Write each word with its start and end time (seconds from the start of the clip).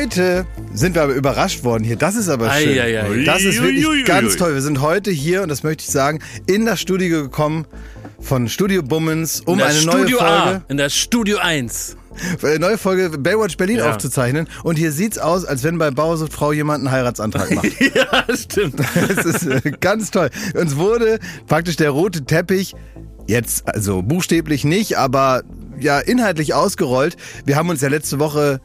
Heute 0.00 0.46
sind 0.72 0.94
wir 0.94 1.02
aber 1.02 1.14
überrascht 1.14 1.64
worden 1.64 1.82
hier. 1.82 1.96
Das 1.96 2.14
ist 2.14 2.28
aber 2.28 2.50
schön. 2.52 2.78
Ei, 2.78 2.98
ei, 2.98 3.02
ei. 3.02 3.24
Das 3.24 3.42
ist 3.42 3.60
wirklich 3.60 3.84
Ui, 3.84 3.94
ui, 3.94 3.98
ui, 3.98 4.04
ganz 4.04 4.36
toll. 4.36 4.54
Wir 4.54 4.62
sind 4.62 4.80
heute 4.80 5.10
hier, 5.10 5.42
und 5.42 5.48
das 5.48 5.64
möchte 5.64 5.82
ich 5.82 5.90
sagen, 5.90 6.20
in 6.46 6.66
das 6.66 6.80
Studio 6.80 7.22
gekommen 7.22 7.66
von 8.20 8.48
Studio 8.48 8.84
Bummens, 8.84 9.40
um 9.44 9.60
eine 9.60 9.74
Studio 9.74 10.18
neue 10.18 10.20
A, 10.20 10.42
Folge, 10.44 10.64
in 10.68 10.76
der 10.76 10.88
Studio 10.90 11.38
1. 11.38 11.96
eine 12.44 12.58
neue 12.60 12.78
Folge 12.78 13.18
Baywatch 13.18 13.56
Berlin 13.56 13.78
Ja. 13.78 13.90
aufzuzeichnen. 13.90 14.48
Und 14.62 14.76
hier 14.76 14.92
sieht's 14.92 15.18
aus, 15.18 15.44
als 15.44 15.64
wenn 15.64 15.78
bei 15.78 15.90
Bauersucht 15.90 16.32
Frau 16.32 16.52
jemand 16.52 16.86
einen 16.86 16.92
Heiratsantrag 16.92 17.50
macht. 17.50 17.66
ja, 17.94 18.24
stimmt. 18.36 18.76
Es 19.08 19.24
ist 19.24 19.46
äh, 19.46 19.72
ganz 19.80 20.12
toll. 20.12 20.30
Uns 20.54 20.76
wurde 20.76 21.18
praktisch 21.48 21.74
der 21.74 21.90
rote 21.90 22.24
Teppich 22.24 22.76
jetzt, 23.26 23.66
also 23.66 24.02
buchstäblich 24.02 24.62
nicht, 24.64 24.96
aber 24.96 25.42
ja 25.80 25.98
inhaltlich 25.98 26.54
ausgerollt. 26.54 27.16
Wir 27.44 27.56
haben 27.56 27.68
uns 27.68 27.80
ja 27.80 27.88
letzte 27.88 28.18
Woche 28.20 28.60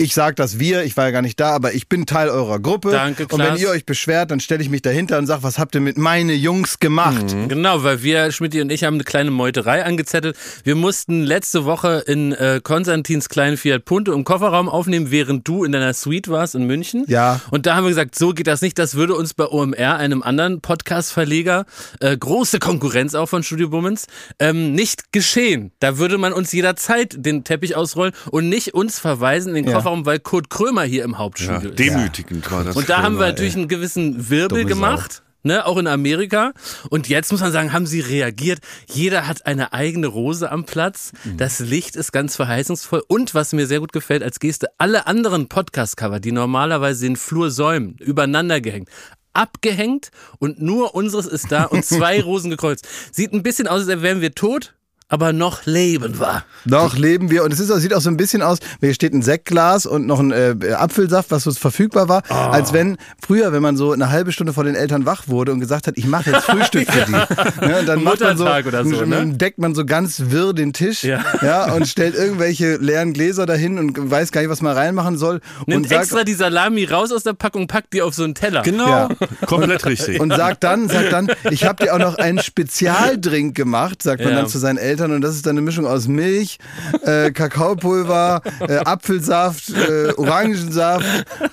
ich 0.00 0.14
sag 0.14 0.36
das 0.36 0.58
wir, 0.58 0.82
ich 0.84 0.96
war 0.96 1.04
ja 1.04 1.10
gar 1.10 1.20
nicht 1.22 1.38
da, 1.38 1.50
aber 1.50 1.74
ich 1.74 1.86
bin 1.88 2.06
Teil 2.06 2.30
eurer 2.30 2.58
Gruppe. 2.58 2.90
Danke, 2.90 3.24
Und 3.24 3.32
wenn 3.32 3.46
Klaas. 3.48 3.60
ihr 3.60 3.68
euch 3.68 3.84
beschwert, 3.84 4.30
dann 4.30 4.40
stelle 4.40 4.62
ich 4.62 4.70
mich 4.70 4.80
dahinter 4.80 5.18
und 5.18 5.26
sag, 5.26 5.42
was 5.42 5.58
habt 5.58 5.74
ihr 5.74 5.82
mit 5.82 5.98
meine 5.98 6.32
Jungs 6.32 6.78
gemacht? 6.78 7.26
Genau, 7.48 7.84
weil 7.84 8.02
wir, 8.02 8.32
Schmidti 8.32 8.62
und 8.62 8.72
ich, 8.72 8.84
haben 8.84 8.94
eine 8.94 9.04
kleine 9.04 9.30
Meuterei 9.30 9.84
angezettelt. 9.84 10.36
Wir 10.64 10.74
mussten 10.74 11.22
letzte 11.22 11.66
Woche 11.66 12.02
in 12.06 12.32
äh, 12.32 12.60
Konstantins 12.62 13.28
kleinen 13.28 13.58
Fiat 13.58 13.84
Punto 13.84 14.12
im 14.12 14.24
Kofferraum 14.24 14.68
aufnehmen, 14.70 15.10
während 15.10 15.46
du 15.46 15.64
in 15.64 15.72
deiner 15.72 15.92
Suite 15.92 16.28
warst 16.28 16.54
in 16.54 16.64
München. 16.66 17.04
Ja. 17.06 17.40
Und 17.50 17.66
da 17.66 17.76
haben 17.76 17.84
wir 17.84 17.90
gesagt, 17.90 18.16
so 18.16 18.32
geht 18.32 18.46
das 18.46 18.62
nicht. 18.62 18.78
Das 18.78 18.94
würde 18.94 19.14
uns 19.14 19.34
bei 19.34 19.46
OMR, 19.46 19.96
einem 19.96 20.22
anderen 20.22 20.62
Podcast-Verleger, 20.62 21.66
äh, 22.00 22.16
große 22.16 22.58
Konkurrenz 22.58 23.14
auch 23.14 23.28
von 23.28 23.42
Studio 23.42 23.68
Bummens, 23.68 24.06
ähm, 24.38 24.72
nicht 24.74 25.12
geschehen. 25.12 25.72
Da 25.80 25.98
würde 25.98 26.16
man 26.16 26.32
uns 26.32 26.52
jederzeit 26.52 27.14
den 27.18 27.44
Teppich 27.44 27.76
ausrollen 27.76 28.14
und 28.30 28.48
nicht 28.48 28.72
uns 28.72 28.98
verweisen 28.98 29.50
in 29.50 29.64
den 29.64 29.72
Ja. 29.72 29.76
Kofferraum, 29.90 30.06
weil 30.06 30.18
Kurt 30.20 30.50
Krömer 30.50 30.82
hier 30.82 31.04
im 31.04 31.12
Ja, 31.12 31.18
Hauptstudio 31.18 31.70
ist. 31.70 31.78
demütigend 31.78 32.50
war 32.50 32.64
das. 32.64 32.76
Und 32.76 32.88
da 32.88 32.98
haben 33.02 33.14
wir 33.14 33.18
Krömer, 33.20 33.26
natürlich 33.32 33.56
einen 33.56 33.68
gewissen 33.68 34.30
Wirbel 34.30 34.62
Dumme 34.62 34.62
Sau. 34.62 34.68
gemacht. 34.68 35.22
Ne, 35.42 35.64
auch 35.64 35.78
in 35.78 35.86
Amerika. 35.86 36.52
Und 36.90 37.08
jetzt 37.08 37.32
muss 37.32 37.40
man 37.40 37.50
sagen, 37.50 37.72
haben 37.72 37.86
sie 37.86 38.00
reagiert. 38.00 38.58
Jeder 38.92 39.26
hat 39.26 39.46
eine 39.46 39.72
eigene 39.72 40.06
Rose 40.06 40.52
am 40.52 40.64
Platz. 40.66 41.12
Mhm. 41.24 41.38
Das 41.38 41.60
Licht 41.60 41.96
ist 41.96 42.12
ganz 42.12 42.36
verheißungsvoll. 42.36 43.02
Und 43.08 43.34
was 43.34 43.54
mir 43.54 43.66
sehr 43.66 43.80
gut 43.80 43.94
gefällt 43.94 44.22
als 44.22 44.38
Geste, 44.38 44.68
alle 44.76 45.06
anderen 45.06 45.48
Podcast-Cover, 45.48 46.20
die 46.20 46.32
normalerweise 46.32 47.06
den 47.06 47.16
Flur 47.16 47.50
säumen, 47.50 47.96
übereinander 48.00 48.60
gehängt. 48.60 48.90
Abgehängt 49.32 50.10
und 50.40 50.60
nur 50.60 50.94
unseres 50.94 51.24
ist 51.26 51.50
da 51.50 51.64
und 51.64 51.84
zwei 51.86 52.20
Rosen 52.20 52.50
gekreuzt. 52.50 52.86
Sieht 53.10 53.32
ein 53.32 53.42
bisschen 53.42 53.66
aus, 53.66 53.88
als 53.88 54.02
wären 54.02 54.20
wir 54.20 54.34
tot, 54.34 54.74
aber 55.10 55.34
noch 55.34 55.66
leben 55.66 56.18
wir. 56.18 56.44
Noch 56.64 56.96
leben 56.96 57.30
wir 57.30 57.44
und 57.44 57.52
es 57.52 57.60
ist, 57.60 57.70
auch- 57.70 57.76
sieht 57.76 57.92
auch 57.92 58.00
so 58.00 58.08
ein 58.08 58.16
bisschen 58.16 58.40
aus, 58.42 58.58
hier 58.80 58.94
steht 58.94 59.12
ein 59.12 59.20
Sektglas 59.22 59.84
und 59.84 60.06
noch 60.06 60.18
ein 60.20 60.32
äh, 60.32 60.54
Apfelsaft, 60.74 61.30
was 61.30 61.42
so 61.44 61.52
verfügbar 61.52 62.08
war, 62.08 62.22
Ah. 62.30 62.50
als 62.50 62.72
wenn 62.72 62.96
früher, 63.24 63.52
wenn 63.52 63.60
man 63.62 63.76
so 63.76 63.92
eine 63.92 64.10
halbe 64.10 64.32
Stunde 64.32 64.52
vor 64.52 64.64
den 64.64 64.74
Eltern 64.76 65.04
wach 65.04 65.28
wurde 65.28 65.52
und 65.52 65.60
gesagt 65.60 65.86
hat, 65.86 65.98
ich 65.98 66.06
mache 66.06 66.30
jetzt 66.30 66.44
Frühstück 66.44 66.90
für 66.90 67.04
die. 67.06 67.66
Ne, 67.66 67.80
und 67.80 67.86
dann 67.88 68.02
macht 68.04 68.20
man 68.20 68.36
so, 68.38 68.46
oder 68.46 68.84
so, 68.84 69.04
ne? 69.04 69.26
deckt 69.34 69.58
man 69.58 69.74
so 69.74 69.84
ganz 69.84 70.22
wirr 70.28 70.52
den 70.54 70.72
Tisch 70.72 71.02
Ja. 71.02 71.20
Ja, 71.42 71.72
und 71.72 71.88
stellt 71.88 72.14
irgendwelche 72.14 72.76
leeren 72.76 73.12
Gläser 73.12 73.46
dahin 73.46 73.78
und 73.78 74.10
weiß 74.10 74.30
gar 74.32 74.40
nicht, 74.42 74.50
was 74.50 74.62
man 74.62 74.76
reinmachen 74.76 75.18
soll. 75.18 75.40
Nimmt 75.66 75.84
und 75.84 75.88
sagt, 75.88 76.02
extra 76.02 76.24
die 76.24 76.34
Salami 76.34 76.84
raus 76.84 77.10
aus 77.12 77.24
der 77.24 77.32
Packung, 77.32 77.66
packt 77.66 77.92
die 77.92 78.02
auf 78.02 78.14
so 78.14 78.22
einen 78.24 78.34
Teller. 78.34 78.62
Genau, 78.62 78.86
Ja. 78.88 79.08
komplett 79.46 79.84
richtig. 79.86 80.20
und 80.20 80.32
sagt 80.32 80.62
dann, 80.62 80.88
sagt 80.88 81.12
dann, 81.12 81.28
ich 81.50 81.64
habe 81.64 81.82
dir 81.84 81.94
auch 81.94 81.98
noch 81.98 82.16
einen 82.18 82.38
Spezialdrink 82.42 83.54
gemacht, 83.56 84.02
sagt 84.02 84.22
man 84.22 84.30
Ja. 84.34 84.36
dann 84.40 84.48
zu 84.48 84.58
seinen 84.58 84.78
Eltern 84.78 84.99
und 85.12 85.20
das 85.22 85.34
ist 85.34 85.46
dann 85.46 85.52
eine 85.52 85.62
Mischung 85.62 85.86
aus 85.86 86.08
Milch, 86.08 86.58
äh, 87.04 87.30
Kakaopulver, 87.30 88.42
äh, 88.68 88.76
Apfelsaft, 88.78 89.70
äh, 89.70 90.12
Orangensaft 90.16 91.06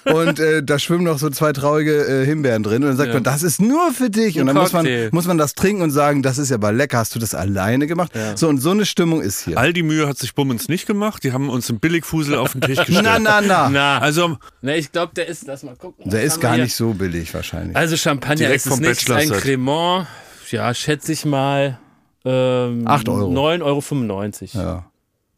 und 0.05 0.39
äh, 0.39 0.63
da 0.63 0.79
schwimmen 0.79 1.03
noch 1.05 1.17
so 1.19 1.29
zwei 1.29 1.53
traurige 1.53 2.05
äh, 2.05 2.25
Himbeeren 2.25 2.63
drin 2.63 2.83
und 2.83 2.89
dann 2.89 2.97
sagt 2.97 3.09
Ja. 3.09 3.13
man, 3.15 3.23
das 3.23 3.43
ist 3.43 3.61
nur 3.61 3.91
für 3.93 4.09
dich 4.09 4.39
und 4.39 4.47
dann 4.47 4.55
muss 4.55 4.73
man, 4.73 4.87
muss 5.11 5.27
man 5.27 5.37
das 5.37 5.53
trinken 5.55 5.81
und 5.83 5.91
sagen, 5.91 6.21
das 6.23 6.37
ist 6.37 6.49
ja 6.49 6.55
aber 6.55 6.71
lecker, 6.71 6.97
hast 6.97 7.15
du 7.15 7.19
das 7.19 7.33
alleine 7.33 7.87
gemacht? 7.87 8.11
So 8.35 8.47
und 8.49 8.57
so 8.59 8.71
eine 8.71 8.85
Stimmung 8.85 9.21
ist 9.21 9.45
hier. 9.45 9.57
All 9.57 9.73
die 9.73 9.83
Mühe 9.83 10.07
hat 10.07 10.17
sich 10.17 10.33
Bummens 10.35 10.67
nicht 10.69 10.85
gemacht. 10.87 11.23
Die 11.23 11.31
haben 11.33 11.49
uns 11.49 11.69
einen 11.69 11.79
Billigfusel 11.79 12.35
auf 12.35 12.51
den 12.53 12.61
Tisch 12.61 12.77
gestellt. 12.85 13.03
Na, 13.03 13.19
na, 13.19 13.41
na. 13.41 13.69
Na, 13.69 13.97
Also, 13.99 14.37
Na, 14.61 14.75
ich 14.75 14.91
glaube, 14.91 15.13
der 15.15 15.27
ist, 15.27 15.45
lass 15.47 15.63
mal 15.63 15.75
gucken. 15.75 16.09
Der 16.09 16.23
ist 16.23 16.39
gar 16.39 16.55
hier? 16.55 16.63
nicht 16.63 16.75
so 16.75 16.93
billig 16.93 17.33
wahrscheinlich. 17.33 17.75
Also 17.75 17.95
Champagner 17.97 18.35
Direkt 18.35 18.65
ist 18.65 18.71
es 18.71 18.79
nicht, 18.79 19.11
ein. 19.11 19.29
Cremant, 19.29 20.07
ja, 20.51 20.73
schätze 20.73 21.11
ich 21.13 21.25
mal, 21.25 21.79
ähm, 22.27 22.87
Acht 22.87 23.07
Euro. 23.09 23.31
9,95 23.31 24.55
Euro. 24.57 24.65
Ja. 24.67 24.85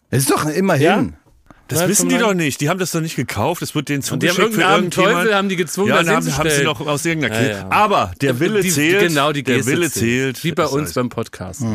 Es 0.10 0.20
ist 0.24 0.32
doch 0.32 0.46
immerhin. 0.48 0.84
Ja? 0.84 1.06
das 1.68 1.82
Nein, 1.82 1.90
wissen 1.90 2.10
die 2.10 2.18
doch 2.18 2.34
nicht. 2.34 2.62
Die 2.62 2.68
haben 2.70 2.80
das 2.80 2.90
doch 2.94 3.00
nicht 3.00 3.16
gekauft. 3.16 3.62
Das 3.62 3.76
wird 3.76 3.90
denen 3.90 4.02
zugeschickt 4.02 4.56
für 4.56 4.62
irgendjemand. 4.62 4.94
Teufel, 4.96 5.36
haben 5.36 5.50
die 5.50 5.56
gezwungen, 5.56 5.90
ja, 5.90 5.98
das 6.02 6.08
haben, 6.08 6.38
haben 6.40 6.50
sie 6.50 6.64
noch 6.64 6.82
aus 6.88 7.06
irgendeiner 7.06 7.36
Ja, 7.36 7.42
Kiste. 7.42 7.62
ja. 7.62 7.72
Aber 7.72 8.12
der 8.22 8.40
Wille 8.40 8.62
Die- 8.62 8.72
zählt. 8.72 9.08
Genau, 9.08 9.32
die 9.32 9.44
der 9.44 9.58
Geste 9.58 9.72
Wille 9.72 9.92
zählt. 9.92 10.44
Wie 10.44 10.52
bei 10.52 10.64
Das 10.64 10.72
uns 10.72 10.86
heißt, 10.86 10.96
beim 10.96 11.10
Podcast. 11.10 11.60
So, 11.60 11.66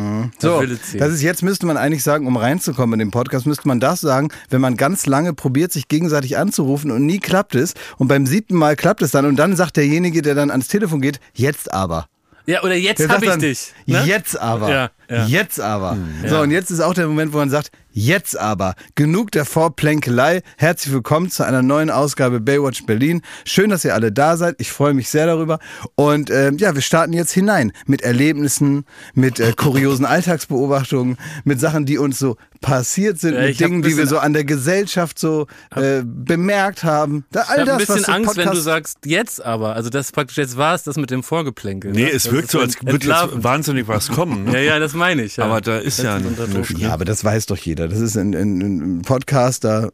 Der 0.42 0.60
Wille 0.62 0.82
zählt. 0.82 1.00
das 1.00 1.12
ist 1.12 1.22
jetzt 1.22 1.44
müsste 1.44 1.66
man 1.66 1.76
eigentlich 1.76 2.02
sagen, 2.02 2.26
um 2.26 2.36
reinzukommen 2.36 2.94
in 2.98 3.06
den 3.06 3.12
Podcast, 3.12 3.46
müsste 3.46 3.68
man 3.68 3.78
das 3.78 4.00
sagen, 4.00 4.30
wenn 4.50 4.60
man 4.60 4.76
ganz 4.76 5.06
lange 5.06 5.32
probiert, 5.32 5.70
sich 5.70 5.86
gegenseitig 5.86 6.36
anzurufen 6.38 6.90
und 6.90 7.06
nie 7.06 7.20
klappt 7.20 7.54
es 7.54 7.74
und 7.96 8.08
beim 8.08 8.26
siebten 8.26 8.56
Mal 8.56 8.74
klappt 8.74 9.00
es 9.00 9.12
dann 9.12 9.26
und 9.26 9.36
dann 9.36 9.54
sagt 9.54 9.76
derjenige, 9.76 10.22
der 10.22 10.34
dann 10.34 10.50
ans 10.50 10.66
Telefon 10.66 11.02
geht, 11.02 11.20
jetzt 11.34 11.72
aber. 11.72 12.08
ja, 12.46 12.64
oder 12.64 12.74
jetzt 12.74 12.98
Der 12.98 13.06
hab 13.10 13.14
sagt 13.14 13.22
ich 13.22 13.30
dann, 13.30 13.38
dich. 13.38 13.72
Ne? 13.86 14.02
Jetzt 14.06 14.40
aber. 14.40 14.70
Ja, 14.70 14.90
ja. 15.10 15.26
Jetzt 15.26 15.60
aber. 15.60 15.96
So, 16.26 16.34
Ja. 16.36 16.40
und 16.42 16.50
jetzt 16.50 16.70
ist 16.70 16.80
auch 16.80 16.94
der 16.94 17.06
Moment, 17.06 17.32
wo 17.32 17.38
man 17.38 17.50
sagt, 17.50 17.70
jetzt 17.92 18.38
aber. 18.38 18.74
Genug 18.96 19.30
der 19.30 19.44
Vorplänkelei. 19.44 20.42
Herzlich 20.56 20.92
willkommen 20.92 21.30
zu 21.30 21.44
einer 21.44 21.62
neuen 21.62 21.90
Ausgabe 21.90 22.40
Baywatch 22.40 22.86
Berlin. 22.86 23.22
Schön, 23.44 23.70
dass 23.70 23.84
ihr 23.84 23.94
alle 23.94 24.10
da 24.10 24.36
seid. 24.36 24.56
Ich 24.58 24.72
freue 24.72 24.94
mich 24.94 25.08
sehr 25.08 25.26
darüber. 25.26 25.58
Und 25.94 26.30
ähm, 26.30 26.58
ja, 26.58 26.74
wir 26.74 26.82
starten 26.82 27.12
jetzt 27.12 27.32
hinein 27.32 27.72
mit 27.86 28.02
Erlebnissen, 28.02 28.84
mit 29.14 29.38
äh, 29.38 29.52
kuriosen 29.56 30.06
Alltagsbeobachtungen, 30.06 31.16
mit 31.44 31.60
Sachen, 31.60 31.86
die 31.86 31.98
uns 31.98 32.18
so 32.18 32.36
passiert 32.60 33.20
sind, 33.20 33.34
Ja, 33.34 33.42
mit 33.42 33.50
ich 33.50 33.58
Dingen, 33.58 33.82
die 33.82 33.96
wir 33.96 34.06
so 34.06 34.18
an 34.18 34.32
der 34.32 34.44
Gesellschaft 34.44 35.18
so 35.18 35.46
äh, 35.76 36.02
bemerkt 36.04 36.82
haben. 36.82 37.24
Da, 37.30 37.42
Ich 37.42 37.48
all 37.50 37.58
habe 37.60 37.66
das, 37.66 37.72
ein 37.74 37.78
bisschen 37.78 37.94
was 37.96 38.02
so 38.06 38.12
Angst, 38.12 38.36
wenn 38.36 38.44
du 38.44 38.50
Podcast- 38.50 38.64
sagst, 38.64 38.98
jetzt 39.04 39.44
aber. 39.44 39.74
Also 39.76 39.90
das 39.90 40.10
praktisch 40.12 40.38
jetzt 40.38 40.56
war 40.56 40.74
es 40.74 40.82
das 40.82 40.96
mit 40.96 41.10
dem 41.10 41.22
Vorgeplänkel. 41.22 41.92
Nee, 41.92 42.04
ne? 42.04 42.10
es 42.10 42.24
Das 42.24 42.32
wirkt 42.32 42.50
so, 42.50 42.60
als 42.60 42.76
würde 42.82 43.06
jetzt 43.06 43.44
wahnsinnig 43.44 43.86
was 43.86 44.08
kommen. 44.08 44.46
Ja, 44.46 44.52
Ne? 44.52 44.64
ja, 44.64 44.78
das 44.78 44.93
meine 44.94 45.22
ich. 45.22 45.36
Ja. 45.36 45.44
Aber 45.44 45.60
da 45.60 45.78
ist 45.78 46.02
ja 46.02 46.18
Druck. 46.18 46.48
nichts. 46.48 46.74
Ja, 46.78 46.92
aber 46.92 47.04
das 47.04 47.24
weiß 47.24 47.46
doch 47.46 47.56
jeder. 47.56 47.88
Das 47.88 48.00
ist 48.00 48.16
ein, 48.16 48.34
ein, 48.34 48.60
ein 48.60 49.02
Podcast, 49.02 49.64
da, 49.64 49.90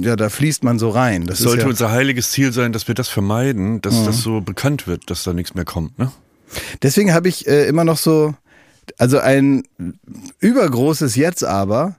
ja, 0.00 0.16
da 0.16 0.28
fließt 0.28 0.64
man 0.64 0.78
so 0.78 0.90
rein. 0.90 1.26
Das 1.26 1.38
sollte 1.38 1.62
ja, 1.62 1.68
unser 1.68 1.90
heiliges 1.90 2.30
Ziel 2.30 2.52
sein, 2.52 2.72
dass 2.72 2.88
wir 2.88 2.94
das 2.94 3.08
vermeiden, 3.08 3.80
dass 3.80 4.04
das 4.04 4.22
so 4.22 4.40
bekannt 4.40 4.86
wird, 4.86 5.10
dass 5.10 5.24
da 5.24 5.32
nichts 5.32 5.54
mehr 5.54 5.64
kommt. 5.64 5.98
Ne? 5.98 6.10
deswegen 6.82 7.12
habe 7.14 7.28
ich 7.28 7.46
äh, 7.46 7.66
immer 7.66 7.84
noch 7.84 7.98
so, 7.98 8.34
also 8.98 9.18
ein 9.18 9.64
übergroßes 10.40 11.16
Jetzt 11.16 11.44
aber, 11.44 11.96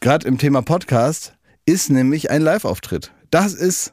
gerade 0.00 0.26
im 0.26 0.38
Thema 0.38 0.62
Podcast, 0.62 1.34
ist 1.66 1.90
nämlich 1.90 2.30
ein 2.30 2.42
Live-Auftritt. 2.42 3.12
Das 3.30 3.54
ist, 3.54 3.92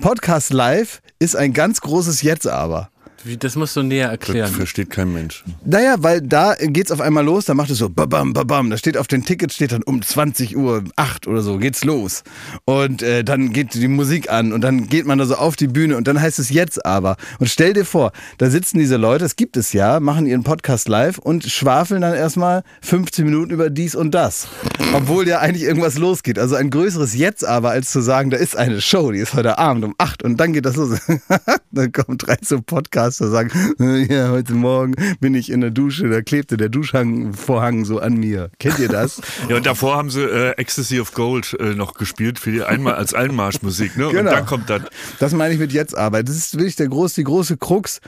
Podcast 0.00 0.52
Live 0.52 1.00
ist 1.18 1.36
ein 1.36 1.52
ganz 1.52 1.80
großes 1.80 2.22
Jetzt 2.22 2.46
aber. 2.46 2.90
Wie, 3.24 3.36
das 3.36 3.56
musst 3.56 3.74
du 3.76 3.82
näher 3.82 4.06
Das 4.06 4.12
erklären. 4.12 4.52
versteht 4.52 4.90
kein 4.90 5.12
Mensch. 5.12 5.42
Naja, 5.64 5.96
weil 5.98 6.20
da 6.22 6.54
geht's 6.60 6.90
auf 6.92 7.00
einmal 7.00 7.24
los, 7.24 7.46
da 7.46 7.54
macht 7.54 7.70
es 7.70 7.78
so 7.78 7.88
babam, 7.88 8.32
babam. 8.32 8.70
Da 8.70 8.76
steht 8.78 8.96
auf 8.96 9.08
den 9.08 9.24
Ticket 9.24 9.52
steht 9.52 9.72
dann 9.72 9.82
um 9.82 10.02
20 10.02 10.56
Uhr 10.56 10.84
8 10.96 11.26
oder 11.26 11.42
so 11.42 11.58
geht's 11.58 11.84
los. 11.84 12.22
Und 12.64 13.02
äh, 13.02 13.24
dann 13.24 13.52
geht 13.52 13.74
die 13.74 13.88
Musik 13.88 14.30
an 14.30 14.52
und 14.52 14.60
dann 14.60 14.88
geht 14.88 15.06
man 15.06 15.18
da 15.18 15.26
so 15.26 15.34
auf 15.36 15.56
die 15.56 15.66
Bühne 15.66 15.96
und 15.96 16.06
dann 16.06 16.20
heißt 16.20 16.38
es 16.38 16.50
jetzt 16.50 16.84
aber. 16.86 17.16
Und 17.38 17.48
stell 17.48 17.72
dir 17.72 17.84
vor, 17.84 18.12
da 18.38 18.50
sitzen 18.50 18.78
diese 18.78 18.96
Leute, 18.96 19.24
das 19.24 19.36
gibt 19.36 19.56
es 19.56 19.72
ja, 19.72 19.98
machen 20.00 20.26
ihren 20.26 20.42
Podcast 20.44 20.88
live 20.88 21.18
und 21.18 21.44
schwafeln 21.44 22.02
dann 22.02 22.14
erstmal 22.14 22.62
15 22.82 23.24
Minuten 23.24 23.50
über 23.50 23.70
dies 23.70 23.94
und 23.94 24.12
das. 24.12 24.46
Obwohl 24.94 25.26
ja 25.26 25.40
eigentlich 25.40 25.64
irgendwas 25.64 25.98
losgeht. 25.98 26.38
Also 26.38 26.54
ein 26.54 26.70
größeres 26.70 27.14
Jetzt 27.14 27.44
aber, 27.44 27.70
als 27.70 27.90
zu 27.90 28.00
sagen, 28.00 28.30
da 28.30 28.36
ist 28.36 28.56
eine 28.56 28.80
Show, 28.80 29.10
die 29.10 29.18
ist 29.18 29.34
heute 29.34 29.58
Abend 29.58 29.84
um 29.84 29.94
8 29.98 30.22
und 30.22 30.36
dann 30.38 30.52
geht 30.52 30.66
das 30.66 30.76
los. 30.76 30.98
dann 31.72 31.92
kommen 31.92 32.18
drei 32.18 32.36
so 32.42 32.60
Podcaster 33.06 33.30
sagen, 33.30 33.50
ja, 34.10 34.30
heute 34.30 34.54
Morgen 34.54 34.94
bin 35.20 35.34
ich 35.36 35.50
in 35.50 35.60
der 35.60 35.70
Dusche, 35.70 36.08
da 36.08 36.22
klebte 36.22 36.56
der 36.56 36.68
Duschvorhang 36.68 37.84
so 37.84 38.00
an 38.00 38.14
mir. 38.14 38.50
Kennt 38.58 38.78
ihr 38.78 38.88
das? 38.88 39.20
Ja, 39.48 39.56
und 39.56 39.66
davor 39.66 39.96
haben 39.96 40.10
sie 40.10 40.22
äh, 40.22 40.52
Ecstasy 40.52 40.98
of 40.98 41.12
Gold 41.12 41.56
äh, 41.60 41.74
noch 41.74 41.94
gespielt 41.94 42.38
für 42.38 42.50
die 42.50 42.62
Einmal 42.62 42.94
als 42.94 43.14
Einmarschmusik. 43.14 43.96
Ne? 43.96 44.08
Genau. 44.08 44.18
Und 44.18 44.26
dann 44.26 44.46
kommt 44.46 44.70
dann. 44.70 44.86
Das 45.20 45.32
meine 45.34 45.54
ich 45.54 45.60
mit 45.60 45.72
jetzt 45.72 45.96
Arbeit. 45.96 46.28
Das 46.28 46.36
ist 46.36 46.54
wirklich 46.54 46.74
der 46.74 46.88
groß, 46.88 47.14
die 47.14 47.22
große 47.22 47.58
Krux. 47.58 48.00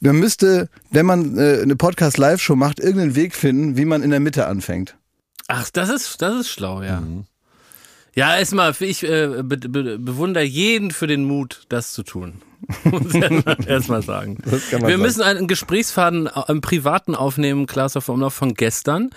Man 0.00 0.16
müsste, 0.16 0.68
wenn 0.90 1.06
man 1.06 1.36
äh, 1.36 1.60
eine 1.62 1.74
Podcast-Live-Show 1.74 2.54
macht, 2.54 2.78
irgendeinen 2.78 3.16
Weg 3.16 3.34
finden, 3.34 3.76
wie 3.76 3.86
man 3.86 4.02
in 4.02 4.10
der 4.10 4.20
Mitte 4.20 4.46
anfängt. 4.46 4.96
Ach, 5.48 5.68
das 5.70 5.88
ist, 5.88 6.22
das 6.22 6.40
ist 6.40 6.50
schlau, 6.50 6.82
ja. 6.82 7.00
Mhm. 7.00 7.24
Ja, 8.14 8.36
erstmal, 8.36 8.74
ich 8.80 9.02
äh, 9.02 9.42
be 9.42 9.56
be 9.56 9.98
bewundere 9.98 10.44
jeden 10.44 10.90
für 10.90 11.06
den 11.06 11.24
Mut, 11.24 11.64
das 11.68 11.92
zu 11.92 12.02
tun. 12.02 12.40
Muss 12.84 13.12
ich 13.14 13.66
erstmal- 13.66 14.02
sagen. 14.02 14.38
Wir 14.44 14.58
sagen. 14.58 15.02
müssen 15.02 15.22
einen 15.22 15.48
Gesprächsfaden 15.48 16.30
im 16.48 16.60
Privaten 16.60 17.14
aufnehmen, 17.14 17.66
Klaas 17.66 17.96
auf 17.96 18.08
Umlauf 18.08 18.32
von 18.34 18.54
gestern. 18.54 19.10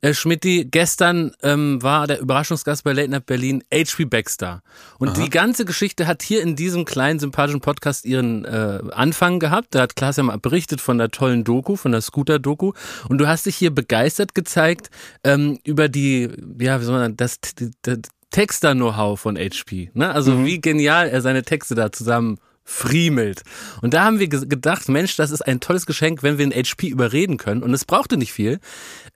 äh, 0.00 0.14
Schmidti, 0.14 0.68
gestern 0.70 1.32
ähm, 1.42 1.82
war 1.82 2.06
der 2.06 2.20
Überraschungsgast 2.20 2.84
bei 2.84 2.92
Late 2.92 3.08
Night 3.10 3.26
Berlin 3.26 3.64
H.P. 3.72 4.04
Baxter. 4.04 4.62
Und 4.98 5.16
die 5.16 5.30
ganze 5.30 5.64
Geschichte 5.64 6.06
hat 6.06 6.22
hier 6.22 6.42
in 6.42 6.54
diesem 6.54 6.84
kleinen 6.84 7.18
sympathischen 7.18 7.60
Podcast 7.62 8.04
ihren 8.04 8.44
äh, 8.44 8.80
Anfang 8.92 9.40
gehabt. 9.40 9.74
Da 9.74 9.80
hat 9.80 9.96
Klaas 9.96 10.16
ja 10.18 10.22
mal 10.22 10.38
berichtet 10.38 10.80
von 10.80 10.98
der 10.98 11.10
tollen 11.10 11.42
Doku, 11.42 11.74
von 11.76 11.90
der 11.92 12.00
Scooter-Doku. 12.02 12.74
Und 13.08 13.18
du 13.18 13.26
hast 13.26 13.46
dich 13.46 13.56
hier 13.56 13.74
begeistert 13.74 14.34
gezeigt 14.36 14.90
ähm, 15.24 15.58
über 15.64 15.88
die, 15.88 16.28
ja, 16.60 16.80
wie 16.80 16.84
soll 16.84 17.00
man 17.00 17.16
das, 17.16 17.38
das 17.82 17.98
Texter-Know-how 18.34 19.20
von 19.20 19.36
HP. 19.36 19.90
Ne? 19.94 20.10
Also 20.10 20.44
wie 20.44 20.60
genial 20.60 21.08
er 21.08 21.20
seine 21.20 21.44
Texte 21.44 21.76
da 21.76 21.92
zusammen 21.92 22.38
friemelt. 22.64 23.42
Und 23.82 23.94
da 23.94 24.04
haben 24.04 24.18
wir 24.18 24.28
ge- 24.28 24.46
gedacht, 24.46 24.88
Mensch, 24.88 25.16
das 25.16 25.30
ist 25.30 25.42
ein 25.42 25.60
tolles 25.60 25.86
Geschenk, 25.86 26.22
wenn 26.22 26.38
wir 26.38 26.46
den 26.48 26.52
HP 26.58 26.88
überreden 26.88 27.36
können. 27.36 27.62
Und 27.62 27.74
es 27.74 27.84
brauchte 27.84 28.16
nicht 28.16 28.32
viel, 28.32 28.58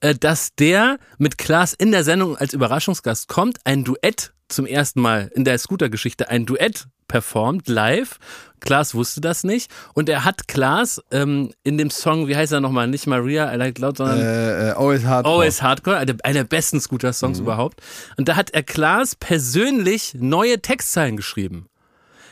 äh, 0.01 0.15
dass 0.15 0.55
der 0.55 0.99
mit 1.17 1.39
Klaas 1.39 1.73
in 1.73 1.91
der 1.91 2.05
Sendung 2.05 2.37
als 2.37 2.53
Überraschungsgast 2.53 3.29
kommt, 3.29 3.59
ein 3.65 3.85
Duett 3.85 4.33
zum 4.49 4.67
ersten 4.67 5.01
Mal 5.01 5.31
in 5.35 5.45
der 5.45 5.59
Scooter-Geschichte, 5.59 6.29
ein 6.31 6.47
Duett 6.47 6.87
performt 7.07 7.69
live. 7.69 8.19
Klaas 8.61 8.95
wusste 8.95 9.21
das 9.23 9.45
nicht. 9.45 9.71
Und 9.95 10.09
er 10.11 10.25
hat 10.25 10.47
Klaas 10.49 11.01
ähm, 11.11 11.53
in 11.65 11.79
dem 11.79 11.91
Song, 11.91 12.29
wie 12.29 12.37
heißt 12.37 12.53
er 12.53 12.61
nochmal, 12.61 12.87
nicht 12.87 13.07
Maria, 13.07 13.53
I 13.53 13.57
Like 13.57 13.79
Loud, 13.79 13.97
sondern 13.97 14.19
Äh, 14.21 14.69
äh, 14.69 14.73
always 14.73 15.05
hard. 15.05 15.25
Always 15.27 15.63
Hardcore, 15.63 15.97
einer 15.97 16.15
einer 16.23 16.35
der 16.35 16.45
besten 16.45 16.81
Scooter-Songs 16.81 17.39
überhaupt. 17.41 17.81
Und 18.19 18.29
da 18.29 18.37
hat 18.37 18.51
er 18.51 18.63
Klaas 18.63 19.17
persönlich 19.17 20.15
neue 20.19 20.61
Textzeilen 20.61 21.17
geschrieben. 21.17 21.67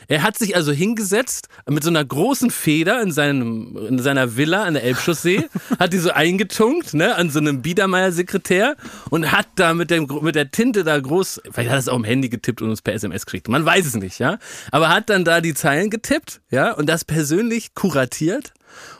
Er 0.07 0.23
hat 0.23 0.37
sich 0.37 0.55
also 0.55 0.71
hingesetzt 0.71 1.49
mit 1.69 1.83
so 1.83 1.89
einer 1.89 2.03
großen 2.03 2.49
Feder 2.49 3.01
in, 3.01 3.11
seinem, 3.11 3.77
in 3.89 3.99
seiner 3.99 4.37
Villa 4.37 4.63
an 4.63 4.73
der 4.73 4.83
Elbchaussee, 4.83 5.49
hat 5.79 5.93
die 5.93 5.97
so 5.97 6.11
eingetunkt, 6.11 6.93
ne, 6.93 7.15
an 7.15 7.29
so 7.29 7.39
einem 7.39 7.61
Biedermeier-Sekretär 7.61 8.75
und 9.09 9.31
hat 9.31 9.47
da 9.55 9.73
mit, 9.73 9.91
dem, 9.91 10.07
mit 10.21 10.35
der 10.35 10.51
Tinte 10.51 10.83
da 10.83 10.99
groß, 10.99 11.41
vielleicht 11.51 11.69
hat 11.69 11.75
er 11.75 11.79
es 11.79 11.89
auch 11.89 11.97
im 11.97 12.03
Handy 12.03 12.29
getippt 12.29 12.61
und 12.61 12.69
uns 12.69 12.81
per 12.81 12.93
SMS 12.93 13.25
geschickt. 13.25 13.49
Man 13.49 13.65
weiß 13.65 13.85
es 13.85 13.95
nicht, 13.95 14.19
ja. 14.19 14.37
Aber 14.71 14.89
hat 14.89 15.09
dann 15.09 15.25
da 15.25 15.41
die 15.41 15.53
Zeilen 15.53 15.89
getippt, 15.89 16.41
ja, 16.49 16.71
und 16.71 16.87
das 16.87 17.03
persönlich 17.03 17.75
kuratiert. 17.75 18.53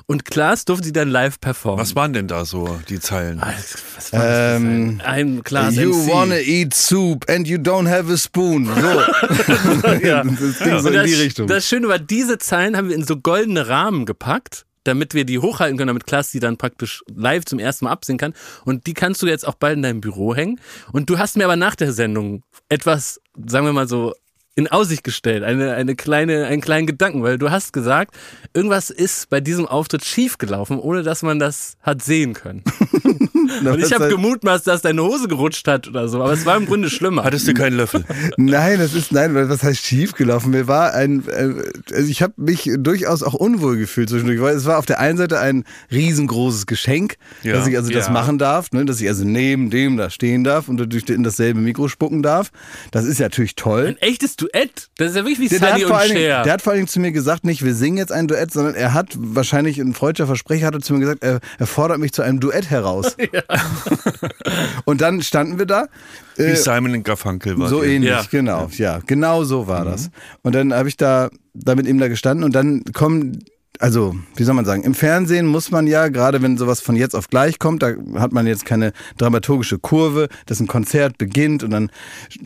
Und 0.05 0.25
Klaas 0.25 0.63
durfte 0.65 0.85
sie 0.85 0.93
dann 0.93 1.09
live 1.09 1.39
performen. 1.39 1.79
Was 1.81 1.95
waren 1.95 2.13
denn 2.13 2.27
da 2.27 2.45
so 2.45 2.79
die 2.87 2.99
Zeilen? 2.99 3.41
Was 3.41 4.13
war 4.13 4.19
das 4.23 4.55
Ähm, 4.57 5.01
ein, 5.03 5.43
Klaas 5.43 5.75
You 5.75 5.91
MC. 5.93 6.07
wanna 6.11 6.37
eat 6.39 6.73
soup 6.73 7.29
and 7.29 7.47
you 7.47 7.57
don't 7.57 7.89
have 7.89 8.11
a 8.11 8.17
spoon. 8.17 8.65
So. 8.65 8.71
Ja. 10.07 10.23
Das 10.23 10.59
ging 10.59 10.79
so 10.79 10.87
in 10.89 10.93
das, 10.93 11.05
die 11.05 11.13
Richtung. 11.15 11.47
das 11.47 11.67
Schöne 11.67 11.87
war, 11.87 11.99
diese 11.99 12.37
Zeilen 12.37 12.77
haben 12.77 12.89
wir 12.89 12.95
in 12.95 13.03
so 13.05 13.17
goldene 13.17 13.67
Rahmen 13.67 14.05
gepackt, 14.05 14.65
damit 14.83 15.13
wir 15.13 15.25
die 15.25 15.39
hochhalten 15.39 15.77
können, 15.77 15.87
damit 15.89 16.05
Klaas 16.07 16.31
die 16.31 16.39
dann 16.39 16.57
praktisch 16.57 17.03
live 17.13 17.43
zum 17.45 17.59
ersten 17.59 17.85
Mal 17.85 17.91
absehen 17.91 18.17
kann. 18.17 18.33
Und 18.63 18.87
die 18.87 18.93
kannst 18.93 19.21
du 19.21 19.27
jetzt 19.27 19.45
auch 19.47 19.55
bald 19.55 19.75
in 19.75 19.83
deinem 19.83 19.99
Büro 20.01 20.33
hängen. 20.35 20.59
Und 20.93 21.09
du 21.09 21.17
hast 21.17 21.35
mir 21.37 21.43
aber 21.45 21.57
nach 21.57 21.75
der 21.75 21.91
Sendung 21.91 22.43
etwas, 22.69 23.19
sagen 23.45 23.65
wir 23.65 23.73
mal 23.73 23.87
so, 23.87 24.13
in 24.57 24.67
Aussicht 24.67 25.03
gestellt, 25.03 25.43
eine, 25.43 25.75
eine 25.75 25.95
kleine, 25.95 26.47
einen 26.47 26.61
kleinen 26.61 26.87
Gedanken, 26.87 27.21
weil 27.21 27.37
du 27.37 27.51
hast 27.51 27.73
gesagt, 27.73 28.15
irgendwas 28.55 28.89
ist 28.89 29.29
bei 29.29 29.39
diesem 29.39 29.67
Auftritt 29.67 30.03
schiefgelaufen, 30.03 30.79
ohne 30.79 31.03
dass 31.03 31.21
man 31.21 31.37
das 31.37 31.77
hat 31.83 32.01
sehen 32.01 32.33
können. 32.33 32.63
Und 33.65 33.79
ich 33.79 33.93
habe 33.93 34.09
gemutmaßt, 34.09 34.67
dass 34.67 34.81
deine 34.81 35.01
Hose 35.03 35.27
gerutscht 35.27 35.67
hat 35.67 35.87
oder 35.87 36.07
so, 36.07 36.21
aber 36.21 36.33
es 36.33 36.45
war 36.45 36.57
im 36.57 36.65
Grunde 36.65 36.89
schlimmer. 36.89 37.23
Hattest 37.23 37.47
du 37.47 37.53
keinen 37.53 37.77
Löffel? 37.77 38.03
Nein, 38.37 38.79
das 38.79 38.93
ist 38.93 39.11
nein, 39.11 39.33
was 39.35 39.63
heißt 39.63 39.83
schief 39.85 40.13
gelaufen? 40.13 40.51
Mir 40.51 40.67
war 40.67 40.93
ein, 40.93 41.23
äh, 41.27 41.53
also 41.93 42.09
ich 42.09 42.21
habe 42.21 42.33
mich 42.37 42.69
durchaus 42.77 43.23
auch 43.23 43.33
unwohl 43.33 43.77
gefühlt 43.77 44.09
zwischendurch, 44.09 44.41
weil 44.41 44.55
es 44.55 44.65
war 44.65 44.77
auf 44.77 44.85
der 44.85 44.99
einen 44.99 45.17
Seite 45.17 45.39
ein 45.39 45.63
riesengroßes 45.91 46.65
Geschenk, 46.65 47.15
Ja. 47.43 47.53
dass 47.53 47.67
ich 47.67 47.75
also 47.77 47.91
das 47.91 48.07
Ja. 48.07 48.11
machen 48.11 48.37
darf, 48.37 48.71
ne, 48.71 48.85
dass 48.85 49.01
ich 49.01 49.07
also 49.07 49.23
neben 49.25 49.69
dem 49.69 49.97
da 49.97 50.09
stehen 50.09 50.43
darf 50.43 50.67
und 50.67 50.77
durch 50.77 51.07
in 51.09 51.23
dasselbe 51.23 51.59
Mikro 51.59 51.87
spucken 51.87 52.21
darf. 52.23 52.51
Das 52.91 53.05
ist 53.05 53.19
ja 53.19 53.25
natürlich 53.25 53.55
toll. 53.55 53.87
Ein 53.87 53.97
echtes 53.97 54.35
Duett. 54.35 54.89
Das 54.97 55.09
ist 55.11 55.15
ja 55.15 55.23
wirklich 55.25 55.39
wie 55.39 55.47
Der, 55.47 55.59
der, 55.59 55.69
Sunny 55.69 55.81
hat 55.81 55.87
vor 55.87 55.95
und 55.97 56.01
allen 56.01 56.13
Dingen, 56.13 56.43
der 56.43 56.53
hat 56.53 56.61
vor 56.61 56.71
allen 56.71 56.79
Dingen 56.79 56.87
zu 56.87 56.99
mir 56.99 57.11
gesagt, 57.11 57.45
nicht 57.45 57.63
wir 57.63 57.73
singen 57.75 57.97
jetzt 57.97 58.11
ein 58.11 58.27
Duett, 58.27 58.51
sondern 58.51 58.75
er 58.75 58.93
hat 58.93 59.09
wahrscheinlich 59.17 59.79
ein 59.79 59.93
freudscher 59.93 60.27
Versprecher, 60.27 60.67
hat 60.67 60.73
er 60.75 60.81
zu 60.81 60.93
mir 60.93 60.99
gesagt, 60.99 61.23
er, 61.23 61.39
er 61.57 61.67
fordert 61.67 61.99
mich 61.99 62.11
zu 62.13 62.21
einem 62.21 62.39
Duett 62.39 62.69
heraus. 62.69 63.15
Und 64.85 65.01
dann 65.01 65.21
standen 65.21 65.59
wir 65.59 65.65
da. 65.65 65.87
Wie 66.35 66.43
äh, 66.43 66.55
Simon 66.55 66.93
und 66.93 67.03
Garfunkel 67.03 67.57
war 67.59 67.69
so 67.69 67.83
ähnlich, 67.83 68.09
Ja. 68.09 68.23
genau. 68.29 68.69
Ja, 68.77 68.99
genau 69.05 69.43
so 69.43 69.67
war 69.67 69.85
das. 69.85 70.09
Und 70.43 70.55
dann 70.55 70.73
habe 70.73 70.89
ich 70.89 70.97
da, 70.97 71.29
da 71.53 71.75
mit 71.75 71.87
ihm 71.87 71.99
da 71.99 72.07
gestanden 72.07 72.43
und 72.43 72.53
dann 72.55 72.83
kommen, 72.93 73.43
also, 73.79 74.15
wie 74.35 74.43
soll 74.43 74.55
man 74.55 74.65
sagen, 74.65 74.83
im 74.83 74.93
Fernsehen 74.93 75.45
muss 75.45 75.71
man 75.71 75.87
ja, 75.87 76.07
gerade 76.07 76.41
wenn 76.41 76.57
sowas 76.57 76.81
von 76.81 76.95
jetzt 76.95 77.15
auf 77.15 77.27
gleich 77.29 77.59
kommt, 77.59 77.83
da 77.83 77.93
hat 78.15 78.31
man 78.31 78.47
jetzt 78.47 78.65
keine 78.65 78.91
dramaturgische 79.17 79.79
Kurve, 79.79 80.29
dass 80.45 80.59
ein 80.59 80.67
Konzert 80.67 81.17
beginnt 81.17 81.63
und 81.63 81.71
dann 81.71 81.91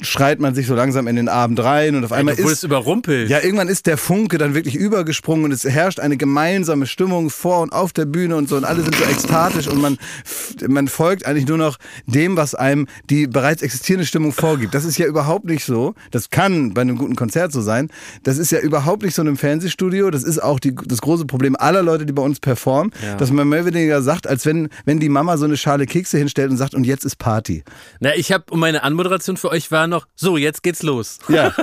schreit 0.01 0.39
man 0.39 0.55
sich 0.55 0.67
so 0.67 0.75
langsam 0.75 1.07
in 1.07 1.15
den 1.15 1.29
Abend 1.29 1.63
rein 1.63 1.95
und 1.95 2.03
auf 2.03 2.11
einmal 2.11 2.35
du 2.35 2.43
wurdest 2.43 2.63
ist. 2.63 2.67
überrumpelt. 2.67 3.29
Ja, 3.29 3.39
irgendwann 3.41 3.67
ist 3.67 3.87
der 3.87 3.97
Funke 3.97 4.37
dann 4.37 4.53
wirklich 4.53 4.75
übergesprungen 4.75 5.45
und 5.45 5.51
es 5.51 5.63
herrscht 5.63 5.99
eine 5.99 6.17
gemeinsame 6.17 6.85
Stimmung 6.85 7.29
vor 7.29 7.61
und 7.61 7.71
auf 7.71 7.93
der 7.93 8.05
Bühne 8.05 8.35
und 8.35 8.49
so 8.49 8.57
und 8.57 8.65
alle 8.65 8.83
sind 8.83 8.95
so 8.95 9.03
ekstatisch 9.03 9.67
und 9.67 9.81
man, 9.81 9.97
man 10.67 10.87
folgt 10.87 11.25
eigentlich 11.25 11.47
nur 11.47 11.57
noch 11.57 11.77
dem, 12.05 12.35
was 12.37 12.55
einem 12.55 12.87
die 13.09 13.27
bereits 13.27 13.61
existierende 13.61 14.05
Stimmung 14.05 14.33
vorgibt. 14.33 14.73
Das 14.73 14.85
ist 14.85 14.97
ja 14.97 15.05
überhaupt 15.05 15.45
nicht 15.45 15.65
so. 15.65 15.93
Das 16.11 16.29
kann 16.29 16.73
bei 16.73 16.81
einem 16.81 16.97
guten 16.97 17.15
Konzert 17.15 17.51
so 17.51 17.61
sein. 17.61 17.89
Das 18.23 18.37
ist 18.37 18.51
ja 18.51 18.59
überhaupt 18.59 19.03
nicht 19.03 19.15
so 19.15 19.21
in 19.21 19.29
einem 19.29 19.37
Fernsehstudio. 19.37 20.11
Das 20.11 20.23
ist 20.23 20.41
auch 20.41 20.59
die, 20.59 20.75
das 20.75 21.01
große 21.01 21.20
Problem 21.25 21.55
aller 21.57 21.81
Leute, 21.83 22.05
die 22.05 22.13
bei 22.13 22.21
uns 22.21 22.39
performen, 22.39 22.91
Ja. 23.05 23.15
dass 23.15 23.31
man 23.31 23.47
mehr 23.49 23.61
oder 23.63 23.73
weniger 23.73 24.01
sagt, 24.01 24.27
als 24.27 24.45
wenn, 24.45 24.69
wenn 24.85 24.99
die 24.99 25.09
Mama 25.09 25.37
so 25.37 25.45
eine 25.45 25.57
Schale 25.57 25.85
Kekse 25.85 26.17
hinstellt 26.17 26.51
und 26.51 26.57
sagt, 26.57 26.73
und 26.75 26.83
jetzt 26.85 27.05
ist 27.05 27.17
Party. 27.17 27.63
Na, 27.99 28.15
ich 28.15 28.31
habe, 28.31 28.45
und 28.51 28.59
meine 28.59 28.83
Anmoderation 28.83 29.37
für 29.37 29.49
euch 29.49 29.71
war 29.71 29.87
noch, 29.87 30.07
so, 30.15 30.37
jetzt 30.37 30.63
geht's 30.63 30.83
los. 30.83 31.19
Ja, 31.29 31.53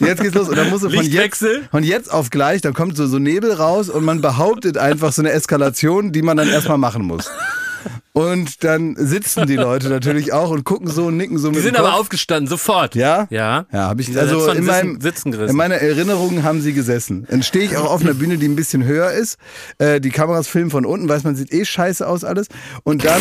jetzt 0.00 0.22
geht's 0.22 0.34
los. 0.34 0.48
Und 0.48 0.56
dann 0.56 0.70
muss 0.70 0.80
so 0.82 0.90
von 0.90 1.04
jetzt, 1.04 1.44
von 1.70 1.82
jetzt 1.84 2.12
auf 2.12 2.30
gleich, 2.30 2.60
dann 2.60 2.74
kommt 2.74 2.96
so, 2.96 3.06
so 3.06 3.18
Nebel 3.18 3.52
raus 3.52 3.88
und 3.88 4.04
man 4.04 4.20
behauptet 4.20 4.78
einfach 4.78 5.12
so 5.12 5.22
eine 5.22 5.30
Eskalation, 5.32 6.12
die 6.12 6.22
man 6.22 6.36
dann 6.36 6.48
erstmal 6.48 6.78
machen 6.78 7.04
muss. 7.04 7.30
Und 8.16 8.64
dann 8.64 8.96
sitzen 8.96 9.46
die 9.46 9.56
Leute 9.56 9.90
natürlich 9.90 10.32
auch 10.32 10.48
und 10.48 10.64
gucken 10.64 10.88
so 10.88 11.08
und 11.08 11.18
nicken 11.18 11.36
so 11.36 11.50
Die 11.50 11.56
mit 11.56 11.64
sind 11.64 11.76
dem 11.76 11.84
aber 11.84 11.96
aufgestanden, 12.00 12.48
sofort. 12.48 12.94
Ja? 12.94 13.26
Ja. 13.28 13.66
Ja, 13.70 13.88
habe 13.88 14.00
ich 14.00 14.06
Die 14.06 14.14
sind 14.14 14.22
also 14.22 14.50
in, 14.52 14.64
meinem, 14.64 14.98
Sitzen 15.02 15.32
gerissen. 15.32 15.50
in 15.50 15.56
meiner 15.56 15.74
Erinnerung 15.74 16.42
haben 16.42 16.62
sie 16.62 16.72
gesessen. 16.72 17.26
Dann 17.28 17.42
stehe 17.42 17.66
ich 17.66 17.76
auch 17.76 17.90
auf 17.90 18.00
einer 18.00 18.14
Bühne, 18.14 18.38
die 18.38 18.48
ein 18.48 18.56
bisschen 18.56 18.84
höher 18.84 19.10
ist. 19.12 19.36
Äh, 19.76 20.00
die 20.00 20.08
Kameras 20.08 20.48
filmen 20.48 20.70
von 20.70 20.86
unten, 20.86 21.06
weiß 21.10 21.24
man 21.24 21.36
sieht 21.36 21.52
eh 21.52 21.66
scheiße 21.66 22.08
aus 22.08 22.24
alles. 22.24 22.46
Und 22.84 23.04
dann 23.04 23.20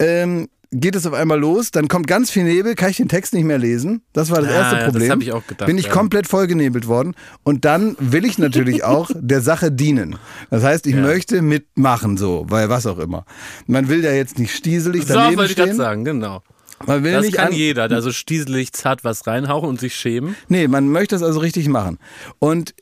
ähm, 0.00 0.48
geht 0.80 0.94
es 0.96 1.06
auf 1.06 1.12
einmal 1.14 1.38
los, 1.38 1.70
dann 1.70 1.88
kommt 1.88 2.06
ganz 2.06 2.30
viel 2.30 2.44
Nebel, 2.44 2.74
kann 2.74 2.90
ich 2.90 2.96
den 2.96 3.08
Text 3.08 3.34
nicht 3.34 3.44
mehr 3.44 3.58
lesen. 3.58 4.02
Das 4.12 4.30
war 4.30 4.40
das 4.42 4.50
Ah, 4.50 4.54
erste 4.54 4.76
das 4.76 4.84
Problem. 4.86 5.10
hab 5.10 5.20
ich 5.22 5.32
auch 5.32 5.46
gedacht, 5.46 5.66
Bin 5.66 5.78
ich 5.78 5.86
ja. 5.86 5.92
komplett 5.92 6.26
vollgenebelt 6.26 6.86
worden. 6.86 7.14
Und 7.42 7.64
dann 7.64 7.96
will 7.98 8.24
ich 8.24 8.38
natürlich 8.38 8.84
auch 8.84 9.10
der 9.14 9.40
Sache 9.40 9.72
dienen. 9.72 10.16
Das 10.50 10.62
heißt, 10.62 10.86
ich 10.86 10.94
Ja. 10.94 11.00
möchte 11.02 11.42
mitmachen, 11.42 12.16
so, 12.16 12.46
weil 12.48 12.68
was 12.68 12.86
auch 12.86 12.98
immer. 12.98 13.24
Man 13.66 13.88
will 13.88 14.02
ja 14.04 14.12
jetzt 14.12 14.38
nicht 14.38 14.54
stieselig 14.54 15.06
So, 15.06 15.14
daneben 15.14 15.38
wollte 15.38 15.50
ich 15.52 15.56
gerade 15.56 15.70
stehen. 15.70 15.76
sagen, 15.78 16.04
genau. 16.04 16.42
Man 16.86 17.02
will 17.04 17.12
Das 17.12 17.24
nicht 17.24 17.36
kann 17.36 17.48
an 17.48 17.52
jeder, 17.54 17.90
also 17.90 18.12
stieselig 18.12 18.72
zart 18.74 19.02
was 19.02 19.26
reinhauchen 19.26 19.68
und 19.68 19.80
sich 19.80 19.94
schämen. 19.94 20.36
Nee, 20.48 20.68
man 20.68 20.88
möchte 20.88 21.14
das 21.14 21.22
also 21.22 21.40
richtig 21.40 21.68
machen. 21.68 21.98
Und 22.38 22.74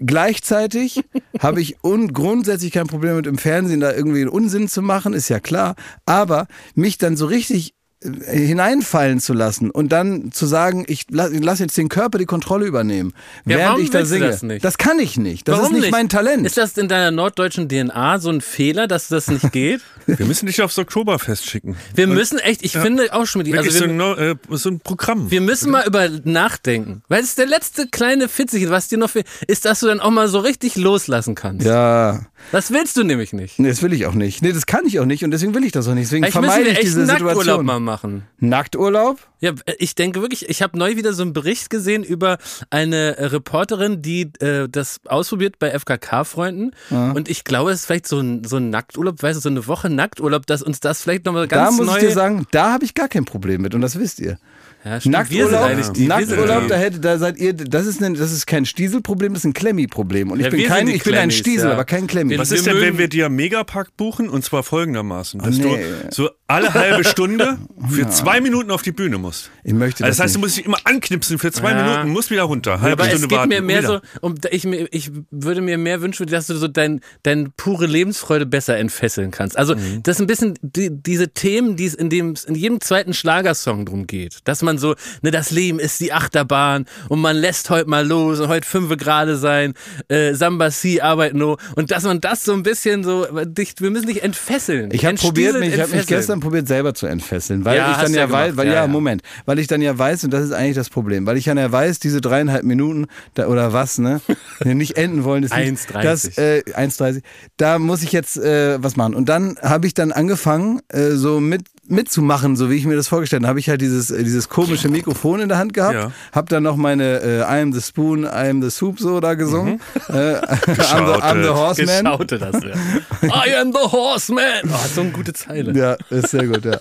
gleichzeitig 0.00 1.02
habe 1.38 1.60
ich 1.60 1.82
un 1.84 2.12
grundsätzlich 2.12 2.72
kein 2.72 2.86
Problem 2.86 3.16
mit 3.16 3.26
im 3.26 3.38
Fernsehen 3.38 3.80
da 3.80 3.92
irgendwie 3.92 4.20
einen 4.20 4.30
Unsinn 4.30 4.68
zu 4.68 4.82
machen, 4.82 5.12
ist 5.12 5.28
ja 5.28 5.40
klar. 5.40 5.76
Aber 6.06 6.46
mich 6.74 6.98
dann 6.98 7.16
so 7.16 7.26
richtig 7.26 7.74
hineinfallen 8.02 9.20
zu 9.20 9.34
lassen 9.34 9.70
und 9.70 9.90
dann 9.92 10.32
zu 10.32 10.46
sagen, 10.46 10.84
ich 10.88 11.06
lasse 11.10 11.36
lass 11.38 11.58
jetzt 11.58 11.76
den 11.76 11.88
Körper 11.88 12.18
die 12.18 12.24
Kontrolle 12.26 12.66
übernehmen, 12.66 13.12
Ja, 13.44 13.56
während 13.56 13.64
warum 13.68 13.82
ich 13.82 13.90
da 13.90 14.04
singe. 14.04 14.26
das 14.28 14.42
nicht? 14.42 14.78
kann 14.78 14.98
ich 14.98 15.16
nicht. 15.18 15.46
Das 15.48 15.58
Warum 15.58 15.74
ist 15.76 15.80
nicht, 15.82 15.90
mein 15.92 16.08
Talent. 16.08 16.46
Ist 16.46 16.56
das 16.56 16.76
in 16.78 16.88
deiner 16.88 17.10
norddeutschen 17.10 17.68
DNA 17.68 18.18
so 18.18 18.30
ein 18.30 18.40
Fehler, 18.40 18.86
dass 18.86 19.08
das 19.08 19.28
nicht 19.28 19.52
geht? 19.52 19.82
Wir 20.06 20.24
müssen 20.26 20.46
dich 20.46 20.62
aufs 20.62 20.78
Oktoberfest 20.78 21.46
schicken. 21.48 21.76
Wir 21.94 22.06
müssen 22.06 22.38
echt, 22.38 22.62
ich 22.64 22.72
finde 22.72 23.12
auch 23.12 23.26
schon 23.26 23.42
mit 23.42 23.54
also 23.56 23.70
so, 23.70 23.80
wir, 23.80 23.88
ein, 23.90 23.96
Neu- 23.96 24.14
äh, 24.14 24.36
so 24.50 24.70
ein 24.70 24.80
Programm. 24.80 25.30
wir 25.30 25.40
müssen 25.40 25.70
mal 25.70 25.86
über 25.86 26.08
nachdenken. 26.24 27.02
Weil 27.08 27.20
es 27.22 27.28
ist 27.30 27.38
der 27.38 27.46
letzte 27.46 27.86
kleine 27.86 28.28
Fitzelchen, 28.28 28.70
was 28.70 28.88
dir 28.88 28.98
noch 28.98 29.10
fehlt, 29.10 29.26
ist, 29.46 29.64
dass 29.66 29.80
du 29.80 29.86
dann 29.86 30.00
auch 30.00 30.10
mal 30.10 30.28
so 30.28 30.38
richtig 30.40 30.76
loslassen 30.76 31.34
kannst. 31.34 31.66
ja, 31.66 32.20
Das 32.52 32.70
willst 32.70 32.96
du 32.96 33.04
nämlich 33.04 33.32
nicht. 33.32 33.58
nee, 33.58 33.68
das 33.68 33.82
will 33.82 33.92
ich 33.92 34.06
auch 34.06 34.14
nicht. 34.14 34.42
Nee, 34.42 34.52
das 34.52 34.66
kann 34.66 34.86
ich 34.86 34.98
auch 34.98 35.04
nicht 35.04 35.24
und 35.24 35.30
deswegen 35.30 35.54
will 35.54 35.64
ich 35.64 35.72
das 35.72 35.86
auch 35.86 35.94
nicht. 35.94 36.06
Deswegen 36.06 36.22
müssen 36.22 36.32
vermeide 36.32 36.70
ich 36.70 36.80
diese 36.80 37.00
einen 37.00 37.06
Nackturlaub 37.06 37.38
Situation. 37.38 37.66
mal 37.66 37.80
machen. 37.80 38.22
Nackturlaub? 38.38 39.18
Ja, 39.40 39.52
ich 39.78 39.94
denke 39.94 40.20
wirklich, 40.20 40.48
ich 40.48 40.60
habe 40.60 40.78
neu 40.78 40.96
wieder 40.96 41.12
so 41.12 41.22
einen 41.22 41.32
Bericht 41.32 41.70
gesehen 41.70 42.02
über 42.02 42.38
eine 42.68 43.16
äh, 43.16 43.26
Reporterin, 43.26 44.02
die 44.02 44.32
äh, 44.40 44.68
das 44.68 45.00
ausprobiert 45.06 45.58
bei 45.58 45.70
FKK-Freunden. 45.70 46.72
Und 46.90 47.28
ich 47.28 47.44
glaube, 47.44 47.70
es 47.70 47.80
ist 47.80 47.86
vielleicht 47.86 48.06
so 48.06 48.18
ein, 48.20 48.44
so 48.44 48.56
ein 48.56 48.70
Nackturlaub, 48.70 49.22
weißt 49.22 49.38
du, 49.38 49.40
so 49.40 49.48
eine 49.48 49.66
Woche 49.66 49.88
Nackturlaub, 49.88 50.46
dass 50.46 50.62
uns 50.62 50.80
das 50.80 51.02
vielleicht 51.02 51.24
nochmal 51.24 51.48
Da 51.48 51.56
ganz 51.56 51.76
muss 51.78 51.86
neu... 51.86 51.94
ich 51.94 52.00
dir 52.00 52.12
sagen, 52.12 52.46
da 52.50 52.72
habe 52.72 52.84
ich 52.84 52.94
gar 52.94 53.08
kein 53.08 53.24
Problem 53.24 53.62
mit 53.62 53.74
und 53.74 53.80
das 53.80 53.98
wisst 53.98 54.20
ihr. 54.20 54.38
Ja, 54.84 54.98
stimmt, 55.00 55.12
Nackturlaub, 55.12 55.70
die- 55.70 55.76
wir 55.76 55.84
sind 55.84 56.08
Nackturlaub 56.08 56.68
da 56.68 56.76
hätte, 56.76 57.00
da 57.00 57.18
seid 57.18 57.36
ihr, 57.38 57.52
das 57.52 57.86
ist, 57.86 58.02
ein, 58.02 58.14
das 58.14 58.32
ist 58.32 58.46
kein 58.46 58.64
Stieselproblem, 58.64 59.34
das 59.34 59.42
ist 59.42 59.48
ein 59.50 59.52
Klemmi-Problem. 59.52 60.30
Und 60.30 60.38
ich 60.40 60.44
Ja, 60.46 60.50
bin 60.50 60.66
kein, 60.66 60.88
ich 60.88 61.02
bin 61.02 61.12
ein 61.14 61.18
Klemmis, 61.28 61.36
Stiesel, 61.36 61.66
ja. 61.68 61.72
aber 61.74 61.84
kein 61.84 62.06
Klemmi. 62.06 62.38
Was 62.38 62.50
ist 62.50 62.66
denn, 62.66 62.80
wenn 62.80 62.96
wir 62.96 63.08
dir 63.08 63.28
Megapack 63.28 63.96
buchen 63.96 64.28
und 64.30 64.44
zwar 64.44 64.62
folgendermaßen, 64.62 65.40
dass 65.40 65.58
nee. 65.58 65.64
du 66.08 66.14
so 66.14 66.30
alle 66.46 66.72
halbe 66.72 67.04
Stunde 67.04 67.58
für 67.90 68.08
zwei 68.08 68.40
Minuten 68.40 68.70
auf 68.70 68.82
die 68.82 68.92
Bühne 68.92 69.18
musst. 69.18 69.50
Ich 69.64 69.72
möchte 69.74 70.02
Also 70.02 70.10
das 70.10 70.16
das 70.16 70.24
heißt, 70.24 70.36
du 70.36 70.40
musst 70.40 70.56
dich 70.56 70.64
immer 70.64 70.78
anknipsen 70.84 71.38
für 71.38 71.52
zwei 71.52 71.72
Ja. 71.72 71.82
Minuten, 71.82 72.08
musst 72.10 72.30
wieder 72.30 72.42
runter, 72.44 72.80
halbe 72.80 73.02
Aber 73.02 73.04
Stunde 73.04 73.24
es 73.24 73.28
geht 73.28 73.38
warten. 73.38 73.48
mir 73.50 73.60
mehr 73.62 73.78
wieder. 73.82 74.02
so, 74.14 74.18
um, 74.26 74.34
ich, 74.50 74.64
ich 74.64 75.10
würde 75.30 75.60
mir 75.60 75.76
mehr 75.78 76.00
wünschen, 76.00 76.26
dass 76.26 76.46
du 76.46 76.54
so 76.56 76.68
dein, 76.68 77.00
dein 77.22 77.52
pure 77.56 77.86
Lebensfreude 77.86 78.46
besser 78.46 78.78
entfesseln 78.78 79.30
kannst. 79.30 79.58
Also 79.58 79.74
Mhm. 79.76 80.02
das 80.02 80.16
ist 80.16 80.20
ein 80.22 80.26
bisschen 80.26 80.54
die, 80.62 80.90
diese 80.90 81.28
Themen, 81.28 81.76
die 81.76 81.84
es 81.84 81.94
in 81.94 82.08
dem 82.10 82.34
in 82.46 82.54
jedem 82.54 82.80
zweiten 82.80 83.12
Schlagersong 83.14 83.84
drum 83.86 84.06
geht, 84.06 84.38
dass 84.44 84.62
man 84.62 84.69
so, 84.78 84.94
ne, 85.22 85.30
das 85.30 85.50
Leben 85.50 85.78
ist 85.78 86.00
die 86.00 86.12
Achterbahn 86.12 86.86
und 87.08 87.20
man 87.20 87.36
lässt 87.36 87.70
heute 87.70 87.88
mal 87.88 88.06
los 88.06 88.40
und 88.40 88.48
heute 88.48 88.66
fünf 88.66 88.96
gerade 88.96 89.36
sein, 89.36 89.74
äh, 90.08 90.34
Samba 90.34 90.70
Si, 90.70 91.00
Arbeit 91.00 91.34
no 91.34 91.56
und 91.76 91.90
dass 91.90 92.04
man 92.04 92.20
das 92.20 92.44
so 92.44 92.52
ein 92.52 92.62
bisschen 92.62 93.04
so, 93.04 93.26
dich, 93.44 93.74
wir 93.78 93.90
müssen 93.90 94.06
dich 94.06 94.22
entfesseln. 94.22 94.90
Ich 94.92 95.04
habe 95.04 95.16
probiert, 95.16 95.58
mich, 95.58 95.74
ich 95.74 95.80
habe 95.80 95.94
mich 95.94 96.06
gestern 96.06 96.40
probiert, 96.40 96.68
selber 96.68 96.94
zu 96.94 97.06
entfesseln, 97.06 97.64
weil 97.64 97.76
Ja, 97.76 97.92
ich 97.92 97.98
dann 97.98 98.12
ja, 98.12 98.20
ja 98.20 98.30
weiß, 98.30 98.56
weil 98.56 98.66
Ja, 98.66 98.74
ja. 98.74 98.86
Moment, 98.86 99.22
weil 99.46 99.58
ich 99.58 99.66
dann 99.66 99.82
ja 99.82 99.96
weiß 99.96 100.24
und 100.24 100.32
das 100.32 100.44
ist 100.44 100.52
eigentlich 100.52 100.76
das 100.76 100.90
Problem, 100.90 101.26
weil 101.26 101.36
ich 101.36 101.44
dann 101.44 101.58
ja 101.58 101.70
weiß, 101.70 101.98
diese 102.00 102.20
dreieinhalb 102.20 102.64
Minuten 102.64 103.06
da, 103.34 103.46
oder 103.46 103.72
was, 103.72 103.98
ne, 103.98 104.20
nicht 104.64 104.96
enden 104.96 105.24
wollen, 105.24 105.42
ist 105.42 105.54
nicht, 105.56 105.90
1,30. 105.90 106.02
das 106.02 106.38
äh, 106.38 106.62
1,30. 106.74 107.22
Da 107.56 107.78
muss 107.78 108.02
ich 108.02 108.12
jetzt 108.12 108.36
äh, 108.36 108.82
was 108.82 108.96
machen 108.96 109.14
und 109.14 109.28
dann 109.28 109.56
habe 109.62 109.86
ich 109.86 109.94
dann 109.94 110.12
angefangen, 110.12 110.80
äh, 110.88 111.10
so 111.10 111.40
mit 111.40 111.62
mitzumachen, 111.90 112.54
so 112.56 112.70
wie 112.70 112.76
ich 112.76 112.86
mir 112.86 112.94
das 112.94 113.08
vorgestellt 113.08 113.42
habe, 113.42 113.48
habe 113.48 113.58
ich 113.58 113.68
halt 113.68 113.80
dieses 113.80 114.10
äh, 114.10 114.22
dieses 114.22 114.48
komische 114.64 114.88
Mikrofon 114.88 115.40
in 115.40 115.48
der 115.48 115.58
Hand 115.58 115.72
gehabt, 115.74 115.94
Ja. 115.94 116.12
habe 116.32 116.48
dann 116.48 116.62
noch 116.62 116.76
meine 116.76 117.20
äh, 117.20 117.38
I 117.40 117.62
am 117.62 117.72
the 117.72 117.80
Spoon, 117.80 118.24
I 118.24 118.48
am 118.50 118.62
the 118.62 118.70
Soup 118.70 118.98
so 119.00 119.20
da 119.20 119.34
gesungen, 119.34 119.80
äh, 120.08 120.12
I'm, 120.12 121.06
the, 121.06 121.22
I'm 121.22 121.42
the 121.42 121.48
Horseman. 121.50 122.04
Geschaute 122.04 122.38
das, 122.38 122.56
ja. 122.62 123.28
I 123.46 123.56
am 123.56 123.72
the 123.72 123.78
horseman. 123.90 124.44
Oh, 124.72 124.86
so 124.94 125.00
eine 125.02 125.10
gute 125.10 125.32
Zeile. 125.32 125.72
Ja, 125.78 125.96
ist 126.10 126.30
sehr 126.30 126.46
gut, 126.46 126.64
ja. 126.64 126.78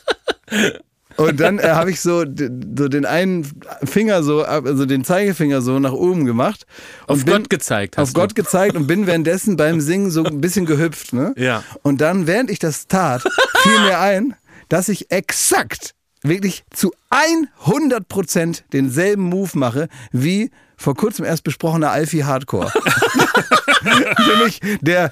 Und 1.17 1.39
dann 1.41 1.59
äh, 1.59 1.63
habe 1.69 1.91
ich 1.91 1.99
so, 1.99 2.19
so 2.21 2.87
den 2.87 3.05
einen 3.05 3.45
Finger 3.83 4.23
so, 4.23 4.43
also 4.43 4.85
den 4.85 5.03
Zeigefinger 5.03 5.61
so 5.61 5.77
nach 5.79 5.91
oben 5.91 6.25
gemacht. 6.25 6.65
Und 7.07 7.15
Auf 7.15 7.25
Gott 7.25 7.49
gezeigt 7.49 7.97
hast 7.97 8.09
Auf 8.09 8.13
Gott 8.13 8.35
gezeigt 8.35 8.75
und 8.77 8.87
bin 8.87 9.05
währenddessen 9.05 9.57
beim 9.57 9.81
Singen 9.81 10.11
so 10.11 10.23
ein 10.23 10.39
bisschen 10.39 10.65
gehüpft. 10.65 11.11
Ne? 11.11 11.33
Ja. 11.35 11.63
Und 11.81 11.99
dann, 11.99 12.25
während 12.25 12.49
ich 12.49 12.59
das 12.59 12.87
tat, 12.87 13.23
fiel 13.63 13.79
mir 13.81 13.99
ein, 13.99 14.33
dass 14.69 14.87
ich 14.87 15.11
exakt, 15.11 15.93
wirklich 16.21 16.63
zu 16.71 16.91
100 17.09 18.07
Prozent 18.07 18.63
denselben 18.73 19.23
Move 19.23 19.57
mache 19.57 19.87
wie 20.11 20.51
vor 20.79 20.95
kurzem 20.95 21.25
erst 21.25 21.43
besprochener 21.43 21.91
Alfie 21.91 22.23
Hardcore. 22.23 22.71
Nämlich 24.27 24.59
der 24.81 25.11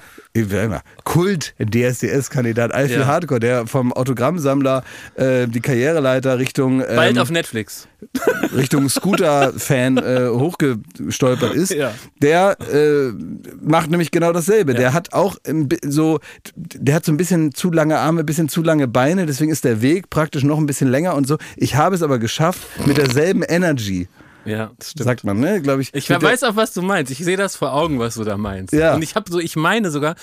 Kult-DSDS-Kandidat 1.04 2.72
Alfie 2.72 2.94
Ja. 2.94 3.06
Hardcore, 3.06 3.40
der 3.40 3.66
vom 3.66 3.92
Autogrammsammler 3.92 4.82
äh, 5.16 5.46
die 5.46 5.60
Karriereleiter 5.60 6.38
Richtung, 6.38 6.80
ähm, 6.80 6.96
Bald 6.96 7.18
auf 7.18 7.30
Netflix. 7.30 7.86
Richtung 8.56 8.88
Scooter-Fan 8.88 9.98
äh, 9.98 10.28
hochgestolpert 10.30 11.54
ist, 11.54 11.72
Ja. 11.74 11.92
der 12.22 12.56
äh, 12.72 13.12
macht 13.60 13.90
nämlich 13.90 14.10
genau 14.10 14.32
dasselbe. 14.32 14.74
Der 14.74 14.92
hat 14.92 15.12
auch 15.12 15.36
so, 15.84 16.20
der 16.54 16.94
hat 16.94 17.04
so 17.04 17.12
ein 17.12 17.16
bisschen 17.16 17.52
zu 17.54 17.70
lange 17.72 17.98
Arme, 17.98 18.20
ein 18.20 18.26
bisschen 18.26 18.48
zu 18.48 18.62
lange 18.62 18.88
Beine, 18.88 19.26
deswegen 19.26 19.50
ist 19.50 19.64
der 19.64 19.82
Weg 19.82 20.10
praktisch 20.10 20.44
noch 20.44 20.58
ein 20.58 20.66
bisschen 20.66 20.88
länger 20.88 21.14
und 21.14 21.26
so. 21.26 21.36
Ich 21.56 21.74
habe 21.74 21.94
es 21.94 22.02
aber 22.02 22.18
geschafft 22.18 22.60
mit 22.86 22.96
derselben 22.98 23.42
Energy, 23.42 24.08
Ja, 24.48 24.72
das 24.78 24.90
stimmt. 24.92 25.04
sagt 25.04 25.24
man, 25.24 25.38
ne? 25.40 25.60
Glaube 25.62 25.82
ich. 25.82 25.92
Ich 25.94 26.08
weiß 26.10 26.42
auch, 26.44 26.56
was 26.56 26.72
du 26.72 26.82
meinst. 26.82 27.12
Ich 27.12 27.18
sehe 27.18 27.36
das 27.36 27.56
vor 27.56 27.72
Augen, 27.74 27.98
was 27.98 28.14
du 28.14 28.24
da 28.24 28.36
meinst. 28.36 28.72
Ja. 28.72 28.94
Und 28.94 29.02
ich 29.02 29.14
habe 29.14 29.30
so, 29.30 29.38
ich 29.38 29.56
meine 29.56 29.90
sogar, 29.90 30.14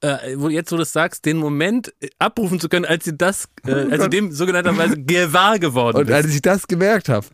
äh, 0.00 0.16
wo 0.36 0.48
jetzt, 0.48 0.70
wo 0.70 0.76
du 0.76 0.82
das 0.82 0.92
sagst, 0.92 1.24
den 1.24 1.38
Moment 1.38 1.92
äh, 2.00 2.08
abrufen 2.20 2.60
zu 2.60 2.68
können, 2.68 2.84
als 2.84 3.04
sie 3.04 3.16
das, 3.16 3.48
äh, 3.66 3.72
als 3.72 4.02
du 4.04 4.08
dem 4.08 4.30
sogenannterweise 4.32 4.96
gewahr 5.02 5.58
geworden 5.58 5.96
Und 5.96 6.06
bist. 6.06 6.14
als 6.16 6.26
ich 6.34 6.40
das 6.40 6.68
gemerkt 6.68 7.08
habe, 7.08 7.26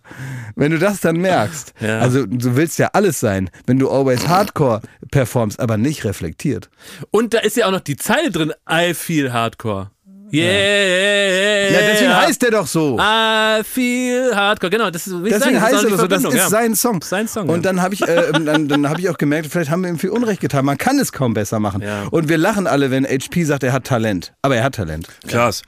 wenn 0.57 0.71
du 0.73 0.79
das 0.79 1.01
dann 1.01 1.17
merkst, 1.17 1.75
Ja. 1.81 1.99
also 2.01 2.25
du 2.25 2.57
willst 2.57 2.79
ja 2.79 2.89
alles 2.95 3.21
sein, 3.21 3.51
wenn 3.67 3.79
du 3.79 3.91
always 3.91 4.29
Hardcore 4.29 4.81
performst, 5.11 5.61
aber 5.61 5.77
nicht 5.77 6.05
reflektiert. 6.05 6.71
Und 7.11 7.35
da 7.35 7.41
ist 7.41 7.57
ja 7.57 7.67
auch 7.67 7.71
noch 7.73 7.81
die 7.81 7.97
Zeile 7.97 8.31
drin, 8.31 8.53
I 8.71 8.95
feel 8.95 9.33
hardcore. 9.33 9.91
Yeah, 10.33 10.43
yeah, 10.43 11.71
Ja, 11.71 11.79
deswegen 11.93 12.17
heißt 12.17 12.43
der 12.43 12.51
doch 12.53 12.67
so. 12.67 12.99
I 12.99 13.63
feel 13.63 14.35
hardcore. 14.35 14.71
Genau, 14.71 14.91
das 14.91 15.07
ist, 15.07 15.15
Deswegen 15.15 15.39
sage, 15.39 15.53
das 15.55 15.63
heißt 15.63 15.75
ist 15.75 15.85
er 15.85 15.91
doch 15.91 15.99
so, 15.99 16.07
das 16.07 16.25
ist 16.25 16.35
ja. 16.35 16.49
sein 16.49 16.75
Song. 16.75 17.03
Sein 17.03 17.29
Song, 17.29 17.49
Und 17.49 17.57
ja. 17.57 17.73
dann 17.73 17.83
habe 17.83 17.95
ich, 17.95 18.03
äh, 18.03 18.33
dann, 18.45 18.69
dann 18.69 18.89
hab 18.89 18.99
ich 18.99 19.09
auch 19.11 19.19
gemerkt, 19.19 19.49
vielleicht 19.51 19.71
haben 19.71 19.83
wir 19.83 19.91
ihm 19.91 19.99
viel 19.99 20.11
Unrecht 20.11 20.41
getan. 20.41 20.65
Man 20.65 20.79
kann 20.79 20.99
es 20.99 21.13
kaum 21.13 21.35
besser 21.35 21.61
machen. 21.61 21.83
Ja. 21.83 22.05
Und 22.11 22.29
wir 22.29 22.39
lachen 22.39 22.67
alle, 22.67 22.91
wenn 22.91 23.05
HP 23.05 23.45
sagt, 23.45 23.63
er 23.65 23.73
hat 23.73 23.85
Talent. 23.85 24.33
Aber 24.43 24.57
er 24.57 24.65
hat 24.65 24.75
Talent. 24.75 25.07
Klaas, 25.27 25.63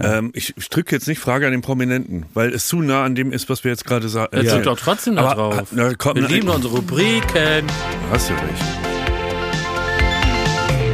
ähm, 0.00 0.30
ich, 0.34 0.54
ich 0.56 0.68
drücke 0.70 0.94
jetzt 0.94 1.06
nicht 1.06 1.18
Frage 1.18 1.46
an 1.46 1.52
den 1.52 1.60
Prominenten, 1.60 2.24
weil 2.32 2.52
es 2.54 2.66
zu 2.66 2.80
nah 2.80 3.04
an 3.04 3.14
dem 3.14 3.30
ist, 3.30 3.50
was 3.50 3.62
wir 3.62 3.70
jetzt 3.70 3.84
gerade 3.84 4.08
sagen. 4.08 4.34
Jetzt 4.36 4.50
sind 4.50 4.66
doch 4.66 4.78
trotzdem 4.78 5.14
noch 5.14 5.30
Aber, 5.30 5.56
drauf. 5.56 5.68
na, 5.72 5.92
komm, 5.96 6.14
Wir 6.14 6.22
na, 6.22 6.28
lieben 6.28 6.48
unsere 6.48 6.76
Rubriken. 6.76 7.66
Hast 8.10 8.30
du 8.30 8.34
recht. 8.34 8.62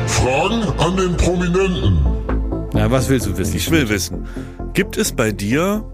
Fragen 0.08 0.62
an 0.78 0.96
den 0.96 1.16
Prominenten. 1.16 2.27
Ja, 2.74 2.90
was 2.90 3.08
willst 3.08 3.26
du 3.26 3.36
wissen? 3.38 3.56
Ich 3.56 3.70
will 3.70 3.88
wissen, 3.88 4.26
gibt 4.74 4.96
es 4.96 5.12
bei 5.12 5.32
dir 5.32 5.84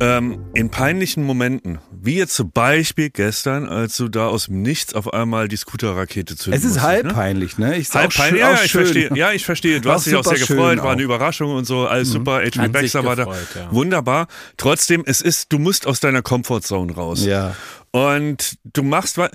ähm, 0.00 0.46
in 0.54 0.70
peinlichen 0.70 1.24
Momenten, 1.24 1.78
wie 1.92 2.16
jetzt 2.16 2.34
zum 2.34 2.50
Beispiel 2.50 3.10
gestern, 3.10 3.68
als 3.68 3.96
du 3.98 4.08
da 4.08 4.26
aus 4.28 4.46
dem 4.46 4.62
Nichts 4.62 4.94
auf 4.94 5.12
einmal 5.12 5.46
die 5.48 5.56
Scooter-Rakete 5.56 6.34
zünden 6.36 6.58
es 6.58 6.64
ist 6.64 6.70
musstest, 6.70 6.86
halb 6.86 7.06
ne? 7.06 7.12
peinlich, 7.12 7.58
ne? 7.58 7.76
Ich 7.76 7.92
Halb 7.92 8.10
auch 8.10 8.16
peinlich, 8.16 8.40
ja, 8.40 8.48
auch 8.52 8.56
ja, 8.56 8.64
ich 8.64 8.70
schön. 8.70 8.80
verstehe. 8.86 9.10
Ja, 9.14 9.32
ich 9.32 9.44
verstehe. 9.44 9.80
Du 9.80 9.88
War 9.90 9.96
hast 9.96 10.06
dich 10.06 10.16
auch 10.16 10.24
sehr 10.24 10.38
gefreut, 10.38 10.46
schön 10.46 10.58
war 10.58 10.70
eine 10.70 10.82
auch. 10.82 10.96
Mhm. 10.96 11.00
Überraschung 11.04 11.54
und 11.54 11.66
so, 11.66 11.86
alles 11.86 12.10
super. 12.10 12.40
HB 12.42 12.56
Hat 12.58 12.72
Baxter 12.72 13.04
war 13.04 13.14
da. 13.14 13.24
ja. 13.26 13.36
Wunderbar. 13.70 14.26
Trotzdem, 14.56 15.04
es 15.06 15.20
ist, 15.20 15.52
du 15.52 15.58
musst 15.58 15.86
aus 15.86 16.00
deiner 16.00 16.22
Comfortzone 16.22 16.92
raus. 16.94 17.24
Ja. 17.24 17.54
Und 17.92 18.56
du 18.72 18.82
machst, 18.82 19.18
äh, 19.18 19.28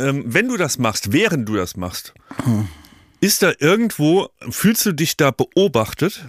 ähm, 0.00 0.24
wenn 0.26 0.48
du 0.48 0.56
das 0.56 0.78
machst, 0.78 1.12
während 1.12 1.48
du 1.48 1.56
das 1.56 1.76
machst, 1.76 2.14
Hm. 2.44 2.66
Ist 3.22 3.42
da 3.42 3.52
irgendwo, 3.60 4.28
fühlst 4.50 4.84
du 4.84 4.92
dich 4.92 5.16
da 5.16 5.30
beobachtet? 5.30 6.28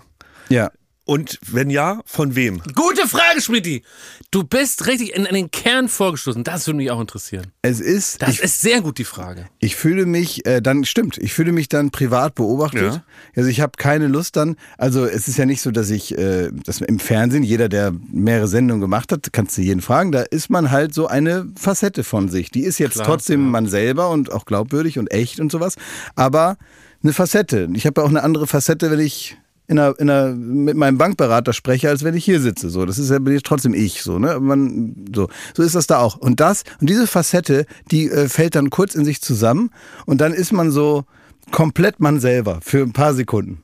Ja. 0.49 0.71
Und 1.05 1.37
wenn 1.51 1.69
ja, 1.69 1.99
von 2.05 2.33
wem? 2.35 2.61
Gute 2.75 3.09
Frage, 3.09 3.41
Schmidti. 3.41 3.83
Du 4.31 4.45
bist 4.45 4.87
richtig 4.87 5.13
in, 5.13 5.25
in 5.25 5.35
den 5.35 5.51
Kern 5.51 5.89
vorgestoßen. 5.89 6.45
Das 6.45 6.65
würde 6.65 6.77
mich 6.77 6.91
auch 6.91 7.01
interessieren. 7.01 7.47
Es 7.61 7.81
ist, 7.81 8.21
Das 8.21 8.29
ich, 8.29 8.39
ist 8.39 8.61
sehr 8.61 8.79
gut 8.79 8.99
die 8.99 9.03
Frage. 9.03 9.49
ich 9.59 9.75
fühle 9.75 10.05
mich, 10.05 10.45
äh, 10.45 10.61
dann 10.61 10.85
stimmt, 10.85 11.17
ich 11.17 11.33
fühle 11.33 11.51
mich 11.51 11.67
dann 11.67 11.91
privat 11.91 12.35
beobachtet. 12.35 12.93
Ja. 12.93 13.03
Also 13.35 13.49
ich 13.49 13.59
habe 13.59 13.73
keine 13.75 14.07
Lust 14.07 14.37
dann, 14.37 14.55
also 14.77 15.05
es 15.05 15.27
ist 15.27 15.37
ja 15.37 15.45
nicht 15.45 15.61
so, 15.61 15.71
dass 15.71 15.89
ich, 15.89 16.17
äh, 16.17 16.51
dass 16.63 16.79
im 16.79 16.99
Fernsehen, 16.99 17.43
jeder, 17.43 17.67
der 17.67 17.91
mehrere 18.09 18.47
Sendungen 18.47 18.79
gemacht 18.79 19.11
hat, 19.11 19.33
kannst 19.33 19.57
du 19.57 19.61
jeden 19.61 19.81
fragen, 19.81 20.13
da 20.13 20.21
ist 20.21 20.49
man 20.49 20.71
halt 20.71 20.93
so 20.93 21.07
eine 21.07 21.51
Facette 21.59 22.05
von 22.05 22.29
sich. 22.29 22.49
Die 22.49 22.63
ist 22.63 22.77
jetzt 22.77 22.93
Klar, 22.93 23.07
trotzdem 23.07 23.51
man 23.51 23.67
selber 23.67 24.09
und 24.09 24.31
auch 24.31 24.45
glaubwürdig 24.45 24.99
und 24.99 25.11
echt 25.11 25.41
und 25.41 25.51
sowas, 25.51 25.75
aber 26.15 26.55
eine 27.03 27.13
Facette. 27.13 27.69
Ich 27.73 27.85
habe 27.85 28.01
ja 28.01 28.05
auch 28.05 28.09
eine 28.09 28.23
andere 28.23 28.47
Facette, 28.47 28.89
wenn 28.89 28.99
ich 28.99 29.37
in 29.67 29.79
einer, 29.79 29.99
in 29.99 30.09
einer, 30.09 30.33
mit 30.33 30.75
meinem 30.75 30.97
Bankberater 30.97 31.53
spreche, 31.53 31.89
als 31.89 32.03
wenn 32.03 32.15
ich 32.15 32.25
hier 32.25 32.41
sitze. 32.41 32.69
So, 32.69 32.85
das 32.85 32.99
ist 32.99 33.09
ja 33.09 33.19
bin 33.19 33.35
ich 33.35 33.43
trotzdem 33.43 33.73
ich. 33.73 34.01
So, 34.03 34.19
ne? 34.19 34.39
Man, 34.39 35.07
so, 35.13 35.29
so 35.55 35.63
ist 35.63 35.75
das 35.75 35.87
da 35.87 35.99
auch. 35.99 36.17
Und 36.17 36.39
das 36.39 36.63
und 36.81 36.89
diese 36.89 37.07
Facette, 37.07 37.65
die 37.91 38.09
äh, 38.09 38.27
fällt 38.27 38.55
dann 38.55 38.69
kurz 38.69 38.95
in 38.95 39.05
sich 39.05 39.21
zusammen 39.21 39.69
und 40.05 40.19
dann 40.21 40.33
ist 40.33 40.51
man 40.51 40.71
so 40.71 41.05
komplett 41.51 41.99
man 41.99 42.19
selber 42.19 42.59
für 42.61 42.81
ein 42.81 42.93
paar 42.93 43.13
Sekunden. 43.13 43.61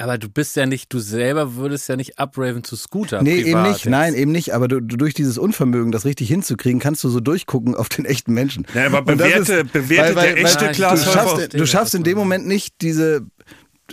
Aber 0.00 0.16
du 0.16 0.28
bist 0.28 0.54
ja 0.54 0.64
nicht, 0.64 0.92
du 0.92 1.00
selber 1.00 1.56
würdest 1.56 1.88
ja 1.88 1.96
nicht 1.96 2.20
upraven 2.20 2.62
zu 2.62 2.76
Scooter. 2.76 3.20
Nee, 3.22 3.38
eben 3.42 3.62
nicht. 3.62 3.84
jetzt. 3.84 3.90
Nein, 3.90 4.14
eben 4.14 4.30
nicht. 4.30 4.54
Aber 4.54 4.68
du, 4.68 4.80
du, 4.80 4.96
durch 4.96 5.12
dieses 5.12 5.38
Unvermögen, 5.38 5.90
das 5.90 6.04
richtig 6.04 6.28
hinzukriegen, 6.28 6.78
kannst 6.80 7.02
du 7.02 7.08
so 7.08 7.18
durchgucken 7.18 7.74
auf 7.74 7.88
den 7.88 8.04
echten 8.04 8.32
Menschen. 8.32 8.64
Ja, 8.74 8.86
aber 8.86 9.00
Und 9.10 9.18
das 9.20 9.28
bewerte- 9.48 9.64
bewerte 9.64 10.14
der 10.14 10.38
echte 10.38 10.66
Ah, 10.66 10.70
ich- 10.70 10.76
Klaas 10.76 11.04
du 11.04 11.10
schaffst, 11.10 11.54
du 11.54 11.66
schaffst 11.66 11.94
in 11.96 12.04
dem 12.04 12.16
Moment 12.16 12.46
nicht 12.46 12.74
diese 12.80 13.22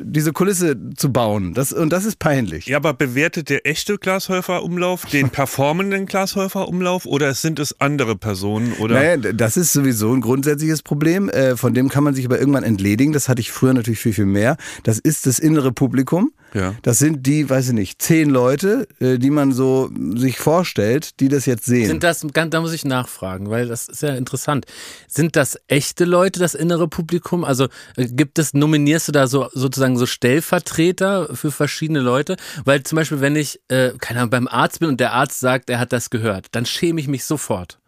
diese 0.02 0.34
Kulisse 0.34 0.76
zu 0.96 1.12
bauen. 1.12 1.54
Das, 1.54 1.72
und 1.72 1.90
das 1.90 2.06
ist 2.06 2.20
peinlich. 2.20 2.68
Ja, 2.68 2.78
aber 2.78 2.94
bewertet 2.94 3.50
der 3.50 3.66
echte 3.66 3.98
Glashäufer-Umlauf 3.98 5.06
den 5.06 5.30
performenden 5.32 6.06
Glashäufer-Umlauf 6.06 7.06
oder 7.06 7.34
sind 7.34 7.60
es 7.60 7.80
andere 7.80 8.16
Personen? 8.16 8.74
Oder? 8.74 8.96
Naja, 8.96 9.18
das 9.18 9.58
ist 9.58 9.74
sowieso 9.74 10.14
ein 10.14 10.22
grundsätzliches 10.22 10.84
Problem. 10.84 11.30
Äh, 11.30 11.56
Von 11.58 11.74
dem 11.74 11.90
kann 11.90 12.04
man 12.04 12.14
sich 12.14 12.26
aber 12.26 12.40
irgendwann 12.40 12.64
entledigen. 12.64 13.14
Das 13.14 13.30
hatte 13.30 13.42
ich 13.42 13.52
früher 13.52 13.74
natürlich 13.74 14.00
viel, 14.00 14.14
viel 14.14 14.26
mehr. 14.26 14.58
Das 14.84 15.00
ist 15.00 15.26
das 15.26 15.40
innere 15.40 15.72
Publikum. 15.72 16.32
Ja. 16.56 16.74
Das 16.84 17.00
sind 17.00 17.28
die, 17.28 17.50
weiß 17.50 17.68
ich 17.68 17.74
nicht, 17.74 18.02
zehn 18.02 18.30
Leute, 18.30 18.88
äh, 19.00 19.18
die 19.18 19.30
man 19.30 19.52
so 19.52 19.90
sich 20.16 20.38
vorstellt, 20.38 21.20
die 21.20 21.28
das 21.28 21.46
jetzt 21.46 21.66
sehen. 21.66 21.88
Sind 21.88 22.04
das, 22.04 22.26
da 22.34 22.62
muss 22.62 22.72
ich 22.72 22.86
nachfragen, 22.86 23.50
weil 23.50 23.68
das 23.68 23.90
ist 23.90 24.02
ja 24.02 24.16
interessant. 24.16 24.66
Sind 25.08 25.36
das 25.36 25.60
echte 25.68 26.06
Leute, 26.06 26.40
das 26.40 26.56
innere 26.56 26.88
Publikum? 26.88 27.44
Also 27.44 27.68
äh, 27.98 28.08
gibt 28.08 28.40
es, 28.40 28.54
nominierst 28.54 29.10
du 29.10 29.12
da 29.12 29.28
so 29.28 29.50
sozusagen 29.54 29.85
sozusagen 29.86 29.98
so 29.98 30.06
Stellvertreter 30.06 31.36
für 31.36 31.52
verschiedene 31.52 32.00
Leute, 32.00 32.38
weil 32.64 32.84
zum 32.84 32.96
Beispiel, 32.98 33.22
wenn 33.22 33.36
ich, 33.36 33.60
äh, 33.68 33.92
keine 34.00 34.20
Ahnung, 34.22 34.32
beim 34.32 34.48
Arzt 34.48 34.80
bin 34.80 34.90
und 34.90 35.00
der 35.00 35.14
Arzt 35.14 35.40
sagt, 35.40 35.70
er 35.70 35.80
hat 35.80 35.94
das 35.94 36.10
gehört, 36.10 36.48
dann 36.52 36.66
schäme 36.66 37.00
ich 37.00 37.08
mich 37.08 37.26
sofort. 37.26 37.80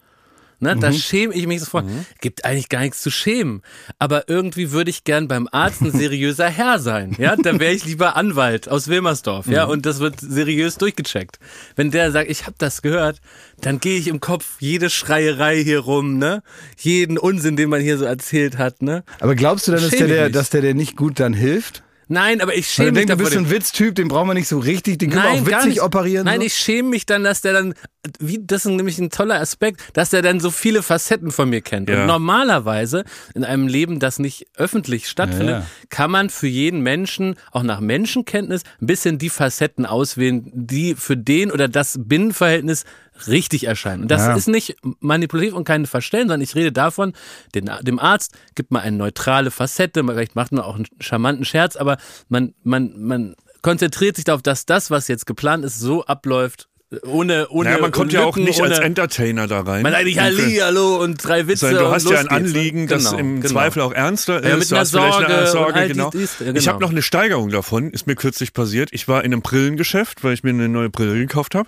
Ne, 0.59 0.75
Da 0.75 0.91
schäme 0.91 1.35
ich 1.35 1.45
mich 1.45 1.59
sofort. 1.59 1.85
Gibt 2.19 2.43
eigentlich 2.43 2.67
gar 2.67 2.79
nichts 2.79 3.03
zu 3.03 3.11
schämen. 3.11 3.61
Aber 3.99 4.27
irgendwie 4.27 4.71
würde 4.71 4.89
ich 4.89 5.03
gern 5.03 5.27
beim 5.27 5.47
Arzt 5.51 5.81
ein 5.81 5.91
seriöser 5.91 6.49
Herr 6.49 6.79
sein. 6.79 7.15
Ja, 7.19 7.35
da 7.35 7.59
wäre 7.59 7.73
ich 7.73 7.85
lieber 7.85 8.15
Anwalt 8.15 8.67
aus 8.67 8.87
Wilmersdorf. 8.87 9.45
Ja, 9.45 9.65
und 9.65 9.85
das 9.85 9.99
wird 9.99 10.15
seriös 10.19 10.79
durchgecheckt. 10.79 11.37
Wenn 11.75 11.91
der 11.91 12.11
sagt, 12.11 12.31
ich 12.31 12.47
habe 12.47 12.55
das 12.57 12.81
gehört, 12.81 13.21
dann 13.61 13.79
gehe 13.79 13.99
ich 13.99 14.07
im 14.07 14.19
Kopf 14.19 14.55
jede 14.59 14.89
Schreierei 14.89 15.63
hier 15.63 15.81
rum, 15.81 16.17
ne? 16.17 16.41
Jeden 16.79 17.19
Unsinn, 17.19 17.55
den 17.55 17.69
man 17.69 17.81
hier 17.81 17.99
so 17.99 18.05
erzählt 18.05 18.57
hat, 18.57 18.81
ne? 18.81 19.03
Aber 19.19 19.35
glaubst 19.35 19.67
du 19.67 19.73
dann, 19.73 19.81
dass 19.81 19.91
der, 19.91 20.07
der, 20.07 20.29
dass 20.31 20.49
der, 20.49 20.61
der 20.61 20.73
nicht 20.73 20.95
gut 20.97 21.19
dann 21.19 21.33
hilft? 21.33 21.83
Nein, 22.07 22.41
aber 22.41 22.55
ich 22.55 22.69
schäme 22.69 22.91
mich 22.91 23.05
denkst, 23.05 23.17
du 23.17 23.23
bist 23.23 23.37
ein 23.37 23.49
Witztyp, 23.49 23.95
den 23.95 24.07
brauchen 24.07 24.27
wir 24.27 24.33
nicht 24.33 24.47
so 24.47 24.59
richtig, 24.59 24.97
den 24.99 25.09
können 25.09 25.23
wir 25.23 25.41
auch 25.41 25.45
witzig 25.45 25.81
operieren. 25.81 26.25
Nein, 26.25 26.39
so. 26.39 26.45
ich 26.45 26.53
schäme 26.55 26.89
mich 26.89 27.05
dann, 27.05 27.23
dass 27.23 27.41
der 27.41 27.53
dann, 27.53 27.73
wie, 28.19 28.39
das 28.41 28.65
ist 28.65 28.71
nämlich 28.71 28.97
ein 28.99 29.09
toller 29.09 29.39
Aspekt, 29.39 29.81
dass 29.93 30.11
der 30.11 30.21
dann 30.21 30.39
so 30.39 30.49
viele 30.49 30.83
Facetten 30.83 31.31
von 31.31 31.49
mir 31.49 31.61
kennt. 31.61 31.89
Ja. 31.89 32.01
Und 32.01 32.07
normalerweise 32.07 33.03
in 33.35 33.43
einem 33.43 33.67
Leben, 33.67 33.99
das 33.99 34.19
nicht 34.19 34.47
öffentlich 34.55 35.07
stattfindet, 35.09 35.47
Ja, 35.47 35.59
ja. 35.59 35.65
kann 35.89 36.11
man 36.11 36.29
für 36.29 36.47
jeden 36.47 36.81
Menschen, 36.81 37.35
auch 37.51 37.63
nach 37.63 37.79
Menschenkenntnis, 37.79 38.63
ein 38.81 38.87
bisschen 38.87 39.17
die 39.17 39.29
Facetten 39.29 39.85
auswählen, 39.85 40.49
die 40.53 40.95
für 40.95 41.17
den 41.17 41.51
oder 41.51 41.67
das 41.67 41.99
Binnenverhältnis 41.99 42.85
richtig 43.27 43.65
erscheinen. 43.65 44.03
Und 44.03 44.11
das 44.11 44.21
Ja. 44.21 44.35
ist 44.35 44.47
nicht 44.47 44.75
manipulativ 44.99 45.53
und 45.53 45.63
kein 45.63 45.85
Verstellen, 45.85 46.27
sondern 46.27 46.41
ich 46.41 46.55
rede 46.55 46.71
davon, 46.71 47.13
den, 47.55 47.69
dem 47.81 47.99
Arzt 47.99 48.33
gibt 48.55 48.71
man 48.71 48.81
eine 48.83 48.97
neutrale 48.97 49.49
Facette, 49.51 50.03
vielleicht 50.03 50.35
macht 50.35 50.51
man 50.51 50.63
auch 50.63 50.75
einen 50.75 50.85
charmanten 50.99 51.45
Scherz, 51.45 51.75
aber 51.75 51.97
man, 52.29 52.53
man, 52.63 52.93
man 52.99 53.35
konzentriert 53.61 54.15
sich 54.15 54.25
darauf, 54.25 54.41
dass 54.41 54.65
das, 54.65 54.91
was 54.91 55.07
jetzt 55.07 55.25
geplant 55.25 55.65
ist, 55.65 55.79
so 55.79 56.05
abläuft, 56.05 56.67
ohne, 57.05 57.49
ohne 57.49 57.69
Naja, 57.69 57.81
man 57.81 57.91
kommt 57.91 58.13
ja 58.13 58.21
auch 58.21 58.37
Lücken, 58.37 58.45
nicht 58.45 58.61
ohne, 58.61 58.69
als 58.69 58.79
Entertainer 58.79 59.45
da 59.45 59.59
rein. 59.59 59.83
man 59.83 59.93
eigentlich 59.93 60.19
Halli, 60.19 60.55
hallo 60.63 60.95
und 61.03 61.17
drei 61.21 61.45
Witze 61.45 61.65
Sondern 61.67 61.83
du 61.83 61.91
hast 61.91 62.09
ja 62.09 62.19
ein 62.19 62.25
ne? 62.27 62.31
Anliegen, 62.31 62.87
das 62.87 63.09
Genau, 63.09 63.17
im 63.17 63.35
genau. 63.41 63.51
Zweifel 63.51 63.81
auch 63.81 63.91
ernster 63.91 64.41
ist. 64.41 64.47
Ja, 64.47 64.55
mit 64.55 64.71
einer 64.71 64.85
Sorge 64.85 65.27
eine 65.27 65.47
Sorge, 65.47 65.73
all 65.73 65.87
genau. 65.89 66.11
dies, 66.11 66.39
ja, 66.39 66.47
Ich 66.47 66.53
genau. 66.53 66.67
habe 66.67 66.81
noch 66.81 66.91
eine 66.91 67.01
Steigerung 67.01 67.49
davon, 67.49 67.91
ist 67.91 68.07
mir 68.07 68.15
kürzlich 68.15 68.53
passiert. 68.53 68.87
Ich 68.93 69.09
war 69.09 69.25
in 69.25 69.33
einem 69.33 69.41
Brillengeschäft, 69.41 70.23
weil 70.23 70.33
ich 70.33 70.43
mir 70.43 70.51
eine 70.51 70.69
neue 70.69 70.89
Brille 70.89 71.15
gekauft 71.15 71.55
habe. 71.55 71.67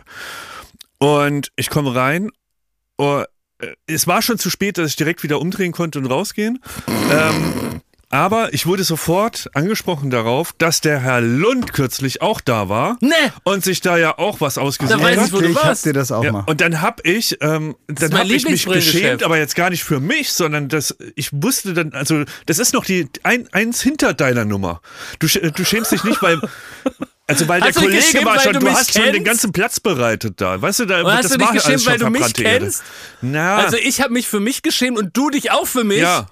Und 0.99 1.51
ich 1.55 1.69
komme 1.69 1.95
rein. 1.95 2.29
Oh, 2.97 3.23
äh, 3.59 3.67
es 3.87 4.05
war 4.07 4.21
schon 4.21 4.37
zu 4.37 4.49
spät, 4.49 4.77
dass 4.77 4.89
ich 4.91 4.95
direkt 4.95 5.23
wieder 5.23 5.39
umdrehen 5.39 5.71
konnte 5.71 5.99
und 5.99 6.05
rausgehen. 6.07 6.59
ähm, 7.11 7.81
aber 8.11 8.55
ich 8.55 8.65
wurde 8.65 8.83
sofort 8.83 9.49
angesprochen 9.53 10.09
darauf, 10.09 10.53
dass 10.57 10.81
der 10.81 10.99
Herr 10.99 11.21
Lund 11.21 11.73
kürzlich 11.73 12.23
auch 12.23 12.41
da 12.41 12.67
war 12.67 12.97
Nee. 13.01 13.09
und 13.43 13.63
sich 13.63 13.81
da 13.81 13.97
ja 13.97 14.17
auch 14.17 14.41
was 14.41 14.57
ausgesucht 14.57 14.99
Da 14.99 15.03
weiß 15.03 15.17
hat. 15.19 15.27
ich, 15.27 15.33
wo 15.33 15.39
du 15.39 15.45
ich 15.49 15.55
hab 15.55 15.63
warst. 15.65 15.85
dir 15.85 15.93
das 15.93 16.11
auch 16.11 16.23
Ja, 16.23 16.31
mal. 16.31 16.43
und 16.47 16.59
dann 16.59 16.81
hab 16.81 17.05
ich, 17.05 17.37
ähm, 17.41 17.75
dann 17.87 18.09
mein 18.09 18.19
hab 18.21 18.25
ich 18.25 18.31
mich 18.31 18.41
Lieblingsbrillengeschäft. 18.41 19.03
geschämt, 19.03 19.23
aber 19.23 19.37
jetzt 19.37 19.55
gar 19.55 19.69
nicht 19.69 19.83
für 19.83 19.99
mich, 19.99 20.31
sondern 20.33 20.69
das, 20.69 20.97
ich 21.15 21.29
wusste 21.31 21.75
dann, 21.75 21.93
also 21.93 22.23
das 22.47 22.57
ist 22.57 22.73
noch 22.73 22.83
die 22.83 23.07
ein, 23.21 23.47
eins 23.51 23.79
hinter 23.81 24.15
deiner 24.15 24.43
Nummer. 24.43 24.81
Du, 25.19 25.27
sch- 25.27 25.51
du 25.51 25.63
schämst 25.63 25.91
dich 25.91 26.03
nicht, 26.03 26.19
weil 26.23 26.41
also 27.29 27.48
weil 27.48 27.62
der 27.62 27.69
Hast 27.69 27.77
dich 27.77 27.83
Kollege 27.83 28.25
war 28.25 28.39
schon, 28.39 28.53
du 28.53 28.59
du, 28.59 28.69
hast 28.71 28.93
schon 28.93 29.03
den 29.03 29.12
kennst? 29.13 29.25
ganzen 29.25 29.51
Platz 29.53 29.79
bereitet 29.79 30.41
da, 30.41 30.62
weißt 30.62 30.79
du, 30.81 30.86
da 30.86 31.01
Und 31.01 31.12
hast 31.12 31.25
das 31.25 31.31
du 31.33 31.38
dich 31.38 31.51
geschämt, 31.51 31.86
weil 31.86 31.98
du 31.98 32.09
mich 32.09 32.33
kennst? 32.33 32.83
Na, 33.21 33.55
Also 33.57 33.77
ich 33.77 34.01
habe 34.01 34.12
mich 34.13 34.27
für 34.27 34.39
mich 34.39 34.62
geschämt 34.62 34.98
und 34.98 35.15
du 35.15 35.29
dich 35.29 35.51
auch 35.51 35.67
für 35.67 35.83
mich. 35.83 36.00
ja. 36.00 36.27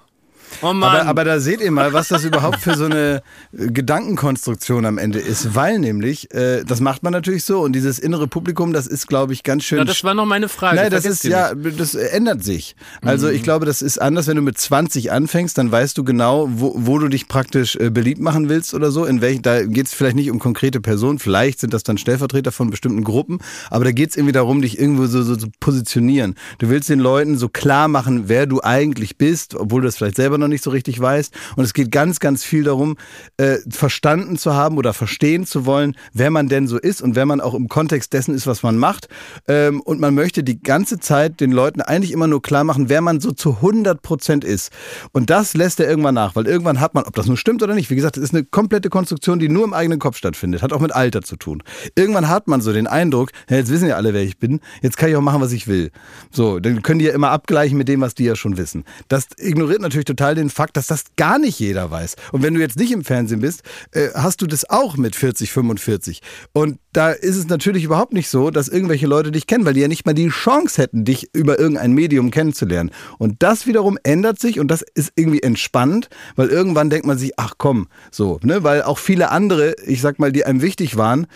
Oh. 0.62 0.66
Aber, 0.68 1.06
aber 1.06 1.24
da 1.24 1.40
seht 1.40 1.60
ihr 1.60 1.70
mal, 1.70 1.92
was 1.92 2.08
das 2.08 2.24
überhaupt 2.24 2.58
für 2.60 2.74
so 2.76 2.84
eine 2.86 3.22
äh, 3.56 3.66
Gedankenkonstruktion 3.68 4.84
am 4.84 4.98
Ende 4.98 5.18
ist. 5.18 5.54
Weil 5.54 5.78
nämlich, 5.78 6.32
äh, 6.34 6.64
das 6.64 6.80
macht 6.80 7.02
man 7.02 7.12
natürlich 7.12 7.44
so 7.44 7.60
und 7.60 7.72
dieses 7.72 7.98
innere 7.98 8.26
Publikum, 8.28 8.72
das 8.72 8.86
ist, 8.86 9.06
glaube 9.06 9.32
ich, 9.32 9.42
ganz 9.42 9.64
schön 9.64 9.78
ja, 9.78 9.84
das 9.84 10.02
war 10.04 10.14
noch 10.14 10.26
meine 10.26 10.48
Frage. 10.48 10.76
Nein, 10.76 10.90
das 10.90 11.04
ist 11.04 11.24
ja, 11.24 11.54
das 11.54 11.94
ändert 11.94 12.42
sich. 12.44 12.76
Also 13.02 13.28
Mhm. 13.28 13.34
ich 13.34 13.42
glaube, 13.42 13.66
das 13.66 13.82
ist 13.82 13.98
anders, 14.00 14.26
wenn 14.26 14.36
du 14.36 14.42
mit 14.42 14.58
20 14.58 15.12
anfängst, 15.12 15.58
dann 15.58 15.70
weißt 15.70 15.96
du 15.98 16.04
genau, 16.04 16.48
wo, 16.50 16.72
wo 16.76 16.98
du 16.98 17.08
dich 17.08 17.28
praktisch 17.28 17.76
äh, 17.76 17.90
beliebt 17.90 18.20
machen 18.20 18.48
willst 18.48 18.74
oder 18.74 18.90
so. 18.90 19.04
In 19.04 19.20
welchen, 19.20 19.42
da 19.42 19.64
geht 19.64 19.86
es 19.86 19.94
vielleicht 19.94 20.16
nicht 20.16 20.30
um 20.30 20.38
konkrete 20.38 20.80
Personen, 20.80 21.18
vielleicht 21.18 21.60
sind 21.60 21.74
das 21.74 21.82
dann 21.82 21.98
Stellvertreter 21.98 22.52
von 22.52 22.70
bestimmten 22.70 23.04
Gruppen, 23.04 23.38
aber 23.70 23.84
da 23.84 23.92
geht 23.92 24.10
es 24.10 24.16
irgendwie 24.16 24.32
darum, 24.32 24.62
dich 24.62 24.78
irgendwo 24.78 25.06
so, 25.06 25.22
so 25.22 25.36
zu 25.36 25.48
positionieren. 25.60 26.34
Du 26.58 26.68
willst 26.68 26.88
den 26.88 27.00
Leuten 27.00 27.36
so 27.38 27.48
klar 27.48 27.88
machen, 27.88 28.24
wer 28.28 28.46
du 28.46 28.60
eigentlich 28.62 29.16
bist, 29.18 29.54
obwohl 29.54 29.80
du 29.82 29.86
das 29.86 29.96
vielleicht 29.96 30.16
selber 30.16 30.38
noch 30.38 30.47
nicht 30.48 30.64
so 30.64 30.70
richtig 30.70 31.00
weißt. 31.00 31.34
Und 31.56 31.64
es 31.64 31.74
geht 31.74 31.90
ganz, 31.90 32.20
ganz 32.20 32.44
viel 32.44 32.64
darum, 32.64 32.96
äh, 33.36 33.58
verstanden 33.70 34.36
zu 34.38 34.54
haben 34.54 34.78
oder 34.78 34.92
verstehen 34.92 35.46
zu 35.46 35.66
wollen, 35.66 35.96
wer 36.12 36.30
man 36.30 36.48
denn 36.48 36.66
so 36.66 36.78
ist 36.78 37.02
und 37.02 37.16
wer 37.16 37.26
man 37.26 37.40
auch 37.40 37.54
im 37.54 37.68
Kontext 37.68 38.12
dessen 38.12 38.34
ist, 38.34 38.46
was 38.46 38.62
man 38.62 38.78
macht. 38.78 39.08
Ähm, 39.46 39.80
und 39.80 40.00
man 40.00 40.14
möchte 40.14 40.42
die 40.42 40.60
ganze 40.60 40.98
Zeit 40.98 41.40
den 41.40 41.52
Leuten 41.52 41.80
eigentlich 41.80 42.12
immer 42.12 42.26
nur 42.26 42.42
klar 42.42 42.64
machen, 42.64 42.88
wer 42.88 43.00
man 43.00 43.20
so 43.20 43.32
zu 43.32 43.56
100 43.56 44.02
Prozent 44.02 44.44
ist. 44.44 44.72
Und 45.12 45.30
das 45.30 45.54
lässt 45.54 45.80
er 45.80 45.88
irgendwann 45.88 46.14
nach, 46.14 46.36
weil 46.36 46.46
irgendwann 46.46 46.80
hat 46.80 46.94
man, 46.94 47.04
ob 47.04 47.14
das 47.14 47.26
nun 47.26 47.36
stimmt 47.36 47.62
oder 47.62 47.74
nicht, 47.74 47.90
wie 47.90 47.96
gesagt, 47.96 48.16
das 48.16 48.24
ist 48.24 48.34
eine 48.34 48.44
komplette 48.44 48.90
Konstruktion, 48.90 49.38
die 49.38 49.48
nur 49.48 49.64
im 49.64 49.74
eigenen 49.74 49.98
Kopf 49.98 50.16
stattfindet, 50.16 50.62
hat 50.62 50.72
auch 50.72 50.80
mit 50.80 50.94
Alter 50.94 51.22
zu 51.22 51.36
tun. 51.36 51.62
Irgendwann 51.94 52.28
hat 52.28 52.48
man 52.48 52.60
so 52.60 52.72
den 52.72 52.86
Eindruck, 52.86 53.30
ja, 53.48 53.56
jetzt 53.56 53.70
wissen 53.70 53.88
ja 53.88 53.96
alle, 53.96 54.14
wer 54.14 54.22
ich 54.22 54.38
bin, 54.38 54.60
jetzt 54.82 54.96
kann 54.96 55.10
ich 55.10 55.16
auch 55.16 55.22
machen, 55.22 55.40
was 55.40 55.52
ich 55.52 55.68
will. 55.68 55.90
So, 56.30 56.60
dann 56.60 56.82
können 56.82 56.98
die 56.98 57.06
ja 57.06 57.12
immer 57.12 57.30
abgleichen 57.30 57.76
mit 57.78 57.88
dem, 57.88 58.00
was 58.00 58.14
die 58.14 58.24
ja 58.24 58.36
schon 58.36 58.56
wissen. 58.56 58.84
Das 59.08 59.28
ignoriert 59.36 59.80
natürlich 59.80 60.04
total 60.04 60.34
den 60.38 60.50
Fakt, 60.50 60.76
dass 60.76 60.86
das 60.86 61.04
gar 61.16 61.38
nicht 61.38 61.58
jeder 61.58 61.90
weiß. 61.90 62.16
Und 62.32 62.42
wenn 62.42 62.54
du 62.54 62.60
jetzt 62.60 62.78
nicht 62.78 62.92
im 62.92 63.04
Fernsehen 63.04 63.40
bist, 63.40 63.62
äh, 63.92 64.08
hast 64.14 64.42
du 64.42 64.46
das 64.46 64.68
auch 64.68 64.96
mit 64.96 65.16
40, 65.16 65.52
45. 65.52 66.22
Und 66.52 66.78
da 66.92 67.10
ist 67.10 67.36
es 67.36 67.48
natürlich 67.48 67.84
überhaupt 67.84 68.12
nicht 68.12 68.28
so, 68.28 68.50
dass 68.50 68.68
irgendwelche 68.68 69.06
Leute 69.06 69.30
dich 69.30 69.46
kennen, 69.46 69.64
weil 69.64 69.74
die 69.74 69.80
ja 69.80 69.88
nicht 69.88 70.06
mal 70.06 70.14
die 70.14 70.28
Chance 70.28 70.82
hätten, 70.82 71.04
dich 71.04 71.28
über 71.32 71.58
irgendein 71.58 71.92
Medium 71.92 72.30
kennenzulernen. 72.30 72.90
Und 73.18 73.42
das 73.42 73.66
wiederum 73.66 73.98
ändert 74.02 74.40
sich 74.40 74.58
und 74.58 74.68
das 74.68 74.82
ist 74.94 75.12
irgendwie 75.14 75.42
entspannt, 75.42 76.08
weil 76.36 76.48
irgendwann 76.48 76.90
denkt 76.90 77.06
man 77.06 77.18
sich, 77.18 77.32
ach 77.36 77.54
komm, 77.58 77.88
so, 78.10 78.40
ne, 78.42 78.64
weil 78.64 78.82
auch 78.82 78.98
viele 78.98 79.30
andere, 79.30 79.74
ich 79.86 80.00
sag 80.00 80.18
mal, 80.18 80.32
die 80.32 80.44
einem 80.44 80.62
wichtig 80.62 80.96
waren, 80.96 81.26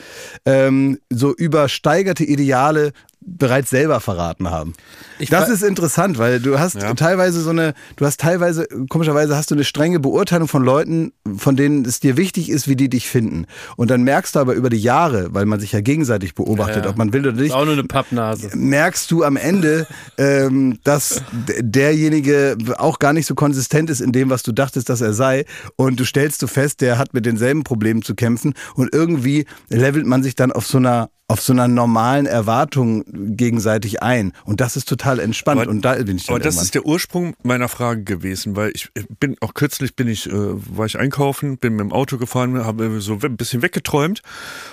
ähm, 0.46 0.98
so 1.10 1.34
übersteigerte 1.34 2.24
Ideale 2.24 2.92
bereits 3.24 3.70
selber 3.70 4.00
verraten 4.00 4.50
haben. 4.50 4.72
Ich 5.18 5.30
das 5.30 5.48
ist 5.48 5.62
interessant, 5.62 6.18
weil 6.18 6.40
du 6.40 6.58
hast 6.58 6.74
Ja. 6.80 6.94
teilweise 6.94 7.40
so 7.40 7.50
eine, 7.50 7.74
du 7.96 8.04
hast 8.06 8.20
teilweise, 8.20 8.66
komischerweise 8.88 9.36
hast 9.36 9.50
du 9.50 9.54
eine 9.54 9.64
strenge 9.64 10.00
Beurteilung 10.00 10.48
von 10.48 10.62
Leuten, 10.64 11.12
von 11.36 11.56
denen 11.56 11.84
es 11.84 12.00
dir 12.00 12.16
wichtig 12.16 12.50
ist, 12.50 12.66
wie 12.68 12.76
die 12.76 12.88
dich 12.88 13.08
finden. 13.08 13.46
Und 13.76 13.90
dann 13.90 14.02
merkst 14.02 14.34
du 14.34 14.40
aber 14.40 14.54
über 14.54 14.70
die 14.70 14.78
Jahre, 14.80 15.32
weil 15.34 15.46
man 15.46 15.60
sich 15.60 15.72
ja 15.72 15.80
gegenseitig 15.80 16.34
beobachtet, 16.34 16.84
Ja. 16.84 16.90
ob 16.90 16.96
man 16.96 17.12
will 17.12 17.20
oder 17.26 17.32
nicht, 17.36 17.46
Ist 17.50 17.52
auch 17.54 17.64
nur 17.64 17.74
eine 17.74 17.84
Pappnase. 17.84 18.50
merkst 18.54 19.10
du 19.10 19.22
am 19.24 19.36
Ende, 19.36 19.86
ähm, 20.18 20.78
dass 20.84 21.22
derjenige 21.60 22.56
auch 22.78 22.98
gar 22.98 23.12
nicht 23.12 23.26
so 23.26 23.34
konsistent 23.34 23.90
ist 23.90 24.00
in 24.00 24.12
dem, 24.12 24.30
was 24.30 24.42
du 24.42 24.52
dachtest, 24.52 24.88
dass 24.88 25.00
er 25.00 25.12
sei. 25.14 25.44
Und 25.76 25.98
du 26.00 26.04
stellst 26.04 26.42
du 26.42 26.46
fest, 26.46 26.80
der 26.80 26.98
hat 26.98 27.14
mit 27.14 27.26
denselben 27.26 27.64
Problemen 27.64 28.02
zu 28.02 28.14
kämpfen. 28.14 28.54
Und 28.74 28.92
irgendwie 28.94 29.46
levelt 29.68 30.06
man 30.06 30.22
sich 30.22 30.34
dann 30.34 30.52
auf 30.52 30.66
so 30.66 30.78
einer 30.78 31.10
auf 31.32 31.40
so 31.40 31.54
einer 31.54 31.66
normalen 31.66 32.26
Erwartung 32.26 33.04
gegenseitig 33.06 34.02
ein. 34.02 34.32
Und 34.44 34.60
das 34.60 34.76
ist 34.76 34.86
total 34.86 35.18
entspannt. 35.18 35.62
Aber- 35.62 35.70
und 35.70 35.82
da 35.82 35.94
bin 35.94 36.16
ich 36.16 36.26
dann 36.26 36.36
Aber 36.36 36.44
das 36.44 36.60
ist 36.60 36.74
der 36.74 36.84
Ursprung 36.84 37.34
meiner 37.42 37.68
Frage 37.68 38.04
gewesen, 38.04 38.54
weil 38.54 38.70
ich 38.74 38.90
bin 39.18 39.36
auch 39.40 39.54
kürzlich 39.54 39.96
bin 39.96 40.08
ich 40.08 40.28
äh, 40.28 40.32
war 40.32 40.84
ich 40.84 40.98
einkaufen, 40.98 41.56
bin 41.56 41.72
mit 41.72 41.80
dem 41.80 41.92
Auto 41.92 42.18
gefahren, 42.18 42.62
habe 42.64 43.00
so 43.00 43.18
ein 43.22 43.36
bisschen 43.38 43.62
weggeträumt 43.62 44.20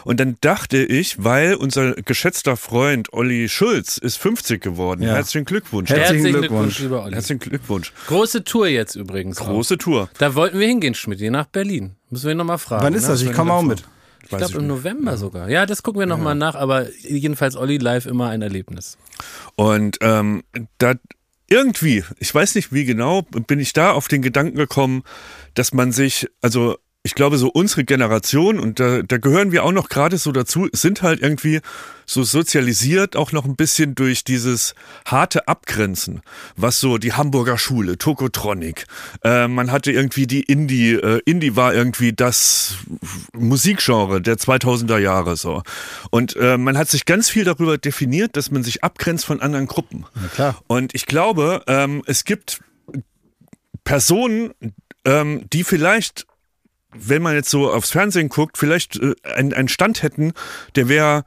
und 0.04 0.20
dann 0.20 0.36
dachte 0.42 0.80
ich, 0.80 1.24
weil 1.24 1.56
unser 1.56 1.94
geschätzter 1.94 2.58
Freund 2.58 3.14
Olli 3.14 3.48
Schulz 3.48 3.98
ist 3.98 4.18
50 4.18 4.62
geworden. 4.62 5.02
Ja. 5.02 5.16
Herzlichen 5.16 5.46
Glückwunsch. 5.46 5.90
Herzlichen 5.90 6.26
Herzlichen 6.26 6.40
Glückwunsch. 6.42 6.76
Glückwunsch, 6.76 6.80
lieber 6.80 7.04
Olli. 7.04 7.14
Herzlichen 7.14 7.40
Glückwunsch. 7.40 7.94
Große 8.08 8.44
Tour 8.44 8.68
jetzt 8.68 8.96
übrigens. 8.96 9.40
auch. 9.40 9.46
Große 9.46 9.78
Tour. 9.78 10.10
Da 10.18 10.36
wollten 10.36 10.60
wir 10.60 10.68
hingehen, 10.68 10.94
Schmidt, 10.94 11.22
nach 11.32 11.46
Berlin. 11.46 11.96
Müssen 12.10 12.28
wir 12.28 12.36
nochmal 12.36 12.58
fragen. 12.58 12.84
Wann 12.84 12.94
ist 12.94 13.04
ne? 13.04 13.10
das? 13.10 13.22
Ich 13.22 13.32
komme 13.32 13.54
auch 13.54 13.62
mit. 13.62 13.84
Ich 14.24 14.30
glaube 14.30 14.58
im 14.58 14.68
November 14.68 15.18
sogar. 15.18 15.50
Ja, 15.50 15.66
das 15.66 15.84
gucken 15.84 16.00
wir 16.00 16.06
nochmal 16.06 16.36
nach, 16.36 16.56
aber 16.56 16.88
jedenfalls 17.00 17.56
Olli 17.56 17.78
live 17.78 18.06
immer 18.06 18.30
ein 18.30 18.42
Erlebnis. 18.42 18.98
Und 19.56 19.98
ähm, 20.02 20.44
da 20.78 20.94
irgendwie, 21.50 22.04
ich 22.20 22.34
weiß 22.34 22.56
nicht 22.56 22.72
wie 22.72 22.86
genau, 22.86 23.24
bin 23.24 23.60
ich 23.60 23.74
da 23.74 23.92
auf 23.92 24.08
den 24.08 24.22
Gedanken 24.22 24.56
gekommen, 24.56 25.04
dass 25.56 25.74
man 25.74 25.92
sich, 25.92 26.28
also 26.42 26.78
ich 27.04 27.16
glaube, 27.16 27.38
so 27.38 27.48
unsere 27.48 27.86
Generation, 27.86 28.60
und 28.60 28.80
da, 28.80 29.02
da 29.02 29.18
gehören 29.18 29.54
wir 29.54 29.64
auch 29.64 29.72
noch 29.72 29.88
gerade 29.88 30.18
so 30.18 30.34
dazu, 30.34 30.68
sind 30.74 31.02
halt 31.02 31.22
irgendwie 31.22 31.62
so 32.06 32.24
sozialisiert 32.24 33.16
auch 33.16 33.32
noch 33.32 33.46
ein 33.46 33.56
bisschen 33.56 33.96
durch 33.96 34.26
dieses 34.26 34.76
harte 35.06 35.48
Abgrenzen, 35.48 36.22
was 36.58 36.82
so 36.82 36.98
die 36.98 37.14
Hamburger 37.14 37.58
Schule, 37.58 37.98
Tokotronic, 37.98 38.86
äh, 39.24 39.48
man 39.48 39.72
hatte 39.72 39.94
irgendwie 39.94 40.28
die 40.28 40.44
Indie, 40.44 40.92
äh, 40.92 41.22
Indie 41.24 41.56
war 41.56 41.74
irgendwie 41.74 42.12
das 42.12 42.76
Musikgenre 43.32 44.22
der 44.22 44.36
2000er 44.36 44.98
Jahre 44.98 45.38
so. 45.38 45.64
Und 46.12 46.36
äh, 46.36 46.58
man 46.58 46.78
hat 46.78 46.90
sich 46.90 47.06
ganz 47.06 47.30
viel 47.30 47.46
darüber 47.46 47.78
definiert, 47.78 48.36
dass 48.36 48.52
man 48.52 48.64
sich 48.64 48.84
abgrenzt 48.84 49.26
von 49.26 49.40
anderen 49.40 49.68
Gruppen. 49.68 50.06
Na 50.16 50.28
klar. 50.28 50.62
Und 50.68 50.94
ich 50.94 51.06
glaube, 51.06 51.64
ähm, 51.68 52.04
es 52.08 52.26
gibt 52.26 52.60
Personen, 53.86 54.52
ähm, 55.06 55.46
die 55.54 55.64
vielleicht 55.64 56.26
wenn 56.94 57.22
man 57.22 57.36
jetzt 57.36 57.50
so 57.50 57.72
aufs 57.72 57.92
Fernsehen 57.92 58.30
guckt, 58.30 58.58
vielleicht 58.58 58.98
äh, 58.98 59.14
einen, 59.24 59.54
einen 59.54 59.68
Stand 59.68 60.04
hätten, 60.04 60.34
der 60.76 60.90
wäre 60.90 61.24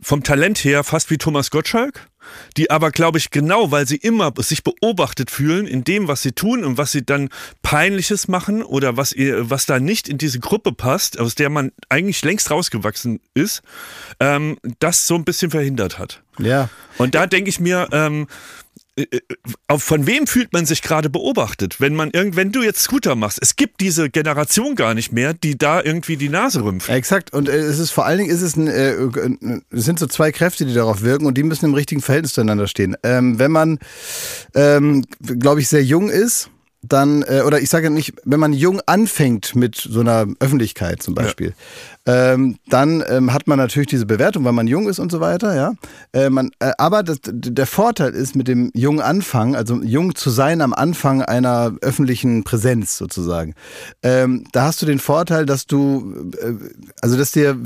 vom 0.00 0.22
Talent 0.22 0.58
her 0.64 0.84
fast 0.84 1.10
wie 1.10 1.18
Thomas 1.18 1.50
Gottschalk, 1.50 2.08
die 2.56 2.70
aber, 2.70 2.90
glaube 2.90 3.18
ich, 3.18 3.30
genau, 3.30 3.70
weil 3.70 3.86
sie 3.86 3.96
immer 3.96 4.32
sich 4.38 4.62
beobachtet 4.62 5.30
fühlen 5.30 5.66
in 5.66 5.82
dem, 5.84 6.08
was 6.08 6.22
sie 6.22 6.32
tun 6.32 6.64
und 6.64 6.78
was 6.78 6.92
sie 6.92 7.04
dann 7.04 7.30
peinliches 7.62 8.28
machen 8.28 8.62
oder 8.62 8.96
was 8.96 9.12
ihr, 9.12 9.50
was 9.50 9.66
da 9.66 9.80
nicht 9.80 10.08
in 10.08 10.18
diese 10.18 10.38
Gruppe 10.38 10.72
passt, 10.72 11.18
aus 11.18 11.34
der 11.34 11.50
man 11.50 11.72
eigentlich 11.88 12.22
längst 12.24 12.50
rausgewachsen 12.50 13.20
ist, 13.34 13.62
ähm, 14.20 14.58
das 14.78 15.06
so 15.06 15.14
ein 15.14 15.24
bisschen 15.24 15.50
verhindert 15.50 15.98
hat. 15.98 16.22
Ja. 16.38 16.68
Und 16.98 17.14
da 17.14 17.26
denke 17.26 17.50
ich 17.50 17.60
mir, 17.60 17.88
ähm, 17.92 18.22
äh, 18.22 18.22
äh, 18.22 18.26
von 19.76 20.06
wem 20.06 20.26
fühlt 20.26 20.52
man 20.52 20.66
sich 20.66 20.82
gerade 20.82 21.10
beobachtet, 21.10 21.80
wenn 21.80 21.94
man 21.94 22.10
irgend, 22.10 22.36
wenn 22.36 22.52
du 22.52 22.62
jetzt 22.62 22.80
Scooter 22.80 23.14
machst? 23.14 23.38
Es 23.40 23.56
gibt 23.56 23.80
diese 23.80 24.10
Generation 24.10 24.74
gar 24.74 24.94
nicht 24.94 25.12
mehr, 25.12 25.34
die 25.34 25.56
da 25.56 25.82
irgendwie 25.82 26.16
die 26.16 26.28
Nase 26.28 26.62
rümpft. 26.62 26.88
Exakt. 26.88 27.32
Und 27.32 27.48
äh, 27.48 27.56
es 27.56 27.78
ist 27.78 27.90
vor 27.90 28.06
allen 28.06 28.18
Dingen 28.18 28.30
ist 28.30 28.42
es 28.42 28.56
ein, 28.56 28.68
äh, 28.68 28.92
äh, 28.92 29.60
sind 29.70 29.98
so 29.98 30.06
zwei 30.06 30.32
Kräfte, 30.32 30.66
die 30.66 30.74
darauf 30.74 31.02
wirken 31.02 31.26
und 31.26 31.36
die 31.36 31.42
müssen 31.42 31.66
im 31.66 31.74
richtigen 31.74 32.00
Verhältnis 32.00 32.32
zueinander 32.32 32.66
stehen. 32.66 32.96
Ähm, 33.02 33.38
wenn 33.38 33.52
man, 33.52 33.78
ähm, 34.54 35.04
glaube 35.20 35.60
ich, 35.60 35.68
sehr 35.68 35.84
jung 35.84 36.08
ist, 36.08 36.50
dann, 36.82 37.22
äh, 37.22 37.42
oder 37.44 37.60
ich 37.60 37.70
sage 37.70 37.90
nicht, 37.90 38.14
wenn 38.24 38.40
man 38.40 38.52
jung 38.52 38.80
anfängt 38.86 39.56
mit 39.56 39.76
so 39.76 40.00
einer 40.00 40.26
Öffentlichkeit 40.38 41.02
zum 41.02 41.14
Beispiel, 41.14 41.54
ähm, 42.08 42.56
dann 42.70 43.04
ähm, 43.06 43.34
hat 43.34 43.46
man 43.46 43.58
natürlich 43.58 43.88
diese 43.88 44.06
Bewertung, 44.06 44.42
weil 44.44 44.52
man 44.52 44.66
jung 44.66 44.88
ist 44.88 44.98
und 44.98 45.12
so 45.12 45.20
weiter, 45.20 45.54
ja. 45.54 45.74
Äh, 46.14 46.30
man, 46.30 46.50
äh, 46.58 46.72
aber 46.78 47.02
das, 47.02 47.18
der 47.22 47.66
Vorteil 47.66 48.14
ist 48.14 48.34
mit 48.34 48.48
dem 48.48 48.70
jungen 48.72 49.00
Anfang, 49.00 49.54
also 49.54 49.82
jung 49.82 50.14
zu 50.14 50.30
sein 50.30 50.62
am 50.62 50.72
Anfang 50.72 51.20
einer 51.20 51.74
öffentlichen 51.82 52.44
Präsenz 52.44 52.96
sozusagen, 52.96 53.54
ähm, 54.02 54.44
da 54.52 54.64
hast 54.64 54.80
du 54.80 54.86
den 54.86 55.00
Vorteil, 55.00 55.44
dass 55.44 55.66
du, 55.66 56.30
äh, 56.40 56.54
also 57.02 57.18
dass 57.18 57.32
dir 57.32 57.58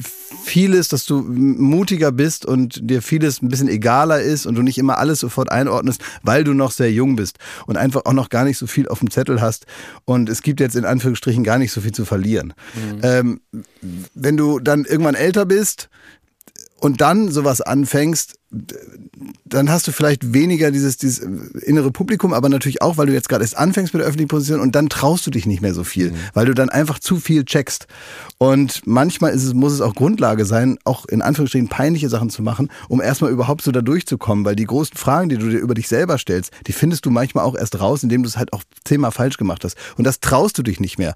vieles, 0.45 0.89
dass 0.89 1.07
du 1.07 1.23
mutiger 1.23 2.11
bist 2.11 2.45
und 2.45 2.91
dir 2.91 3.01
vieles 3.01 3.43
ein 3.43 3.49
bisschen 3.49 3.69
egaler 3.69 4.23
ist 4.23 4.47
und 4.47 4.57
du 4.57 4.63
nicht 4.63 4.79
immer 4.79 4.99
alles 4.99 5.21
sofort 5.21 5.53
einordnest, 5.53 6.03
weil 6.25 6.43
du 6.43 6.53
noch 6.53 6.73
sehr 6.73 6.91
jung 6.91 7.15
bist 7.15 7.39
und 7.67 7.77
einfach 7.77 8.07
auch 8.07 8.13
noch 8.13 8.29
gar 8.29 8.43
nicht 8.43 8.59
so 8.59 8.67
viel 8.67 8.89
auf 8.89 8.99
dem 8.99 9.11
Zettel 9.11 9.41
hast 9.41 9.67
und 10.05 10.29
es 10.29 10.43
gibt 10.43 10.59
jetzt 10.59 10.75
in 10.75 10.85
Anführungsstrichen 10.85 11.45
gar 11.45 11.59
nicht 11.59 11.71
so 11.71 11.81
viel 11.81 11.93
zu 11.93 12.05
verlieren. 12.05 12.55
Ähm, 13.03 13.41
wenn 14.15 14.32
du 14.37 14.59
dann 14.59 14.85
irgendwann 14.85 15.15
älter 15.15 15.47
bist 15.47 15.89
und 16.83 17.01
dann 17.01 17.31
sowas 17.31 17.61
anfängst, 17.61 18.35
dann 19.45 19.71
hast 19.71 19.87
du 19.87 19.93
vielleicht 19.93 20.35
weniger 20.35 20.73
dieses, 20.73 20.97
dieses 20.97 21.21
innere 21.21 21.93
Publikum, 21.93 22.33
aber 22.33 22.49
natürlich 22.49 22.83
auch, 22.83 22.97
weil 22.97 23.07
du 23.07 23.13
jetzt 23.13 23.29
gerade 23.29 23.45
erst 23.45 23.57
anfängst 23.57 23.95
mit 23.95 24.01
der 24.01 24.09
öffentlichen 24.09 24.29
Position 24.29 24.59
und 24.59 24.75
dann 24.75 24.89
traust 24.89 25.25
du 25.27 25.31
dich 25.31 25.47
nicht 25.47 25.63
mehr 25.63 25.75
so 25.75 25.85
viel, 25.85 26.13
weil 26.35 26.47
du 26.47 26.55
dann 26.55 26.71
einfach 26.71 26.99
zu 26.99 27.17
viel 27.17 27.45
checkst. 27.45 27.87
Und 28.39 28.83
manchmal 28.85 29.33
ist 29.33 29.45
es, 29.45 29.55
muss 29.55 29.73
es 29.73 29.81
auch 29.81 29.95
Grundlage 29.95 30.45
sein, 30.45 30.77
auch 30.85 31.07
in 31.07 31.23
Anführungsstrichen 31.23 31.69
peinliche 31.69 32.09
Sachen 32.09 32.31
zu 32.31 32.43
machen, 32.43 32.69
um 32.89 33.01
erstmal 33.01 33.31
überhaupt 33.31 33.63
so 33.63 33.71
da 33.71 33.81
durchzukommen, 33.81 34.45
weil 34.45 34.57
die 34.57 34.67
großen 34.67 34.97
Fragen, 34.97 35.29
die 35.29 35.39
du 35.39 35.49
dir 35.49 35.61
über 35.61 35.75
dich 35.75 35.87
selber 35.87 36.19
stellst, 36.19 36.53
die 36.67 36.73
findest 36.73 37.07
du 37.07 37.11
manchmal 37.11 37.45
auch 37.45 37.55
erst 37.55 37.79
raus, 37.81 38.03
indem 38.03 38.25
du 38.25 38.29
es 38.29 38.37
halt 38.37 38.53
auch 38.53 38.65
zehnmal 38.85 39.13
falsch 39.13 39.37
gemacht 39.37 39.65
hast. 39.65 39.77
Und 39.97 40.05
das 40.05 40.19
traust 40.19 40.59
du 40.59 40.65
dich 40.65 40.81
nicht 40.81 40.99
mehr. 40.99 41.15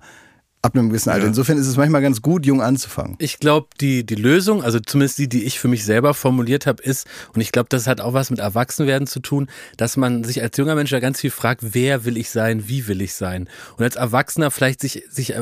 Ab 0.67 0.75
einem 0.75 0.89
gewissen 0.89 1.11
Alter. 1.11 1.29
Insofern 1.29 1.59
ist 1.59 1.69
es 1.69 1.77
manchmal 1.77 2.03
ganz 2.03 2.23
gut, 2.23 2.45
jung 2.45 2.61
anzufangen. 2.61 3.15
Ich 3.21 3.39
glaube, 3.39 3.69
die, 3.81 4.05
die 4.05 4.17
Lösung, 4.17 4.65
also 4.65 4.81
zumindest 4.81 5.17
die, 5.19 5.29
die 5.29 5.45
ich 5.45 5.61
für 5.61 5.69
mich 5.69 5.85
selber 5.85 6.13
formuliert 6.13 6.67
habe, 6.67 6.83
ist, 6.83 7.07
und 7.33 7.41
ich 7.41 7.53
glaube, 7.53 7.69
das 7.69 7.87
hat 7.87 8.01
auch 8.01 8.15
was 8.15 8.31
mit 8.31 8.41
Erwachsenwerden 8.41 9.07
zu 9.07 9.21
tun, 9.21 9.49
dass 9.77 9.97
man 9.97 10.25
sich 10.25 10.43
als 10.43 10.57
junger 10.57 10.75
Mensch 10.75 10.91
ja 10.91 10.99
ganz 10.99 11.21
viel 11.21 11.31
fragt, 11.31 11.73
wer 11.73 12.05
will 12.05 12.17
ich 12.17 12.31
sein, 12.31 12.67
wie 12.67 12.89
will 12.89 13.01
ich 13.01 13.15
sein? 13.15 13.49
Und 13.77 13.85
als 13.85 13.95
Erwachsener 13.95 14.51
vielleicht 14.51 14.81
sich, 14.81 15.05
sich 15.09 15.35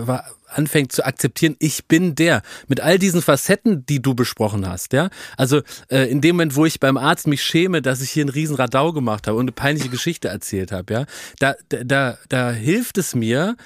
anfängt 0.47 0.93
zu 0.93 1.07
akzeptieren, 1.07 1.57
ich 1.59 1.87
bin 1.87 2.15
der, 2.15 2.43
mit 2.69 2.83
all 2.83 2.99
diesen 2.99 3.23
Facetten, 3.23 3.87
die 3.87 4.03
du 4.03 4.15
besprochen 4.15 4.69
hast, 4.69 4.93
ja. 4.93 5.09
Also 5.39 5.63
äh, 5.89 6.11
in 6.11 6.21
dem 6.21 6.37
Moment, 6.37 6.55
wo 6.55 6.67
ich 6.67 6.81
beim 6.81 6.99
Arzt 6.99 7.27
mich 7.27 7.43
schäme, 7.43 7.81
dass 7.81 8.03
ich 8.03 8.11
hier 8.11 8.25
einen 8.25 8.31
riesen 8.31 8.57
Radau 8.57 8.93
gemacht 8.93 9.27
habe 9.27 9.39
und 9.39 9.45
eine 9.45 9.53
peinliche 9.53 9.89
Geschichte 9.89 10.29
erzählt 10.29 10.71
habe, 10.71 10.93
ja, 10.93 11.07
da, 11.39 11.55
da, 11.71 12.19
da 12.29 12.51
hilft 12.51 12.99
es 12.99 13.15
mir, 13.15 13.57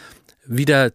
wieder 0.48 0.90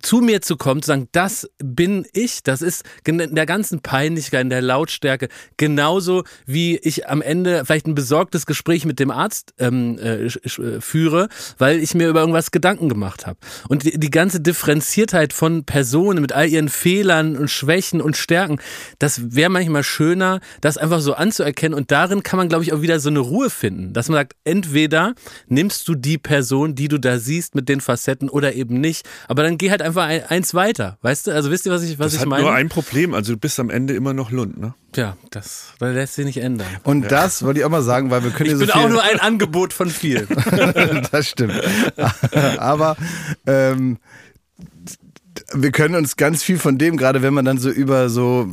zu 0.00 0.20
mir 0.20 0.40
zu 0.42 0.56
kommen, 0.56 0.82
zu 0.82 0.88
sagen, 0.88 1.08
das 1.12 1.48
bin 1.58 2.06
ich, 2.12 2.42
das 2.42 2.62
ist 2.62 2.84
in 3.04 3.34
der 3.34 3.46
ganzen 3.46 3.80
Peinlichkeit, 3.80 4.42
in 4.42 4.50
der 4.50 4.62
Lautstärke, 4.62 5.28
genauso 5.56 6.24
wie 6.46 6.76
ich 6.76 7.08
am 7.08 7.22
Ende 7.22 7.64
vielleicht 7.64 7.86
ein 7.86 7.94
besorgtes 7.94 8.46
Gespräch 8.46 8.84
mit 8.84 9.00
dem 9.00 9.10
Arzt 9.10 9.54
ähm, 9.58 9.98
äh, 9.98 10.26
äh, 10.26 10.80
führe, 10.80 11.28
weil 11.58 11.80
ich 11.80 11.94
mir 11.94 12.08
über 12.08 12.20
irgendwas 12.20 12.50
Gedanken 12.50 12.88
gemacht 12.88 13.26
habe. 13.26 13.38
Und 13.68 13.84
die, 13.84 13.98
die 13.98 14.10
ganze 14.10 14.40
Differenziertheit 14.40 15.32
von 15.32 15.64
Personen 15.64 16.20
mit 16.20 16.32
all 16.32 16.48
ihren 16.48 16.68
Fehlern 16.68 17.36
und 17.36 17.50
Schwächen 17.50 18.00
und 18.00 18.16
Stärken, 18.16 18.60
das 18.98 19.34
wäre 19.34 19.50
manchmal 19.50 19.82
schöner, 19.82 20.40
das 20.60 20.78
einfach 20.78 21.00
so 21.00 21.14
anzuerkennen 21.14 21.76
und 21.76 21.90
darin 21.90 22.22
kann 22.22 22.36
man, 22.36 22.48
glaube 22.48 22.64
ich, 22.64 22.72
auch 22.72 22.82
wieder 22.82 23.00
so 23.00 23.08
eine 23.08 23.20
Ruhe 23.20 23.50
finden, 23.50 23.92
dass 23.92 24.08
man 24.08 24.16
sagt, 24.16 24.36
entweder 24.44 25.14
nimmst 25.48 25.88
du 25.88 25.94
die 25.94 26.18
Person, 26.18 26.74
die 26.74 26.88
du 26.88 26.98
da 26.98 27.18
siehst 27.18 27.54
mit 27.54 27.68
den 27.68 27.80
Facetten 27.80 28.28
oder 28.28 28.54
eben 28.58 28.80
nicht, 28.80 29.08
aber 29.28 29.42
dann 29.42 29.56
geh 29.58 29.70
halt 29.70 29.82
einfach 29.82 30.04
ein, 30.04 30.24
eins 30.24 30.54
weiter, 30.54 30.98
weißt 31.02 31.28
du? 31.28 31.30
Also 31.32 31.50
wisst 31.50 31.66
ihr, 31.66 31.72
was 31.72 31.82
ich, 31.82 31.98
was 31.98 32.06
Das 32.06 32.14
ich 32.14 32.20
hat 32.20 32.28
meine? 32.28 32.42
nur 32.42 32.52
ein 32.52 32.68
Problem, 32.68 33.14
also 33.14 33.32
du 33.32 33.38
bist 33.38 33.58
am 33.60 33.70
Ende 33.70 33.94
immer 33.94 34.12
noch 34.14 34.30
Lund, 34.30 34.58
ne? 34.60 34.74
Tja, 34.92 35.16
das, 35.30 35.74
das 35.78 35.94
lässt 35.94 36.14
sich 36.14 36.24
nicht 36.24 36.38
ändern. 36.38 36.66
Und 36.82 37.10
das 37.12 37.42
wollte 37.42 37.60
ich 37.60 37.66
auch 37.66 37.70
mal 37.70 37.82
sagen, 37.82 38.10
weil 38.10 38.24
wir 38.24 38.30
können 38.30 38.46
Ich 38.46 38.52
ja 38.52 38.58
so 38.58 38.64
bin 38.66 38.72
viel 38.72 38.82
auch 38.82 38.88
nur 38.88 39.02
ein 39.02 39.20
Angebot 39.20 39.72
von 39.72 39.90
vielen. 39.90 40.26
das 41.10 41.28
stimmt. 41.28 41.60
Aber 42.58 42.96
ähm, 43.46 43.98
wir 45.54 45.72
können 45.72 45.94
uns 45.94 46.16
ganz 46.16 46.42
viel 46.42 46.58
von 46.58 46.76
dem, 46.76 46.96
gerade 46.96 47.22
wenn 47.22 47.32
man 47.32 47.44
dann 47.44 47.58
so 47.58 47.70
über 47.70 48.10
so, 48.10 48.48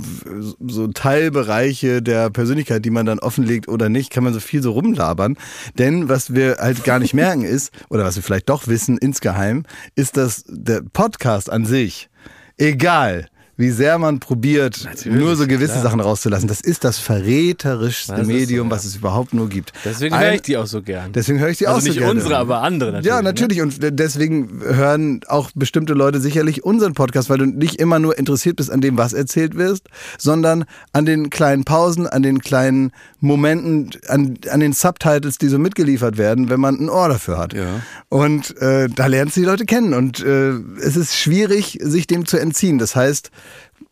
so 0.65 0.87
Teilbereiche 0.87 2.01
der 2.01 2.29
Persönlichkeit, 2.29 2.85
die 2.85 2.89
man 2.89 3.05
dann 3.05 3.19
offenlegt 3.19 3.67
oder 3.67 3.89
nicht, 3.89 4.11
kann 4.11 4.23
man 4.23 4.33
so 4.33 4.39
viel 4.39 4.61
so 4.61 4.71
rumlabern. 4.71 5.37
Denn 5.77 6.07
was 6.07 6.33
wir 6.33 6.57
halt 6.59 6.83
gar 6.83 6.99
nicht 6.99 7.13
merken 7.13 7.43
ist, 7.43 7.73
oder 7.89 8.05
was 8.05 8.15
wir 8.15 8.23
vielleicht 8.23 8.49
doch 8.49 8.67
wissen 8.67 8.97
insgeheim, 8.97 9.63
ist, 9.95 10.15
dass 10.15 10.45
der 10.47 10.83
Podcast 10.93 11.51
an 11.51 11.65
sich, 11.65 12.09
egal 12.57 13.27
wie 13.57 13.69
sehr 13.69 13.97
man 13.97 14.19
probiert, 14.19 14.83
Natürlich, 14.83 15.17
nur 15.17 15.35
so 15.35 15.47
gewisse 15.47 15.73
klar. 15.73 15.83
Sachen 15.83 16.01
rauszulassen, 16.01 16.47
das 16.47 16.59
ist 16.59 16.83
das 16.83 16.99
verräterischste 16.99 18.11
Das 18.11 18.21
ist 18.21 18.27
so, 18.27 18.33
Medium, 18.33 18.67
ja. 18.67 18.75
was 18.75 18.83
es 18.83 18.97
überhaupt 18.97 19.33
nur 19.33 19.47
gibt. 19.47 19.71
Deswegen 19.85 20.17
höre 20.17 20.33
ich 20.33 20.41
die 20.41 20.57
auch 20.57 20.65
so 20.65 20.81
gern. 20.81 21.13
Deswegen 21.13 21.39
höre 21.39 21.49
ich 21.49 21.57
die 21.57 21.67
also 21.67 21.77
auch 21.77 21.81
so 21.81 21.87
nicht 21.87 21.99
gerne. 21.99 22.11
unsere, 22.11 22.37
aber 22.37 22.61
andere 22.61 22.91
natürlich. 22.91 23.07
Ja, 23.07 23.17
ne? 23.17 23.23
natürlich. 23.23 23.61
Und 23.61 23.77
deswegen 23.81 24.61
hören 24.61 25.21
auch 25.27 25.51
bestimmte 25.55 25.93
Leute 25.93 26.19
sicherlich 26.19 26.63
unseren 26.65 26.93
Podcast, 26.93 27.29
weil 27.29 27.37
du 27.37 27.45
nicht 27.45 27.79
immer 27.79 27.99
nur 27.99 28.17
interessiert 28.17 28.57
bist 28.57 28.69
an 28.69 28.81
dem, 28.81 28.97
was 28.97 29.13
erzählt 29.13 29.55
wirst, 29.55 29.87
sondern 30.17 30.65
an 30.91 31.05
den 31.05 31.29
kleinen 31.29 31.63
Pausen, 31.63 32.07
an 32.07 32.23
den 32.23 32.39
kleinen 32.39 32.91
Momenten, 33.21 33.91
an, 34.09 34.37
an 34.49 34.59
den 34.59 34.73
Subtitles, 34.73 35.37
die 35.37 35.47
so 35.47 35.59
mitgeliefert 35.59 36.17
werden, 36.17 36.49
wenn 36.49 36.59
man 36.59 36.75
ein 36.75 36.89
Ohr 36.89 37.07
dafür 37.07 37.37
hat. 37.37 37.53
Ja. 37.53 37.81
Und 38.09 38.57
äh, 38.61 38.89
da 38.93 39.07
lernst 39.07 39.37
du 39.37 39.41
die 39.41 39.45
Leute 39.45 39.65
kennen. 39.65 39.93
Und 39.93 40.19
äh, 40.23 40.51
es 40.81 40.97
ist 40.97 41.15
schwierig, 41.15 41.79
sich 41.81 42.05
dem 42.05 42.25
zu 42.25 42.37
entziehen. 42.37 42.79
Das 42.79 42.95
heißt, 42.95 43.31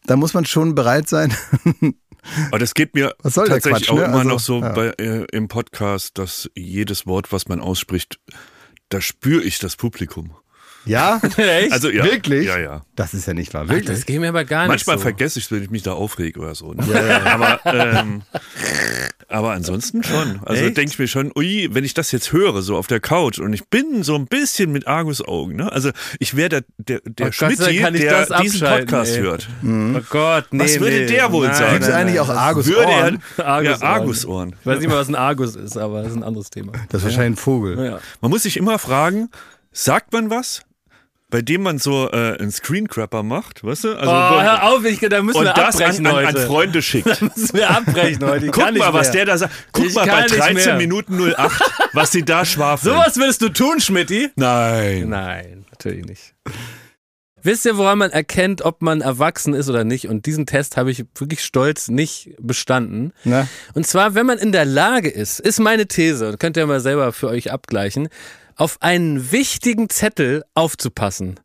da 0.05 0.15
muss 0.15 0.33
man 0.33 0.45
schon 0.45 0.75
bereit 0.75 1.07
sein. 1.09 1.33
Aber 2.47 2.59
das 2.59 2.73
geht 2.73 2.95
mir 2.95 3.13
Was 3.21 3.33
soll 3.33 3.47
der 3.47 3.55
tatsächlich 3.55 3.87
Quatsch, 3.87 3.91
auch 3.91 3.97
ne? 3.99 4.05
immer 4.05 4.17
Also, 4.19 4.29
noch 4.29 4.39
so 4.39 4.61
ja. 4.61 4.71
bei, 4.71 4.87
äh, 4.97 5.25
im 5.31 5.47
Podcast, 5.49 6.17
dass 6.17 6.49
jedes 6.55 7.05
Wort, 7.05 7.31
was 7.33 7.47
man 7.47 7.59
ausspricht, 7.59 8.19
da 8.89 9.01
spüre 9.01 9.43
ich 9.43 9.59
das 9.59 9.75
Publikum. 9.75 10.35
Ja? 10.85 11.19
Echt? 11.37 11.71
Also 11.71 11.89
ja, 11.89 12.03
Wirklich? 12.03 12.45
Ja, 12.45 12.59
ja. 12.59 12.81
Das 12.95 13.13
ist 13.13 13.27
ja 13.27 13.33
nicht 13.33 13.53
wahr. 13.53 13.63
Ach, 13.65 13.69
Wirklich? 13.71 13.87
das 13.87 14.05
geht 14.05 14.19
mir 14.19 14.29
aber 14.29 14.45
gar 14.45 14.63
nicht 14.63 14.69
Manchmal 14.69 14.97
so. 14.97 15.03
vergesse 15.03 15.39
ich 15.39 15.45
es, 15.45 15.51
wenn 15.51 15.63
ich 15.63 15.69
mich 15.69 15.83
da 15.83 15.93
aufrege 15.93 16.39
oder 16.39 16.55
so. 16.55 16.73
Ne? 16.73 16.83
Aber, 17.25 17.59
ähm, 17.65 18.21
aber 19.29 19.51
ansonsten 19.53 20.03
schon. 20.03 20.39
Also 20.45 20.63
denke 20.69 20.83
ich 20.91 20.99
mir 20.99 21.07
schon, 21.07 21.31
ui, 21.35 21.69
wenn 21.71 21.83
ich 21.83 21.93
das 21.95 22.11
jetzt 22.11 22.31
höre, 22.31 22.61
so 22.61 22.77
auf 22.77 22.85
der 22.85 22.99
Couch 22.99 23.39
und 23.39 23.53
ich 23.53 23.67
bin 23.67 24.03
so 24.03 24.15
ein 24.15 24.27
bisschen 24.27 24.71
mit 24.71 24.85
Argusaugen. 24.87 25.55
Ne? 25.55 25.71
Also 25.71 25.89
ich 26.19 26.35
wäre 26.35 26.49
der, 26.49 26.63
der, 26.77 27.01
der 27.05 27.27
Oh 27.27 27.47
ich 27.49 27.79
der 27.81 28.25
das 28.25 28.41
diesen 28.41 28.67
Podcast 28.67 29.15
ey. 29.15 29.21
hört. 29.21 29.49
Oh 29.63 30.01
Gott, 30.09 30.45
nee, 30.51 30.63
Was 30.63 30.79
würde 30.79 30.97
nee. 30.99 31.05
der 31.07 31.31
wohl 31.31 31.47
nein, 31.47 31.55
sagen? 31.55 31.71
Gibt's 31.73 31.87
Nein, 31.87 31.97
eigentlich 32.07 32.19
auch 32.19 32.29
er, 32.29 32.37
Argusohren? 32.37 33.23
ja, 33.37 33.43
Argusohren. 33.45 33.81
Argusohren. 33.83 34.55
Ich 34.59 34.65
weiß 34.67 34.79
nicht 34.79 34.89
mal, 34.89 34.97
was 34.97 35.07
ein 35.07 35.15
Argus 35.15 35.55
ist, 35.55 35.77
aber 35.77 36.03
das 36.03 36.11
ist 36.11 36.17
ein 36.17 36.23
anderes 36.23 36.49
Thema. 36.49 36.73
Das 36.89 37.01
ist 37.01 37.05
wahrscheinlich 37.05 37.39
ein 37.39 37.41
Vogel. 37.41 37.83
Ja. 37.83 37.99
Man 38.21 38.29
muss 38.29 38.43
sich 38.43 38.57
immer 38.57 38.77
fragen, 38.77 39.29
sagt 39.71 40.13
man 40.13 40.29
was, 40.29 40.61
bei 41.33 41.41
dem 41.41 41.63
man 41.63 41.79
so 41.79 42.11
äh, 42.11 42.37
einen 42.37 42.51
Screencrapper 42.51 43.23
macht, 43.23 43.63
weißt 43.63 43.85
du? 43.85 43.95
Also, 43.95 44.11
Oh, 44.11 44.39
hör 44.39 44.65
auf, 44.71 44.85
ich, 44.85 44.99
da 44.99 45.19
müssen 45.23 45.39
und 45.39 45.45
wir 45.45 45.53
das 45.53 45.77
abbrechen 45.77 46.05
an, 46.05 46.15
an, 46.17 46.25
an. 46.27 46.37
Freunde 46.45 46.83
schickt. 46.83 47.07
Da 47.19 47.25
müssen 47.25 47.57
wir 47.57 47.71
abbrechen 47.71 48.23
heute. 48.23 48.45
Ich 48.45 48.51
Guck 48.51 48.63
kann 48.65 48.75
nicht 48.75 48.83
mal, 48.83 48.93
was 48.93 49.09
der 49.09 49.25
da 49.25 49.35
sagt. 49.39 49.51
Guck 49.71 49.87
Ich 49.87 49.95
mal 49.95 50.05
bei 50.05 50.21
nicht 50.21 50.37
13 50.37 50.53
mehr. 50.53 50.75
Minuten 50.75 51.17
08, 51.33 51.59
was 51.93 52.11
sie 52.11 52.23
da 52.23 52.45
schwafeln. 52.45 52.93
Sowas 52.93 53.17
würdest 53.17 53.41
du 53.41 53.49
tun, 53.49 53.79
Schmidti? 53.79 54.29
Nein. 54.35 55.09
Nein, 55.09 55.65
natürlich 55.71 56.05
nicht. 56.05 56.35
Wisst 57.41 57.65
ihr, 57.65 57.77
woran 57.77 57.97
man 57.97 58.11
erkennt, 58.11 58.61
ob 58.61 58.83
man 58.83 59.01
erwachsen 59.01 59.55
ist 59.55 59.69
oder 59.69 59.83
nicht? 59.83 60.07
Und 60.07 60.27
diesen 60.27 60.45
Test 60.45 60.77
habe 60.77 60.91
ich 60.91 61.03
wirklich 61.15 61.43
stolz 61.43 61.87
nicht 61.87 62.35
bestanden. 62.37 63.11
Na? 63.23 63.47
Und 63.73 63.87
zwar, 63.87 64.13
wenn 64.13 64.27
man 64.27 64.37
in 64.37 64.51
der 64.51 64.65
Lage 64.65 65.09
ist, 65.09 65.39
ist 65.39 65.59
meine 65.59 65.87
These, 65.87 66.29
und 66.29 66.39
könnt 66.39 66.57
ihr 66.57 66.67
mal 66.67 66.79
selber 66.79 67.11
für 67.11 67.27
euch 67.27 67.51
abgleichen, 67.51 68.07
auf 68.55 68.77
einen 68.81 69.31
wichtigen 69.31 69.89
Zettel 69.89 70.43
aufzupassen. 70.53 71.39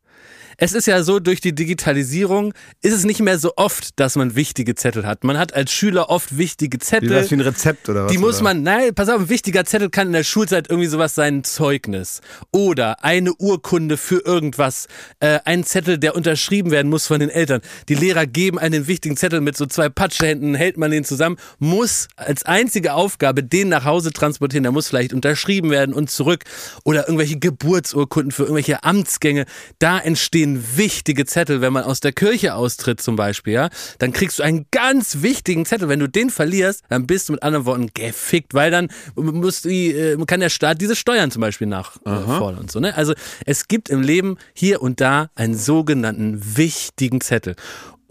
Es 0.61 0.73
ist 0.73 0.87
ja 0.87 1.03
so, 1.03 1.19
durch 1.19 1.39
die 1.39 1.55
Digitalisierung 1.55 2.53
ist 2.81 2.93
es 2.93 3.05
nicht 3.05 3.21
mehr 3.21 3.39
so 3.39 3.53
oft, 3.55 3.97
dass 3.97 4.17
man 4.17 4.35
wichtige 4.35 4.75
Zettel 4.75 5.05
hat. 5.05 5.23
Man 5.23 5.37
hat 5.37 5.53
als 5.53 5.71
Schüler 5.71 6.09
oft 6.09 6.37
wichtige 6.37 6.75
Wie 6.77 6.83
Zettel. 6.83 7.15
was 7.15 7.31
wie 7.31 7.35
ein 7.35 7.41
Rezept 7.41 7.87
oder 7.87 8.05
was? 8.05 8.11
Die 8.11 8.17
muss 8.17 8.35
oder? 8.35 8.43
man, 8.43 8.63
nein, 8.63 8.93
pass 8.93 9.07
auf, 9.07 9.21
ein 9.21 9.29
wichtiger 9.29 9.63
Zettel 9.63 9.89
kann 9.89 10.07
in 10.07 10.13
der 10.13 10.25
Schulzeit 10.25 10.69
irgendwie 10.69 10.89
sowas 10.89 11.15
sein, 11.15 11.37
ein 11.37 11.43
Zeugnis. 11.45 12.19
Oder 12.51 13.03
eine 13.05 13.33
Urkunde 13.35 13.95
für 13.95 14.25
irgendwas. 14.25 14.87
Äh, 15.21 15.39
ein 15.45 15.63
Zettel, 15.63 15.97
der 15.97 16.15
unterschrieben 16.15 16.71
werden 16.71 16.89
muss 16.89 17.07
von 17.07 17.21
den 17.21 17.29
Eltern. 17.29 17.61
Die 17.87 17.95
Lehrer 17.95 18.25
geben 18.25 18.59
einen 18.59 18.87
wichtigen 18.87 19.15
Zettel 19.15 19.39
mit 19.39 19.55
so 19.55 19.65
zwei 19.65 19.87
Patschehänden, 19.87 20.55
hält 20.55 20.77
man 20.77 20.91
den 20.91 21.05
zusammen, 21.05 21.37
muss 21.59 22.09
als 22.17 22.43
einzige 22.43 22.93
Aufgabe 22.95 23.43
den 23.43 23.69
nach 23.69 23.85
Hause 23.85 24.11
transportieren. 24.11 24.63
Der 24.63 24.73
muss 24.73 24.89
vielleicht 24.89 25.13
unterschrieben 25.13 25.69
werden 25.71 25.95
und 25.95 26.11
zurück. 26.11 26.43
Oder 26.83 27.07
irgendwelche 27.07 27.39
Geburtsurkunden 27.39 28.31
für 28.31 28.43
irgendwelche 28.43 28.83
Amtsgänge. 28.83 29.45
Da 29.79 29.99
entstehen 29.99 30.48
wichtige 30.75 31.25
Zettel, 31.25 31.61
wenn 31.61 31.73
man 31.73 31.83
aus 31.83 31.99
der 31.99 32.11
Kirche 32.11 32.55
austritt 32.55 33.01
zum 33.01 33.15
Beispiel, 33.15 33.53
ja. 33.53 33.69
Dann 33.97 34.13
kriegst 34.13 34.39
du 34.39 34.43
einen 34.43 34.65
ganz 34.71 35.21
wichtigen 35.21 35.65
Zettel. 35.65 35.89
Wenn 35.89 35.99
du 35.99 36.07
den 36.07 36.29
verlierst, 36.29 36.83
dann 36.89 37.07
bist 37.07 37.29
du 37.29 37.33
mit 37.33 37.43
anderen 37.43 37.65
Worten 37.65 37.89
gefickt, 37.93 38.53
weil 38.53 38.71
dann 38.71 38.89
muss 39.15 39.61
die, 39.61 39.91
äh, 39.91 40.17
kann 40.25 40.39
der 40.39 40.49
Staat 40.49 40.81
diese 40.81 40.95
Steuern 40.95 41.31
zum 41.31 41.41
Beispiel 41.41 41.67
nachfordern 41.67 42.59
und 42.59 42.71
so. 42.71 42.79
Ne? 42.79 42.95
Also 42.95 43.13
es 43.45 43.67
gibt 43.67 43.89
im 43.89 44.01
Leben 44.01 44.37
hier 44.53 44.81
und 44.81 45.01
da 45.01 45.29
einen 45.35 45.55
sogenannten 45.55 46.57
wichtigen 46.57 47.21
Zettel. 47.21 47.55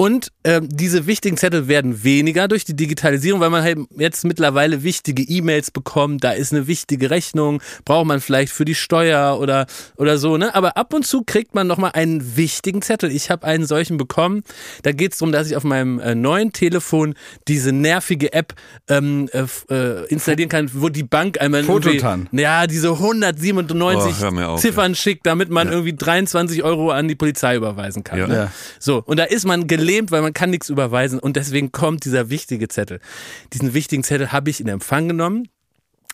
Und 0.01 0.31
ähm, 0.45 0.69
diese 0.71 1.09
wichtigen 1.09 1.37
Zettel 1.37 1.67
werden 1.67 2.05
weniger 2.05 2.47
durch 2.47 2.65
die 2.65 2.77
Digitalisierung, 2.77 3.41
weil 3.41 3.51
man 3.51 3.65
halt 3.65 3.79
jetzt 3.99 4.25
mittlerweile 4.25 4.85
wichtige 4.85 5.25
E-Mails 5.25 5.73
bekommt, 5.73 6.23
da 6.23 6.31
ist 6.31 6.53
eine 6.53 6.69
wichtige 6.69 7.11
Rechnung, 7.11 7.61
braucht 7.85 8.07
man 8.07 8.21
vielleicht 8.21 8.53
für 8.53 8.65
die 8.65 8.77
Steuer 8.77 9.41
oder, 9.41 9.67
oder 9.97 10.17
so. 10.19 10.37
Ne? 10.37 10.55
Aber 10.55 10.77
ab 10.77 10.95
und 10.95 11.05
zu 11.05 11.25
kriegt 11.27 11.57
man 11.57 11.67
nochmal 11.67 11.91
einen 11.95 12.37
wichtigen 12.37 12.81
Zettel. 12.81 13.11
Ich 13.11 13.29
habe 13.29 13.45
einen 13.45 13.67
solchen 13.67 13.97
bekommen. 13.97 14.45
Da 14.85 14.93
geht 14.93 15.15
es 15.15 15.19
darum, 15.19 15.33
dass 15.33 15.51
ich 15.51 15.57
auf 15.57 15.65
meinem 15.65 15.99
äh, 15.99 16.15
neuen 16.15 16.53
Telefon 16.53 17.15
diese 17.49 17.73
nervige 17.73 18.33
App 18.33 18.55
ähm, 18.87 19.29
äh, 19.33 19.47
äh, 19.75 20.07
installieren 20.07 20.49
kann, 20.49 20.71
wo 20.75 20.91
die 20.91 21.03
Bank 21.03 21.41
einmal 21.41 21.65
Fototan. 21.65 22.29
ja, 22.31 22.69
diese 22.69 22.93
197 22.93 24.15
Oh, 24.23 24.41
auf, 24.43 24.61
Ziffern 24.61 24.95
schickt, 24.95 25.27
damit 25.27 25.51
man 25.51 25.73
irgendwie 25.73 25.95
23 25.95 26.63
Euro 26.63 26.93
an 26.93 27.09
die 27.09 27.17
Polizei 27.17 27.57
überweisen 27.57 28.05
kann. 28.05 28.19
Ja. 28.21 28.27
Ne? 28.29 28.35
Ja. 28.35 28.53
So, 28.79 29.03
und 29.05 29.19
da 29.19 29.25
ist 29.25 29.45
man 29.45 29.67
gelähmt, 29.67 29.88
weil 30.11 30.23
man 30.23 30.35
kann 30.35 30.51
nichts 30.51 30.69
überweisen 30.69 31.19
und 31.19 31.37
deswegen 31.37 31.73
kommt 31.73 32.05
dieser 32.05 32.31
wichtige 32.31 32.69
Zettel. 32.69 33.01
Diesen 33.53 33.75
wichtigen 33.75 34.05
Zettel 34.05 34.31
habe 34.33 34.51
ich 34.51 34.61
in 34.61 34.69
Empfang 34.69 35.09
genommen. 35.09 35.49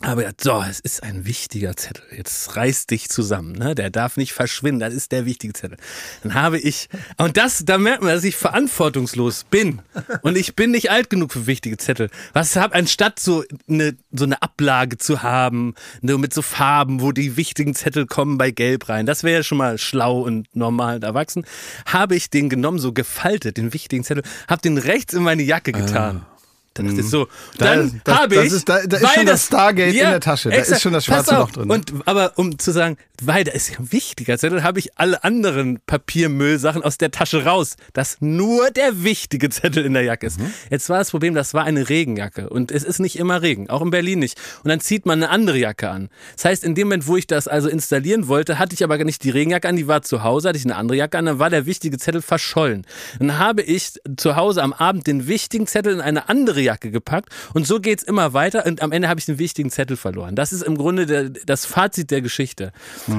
Aber 0.00 0.24
ja, 0.24 0.30
so, 0.38 0.61
es 0.68 0.80
ist 0.80 1.04
ein 1.04 1.24
wichtiger 1.24 1.76
Zettel. 1.76 2.02
Jetzt 2.11 2.57
reiß 2.57 2.87
dich 2.87 3.09
zusammen, 3.09 3.52
ne? 3.52 3.76
Der 3.76 3.90
darf 3.90 4.16
nicht 4.16 4.33
verschwinden. 4.33 4.80
Das 4.80 4.92
ist 4.92 5.12
der 5.12 5.24
wichtige 5.24 5.52
Zettel. 5.52 5.78
Dann 6.24 6.35
habe 6.35 6.59
ich, 6.59 6.88
und 7.16 7.37
das, 7.37 7.64
da 7.64 7.78
merkt 7.78 8.02
man, 8.02 8.12
dass 8.12 8.24
ich 8.24 8.35
verantwortungslos 8.35 9.44
bin. 9.44 9.83
Und 10.22 10.37
ich 10.37 10.57
bin 10.57 10.72
nicht 10.72 10.90
alt 10.90 11.11
genug 11.11 11.33
für 11.33 11.46
wichtige 11.46 11.76
Zettel. 11.76 12.11
Was 12.33 12.57
habe, 12.57 12.74
anstatt 12.74 13.20
so 13.20 13.44
eine, 13.68 13.96
so 14.11 14.24
eine 14.24 14.42
Ablage 14.42 14.98
zu 14.98 15.22
haben, 15.22 15.74
nur 16.00 16.18
mit 16.18 16.35
so 16.35 16.42
Farben, 16.42 17.00
wo 17.00 17.12
die 17.12 17.37
wichtigen 17.37 17.76
Zettel 17.76 18.07
kommen 18.07 18.37
bei 18.37 18.50
Gelb 18.50 18.88
rein. 18.88 19.07
Das 19.07 19.22
wäre 19.22 19.37
ja 19.37 19.42
schon 19.44 19.59
mal 19.59 19.78
schlau 19.78 20.22
und 20.22 20.54
normal 20.57 20.96
und 20.96 21.04
erwachsen. 21.04 21.46
Habe 21.87 22.16
ich 22.16 22.30
den 22.30 22.48
genommen, 22.48 22.80
so 22.80 22.92
gefaltet, 22.92 23.59
den 23.59 23.72
wichtigen 23.72 24.02
Zettel, 24.02 24.24
habe 24.48 24.61
den 24.61 24.76
rechts 24.76 25.14
in 25.14 25.22
meine 25.22 25.44
Jacke 25.44 25.70
getan. 25.70 26.26
Dann 26.74 26.87
dachte 26.88 27.00
ich 27.00 27.08
so, 27.08 27.26
Da- 27.58 27.74
dann 27.76 28.00
das- 28.04 28.16
habe 28.18 28.34
das 28.34 28.44
ich. 28.46 28.52
ist- 28.52 28.68
da- 28.68 28.84
da 28.87 28.96
ist 28.96 29.02
weil 29.04 29.10
schon 29.14 29.26
das 29.26 29.46
Stargate 29.46 29.94
in 29.94 29.98
der 30.10 30.20
Tasche. 30.20 30.50
Da 30.50 30.56
ist 30.56 30.80
schon 30.82 30.92
das 30.92 31.04
schwarze. 31.04 31.34
Loch 31.37 31.50
drin. 31.52 31.70
Und, 31.70 31.92
aber 32.04 32.32
um 32.37 32.58
zu 32.58 32.72
sagen, 32.72 32.96
weil 33.22 33.44
da 33.44 33.52
ist 33.52 33.70
ja 33.70 33.78
ein 33.78 33.92
wichtiger 33.92 34.37
Zettel, 34.38 34.62
habe 34.64 34.80
ich 34.80 34.98
alle 34.98 35.22
anderen 35.24 35.78
Papiermüllsachen 35.87 36.82
aus 36.82 36.98
der 36.98 37.10
Tasche 37.10 37.44
raus, 37.44 37.76
dass 37.92 38.16
nur 38.20 38.70
der 38.70 39.02
wichtige 39.04 39.50
Zettel 39.50 39.84
in 39.84 39.94
der 39.94 40.02
Jacke 40.02 40.26
ist. 40.26 40.38
Jetzt 40.70 40.88
war 40.88 40.98
das 40.98 41.10
Problem, 41.10 41.34
das 41.34 41.54
war 41.54 41.64
eine 41.64 41.88
Regenjacke 41.88 42.48
und 42.50 42.70
es 42.70 42.82
ist 42.84 42.98
nicht 42.98 43.16
immer 43.18 43.42
Regen, 43.42 43.70
auch 43.70 43.82
in 43.82 43.90
Berlin 43.90 44.18
nicht. 44.18 44.38
Und 44.62 44.68
dann 44.68 44.80
zieht 44.80 45.06
man 45.06 45.22
eine 45.22 45.30
andere 45.30 45.58
Jacke 45.58 45.90
an. 45.90 46.08
Das 46.34 46.44
heißt, 46.44 46.64
in 46.64 46.74
dem 46.74 46.88
Moment, 46.88 47.06
wo 47.06 47.16
ich 47.16 47.26
das 47.26 47.46
also 47.48 47.68
installieren 47.68 48.28
wollte, 48.28 48.58
hatte 48.58 48.74
ich 48.74 48.82
aber 48.84 49.02
nicht 49.04 49.22
die 49.24 49.30
Regenjacke 49.30 49.68
an, 49.68 49.76
die 49.76 49.87
war 49.87 50.02
zu 50.02 50.22
Hause, 50.22 50.48
hatte 50.48 50.58
ich 50.58 50.64
eine 50.64 50.76
andere 50.76 50.98
Jacke 50.98 51.18
an, 51.18 51.26
dann 51.26 51.38
war 51.38 51.50
der 51.50 51.66
wichtige 51.66 51.98
Zettel 51.98 52.22
verschollen. 52.22 52.87
Dann 53.18 53.38
habe 53.38 53.62
ich 53.62 53.92
zu 54.16 54.37
Hause 54.37 54.62
am 54.62 54.72
Abend 54.72 55.06
den 55.06 55.26
wichtigen 55.26 55.66
Zettel 55.66 55.94
in 55.94 56.00
eine 56.00 56.28
andere 56.28 56.60
Jacke 56.64 56.90
gepackt 56.90 57.29
und 57.53 57.66
so 57.66 57.81
geht's 57.81 58.03
immer 58.03 58.33
weiter 58.33 58.66
und 58.66 58.83
am 58.83 58.92
Ende 58.92 59.09
habe 59.09 59.20
ich 59.20 59.27
den 59.27 59.38
wichtigen 59.38 59.70
Zettel 59.70 59.96
verloren. 59.96 60.35
Das 60.35 60.53
ist 60.53 60.62
im 60.62 60.77
Grunde 60.77 61.07
der, 61.07 61.31
das 61.31 61.66
Fazit 61.66 62.11
der 62.11 62.22
Geschichte. 62.22 62.72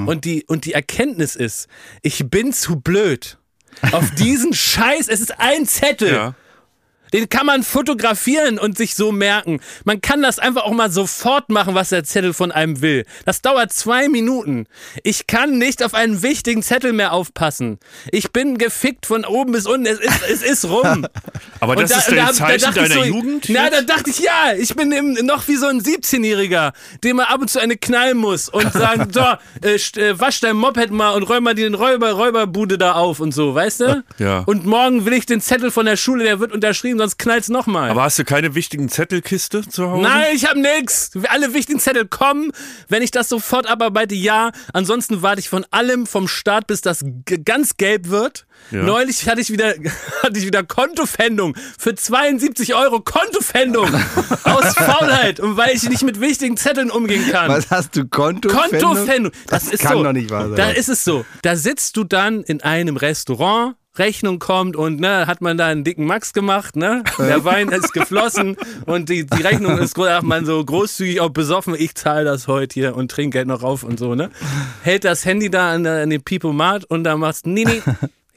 Und, 0.05 0.25
die, 0.25 0.43
und 0.45 0.65
die 0.65 0.73
Erkenntnis 0.73 1.35
ist, 1.35 1.67
ich 2.01 2.29
bin 2.29 2.53
zu 2.53 2.79
blöd. 2.79 3.37
Auf 3.91 4.11
diesen 4.11 4.53
Scheiß, 4.53 5.07
es 5.07 5.19
ist 5.19 5.39
ein 5.39 5.65
Zettel. 5.65 6.13
Ja. 6.13 6.35
Den 7.13 7.29
kann 7.29 7.45
man 7.45 7.63
fotografieren 7.63 8.57
und 8.59 8.77
sich 8.77 8.95
so 8.95 9.11
merken. 9.11 9.59
Man 9.83 10.01
kann 10.01 10.21
das 10.21 10.39
einfach 10.39 10.63
auch 10.63 10.73
mal 10.73 10.91
sofort 10.91 11.49
machen, 11.49 11.75
was 11.75 11.89
der 11.89 12.03
Zettel 12.03 12.33
von 12.33 12.51
einem 12.51 12.81
will. 12.81 13.05
Das 13.25 13.41
dauert 13.41 13.71
zwei 13.71 14.09
Minuten. 14.09 14.65
Ich 15.03 15.27
kann 15.27 15.57
nicht 15.57 15.83
auf 15.83 15.93
einen 15.93 16.21
wichtigen 16.23 16.63
Zettel 16.63 16.93
mehr 16.93 17.13
aufpassen. 17.13 17.79
Ich 18.11 18.31
bin 18.31 18.57
gefickt 18.57 19.05
von 19.05 19.23
oben 19.25 19.51
bis 19.53 19.65
unten. 19.67 19.85
Es 19.85 19.99
ist, 19.99 20.21
es 20.29 20.41
ist 20.43 20.65
rum. 20.65 21.05
Aber 21.59 21.75
das 21.75 21.91
ist 21.91 22.07
da- 22.07 22.15
dein 22.15 22.17
da- 22.17 22.25
da 22.25 22.33
Zeichen 22.33 22.61
dachte 22.63 22.79
ich 22.81 22.89
deiner 22.89 23.01
so, 23.01 23.03
Jugend? 23.05 23.45
Na, 23.49 23.69
da 23.69 23.81
dachte 23.81 24.09
ich, 24.09 24.19
ja, 24.19 24.53
ich 24.57 24.75
bin 24.75 24.91
eben 24.91 25.13
noch 25.25 25.47
wie 25.47 25.55
so 25.55 25.67
ein 25.67 25.81
17-Jähriger, 25.81 26.73
dem 27.03 27.17
man 27.17 27.27
ab 27.27 27.41
und 27.41 27.49
zu 27.49 27.59
eine 27.59 27.77
knallen 27.77 28.17
muss 28.17 28.49
und 28.49 28.71
sagen, 28.73 29.07
so, 29.13 29.21
äh, 29.63 29.75
äh, 29.75 30.19
wasch 30.19 30.39
dein 30.41 30.55
Moped 30.57 30.91
mal 30.91 31.11
und 31.11 31.23
räum 31.23 31.43
mal 31.43 31.55
die 31.55 31.65
Räuber, 31.65 32.11
Räuberbude 32.11 32.77
da 32.77 32.93
auf 32.93 33.19
und 33.19 33.31
so, 33.33 33.53
weißt 33.55 33.79
du? 33.81 34.03
Ja. 34.17 34.39
Und 34.45 34.65
morgen 34.65 35.05
will 35.05 35.13
ich 35.13 35.25
den 35.25 35.41
Zettel 35.41 35.71
von 35.71 35.85
der 35.85 35.97
Schule, 35.97 36.23
der 36.23 36.39
wird 36.39 36.51
unterschrieben, 36.51 36.97
sonst 37.05 37.19
knallt's 37.19 37.49
nochmal. 37.49 37.91
Aber 37.91 38.03
hast 38.03 38.17
du 38.17 38.23
keine 38.23 38.55
wichtigen 38.55 38.89
Zettelkiste 38.89 39.67
zu 39.67 39.89
Hause? 39.89 40.01
Nein, 40.01 40.35
ich 40.35 40.45
hab 40.45 40.55
nix. 40.55 41.11
Alle 41.29 41.53
wichtigen 41.53 41.79
Zettel 41.79 42.07
kommen. 42.07 42.51
Wenn 42.89 43.03
ich 43.03 43.11
das 43.11 43.29
sofort 43.29 43.67
abarbeite, 43.67 44.15
ja. 44.15 44.51
Ansonsten 44.73 45.21
warte 45.21 45.39
ich 45.39 45.49
von 45.49 45.65
allem 45.69 46.07
vom 46.07 46.27
Start, 46.27 46.65
bis 46.65 46.81
das 46.81 47.05
ganz 47.45 47.77
gelb 47.77 48.09
wird. 48.09 48.47
Ja. 48.71 48.81
Neulich 48.81 49.29
hatte 49.29 49.39
ich 49.39 49.51
wieder, 49.51 49.75
hatte 50.23 50.39
ich 50.39 50.47
wieder 50.47 50.63
Kontofendung. 50.63 51.55
Für 51.77 51.93
72 51.93 52.73
Euro 52.73 53.01
Kontofendung. 53.01 53.87
aus 54.43 54.73
Faulheit. 54.73 55.39
Und 55.39 55.57
weil 55.57 55.75
ich 55.75 55.87
nicht 55.87 56.03
mit 56.03 56.19
wichtigen 56.19 56.57
Zetteln 56.57 56.89
umgehen 56.89 57.29
kann. 57.31 57.49
Was 57.49 57.69
hast 57.69 57.95
du? 57.95 58.07
Konto? 58.07 58.49
Kontofendung. 58.49 59.31
Das, 59.47 59.67
ist 59.67 59.81
kann 59.81 59.97
so. 59.97 60.03
doch 60.03 60.13
nicht 60.13 60.31
wahr 60.31 60.47
sein. 60.47 60.55
Da 60.55 60.71
ist 60.71 60.89
es 60.89 61.03
so. 61.03 61.23
Da 61.43 61.55
sitzt 61.55 61.97
du 61.97 62.03
dann 62.03 62.41
in 62.43 62.61
einem 62.61 62.97
Restaurant. 62.97 63.75
Rechnung 63.97 64.39
kommt 64.39 64.75
und 64.75 64.99
ne, 64.99 65.27
hat 65.27 65.41
man 65.41 65.57
da 65.57 65.67
einen 65.67 65.83
dicken 65.83 66.05
Max 66.05 66.33
gemacht, 66.33 66.75
ne? 66.75 67.03
Der 67.17 67.43
Wein 67.45 67.69
ist 67.69 67.93
geflossen 67.93 68.57
und 68.85 69.09
die, 69.09 69.25
die 69.25 69.41
Rechnung 69.41 69.77
ist 69.77 69.95
groß, 69.95 70.07
ach, 70.09 70.21
man 70.21 70.45
so 70.45 70.63
großzügig 70.63 71.21
auch 71.21 71.29
besoffen, 71.29 71.75
ich 71.77 71.95
zahle 71.95 72.25
das 72.25 72.47
heute 72.47 72.73
hier 72.73 72.95
und 72.95 73.09
trinke 73.11 73.37
Geld 73.37 73.47
noch 73.47 73.63
auf 73.63 73.83
und 73.83 73.97
so, 73.99 74.15
ne? 74.15 74.29
Hält 74.83 75.03
das 75.05 75.25
Handy 75.25 75.49
da 75.49 75.71
an, 75.73 75.83
der- 75.83 76.03
an 76.03 76.09
den 76.09 76.21
Pipomat 76.21 76.85
und 76.85 77.03
dann 77.03 77.19
machst 77.19 77.45
nee, 77.47 77.63
nee. 77.65 77.81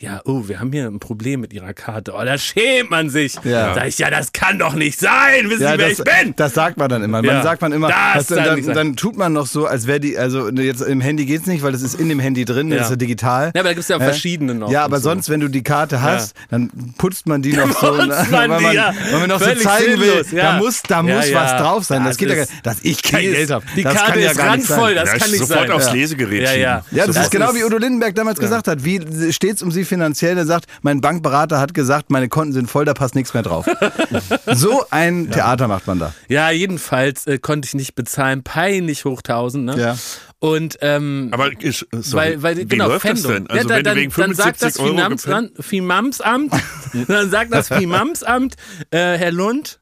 Ja, 0.01 0.21
oh, 0.27 0.47
wir 0.47 0.61
haben 0.61 0.71
hier 0.71 0.87
ein 0.87 1.01
Problem 1.01 1.41
mit 1.41 1.53
ihrer 1.53 1.75
Karte. 1.75 2.13
Oh, 2.15 2.23
da 2.25 2.39
schämt 2.39 2.89
man 2.89 3.11
sich. 3.11 3.35
Ja. 3.43 3.75
Sag 3.75 3.89
ich, 3.89 3.99
ja, 3.99 4.11
das 4.11 4.31
kann 4.33 4.57
doch 4.61 4.75
nicht 4.75 5.01
sein. 5.01 5.51
Wissen 5.51 5.63
Ja, 5.63 5.73
Sie, 5.73 5.79
wer 5.79 5.89
das, 5.89 5.99
ich 5.99 6.05
bin? 6.05 6.35
das 6.37 6.55
sagt 6.55 6.77
man 6.77 6.89
dann 6.89 7.03
immer. 7.03 7.21
Ja. 7.25 7.33
Man 7.33 7.43
sagt 7.43 7.63
man 7.63 7.73
immer, 7.73 7.89
Das 7.89 8.29
dann, 8.29 8.63
sein. 8.63 8.75
dann 8.77 8.95
tut 8.97 9.17
man 9.17 9.33
noch 9.33 9.49
so, 9.49 9.67
als 9.67 9.89
wäre 9.89 9.99
die, 9.99 10.17
also 10.17 10.51
jetzt 10.51 10.83
im 10.83 11.01
Handy 11.01 11.25
geht's 11.27 11.47
nicht, 11.49 11.65
weil 11.65 11.73
das 11.73 11.83
ist 11.83 11.99
in 11.99 12.09
dem 12.09 12.21
Handy 12.21 12.45
drin, 12.45 12.71
das 12.71 12.77
Ja. 12.79 12.85
ist 12.85 12.91
ja 12.91 12.97
digital. 12.97 13.51
Ja, 13.57 13.61
aber 13.61 13.71
da 13.71 13.75
gibt's 13.75 13.89
ja 13.89 13.97
Äh, 13.97 14.05
verschiedene 14.05 14.55
noch 14.55 14.71
Ja, 14.71 14.85
aber 14.85 14.99
so. 15.01 15.11
sonst, 15.11 15.31
wenn 15.31 15.41
du 15.41 15.49
die 15.49 15.65
Karte 15.65 16.01
hast, 16.01 16.37
dann 16.49 16.71
putzt 16.97 17.27
man 17.27 17.43
die 17.43 17.55
noch 17.55 17.67
so, 17.81 17.89
Putzt 17.89 18.07
ne? 18.07 18.27
man 18.31 18.51
weil, 18.51 18.59
die, 18.59 18.65
man, 18.67 18.75
ja. 18.77 18.95
weil 19.11 19.19
man 19.19 19.29
noch 19.31 19.41
so 19.41 19.47
Völlig 19.47 19.63
zeigen 19.65 19.99
will, 20.01 20.25
sinnlos, 20.25 20.31
ja. 20.31 20.53
da 20.53 20.59
muss, 20.59 20.83
da 20.87 20.97
Ja, 21.03 21.17
muss 21.17 21.29
ja. 21.29 21.43
was 21.43 21.61
drauf 21.61 21.85
sein. 21.85 22.05
Das, 22.05 22.11
Das 22.11 22.17
geht 22.19 22.29
ja 22.29 22.35
gar 22.37 22.43
nicht, 22.43 22.53
dass 22.67 22.77
ich 22.83 23.03
kein 23.03 23.21
Die 23.23 23.27
ist- 23.27 23.35
Geld 23.37 23.51
habe. 23.51 23.65
Die 23.75 23.83
das 23.83 23.95
Karte 23.97 24.21
ja 24.21 24.31
ist 24.31 24.39
randvoll, 24.39 24.95
sein. 24.95 24.95
das 24.95 25.13
Ja, 25.13 25.19
kann 25.19 25.31
nicht 25.33 25.41
sofort 25.41 25.61
sein. 25.67 25.71
aufs 25.73 25.87
Ja. 25.87 25.93
Lesegerät 25.93 26.43
Ja, 26.45 26.53
ja. 26.55 26.85
Ja, 26.93 27.07
das, 27.09 27.17
ist 27.17 27.31
genau 27.33 27.53
wie 27.57 27.65
Udo 27.65 27.79
Lindenberg 27.79 28.15
damals 28.15 28.39
gesagt 28.39 28.69
hat. 28.69 28.85
Wie 28.85 29.01
steht's 29.33 29.61
um 29.61 29.73
sie 29.73 29.88
finanziell? 29.89 30.37
Er 30.39 30.47
sagt, 30.47 30.67
mein 30.83 31.01
Bankberater 31.01 31.59
hat 31.59 31.75
gesagt, 31.75 32.11
meine 32.11 32.29
Konten 32.29 32.53
sind 32.53 32.71
voll, 32.71 32.85
da 32.85 32.95
passt 32.95 33.15
nichts 33.15 33.35
mehr 33.35 33.43
drauf. 33.43 33.67
so 34.47 34.85
ein 34.91 35.31
Theater 35.31 35.69
macht 35.69 35.87
man 35.87 35.99
da. 35.99 36.15
Ja, 36.29 36.51
jedenfalls 36.51 37.27
äh, 37.27 37.39
konnte 37.39 37.67
ich 37.67 37.75
nicht 37.75 37.95
bezahlen, 37.95 38.43
peinlich 38.43 39.05
hoch 39.05 39.19
1000, 39.19 39.65
ne? 39.65 39.79
Ja. 39.79 39.97
Und 40.41 40.79
ähm, 40.83 41.31
Aber 41.33 41.51
ich, 41.59 41.85
sorry, 41.91 42.41
weil, 42.41 42.43
weil 42.43 42.57
wie 42.59 42.67
genau, 42.67 42.89
läuft 42.89 43.05
das 43.05 43.23
Fendung. 43.23 43.33
denn? 43.33 43.47
Also 43.49 43.69
ja, 43.69 43.77
wenn 43.77 43.85
dann, 43.85 43.95
du 43.95 44.01
wegen 44.01 44.13
dann 44.17 44.35
sagt 44.35 44.59
75 44.59 44.61
das 44.61 44.89
Finanzamt, 44.89 45.65
Finanzamt, 45.65 46.53
dann 47.09 47.31
sagt 47.31 47.53
das 47.53 47.69
Finanzamt, 47.69 48.55
äh, 48.91 49.19
Herr 49.19 49.33
Lund, 49.33 49.81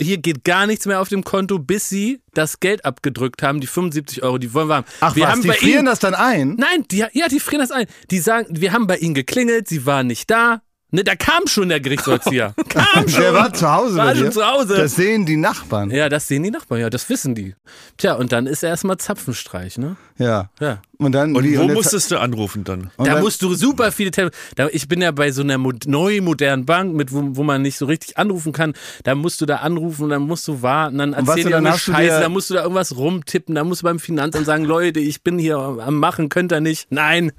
hier 0.00 0.18
geht 0.18 0.44
gar 0.44 0.66
nichts 0.66 0.86
mehr 0.86 1.00
auf 1.00 1.08
dem 1.08 1.24
Konto, 1.24 1.58
bis 1.58 1.88
Sie 1.88 2.20
das 2.32 2.60
Geld 2.60 2.84
abgedrückt 2.84 3.42
haben, 3.42 3.60
die 3.60 3.66
75 3.66 4.22
Euro, 4.22 4.38
die 4.38 4.52
wollen 4.52 4.68
wir 4.68 4.76
haben. 4.76 4.86
Ach 5.00 5.14
wir 5.14 5.24
was, 5.24 5.30
haben 5.30 5.42
die 5.42 5.48
bei 5.48 5.54
frieren 5.54 5.78
Ihnen, 5.80 5.86
das 5.86 6.00
dann 6.00 6.14
ein? 6.14 6.56
Nein, 6.56 6.84
die, 6.90 7.04
ja, 7.12 7.28
die 7.28 7.40
frieren 7.40 7.60
das 7.60 7.70
ein. 7.70 7.86
Die 8.10 8.18
sagen, 8.18 8.46
wir 8.50 8.72
haben 8.72 8.86
bei 8.86 8.96
Ihnen 8.98 9.14
geklingelt, 9.14 9.68
Sie 9.68 9.86
waren 9.86 10.06
nicht 10.06 10.30
da. 10.30 10.62
Ne, 10.90 11.02
da 11.02 11.16
kam 11.16 11.48
schon 11.48 11.70
der 11.70 11.80
Gerichtsvollzieher. 11.80 12.54
kam 12.68 13.08
schon. 13.08 13.20
Der 13.20 13.34
war 13.34 13.52
zu 13.52 13.68
Hause 13.68 13.96
War 13.96 14.14
schon 14.14 14.30
zu 14.30 14.46
Hause. 14.46 14.76
Das 14.76 14.94
sehen 14.94 15.26
die 15.26 15.36
Nachbarn. 15.36 15.90
Ja, 15.90 16.08
das 16.08 16.28
sehen 16.28 16.44
die 16.44 16.52
Nachbarn, 16.52 16.80
ja, 16.80 16.88
das 16.88 17.08
wissen 17.08 17.34
die. 17.34 17.56
Tja, 17.96 18.14
und 18.14 18.30
dann 18.30 18.46
ist 18.46 18.62
erstmal 18.62 18.98
Zapfenstreich, 18.98 19.76
ne? 19.76 19.96
Ja. 20.16 20.48
Ja. 20.60 20.78
Und 20.96 21.10
dann. 21.12 21.34
Und 21.34 21.42
wo 21.44 21.48
jetzt- 21.64 21.74
musstest 21.74 22.10
du 22.12 22.18
anrufen 22.20 22.62
dann? 22.62 22.90
und 22.96 23.06
da 23.08 23.14
dann- 23.14 23.22
musst 23.24 23.42
du 23.42 23.52
super 23.54 23.90
viele 23.90 24.12
Telefone. 24.12 24.70
Ich 24.70 24.86
bin 24.86 25.02
ja 25.02 25.10
bei 25.10 25.32
so 25.32 25.42
einer 25.42 25.58
neu 25.86 26.20
modernen 26.20 26.64
Bank, 26.64 26.94
mit 26.94 27.12
wo, 27.12 27.20
wo 27.36 27.42
man 27.42 27.62
nicht 27.62 27.76
so 27.76 27.86
richtig 27.86 28.16
anrufen 28.16 28.52
kann. 28.52 28.74
Da 29.02 29.16
musst 29.16 29.40
du 29.40 29.46
da 29.46 29.56
anrufen 29.56 30.04
und 30.04 30.10
dann 30.10 30.22
musst 30.22 30.46
du 30.46 30.62
warten, 30.62 30.98
dann 30.98 31.10
dann 31.12 31.26
irgendeine 31.26 31.72
hast 31.72 31.88
du 31.88 31.92
Scheiße, 31.92 32.14
dir- 32.16 32.20
dann 32.20 32.32
musst 32.32 32.48
du 32.48 32.54
da 32.54 32.62
irgendwas 32.62 32.96
rumtippen, 32.96 33.56
dann 33.56 33.66
musst 33.66 33.82
du 33.82 33.86
beim 33.86 33.98
Finanzamt 33.98 34.46
sagen, 34.46 34.64
Leute, 34.76 35.00
ich 35.00 35.22
bin 35.22 35.36
hier 35.38 35.56
am 35.58 35.96
Machen, 35.98 36.28
könnt 36.28 36.52
ihr 36.52 36.60
nicht. 36.60 36.86
Nein. 36.90 37.32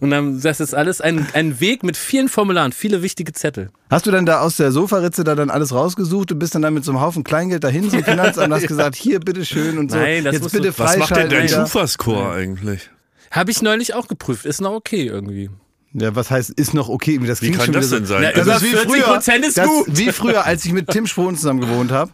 Und 0.00 0.10
dann, 0.10 0.40
das 0.40 0.60
ist 0.60 0.74
alles 0.74 1.00
ein, 1.00 1.26
ein 1.32 1.60
Weg 1.60 1.82
mit 1.84 1.96
vielen 1.96 2.28
Formularen, 2.28 2.72
viele 2.72 3.02
wichtige 3.02 3.32
Zettel. 3.32 3.70
Hast 3.90 4.06
du 4.06 4.10
dann 4.10 4.26
da 4.26 4.40
aus 4.40 4.56
der 4.56 4.72
Sofaritze 4.72 5.22
da 5.24 5.34
dann 5.34 5.50
alles 5.50 5.72
rausgesucht 5.74 6.32
und 6.32 6.38
bist 6.38 6.54
dann 6.54 6.62
da 6.62 6.70
mit 6.70 6.84
so 6.84 6.90
einem 6.92 7.00
Haufen 7.00 7.22
Kleingeld 7.24 7.62
dahin 7.64 7.88
zum 7.90 8.02
Finanzamt 8.04 8.48
und 8.48 8.54
hast 8.54 8.66
gesagt, 8.68 8.96
hier, 8.96 9.20
bitteschön 9.20 9.78
und 9.78 9.90
so. 9.90 9.96
Nein, 9.98 10.24
das 10.24 10.34
Jetzt 10.34 10.42
musst 10.42 10.54
bitte 10.54 10.68
du- 10.70 10.78
Was 10.78 10.96
macht 10.96 11.14
denn 11.16 11.28
dein 11.30 11.48
wieder. 11.94 12.04
Schufa-Score 12.04 12.34
eigentlich? 12.34 12.90
Habe 13.30 13.50
ich 13.50 13.62
neulich 13.62 13.94
auch 13.94 14.06
geprüft, 14.08 14.44
ist 14.46 14.60
noch 14.60 14.72
okay 14.72 15.06
irgendwie. 15.06 15.50
Ja, 15.92 16.14
was 16.16 16.30
heißt, 16.30 16.50
ist 16.50 16.74
noch 16.74 16.88
okay? 16.88 17.18
Das 17.24 17.40
Wie 17.40 17.52
kann 17.52 17.66
schon 17.66 17.74
das 17.74 17.86
wieder 17.86 18.00
denn 18.00 18.06
so, 18.06 18.14
sein? 18.14 18.22
Na, 18.22 18.28
Also, 18.28 18.42
über 18.42 18.52
Das 18.52 18.62
ist 18.62 18.68
wie 18.68 18.76
40 18.76 18.90
früher, 18.90 19.14
Prozent 19.14 19.44
ist 19.46 19.58
das, 19.58 19.66
gut. 19.68 19.86
Wie 19.88 20.12
früher, 20.12 20.44
als 20.44 20.64
ich 20.64 20.72
mit 20.72 20.88
Tim 20.88 21.06
Spohn 21.06 21.36
zusammen 21.36 21.60
gewohnt 21.60 21.92
habe. 21.92 22.10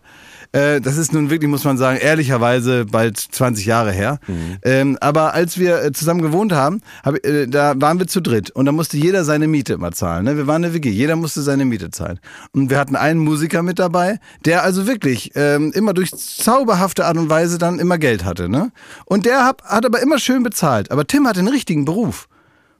Äh, 0.53 0.81
das 0.81 0.97
ist 0.97 1.13
nun 1.13 1.31
wirklich, 1.31 1.49
muss 1.49 1.65
man 1.65 1.79
sagen, 1.79 1.99
ehrlicherweise 1.99 2.85
bald 2.85 3.19
20 3.19 3.67
Jahre 3.67 3.93
her. 3.93 4.19
Mhm. 4.27 4.59
Ähm, 4.63 4.99
aber 5.01 5.33
als 5.33 5.59
wir 5.59 5.83
äh, 5.83 5.93
zusammen 5.93 6.23
gewohnt 6.23 6.53
haben, 6.53 6.81
hab, 7.05 7.25
äh, 7.25 7.47
da 7.47 7.75
waren 7.77 7.99
wir 8.01 8.09
zu 8.09 8.21
dritt 8.21 8.51
und 8.51 8.67
da 8.67 8.73
musste 8.73 8.97
jeder 8.97 9.25
seine 9.25 9.47
Miete 9.47 9.75
immer 9.75 9.93
zahlen. 9.93 10.25
Ne? 10.25 10.37
Wir 10.37 10.47
waren 10.47 10.65
eine 10.65 10.75
WG, 10.75 10.91
jeder 10.91 11.15
musste 11.15 11.43
seine 11.43 11.65
Miete 11.65 11.91
zahlen. 11.91 12.19
Und 12.53 12.71
wir 12.71 12.79
hatten 12.79 12.97
einen 12.97 13.21
Musiker 13.21 13.63
mit 13.63 13.79
dabei, 13.79 14.19
der 14.45 14.65
also 14.65 14.87
wirklich 14.87 15.31
ähm, 15.37 15.73
immer 15.73 15.95
durch 15.95 16.11
zauberhafte 16.11 17.05
Art 17.05 17.17
und 17.17 17.31
Weise 17.31 17.59
dann 17.59 17.79
immer 17.79 17.99
Geld 17.99 18.25
hatte. 18.25 18.49
Ne? 18.49 18.73
Und 19.05 19.27
der 19.27 19.45
hat, 19.45 19.63
hat 19.63 19.87
aber 19.87 20.01
immer 20.01 20.19
schön 20.19 20.43
bezahlt. 20.43 20.91
Aber 20.91 21.07
Tim 21.07 21.29
hat 21.29 21.37
den 21.37 21.49
richtigen 21.49 21.85
Beruf 21.85 22.29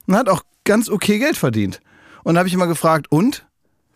und 0.07 0.15
hat 0.15 0.27
auch 0.27 0.43
ganz 0.65 0.89
okay 0.89 1.19
Geld 1.19 1.37
verdient. 1.37 1.79
Und 2.23 2.35
da 2.35 2.39
habe 2.39 2.47
ich 2.47 2.53
immer 2.53 2.67
gefragt, 2.67 3.07
und? 3.09 3.47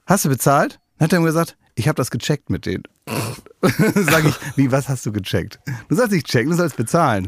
Hast 0.06 0.24
du 0.24 0.30
bezahlt? 0.30 0.80
Dann 0.98 1.06
hat 1.06 1.14
er 1.14 1.20
ihm 1.20 1.26
gesagt, 1.26 1.58
ich 1.76 1.88
habe 1.88 1.98
das 1.98 2.12
gecheckt 2.12 2.50
mit 2.50 2.66
denen. 2.66 2.84
Sag 4.10 4.26
ich, 4.26 4.36
wie, 4.56 4.72
was 4.72 4.90
hast 4.90 5.06
du 5.06 5.12
gecheckt? 5.12 5.60
Du 5.90 5.96
sollst 5.96 6.12
nicht 6.12 6.28
checken, 6.28 6.52
du 6.52 6.58
sollst 6.58 6.76
bezahlen. 6.76 7.28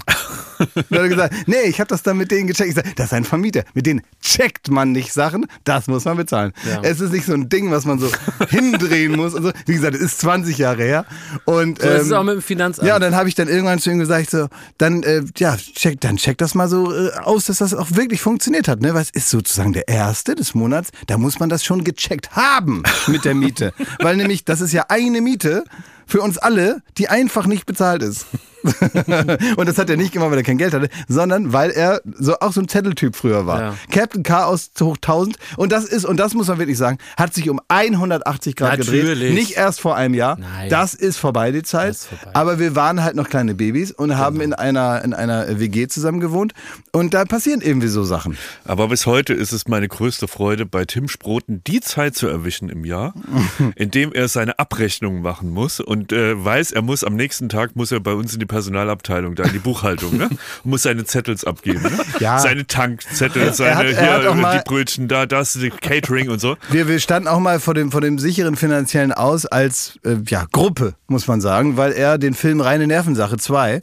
Dann 0.58 0.68
hat 0.78 0.86
er 0.92 1.10
gesagt, 1.10 1.36
nee, 1.46 1.62
ich 1.68 1.80
habe 1.80 1.88
das 1.88 2.02
dann 2.02 2.18
mit 2.18 2.32
denen 2.32 2.48
gecheckt. 2.48 2.70
Ich 2.70 2.76
sag, 2.76 2.96
das 2.96 3.08
ist 3.08 3.14
ein 3.14 3.24
Vermieter. 3.24 3.64
Mit 3.76 3.86
denen 3.86 4.02
checkt 4.22 4.70
man 4.70 4.92
nicht 4.92 5.14
Sachen, 5.14 5.46
das 5.64 5.88
muss 5.88 6.06
man 6.06 6.18
bezahlen. 6.18 6.54
Ja. 6.68 6.82
Es 6.82 7.00
ist 7.00 7.12
nicht 7.12 7.26
so 7.26 7.34
ein 7.34 7.50
Ding, 7.50 7.70
was 7.72 7.86
man 7.86 8.00
so 8.00 8.10
hindrehen 8.50 9.16
muss. 9.16 9.34
Und 9.36 9.44
so. 9.44 9.52
Wie 9.66 9.74
gesagt, 9.74 9.96
es 9.96 10.02
ist 10.02 10.20
20 10.20 10.58
Jahre 10.58 10.84
her. 10.84 11.06
Und, 11.46 11.80
So 11.82 11.88
ist 11.88 12.02
es 12.04 12.12
ähm, 12.12 12.18
auch 12.18 12.24
mit 12.24 12.36
dem 12.36 12.42
Finanzamt. 12.42 12.88
ja, 12.88 12.96
und 12.96 13.02
dann 13.02 13.16
habe 13.16 13.30
ich 13.30 13.36
dann 13.36 13.48
irgendwann 13.48 13.80
zu 13.80 13.92
ihm 13.92 14.00
gesagt, 14.00 14.32
so, 14.32 14.48
dann, 14.78 15.04
äh, 15.04 15.24
ja, 15.38 15.56
check, 15.58 16.02
dann 16.02 16.18
check 16.18 16.38
das 16.40 16.56
mal 16.56 16.68
so 16.70 16.92
äh, 16.94 17.12
aus, 17.22 17.46
dass 17.46 17.60
das 17.60 17.74
auch 17.76 17.92
wirklich 17.92 18.22
funktioniert 18.22 18.68
hat, 18.68 18.82
ne? 18.82 18.94
Weil 18.94 19.04
es 19.04 19.12
ist 19.12 19.30
sozusagen 19.30 19.74
der 19.74 19.88
erste 19.88 20.34
des 20.36 20.56
Monats, 20.56 20.90
da 21.06 21.18
muss 21.18 21.40
man 21.40 21.50
das 21.50 21.64
schon 21.64 21.84
gecheckt 21.84 22.36
haben 22.36 22.84
mit 23.08 23.26
der 23.26 23.36
Miete. 23.36 23.74
Weil 24.00 24.18
nämlich, 24.18 24.44
das 24.44 24.62
ist 24.62 24.74
ja 24.74 24.86
eine 24.90 25.22
Miete 25.22 25.64
für 26.06 26.22
uns 26.22 26.38
alle, 26.38 26.82
die 26.98 27.10
einfach 27.10 27.48
nicht 27.48 27.66
bezahlt 27.66 28.04
ist. 28.04 28.26
und 29.58 29.68
das 29.68 29.78
hat 29.78 29.90
er 29.90 29.98
nicht 29.98 30.12
gemacht, 30.12 30.32
weil 30.32 30.38
er 30.38 30.44
kein 30.44 30.58
Geld 30.58 30.74
hatte, 30.74 30.90
sondern 31.08 31.54
weil 31.54 31.72
er 31.72 32.02
so 32.18 32.40
auch 32.40 32.52
so 32.52 32.62
ein 32.62 32.68
Zetteltyp 32.68 33.16
früher 33.16 33.46
war. 33.46 33.62
Ja. 33.62 33.76
Captain 33.92 34.24
Chaos 34.24 34.72
hoch 34.80 34.98
1000 34.98 35.38
und 35.58 35.72
das 35.72 35.86
ist 35.86 36.06
und 36.06 36.18
das 36.18 36.34
muss 36.34 36.48
man 36.48 36.60
wirklich 36.60 36.78
sagen, 36.78 36.98
hat 37.16 37.34
sich 37.34 37.50
um 37.50 37.60
180 37.68 38.56
Grad 38.56 38.80
gedreht, 38.80 39.06
Natürlich. 39.06 39.34
nicht 39.34 39.52
erst 39.58 39.80
vor 39.82 39.96
einem 39.96 40.14
Jahr. 40.14 40.38
Nein. 40.38 40.70
Das 40.70 40.94
ist 40.94 41.18
vorbei 41.18 41.52
die 41.52 41.64
Zeit, 41.64 41.98
vorbei. 41.98 42.32
aber 42.34 42.60
wir 42.60 42.76
waren 42.76 43.04
halt 43.04 43.16
noch 43.16 43.30
kleine 43.30 43.56
Babys 43.56 43.92
und 43.92 44.18
haben 44.18 44.42
in 44.42 44.54
einer 44.54 45.04
in 45.04 45.14
einer 45.14 45.60
WG 45.60 45.88
zusammen 45.88 46.20
gewohnt 46.20 46.54
und 46.92 47.14
da 47.14 47.26
passieren 47.26 47.62
irgendwie 47.62 47.88
so 47.88 48.04
Sachen. 48.04 48.38
Aber 48.66 48.88
bis 48.90 49.06
heute 49.06 49.34
ist 49.34 49.52
es 49.52 49.68
meine 49.68 49.88
größte 49.88 50.28
Freude, 50.28 50.66
bei 50.66 50.86
Tim 50.86 51.08
Sproten 51.08 51.62
die 51.66 51.82
Zeit 51.82 52.16
zu 52.16 52.28
erwischen 52.28 52.70
im 52.70 52.86
Jahr, 52.86 53.14
in 53.76 53.92
dem 53.92 54.14
er 54.14 54.28
seine 54.28 54.60
Abrechnung 54.60 55.22
machen 55.22 55.50
muss 55.50 55.80
und 55.80 56.12
äh, 56.12 56.44
weiß, 56.44 56.72
er 56.72 56.82
muss 56.82 57.04
am 57.04 57.16
nächsten 57.16 57.50
Tag 57.50 57.76
muss 57.76 57.92
er 57.92 58.00
bei 58.00 58.14
uns 58.14 58.34
in 58.34 58.40
die 58.40 58.46
Personalabteilung, 58.58 59.36
da 59.36 59.44
in 59.44 59.54
die 59.54 59.60
Buchhaltung, 59.60 60.18
ne? 60.18 60.30
Und 60.30 60.40
muss 60.64 60.82
seine 60.82 61.06
Zettels 61.06 61.44
abgeben. 61.46 61.84
Ne? 61.84 61.92
Ja. 62.20 62.40
Seine 62.40 62.66
Tankzettel, 62.66 63.54
seine 63.54 63.76
hat- 63.76 63.86
er 63.86 64.22
hier, 64.22 64.34
mal- 64.34 64.58
die 64.58 64.64
Brötchen 64.68 65.08
da, 65.08 65.28
das, 65.28 65.54
die 65.54 65.70
Catering 65.70 66.30
und 66.30 66.42
so. 66.42 66.58
Wir, 66.70 66.88
wir 66.88 67.00
standen 67.00 67.28
auch 67.28 67.40
mal 67.40 67.60
vor 67.60 67.76
dem, 67.76 67.92
vor 67.92 68.02
dem 68.02 68.18
sicheren 68.18 68.56
finanziellen 68.56 69.12
Aus 69.14 69.46
als 69.46 70.00
äh, 70.04 70.16
ja, 70.28 70.46
Gruppe, 70.52 70.96
muss 71.08 71.28
man 71.28 71.40
sagen, 71.40 71.78
weil 71.78 71.92
er 71.92 72.18
den 72.18 72.34
Film 72.34 72.60
Reine 72.62 72.88
Nervensache 72.88 73.38
2, 73.38 73.82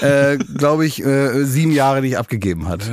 äh, 0.00 0.38
glaube 0.56 0.86
ich, 0.86 1.04
äh, 1.04 1.44
sieben 1.44 1.72
Jahre 1.72 2.00
nicht 2.00 2.16
abgegeben 2.16 2.66
hat. 2.66 2.90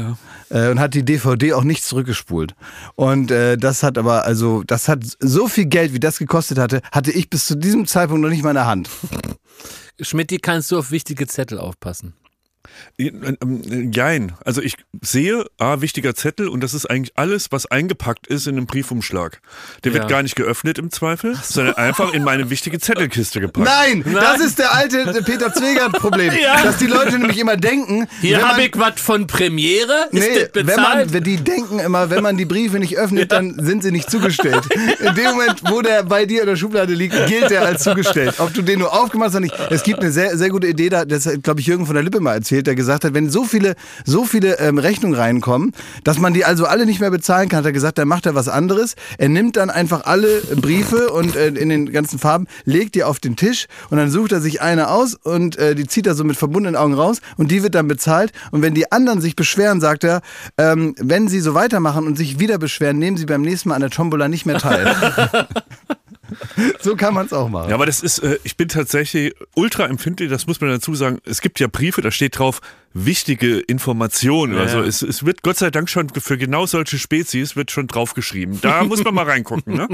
Äh, 0.49 0.69
und 0.69 0.79
hat 0.79 0.93
die 0.93 1.03
DVD 1.03 1.53
auch 1.53 1.63
nicht 1.63 1.83
zurückgespult. 1.83 2.55
Und 2.95 3.31
äh, 3.31 3.57
das 3.57 3.83
hat 3.83 3.97
aber, 3.97 4.25
also, 4.25 4.63
das 4.63 4.87
hat 4.87 5.03
so 5.19 5.47
viel 5.47 5.65
Geld, 5.65 5.93
wie 5.93 5.99
das 5.99 6.19
gekostet 6.19 6.57
hatte, 6.57 6.81
hatte 6.91 7.11
ich 7.11 7.29
bis 7.29 7.47
zu 7.47 7.55
diesem 7.55 7.87
Zeitpunkt 7.87 8.21
noch 8.21 8.29
nicht 8.29 8.43
mal 8.43 8.51
in 8.51 8.55
der 8.55 8.67
Hand. 8.67 8.89
Schmidt, 9.99 10.41
kannst 10.41 10.71
du 10.71 10.77
auf 10.77 10.91
wichtige 10.91 11.25
Zettel 11.27 11.57
aufpassen. 11.57 12.13
Jein. 13.91 14.33
Also 14.45 14.61
ich 14.61 14.75
sehe, 15.01 15.45
ah, 15.57 15.81
wichtiger 15.81 16.15
Zettel 16.15 16.47
und 16.47 16.61
das 16.61 16.73
ist 16.73 16.85
eigentlich 16.89 17.13
alles, 17.17 17.51
was 17.51 17.65
eingepackt 17.65 18.27
ist 18.27 18.47
in 18.47 18.57
einem 18.57 18.65
Briefumschlag. 18.65 19.39
Der 19.83 19.91
Ja. 19.91 19.99
wird 19.99 20.09
gar 20.09 20.23
nicht 20.23 20.35
geöffnet 20.35 20.77
im 20.79 20.91
Zweifel, 20.91 21.35
sondern 21.43 21.75
einfach 21.75 22.13
in 22.13 22.23
meine 22.23 22.49
wichtige 22.49 22.79
Zettelkiste 22.79 23.39
gepackt. 23.41 23.65
Nein, 23.67 24.03
das 24.13 24.39
ist 24.41 24.59
der 24.59 24.73
alte 24.73 25.23
Peter 25.25 25.53
Zwegert-Problem. 25.53 26.33
Ja. 26.41 26.61
Dass 26.63 26.77
die 26.77 26.87
Leute 26.87 27.17
nämlich 27.17 27.37
immer 27.39 27.55
denken, 27.57 28.07
Hier 28.21 28.37
wenn 28.37 28.41
man- 28.43 28.51
habe 28.51 28.63
ich 28.63 28.71
was 28.77 28.99
von 28.99 29.25
Premiere. 29.27 30.07
Ist 30.11 30.27
Nee, 30.27 30.47
wenn 30.53 30.75
man, 30.81 31.13
wenn 31.13 31.23
die 31.23 31.37
denken 31.37 31.79
immer, 31.79 32.09
wenn 32.09 32.21
man 32.23 32.37
die 32.37 32.45
Briefe 32.45 32.77
nicht 32.79 32.97
öffnet, 32.97 33.31
dann 33.31 33.55
sind 33.63 33.83
sie 33.83 33.91
nicht 33.91 34.09
zugestellt. 34.11 34.63
In 34.99 35.15
dem 35.15 35.25
Moment, 35.31 35.61
wo 35.69 35.81
der 35.81 36.03
bei 36.03 36.25
dir 36.25 36.41
in 36.41 36.47
der 36.47 36.55
Schublade 36.55 36.93
liegt, 36.93 37.15
gilt 37.27 37.49
der 37.49 37.63
als 37.63 37.83
zugestellt. 37.83 38.35
Ob 38.39 38.53
du 38.53 38.61
den 38.61 38.79
nur 38.79 38.93
aufgemacht 38.93 39.27
hast 39.27 39.35
oder 39.35 39.41
nicht. 39.41 39.55
Es 39.69 39.83
gibt 39.83 39.99
eine 40.01 40.11
sehr, 40.11 40.37
sehr 40.37 40.49
gute 40.49 40.67
Idee, 40.67 40.89
da, 40.89 41.05
das 41.05 41.25
hat, 41.25 41.43
glaube 41.43 41.59
ich, 41.61 41.67
Jürgen 41.67 41.85
von 41.85 41.95
der 41.95 42.03
Lippe 42.03 42.19
mal 42.19 42.33
erzählt, 42.35 42.54
der 42.63 42.75
gesagt 42.75 43.05
hat, 43.05 43.13
wenn 43.13 43.29
so 43.29 43.43
viele, 43.43 43.75
so 44.05 44.25
viele 44.25 44.59
ähm, 44.59 44.77
Rechnungen 44.77 45.17
reinkommen, 45.17 45.71
dass 46.03 46.19
man 46.19 46.33
die 46.33 46.45
also 46.45 46.65
alle 46.65 46.85
nicht 46.85 46.99
mehr 46.99 47.11
bezahlen 47.11 47.49
kann, 47.49 47.59
hat 47.59 47.65
er 47.65 47.71
gesagt, 47.71 47.97
dann 47.97 48.07
macht 48.07 48.25
er 48.25 48.35
was 48.35 48.47
anderes. 48.47 48.95
Er 49.17 49.29
nimmt 49.29 49.55
dann 49.57 49.69
einfach 49.69 50.05
alle 50.05 50.41
Briefe 50.55 51.09
und 51.09 51.35
äh, 51.35 51.47
in 51.47 51.69
den 51.69 51.91
ganzen 51.91 52.19
Farben, 52.19 52.47
legt 52.65 52.95
die 52.95 53.03
auf 53.03 53.19
den 53.19 53.35
Tisch 53.35 53.65
und 53.89 53.97
dann 53.97 54.09
sucht 54.09 54.31
er 54.31 54.41
sich 54.41 54.61
eine 54.61 54.89
aus 54.89 55.15
und 55.15 55.57
äh, 55.57 55.75
die 55.75 55.87
zieht 55.87 56.07
er 56.07 56.15
so 56.15 56.23
mit 56.23 56.37
verbundenen 56.37 56.75
Augen 56.75 56.93
raus 56.93 57.19
und 57.37 57.51
die 57.51 57.63
wird 57.63 57.75
dann 57.75 57.87
bezahlt. 57.87 58.31
Und 58.51 58.61
wenn 58.61 58.73
die 58.73 58.91
anderen 58.91 59.21
sich 59.21 59.35
beschweren, 59.35 59.81
sagt 59.81 60.03
er, 60.03 60.21
ähm, 60.57 60.95
wenn 60.99 61.27
sie 61.27 61.39
so 61.39 61.53
weitermachen 61.53 62.05
und 62.07 62.17
sich 62.17 62.39
wieder 62.39 62.57
beschweren, 62.57 62.97
nehmen 62.99 63.17
sie 63.17 63.25
beim 63.25 63.41
nächsten 63.41 63.69
Mal 63.69 63.75
an 63.75 63.81
der 63.81 63.89
Tombola 63.89 64.27
nicht 64.27 64.45
mehr 64.45 64.59
teil. 64.59 64.95
so 66.81 66.95
kann 66.95 67.13
man 67.13 67.25
es 67.25 67.33
auch 67.33 67.49
machen. 67.49 67.69
Ja, 67.69 67.75
aber 67.75 67.85
das 67.85 68.01
ist, 68.01 68.19
äh, 68.19 68.37
ich 68.43 68.57
bin 68.57 68.67
tatsächlich 68.67 69.33
ultra 69.55 69.85
empfindlich, 69.85 70.29
das 70.29 70.47
muss 70.47 70.61
man 70.61 70.69
dazu 70.69 70.95
sagen. 70.95 71.19
Es 71.25 71.41
gibt 71.41 71.59
ja 71.59 71.67
Briefe, 71.67 72.01
da 72.01 72.11
steht 72.11 72.39
drauf, 72.39 72.61
wichtige 72.93 73.59
Informationen. 73.59 74.57
Also 74.57 74.81
es, 74.81 75.01
es 75.01 75.25
wird 75.25 75.43
Gott 75.43 75.57
sei 75.57 75.69
Dank 75.69 75.89
schon 75.89 76.09
für 76.09 76.37
genau 76.37 76.65
solche 76.65 76.97
Spezies 76.97 77.55
wird 77.55 77.69
schon 77.71 77.87
draufgeschrieben. 77.87 78.59
Da 78.61 78.83
muss 78.85 79.03
man 79.03 79.13
mal 79.13 79.25
reingucken. 79.25 79.75
Ne? 79.75 79.87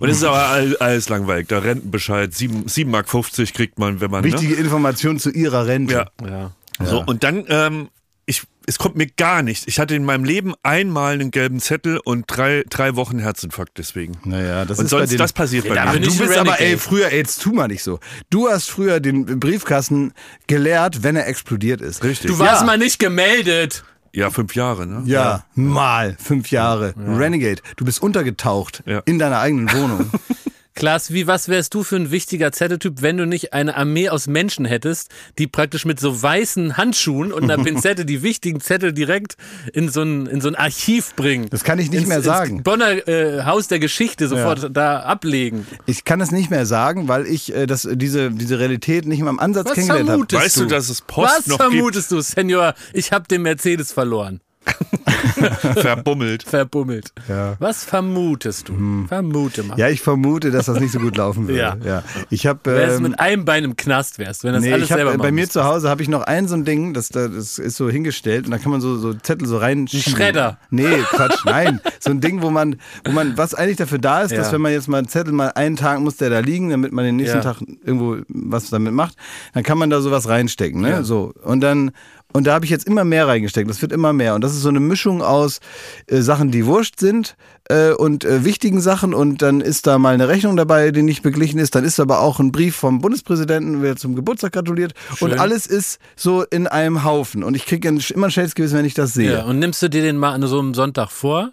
Und 0.00 0.08
es 0.08 0.18
ist 0.18 0.24
aber 0.24 0.46
all- 0.48 0.76
alles 0.76 1.08
langweilig. 1.08 1.48
Der 1.48 1.64
Rentenbescheid, 1.64 2.32
7, 2.32 2.66
7,50 2.66 2.86
Mark 2.86 3.54
kriegt 3.54 3.78
man, 3.78 4.00
wenn 4.00 4.10
man. 4.10 4.24
Wichtige 4.24 4.54
Information 4.54 5.18
zu 5.18 5.30
ihrer 5.30 5.66
Rente. 5.66 6.06
Ne? 6.22 6.30
Ja. 6.30 6.52
ja. 6.80 6.86
So, 6.86 7.02
und 7.04 7.24
dann, 7.24 7.44
ähm, 7.48 7.88
ich, 8.28 8.42
es 8.66 8.78
kommt 8.78 8.96
mir 8.96 9.06
gar 9.06 9.42
nicht. 9.42 9.68
Ich 9.68 9.78
hatte 9.78 9.94
in 9.94 10.04
meinem 10.04 10.24
Leben 10.24 10.54
einmal 10.64 11.14
einen 11.14 11.30
gelben 11.30 11.60
Zettel 11.60 11.98
und 12.04 12.24
drei, 12.26 12.64
drei 12.68 12.96
Wochen 12.96 13.18
Herzinfarkt 13.20 13.78
deswegen. 13.78 14.18
Naja, 14.24 14.64
das 14.64 14.78
und 14.80 14.86
ist 14.86 14.90
bei 14.90 14.98
sonst, 14.98 15.10
den- 15.12 15.18
das 15.18 15.32
passiert 15.32 15.68
bei 15.68 15.74
da 15.76 15.92
mir. 15.92 16.00
Du 16.00 16.08
ich 16.10 16.18
bist 16.18 16.36
aber, 16.36 16.60
ey, 16.60 16.76
früher, 16.76 17.10
ey, 17.12 17.18
jetzt 17.18 17.40
tu 17.42 17.52
mal 17.52 17.68
nicht 17.68 17.82
so. 17.84 18.00
Du 18.30 18.48
hast 18.48 18.68
früher 18.68 18.98
den 19.00 19.38
Briefkasten 19.38 20.12
geleert, 20.48 21.02
wenn 21.04 21.14
er 21.16 21.28
explodiert 21.28 21.80
ist. 21.80 22.02
Richtig. 22.02 22.30
Du 22.30 22.38
warst 22.40 22.62
Ja. 22.62 22.66
mal 22.66 22.78
nicht 22.78 22.98
gemeldet. 22.98 23.84
Ja, 24.12 24.30
fünf 24.30 24.54
Jahre, 24.54 24.86
ne? 24.86 25.02
Ja, 25.04 25.44
mal 25.54 26.16
fünf 26.18 26.50
Jahre. 26.50 26.94
Renegade. 26.96 27.60
Du 27.76 27.84
bist 27.84 28.02
untergetaucht 28.02 28.82
Ja. 28.86 29.02
in 29.04 29.18
deiner 29.18 29.38
eigenen 29.40 29.70
Wohnung. 29.72 30.10
Klaas, 30.76 31.10
wie, 31.10 31.26
was 31.26 31.48
wärst 31.48 31.72
du 31.72 31.82
für 31.82 31.96
ein 31.96 32.10
wichtiger 32.10 32.52
Zetteltyp, 32.52 33.00
wenn 33.00 33.16
du 33.16 33.26
nicht 33.26 33.54
eine 33.54 33.76
Armee 33.78 34.10
aus 34.10 34.26
Menschen 34.26 34.66
hättest, 34.66 35.10
die 35.38 35.46
praktisch 35.46 35.86
mit 35.86 35.98
so 35.98 36.22
weißen 36.22 36.76
Handschuhen 36.76 37.32
und 37.32 37.44
einer 37.44 37.56
Pinzette 37.64 38.04
die 38.04 38.22
wichtigen 38.22 38.60
Zettel 38.60 38.92
direkt 38.92 39.38
in 39.72 39.88
so 39.88 40.02
ein, 40.02 40.26
in 40.26 40.42
so 40.42 40.48
ein 40.48 40.54
Archiv 40.54 41.14
bringen? 41.16 41.48
Das 41.48 41.64
kann 41.64 41.78
ich 41.78 41.90
nicht 41.90 42.00
ins, 42.00 42.08
mehr 42.08 42.20
sagen. 42.20 42.56
Ins 42.56 42.62
Bonner 42.62 43.08
äh, 43.08 43.44
Haus 43.44 43.68
der 43.68 43.78
Geschichte 43.78 44.28
sofort 44.28 44.68
da 44.76 45.00
ablegen. 45.00 45.66
Ich 45.86 46.04
kann 46.04 46.20
es 46.20 46.30
nicht 46.30 46.50
mehr 46.50 46.66
sagen, 46.66 47.08
weil 47.08 47.26
ich 47.26 47.54
äh, 47.54 47.66
das, 47.66 47.88
diese, 47.90 48.30
diese 48.30 48.58
Realität 48.58 49.06
nicht 49.06 49.22
mal 49.22 49.30
im 49.30 49.40
Ansatz 49.40 49.68
Was 49.68 49.74
kennengelernt 49.74 50.10
habe. 50.10 50.26
vermutest 50.28 50.42
Weißt 50.42 50.56
du, 50.58 50.66
dass 50.66 50.90
es 50.90 51.00
Post 51.00 51.38
Was 51.38 51.46
noch 51.46 51.58
gibt? 51.58 51.70
vermutest 51.72 52.12
du, 52.12 52.20
Senior? 52.20 52.74
Ich 52.92 53.12
habe 53.12 53.26
den 53.26 53.40
Mercedes 53.40 53.92
verloren. 53.92 54.40
Verbummelt. 55.74 56.42
Verbummelt. 56.42 57.12
Ja. 57.28 57.56
Was 57.58 57.84
vermutest 57.84 58.68
du? 58.68 59.06
Vermute 59.08 59.62
mal. 59.62 59.78
Ja, 59.78 59.88
ich 59.88 60.00
vermute, 60.00 60.50
dass 60.50 60.66
das 60.66 60.80
nicht 60.80 60.92
so 60.92 60.98
gut 61.00 61.16
laufen 61.16 61.48
würde. 61.48 61.58
Ja. 61.60 61.76
ja. 61.84 62.02
Ich 62.30 62.46
habe 62.46 62.60
Wärst 62.64 62.96
ähm, 62.98 63.02
mit 63.04 63.20
einem 63.20 63.44
Bein 63.44 63.64
im 63.64 63.76
Knast 63.76 64.18
wärst, 64.18 64.44
wenn 64.44 64.52
das 64.52 64.62
Nee, 64.62 64.72
alles 64.72 64.90
hab, 64.90 64.96
selber 64.98 65.14
äh, 65.14 65.18
bei 65.18 65.30
mir 65.30 65.42
müsstest. 65.42 65.52
zu 65.54 65.64
Hause 65.64 65.88
habe 65.88 66.02
ich 66.02 66.08
noch 66.08 66.22
ein 66.22 66.48
so 66.48 66.54
ein 66.54 66.64
Ding, 66.64 66.94
das, 66.94 67.08
da- 67.10 67.28
das 67.28 67.58
ist 67.58 67.76
so 67.76 67.88
hingestellt 67.88 68.46
und 68.46 68.50
da 68.50 68.58
kann 68.58 68.70
man 68.70 68.80
so, 68.80 68.96
so 68.96 69.14
Zettel 69.14 69.46
so 69.46 69.58
reinschieben. 69.58 70.12
Schredder. 70.12 70.58
Nee, 70.70 70.98
Quatsch, 71.10 71.44
nein. 71.44 71.80
So 72.00 72.10
ein 72.10 72.20
Ding, 72.20 72.42
wo 72.42 72.50
man, 72.50 72.76
wo 73.04 73.12
man, 73.12 73.36
was 73.38 73.54
eigentlich 73.54 73.76
dafür 73.76 73.98
da 73.98 74.22
ist, 74.22 74.32
dass 74.36 74.48
Ja. 74.48 74.52
wenn 74.54 74.60
man 74.62 74.72
jetzt 74.72 74.88
mal 74.88 74.98
einen 74.98 75.08
Zettel 75.08 75.32
mal 75.32 75.48
einen 75.54 75.76
Tag 75.76 76.00
muss 76.00 76.16
der 76.16 76.30
da 76.30 76.40
liegen, 76.40 76.70
damit 76.70 76.92
man 76.92 77.04
den 77.04 77.16
nächsten. 77.16 77.36
Tag 77.40 77.56
irgendwo 77.84 78.16
was 78.28 78.70
damit 78.70 78.92
macht, 78.94 79.14
dann 79.52 79.62
kann 79.62 79.76
man 79.78 79.90
da 79.90 80.00
sowas 80.00 80.28
reinstecken, 80.28 80.80
ne? 80.80 81.04
So. 81.04 81.32
Und 81.44 81.60
dann, 81.60 81.90
und 82.32 82.46
da 82.46 82.52
habe 82.52 82.64
ich 82.64 82.70
jetzt 82.70 82.86
immer 82.86 83.04
mehr 83.04 83.26
reingesteckt. 83.28 83.68
Das 83.70 83.80
wird 83.80 83.92
immer 83.92 84.12
mehr. 84.12 84.34
Und 84.34 84.42
das 84.42 84.52
ist 84.52 84.60
so 84.60 84.68
eine 84.68 84.80
Mischung 84.80 85.22
aus 85.22 85.60
äh, 86.06 86.20
Sachen, 86.20 86.50
die 86.50 86.66
wurscht 86.66 87.00
sind 87.00 87.34
äh, 87.70 87.92
und 87.92 88.24
äh, 88.24 88.44
wichtigen 88.44 88.80
Sachen. 88.80 89.14
Und 89.14 89.40
dann 89.40 89.60
ist 89.60 89.86
da 89.86 89.98
mal 89.98 90.12
eine 90.12 90.28
Rechnung 90.28 90.56
dabei, 90.56 90.90
die 90.90 91.02
nicht 91.02 91.22
beglichen 91.22 91.58
ist. 91.58 91.74
Dann 91.74 91.84
ist 91.84 91.98
aber 91.98 92.20
auch 92.20 92.38
ein 92.38 92.52
Brief 92.52 92.76
vom 92.76 93.00
Bundespräsidenten, 93.00 93.80
wer 93.80 93.96
zum 93.96 94.14
Geburtstag 94.14 94.52
gratuliert. 94.52 94.92
Und 95.20 95.30
Schön. 95.30 95.38
alles 95.38 95.66
ist 95.66 95.98
so 96.14 96.42
in 96.42 96.66
einem 96.66 97.04
Haufen. 97.04 97.42
Und 97.42 97.54
ich 97.54 97.64
kriege 97.64 97.88
immer 97.88 98.26
ein 98.26 98.30
schlechtes 98.30 98.54
Gewissen, 98.54 98.76
wenn 98.76 98.84
ich 98.84 98.94
das 98.94 99.14
sehe. 99.14 99.32
Ja, 99.32 99.44
und 99.44 99.58
nimmst 99.58 99.82
du 99.82 99.88
dir 99.88 100.02
den 100.02 100.18
mal 100.18 100.32
an 100.32 100.46
so 100.46 100.58
einem 100.58 100.74
Sonntag 100.74 101.10
vor? 101.10 101.52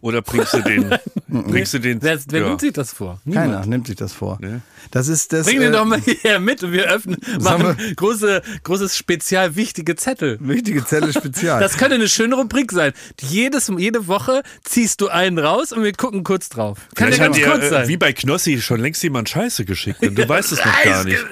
Oder 0.00 0.22
bringst 0.22 0.52
du 0.52 0.60
den? 0.60 0.94
bringst 1.28 1.72
du 1.72 1.78
den? 1.78 2.02
Wer, 2.02 2.18
wer 2.28 2.40
ja. 2.40 2.48
nimmt 2.48 2.60
sich 2.60 2.72
das 2.72 2.92
vor? 2.92 3.20
Keiner 3.24 3.46
Niemand. 3.46 3.66
nimmt 3.66 3.86
sich 3.86 3.96
das 3.96 4.12
vor. 4.12 4.38
Nee. 4.40 4.60
Das 4.90 5.08
ist 5.08 5.32
das. 5.32 5.46
Bring 5.46 5.60
den 5.60 5.70
äh, 5.70 5.76
doch 5.76 5.84
mal 5.84 6.00
hier 6.00 6.38
mit 6.38 6.62
und 6.62 6.72
wir 6.72 6.84
öffnen, 6.84 7.16
machen 7.40 7.76
große, 7.96 8.42
großes 8.62 8.96
Spezial 8.96 9.56
wichtige 9.56 9.96
Zettel. 9.96 10.38
Wichtige 10.40 10.84
Zelle 10.84 11.12
Spezial. 11.12 11.60
Das 11.60 11.78
könnte 11.78 11.94
eine 11.94 12.08
schöne 12.08 12.34
Rubrik 12.34 12.72
sein. 12.72 12.92
Jedes, 13.20 13.72
jede 13.76 14.06
Woche 14.06 14.42
ziehst 14.64 15.00
du 15.00 15.08
einen 15.08 15.38
raus 15.38 15.72
und 15.72 15.82
wir 15.82 15.92
gucken 15.92 16.24
kurz 16.24 16.48
drauf. 16.48 16.78
Kann 16.94 17.10
ja 17.10 17.18
ganz 17.18 17.40
kurz 17.40 17.64
äh, 17.64 17.68
sein. 17.70 17.88
wie 17.88 17.96
bei 17.96 18.12
Knossi, 18.12 18.60
schon 18.60 18.80
längst 18.80 19.02
jemand 19.02 19.28
Scheiße 19.28 19.64
geschickt 19.64 20.02
und 20.02 20.18
du 20.18 20.28
weißt 20.28 20.52
es 20.52 20.58
noch 20.64 20.82
gar 20.84 21.04
nicht. 21.04 21.24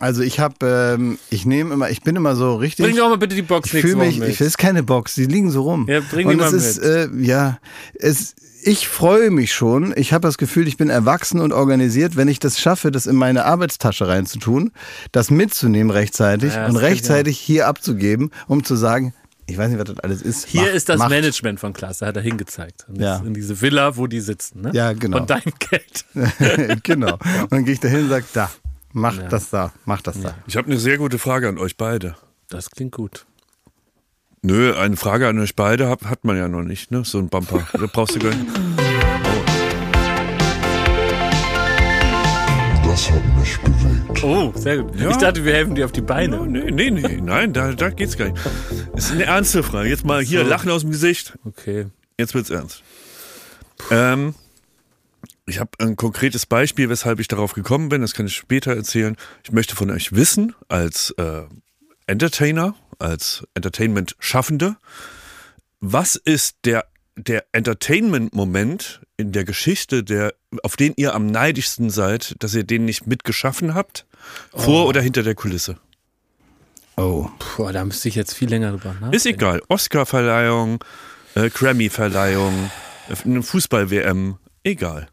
also 0.00 0.22
ich 0.22 0.40
habe, 0.40 0.96
ähm, 0.98 1.18
ich 1.30 1.46
nehme 1.46 1.74
immer, 1.74 1.90
ich 1.90 2.02
bin 2.02 2.16
immer 2.16 2.34
so 2.34 2.56
richtig. 2.56 2.86
Bring 2.86 2.96
doch 2.96 3.08
mal 3.08 3.18
bitte 3.18 3.34
die 3.34 3.42
Box 3.42 3.68
ich 3.68 3.74
nächste 3.74 3.90
fühle 3.92 4.06
mich, 4.06 4.16
Woche 4.16 4.26
mit. 4.26 4.34
ich, 4.34 4.40
ist 4.40 4.58
keine 4.58 4.82
Box, 4.82 5.14
die 5.14 5.26
liegen 5.26 5.50
so 5.50 5.62
rum. 5.62 5.86
Ja, 5.88 6.00
bring 6.00 6.28
die 6.28 6.34
Und 6.34 6.40
mal 6.40 6.48
es 6.48 6.78
ist, 6.78 6.78
äh, 6.78 7.08
ja, 7.18 7.59
es, 7.94 8.34
ich 8.62 8.88
freue 8.88 9.30
mich 9.30 9.52
schon. 9.52 9.92
Ich 9.96 10.12
habe 10.12 10.26
das 10.26 10.38
Gefühl, 10.38 10.68
ich 10.68 10.76
bin 10.76 10.90
erwachsen 10.90 11.40
und 11.40 11.52
organisiert, 11.52 12.16
wenn 12.16 12.28
ich 12.28 12.38
das 12.38 12.58
schaffe, 12.60 12.90
das 12.90 13.06
in 13.06 13.16
meine 13.16 13.44
Arbeitstasche 13.44 14.08
reinzutun, 14.08 14.72
das 15.12 15.30
mitzunehmen 15.30 15.90
rechtzeitig 15.90 16.54
Ja, 16.54 16.66
und 16.66 16.76
rechtzeitig 16.76 17.38
hier 17.38 17.66
abzugeben, 17.66 18.30
um 18.48 18.64
zu 18.64 18.76
sagen, 18.76 19.14
ich 19.46 19.58
weiß 19.58 19.68
nicht, 19.70 19.78
was 19.78 19.88
das 19.88 19.98
alles 19.98 20.22
ist. 20.22 20.46
Hier 20.46 20.62
Macht, 20.62 20.74
ist 20.74 20.88
das 20.88 20.98
macht. 20.98 21.10
Management 21.10 21.58
von 21.58 21.72
Klaas, 21.72 21.98
da 21.98 22.06
hat 22.06 22.16
er 22.16 22.22
hingezeigt. 22.22 22.86
Und 22.88 23.00
Ja. 23.00 23.16
In 23.18 23.34
diese 23.34 23.60
Villa, 23.60 23.96
wo 23.96 24.06
die 24.06 24.20
sitzen. 24.20 24.60
Ne? 24.62 24.70
Ja, 24.72 24.92
genau. 24.92 25.18
Von 25.18 25.26
deinem 25.26 25.52
Geld. 25.58 26.04
genau. 26.84 27.14
Und 27.14 27.52
dann 27.52 27.64
gehe 27.64 27.74
ich 27.74 27.80
dahin 27.80 28.04
und 28.04 28.08
sage, 28.10 28.26
da, 28.32 28.50
mach 28.92 29.18
das 29.28 29.50
da, 29.50 29.72
mach 29.86 30.02
das 30.02 30.20
da. 30.20 30.34
Ich 30.46 30.56
habe 30.56 30.68
eine 30.68 30.78
sehr 30.78 30.98
gute 30.98 31.18
Frage 31.18 31.48
an 31.48 31.58
euch 31.58 31.76
beide. 31.76 32.14
Das 32.48 32.70
klingt 32.70 32.92
gut. 32.92 33.26
Nö, 34.42 34.74
eine 34.74 34.96
Frage 34.96 35.28
an 35.28 35.38
euch 35.38 35.54
beide 35.54 35.88
hat, 35.88 36.02
hat 36.04 36.24
man 36.24 36.36
ja 36.36 36.48
noch 36.48 36.62
nicht, 36.62 36.90
ne? 36.90 37.04
So 37.04 37.18
ein 37.18 37.28
Bumper. 37.28 37.66
Da 37.74 37.86
brauchst 37.86 38.14
du 38.14 38.20
gar 38.20 38.34
nicht. 38.34 38.46
Das 42.84 43.10
hat 43.10 43.22
mich 43.38 43.58
bewegt. 43.58 44.24
Oh, 44.24 44.50
sehr 44.56 44.78
gut. 44.78 44.94
Ich 44.96 45.16
dachte, 45.18 45.44
wir 45.44 45.52
helfen 45.52 45.74
dir 45.74 45.84
auf 45.84 45.92
die 45.92 46.00
Beine. 46.00 46.46
Nee, 46.46 46.70
nee, 46.70 46.90
nee, 46.90 47.20
nein, 47.20 47.52
da, 47.52 47.72
da 47.72 47.90
geht's 47.90 48.16
gar 48.16 48.30
nicht. 48.30 48.40
Ist 48.96 49.12
eine 49.12 49.24
ernste 49.24 49.62
Frage. 49.62 49.90
Jetzt 49.90 50.06
mal 50.06 50.22
hier 50.22 50.42
Lachen 50.42 50.70
aus 50.70 50.82
dem 50.82 50.90
Gesicht. 50.90 51.38
Okay. 51.44 51.88
Jetzt 52.18 52.34
wird's 52.34 52.48
ernst. 52.50 52.82
Ähm, 53.90 54.34
ich 55.46 55.60
habe 55.60 55.70
ein 55.78 55.96
konkretes 55.96 56.46
Beispiel, 56.46 56.88
weshalb 56.88 57.20
ich 57.20 57.28
darauf 57.28 57.52
gekommen 57.52 57.90
bin. 57.90 58.00
Das 58.00 58.14
kann 58.14 58.26
ich 58.26 58.36
später 58.36 58.74
erzählen. 58.74 59.16
Ich 59.44 59.52
möchte 59.52 59.76
von 59.76 59.90
euch 59.90 60.12
wissen, 60.12 60.54
als 60.68 61.10
äh, 61.18 61.42
Entertainer, 62.06 62.74
als 63.00 63.44
Entertainment-Schaffende, 63.54 64.76
was 65.80 66.16
ist 66.16 66.56
der, 66.64 66.84
der 67.16 67.44
Entertainment-Moment 67.52 69.00
in 69.16 69.32
der 69.32 69.44
Geschichte, 69.44 70.02
der, 70.04 70.34
auf 70.62 70.76
den 70.76 70.92
ihr 70.96 71.14
am 71.14 71.26
neidischsten 71.26 71.90
seid, 71.90 72.34
dass 72.38 72.54
ihr 72.54 72.64
den 72.64 72.84
nicht 72.84 73.06
mitgeschaffen 73.06 73.74
habt? 73.74 74.06
Vor 74.54 74.86
oder 74.86 75.00
hinter 75.00 75.22
der 75.22 75.34
Kulisse? 75.34 75.76
Oh. 76.96 77.28
Puh, 77.38 77.70
da 77.72 77.84
müsste 77.84 78.08
ich 78.08 78.14
jetzt 78.14 78.34
viel 78.34 78.48
länger 78.50 78.72
drüber 78.72 78.92
nachdenken. 78.92 79.14
Ist 79.14 79.26
egal. 79.26 79.62
Oscar-Verleihung, 79.68 80.84
äh, 81.34 81.48
Grammy-Verleihung, 81.48 82.70
äh, 83.08 83.16
eine 83.24 83.42
Fußball-WM, 83.42 84.36
egal. 84.64 85.08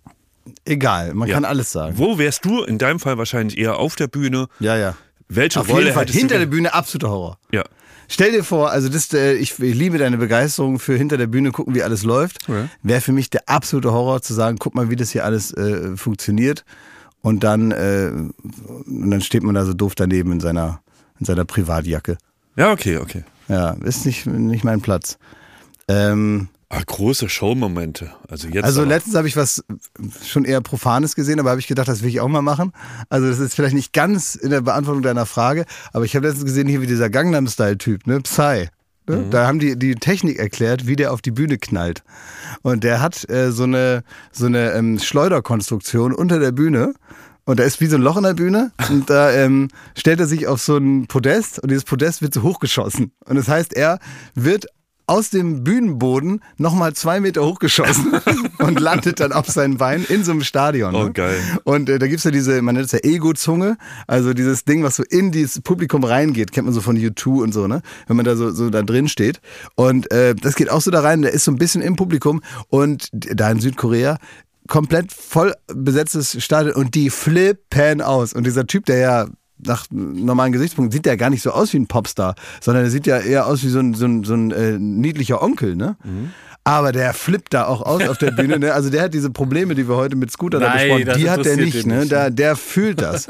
Egal, 0.65 1.13
man 1.13 1.27
Ja. 1.29 1.35
kann 1.35 1.45
alles 1.45 1.71
sagen. 1.71 1.97
Wo 1.97 2.17
wärst 2.17 2.43
du 2.45 2.63
in 2.63 2.77
deinem 2.77 2.99
Fall 2.99 3.17
wahrscheinlich 3.17 3.57
eher 3.57 3.77
auf 3.77 3.95
der 3.95 4.07
Bühne? 4.07 4.47
Ja, 4.59 4.75
ja. 4.77 4.97
Welche 5.29 5.59
Auf 5.59 5.69
Rolle 5.69 5.83
jeden 5.85 5.93
Fall 5.93 6.07
hinter 6.07 6.39
der 6.39 6.45
Bühne 6.45 6.73
absoluter 6.73 7.09
Horror. 7.09 7.39
Ja. 7.51 7.63
Stell 8.07 8.31
dir 8.31 8.43
vor, 8.43 8.71
also 8.71 8.89
das, 8.89 9.13
äh, 9.13 9.33
ich, 9.33 9.59
ich 9.59 9.75
liebe 9.75 9.97
deine 9.97 10.17
Begeisterung 10.17 10.79
für 10.79 10.95
hinter 10.95 11.17
der 11.17 11.27
Bühne 11.27 11.51
gucken, 11.51 11.75
wie 11.75 11.83
alles 11.83 12.03
läuft. 12.03 12.47
Ja. 12.47 12.69
Wäre 12.83 13.01
für 13.01 13.11
mich 13.11 13.29
der 13.29 13.47
absolute 13.47 13.91
Horror 13.91 14.21
zu 14.21 14.33
sagen, 14.33 14.57
guck 14.59 14.75
mal, 14.75 14.89
wie 14.89 14.95
das 14.95 15.11
hier 15.11 15.25
alles 15.25 15.51
äh, 15.53 15.95
funktioniert. 15.97 16.63
Und 17.21 17.43
dann, 17.43 17.71
äh, 17.71 18.11
und 18.13 19.11
dann 19.11 19.21
steht 19.21 19.43
man 19.43 19.55
da 19.55 19.65
so 19.65 19.73
doof 19.73 19.95
daneben 19.95 20.31
in 20.31 20.39
seiner, 20.39 20.81
in 21.19 21.25
seiner 21.25 21.45
Privatjacke. 21.45 22.17
Ja, 22.55 22.71
okay, 22.71 22.97
okay. 22.97 23.23
Ja, 23.49 23.71
ist 23.83 24.05
nicht, 24.05 24.25
nicht 24.25 24.63
mein 24.63 24.81
Platz. 24.81 25.17
Ähm, 25.87 26.49
Ah, 26.69 26.81
große 26.85 27.29
Showmomente. 27.29 28.11
Also 28.27 28.49
jetzt. 28.49 28.65
also 28.65 28.81
aber. 28.81 28.89
letztens 28.89 29.15
habe 29.15 29.27
ich 29.27 29.37
was 29.37 29.63
schon 30.25 30.43
eher 30.43 30.59
Profanes 30.59 31.15
gesehen, 31.15 31.39
aber 31.39 31.51
habe 31.51 31.61
ich 31.61 31.67
gedacht, 31.67 31.87
das 31.87 32.01
will 32.01 32.09
ich 32.09 32.19
auch 32.19 32.27
mal 32.27 32.41
machen. 32.41 32.73
Also 33.09 33.27
das 33.27 33.39
ist 33.39 33.55
vielleicht 33.55 33.75
nicht 33.75 33.93
ganz 33.93 34.35
in 34.35 34.49
der 34.49 34.61
Beantwortung 34.61 35.01
deiner 35.01 35.25
Frage, 35.25 35.65
aber 35.93 36.03
ich 36.03 36.15
habe 36.15 36.27
letztens 36.27 36.45
gesehen, 36.45 36.67
hier 36.67 36.81
wie 36.81 36.87
dieser 36.87 37.09
Gangnam-Style-Typ, 37.09 38.05
ne, 38.05 38.19
Psy. 38.19 38.67
Ne? 39.07 39.27
Da 39.29 39.47
haben 39.47 39.59
die 39.59 39.79
die 39.79 39.95
Technik 39.95 40.37
erklärt, 40.39 40.85
wie 40.85 40.97
der 40.97 41.13
auf 41.13 41.21
die 41.21 41.31
Bühne 41.31 41.57
knallt. 41.57 42.03
Und 42.61 42.83
der 42.83 43.01
hat 43.01 43.29
äh, 43.29 43.51
so 43.51 43.63
eine, 43.63 44.03
so 44.33 44.47
eine 44.47 44.73
ähm, 44.73 44.99
Schleuderkonstruktion 44.99 46.13
unter 46.13 46.39
der 46.39 46.51
Bühne. 46.51 46.93
Und 47.45 47.61
da 47.61 47.63
ist 47.63 47.79
wie 47.79 47.85
so 47.85 47.95
ein 47.95 48.01
Loch 48.01 48.17
in 48.17 48.23
der 48.23 48.33
Bühne 48.33 48.73
und 48.89 49.09
da 49.09 49.31
ähm, 49.31 49.69
stellt 49.95 50.19
er 50.19 50.27
sich 50.27 50.47
auf 50.47 50.61
so 50.61 50.75
ein 50.75 51.07
Podest 51.07 51.59
und 51.59 51.71
dieses 51.71 51.85
Podest 51.85 52.21
wird 52.21 52.33
so 52.33 52.43
hochgeschossen. 52.43 53.13
Und 53.23 53.37
das 53.37 53.47
heißt, 53.47 53.73
er 53.73 53.99
wird 54.35 54.65
aus 55.07 55.29
dem 55.29 55.63
Bühnenboden 55.63 56.41
nochmal 56.57 56.93
zwei 56.93 57.21
Meter 57.21 57.45
hochgeschossen 57.45 58.13
und 58.59 58.79
landet 58.79 59.21
dann 59.21 59.31
auf 59.31 59.47
seinen 59.47 59.77
Beinen 59.77 60.05
in 60.05 60.25
so 60.25 60.33
einem 60.33 60.41
Stadion. 60.41 60.93
Oh, 60.93 61.05
ne? 61.05 61.11
geil. 61.13 61.39
Und 61.63 61.89
äh, 61.89 61.97
da 61.97 62.07
gibt's 62.07 62.25
ja 62.25 62.31
diese, 62.31 62.61
man 62.61 62.75
nennt 62.75 62.87
es 62.87 62.91
ja 62.91 62.99
Ego-Zunge, 63.01 63.77
also 64.05 64.33
dieses 64.33 64.65
Ding, 64.65 64.83
was 64.83 64.97
so 64.97 65.03
in 65.09 65.31
dieses 65.31 65.61
Publikum 65.61 66.03
reingeht, 66.03 66.51
kennt 66.51 66.65
man 66.65 66.73
so 66.73 66.81
von 66.81 66.97
U2 66.97 67.41
und 67.41 67.53
so, 67.53 67.67
ne? 67.67 67.81
Wenn 68.07 68.17
man 68.17 68.25
da 68.25 68.35
so, 68.35 68.51
so 68.51 68.69
da 68.69 68.83
drin 68.83 69.07
steht. 69.07 69.39
Und 69.75 70.11
äh, 70.11 70.35
das 70.35 70.55
geht 70.55 70.69
auch 70.69 70.81
so 70.81 70.91
da 70.91 70.99
rein, 70.99 71.21
der 71.21 71.31
ist 71.31 71.45
so 71.45 71.51
ein 71.51 71.57
bisschen 71.57 71.81
im 71.81 71.95
Publikum 71.95 72.41
und 72.67 73.09
da 73.11 73.49
in 73.49 73.61
Südkorea 73.61 74.17
komplett 74.67 75.13
voll 75.13 75.53
besetztes 75.67 76.43
Stadion 76.43 76.75
und 76.75 76.95
die 76.95 77.09
flippen 77.09 78.01
aus. 78.01 78.33
Und 78.33 78.45
dieser 78.45 78.67
Typ, 78.67 78.85
der 78.85 78.97
ja 78.97 79.27
nach 79.59 79.87
normalen 79.89 80.51
Gesichtspunkten 80.53 80.91
sieht 80.91 81.05
der 81.05 81.17
gar 81.17 81.29
nicht 81.29 81.41
so 81.41 81.51
aus 81.51 81.73
wie 81.73 81.77
ein 81.77 81.87
Popstar, 81.87 82.35
sondern 82.61 82.83
der 82.83 82.91
sieht 82.91 83.07
ja 83.07 83.19
eher 83.19 83.47
aus 83.47 83.63
wie 83.63 83.69
so 83.69 83.79
ein, 83.79 83.93
so 83.93 84.05
ein, 84.05 84.23
so 84.23 84.33
ein 84.33 84.51
äh, 84.51 84.77
niedlicher 84.79 85.41
Onkel, 85.41 85.75
ne? 85.75 85.97
Aber 86.67 86.91
der 86.91 87.13
flippt 87.13 87.53
da 87.53 87.65
auch 87.65 87.81
aus 87.81 88.05
auf 88.09 88.17
der 88.17 88.31
Bühne. 88.31 88.59
Ne? 88.59 88.73
Also 88.73 88.89
der 88.89 89.03
hat 89.03 89.13
diese 89.13 89.29
Probleme, 89.29 89.73
die 89.73 89.87
wir 89.87 89.95
heute 89.95 90.17
mit 90.17 90.31
Scooter 90.31 90.59
da 90.59 90.67
Nein, 90.67 90.77
besprochen, 90.87 91.05
das 91.05 91.17
die 91.17 91.29
hat 91.29 91.45
der 91.45 91.55
nicht. 91.55 91.85
Ne? 91.85 91.99
nicht, 91.99 92.11
Da, 92.11 92.29
der 92.29 92.57
fühlt 92.57 93.01
das. 93.01 93.27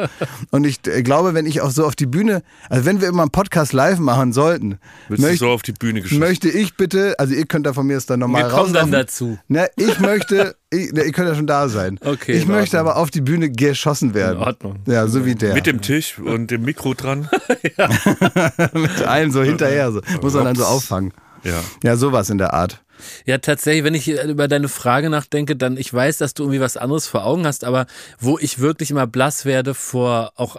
Und 0.49 0.65
ich 0.65 0.79
äh, 0.87 1.03
glaube, 1.03 1.35
wenn 1.35 1.45
ich 1.45 1.61
auch 1.61 1.69
so 1.69 1.85
auf 1.85 1.95
die 1.95 2.07
Bühne, 2.07 2.41
also 2.67 2.85
wenn 2.85 2.99
wir 2.99 3.07
immer 3.07 3.21
einen 3.21 3.29
Podcast 3.31 3.73
live 3.73 3.99
machen 3.99 4.33
sollten, 4.33 4.79
möcht- 5.09 5.37
so 5.37 5.49
auf 5.49 5.61
die 5.61 5.71
Bühne 5.73 6.01
geschossen? 6.01 6.19
möchte 6.19 6.49
ich 6.49 6.75
bitte, 6.77 7.13
also 7.19 7.35
ihr 7.35 7.45
könnt 7.45 7.67
da 7.67 7.73
von 7.73 7.85
mir 7.85 7.97
aus 7.97 8.07
dann 8.07 8.19
nochmal 8.21 8.45
Wir 8.45 8.49
kommen 8.49 8.73
dann 8.73 8.89
dazu. 8.91 9.37
Ne, 9.47 9.67
ich 9.75 9.99
möchte, 9.99 10.55
ich, 10.71 10.91
ne, 10.93 11.03
ihr 11.03 11.11
könnt 11.11 11.29
ja 11.29 11.35
schon 11.35 11.45
da 11.47 11.69
sein. 11.69 11.99
Okay, 12.03 12.31
ich 12.31 12.47
möchte 12.47 12.77
Ordnung. 12.77 12.91
aber 12.93 12.99
auf 13.01 13.11
die 13.11 13.21
Bühne 13.21 13.51
geschossen 13.51 14.15
werden. 14.15 14.37
In 14.39 14.43
Ordnung. 14.43 14.79
Ja, 14.87 15.05
so 15.07 15.25
wie 15.25 15.35
der. 15.35 15.53
Mit 15.53 15.67
dem 15.67 15.81
Tisch 15.81 16.17
und 16.17 16.49
dem 16.49 16.63
Mikro 16.63 16.95
dran? 16.95 17.29
Mit 18.73 19.03
einem 19.07 19.31
so 19.31 19.43
hinterher. 19.43 19.91
So. 19.91 20.01
Muss 20.21 20.33
man 20.33 20.45
dann 20.45 20.55
so 20.55 20.65
auffangen. 20.65 21.13
Ja. 21.43 21.61
Ja, 21.83 21.95
sowas 21.97 22.29
in 22.29 22.39
der 22.39 22.53
Art. 22.53 22.83
Ja, 23.25 23.37
tatsächlich, 23.37 23.83
wenn 23.83 23.93
ich 23.93 24.07
über 24.07 24.47
deine 24.47 24.69
Frage 24.69 25.09
nachdenke, 25.09 25.55
dann 25.55 25.77
ich 25.77 25.93
weiß, 25.93 26.17
dass 26.17 26.33
du 26.33 26.43
irgendwie 26.43 26.61
was 26.61 26.77
anderes 26.77 27.07
vor 27.07 27.25
Augen 27.25 27.45
hast, 27.45 27.63
aber 27.63 27.85
wo 28.19 28.37
ich 28.39 28.59
wirklich 28.59 28.91
immer 28.91 29.07
blass 29.07 29.45
werde 29.45 29.73
vor 29.73 30.31
auch 30.35 30.57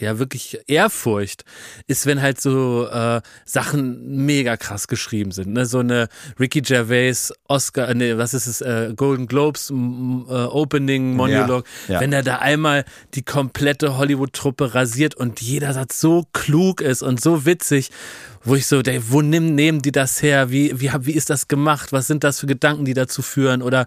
ja 0.00 0.18
wirklich 0.18 0.60
Ehrfurcht, 0.66 1.44
ist, 1.86 2.06
wenn 2.06 2.22
halt 2.22 2.40
so 2.40 2.88
äh, 2.88 3.20
Sachen 3.44 4.24
mega 4.24 4.56
krass 4.56 4.88
geschrieben 4.88 5.32
sind. 5.32 5.52
Ne? 5.52 5.66
So 5.66 5.80
eine 5.80 6.08
Ricky 6.38 6.60
Gervais, 6.60 7.32
Oscar, 7.46 7.88
äh, 7.88 7.94
nee, 7.94 8.16
was 8.16 8.34
ist 8.34 8.46
es, 8.46 8.60
äh, 8.60 8.92
Golden 8.94 9.26
Globes 9.26 9.70
äh, 9.70 9.74
Opening 9.74 11.14
Monolog, 11.14 11.64
Ja, 11.88 11.94
ja. 11.94 12.00
wenn 12.00 12.12
er 12.12 12.22
da 12.22 12.36
einmal 12.36 12.84
die 13.14 13.22
komplette 13.22 13.98
Hollywood-Truppe 13.98 14.74
rasiert 14.74 15.14
und 15.14 15.40
jeder 15.40 15.72
Satz 15.72 16.00
so 16.00 16.24
klug 16.32 16.80
ist 16.80 17.02
und 17.02 17.20
so 17.20 17.44
witzig, 17.44 17.90
wo 18.44 18.54
ich 18.54 18.66
so, 18.66 18.82
denke, 18.82 19.04
wo 19.10 19.22
nehmen, 19.22 19.54
nehmen 19.54 19.82
die 19.82 19.92
das 19.92 20.22
her? 20.22 20.50
Wie, 20.50 20.80
wie, 20.80 20.90
wie 21.00 21.12
ist 21.12 21.30
das 21.30 21.48
gemacht? 21.48 21.92
Was 21.92 22.06
sind 22.06 22.24
das 22.24 22.40
für 22.40 22.46
Gedanken, 22.46 22.84
die 22.84 22.94
dazu 22.94 23.22
führen? 23.22 23.62
Oder 23.62 23.86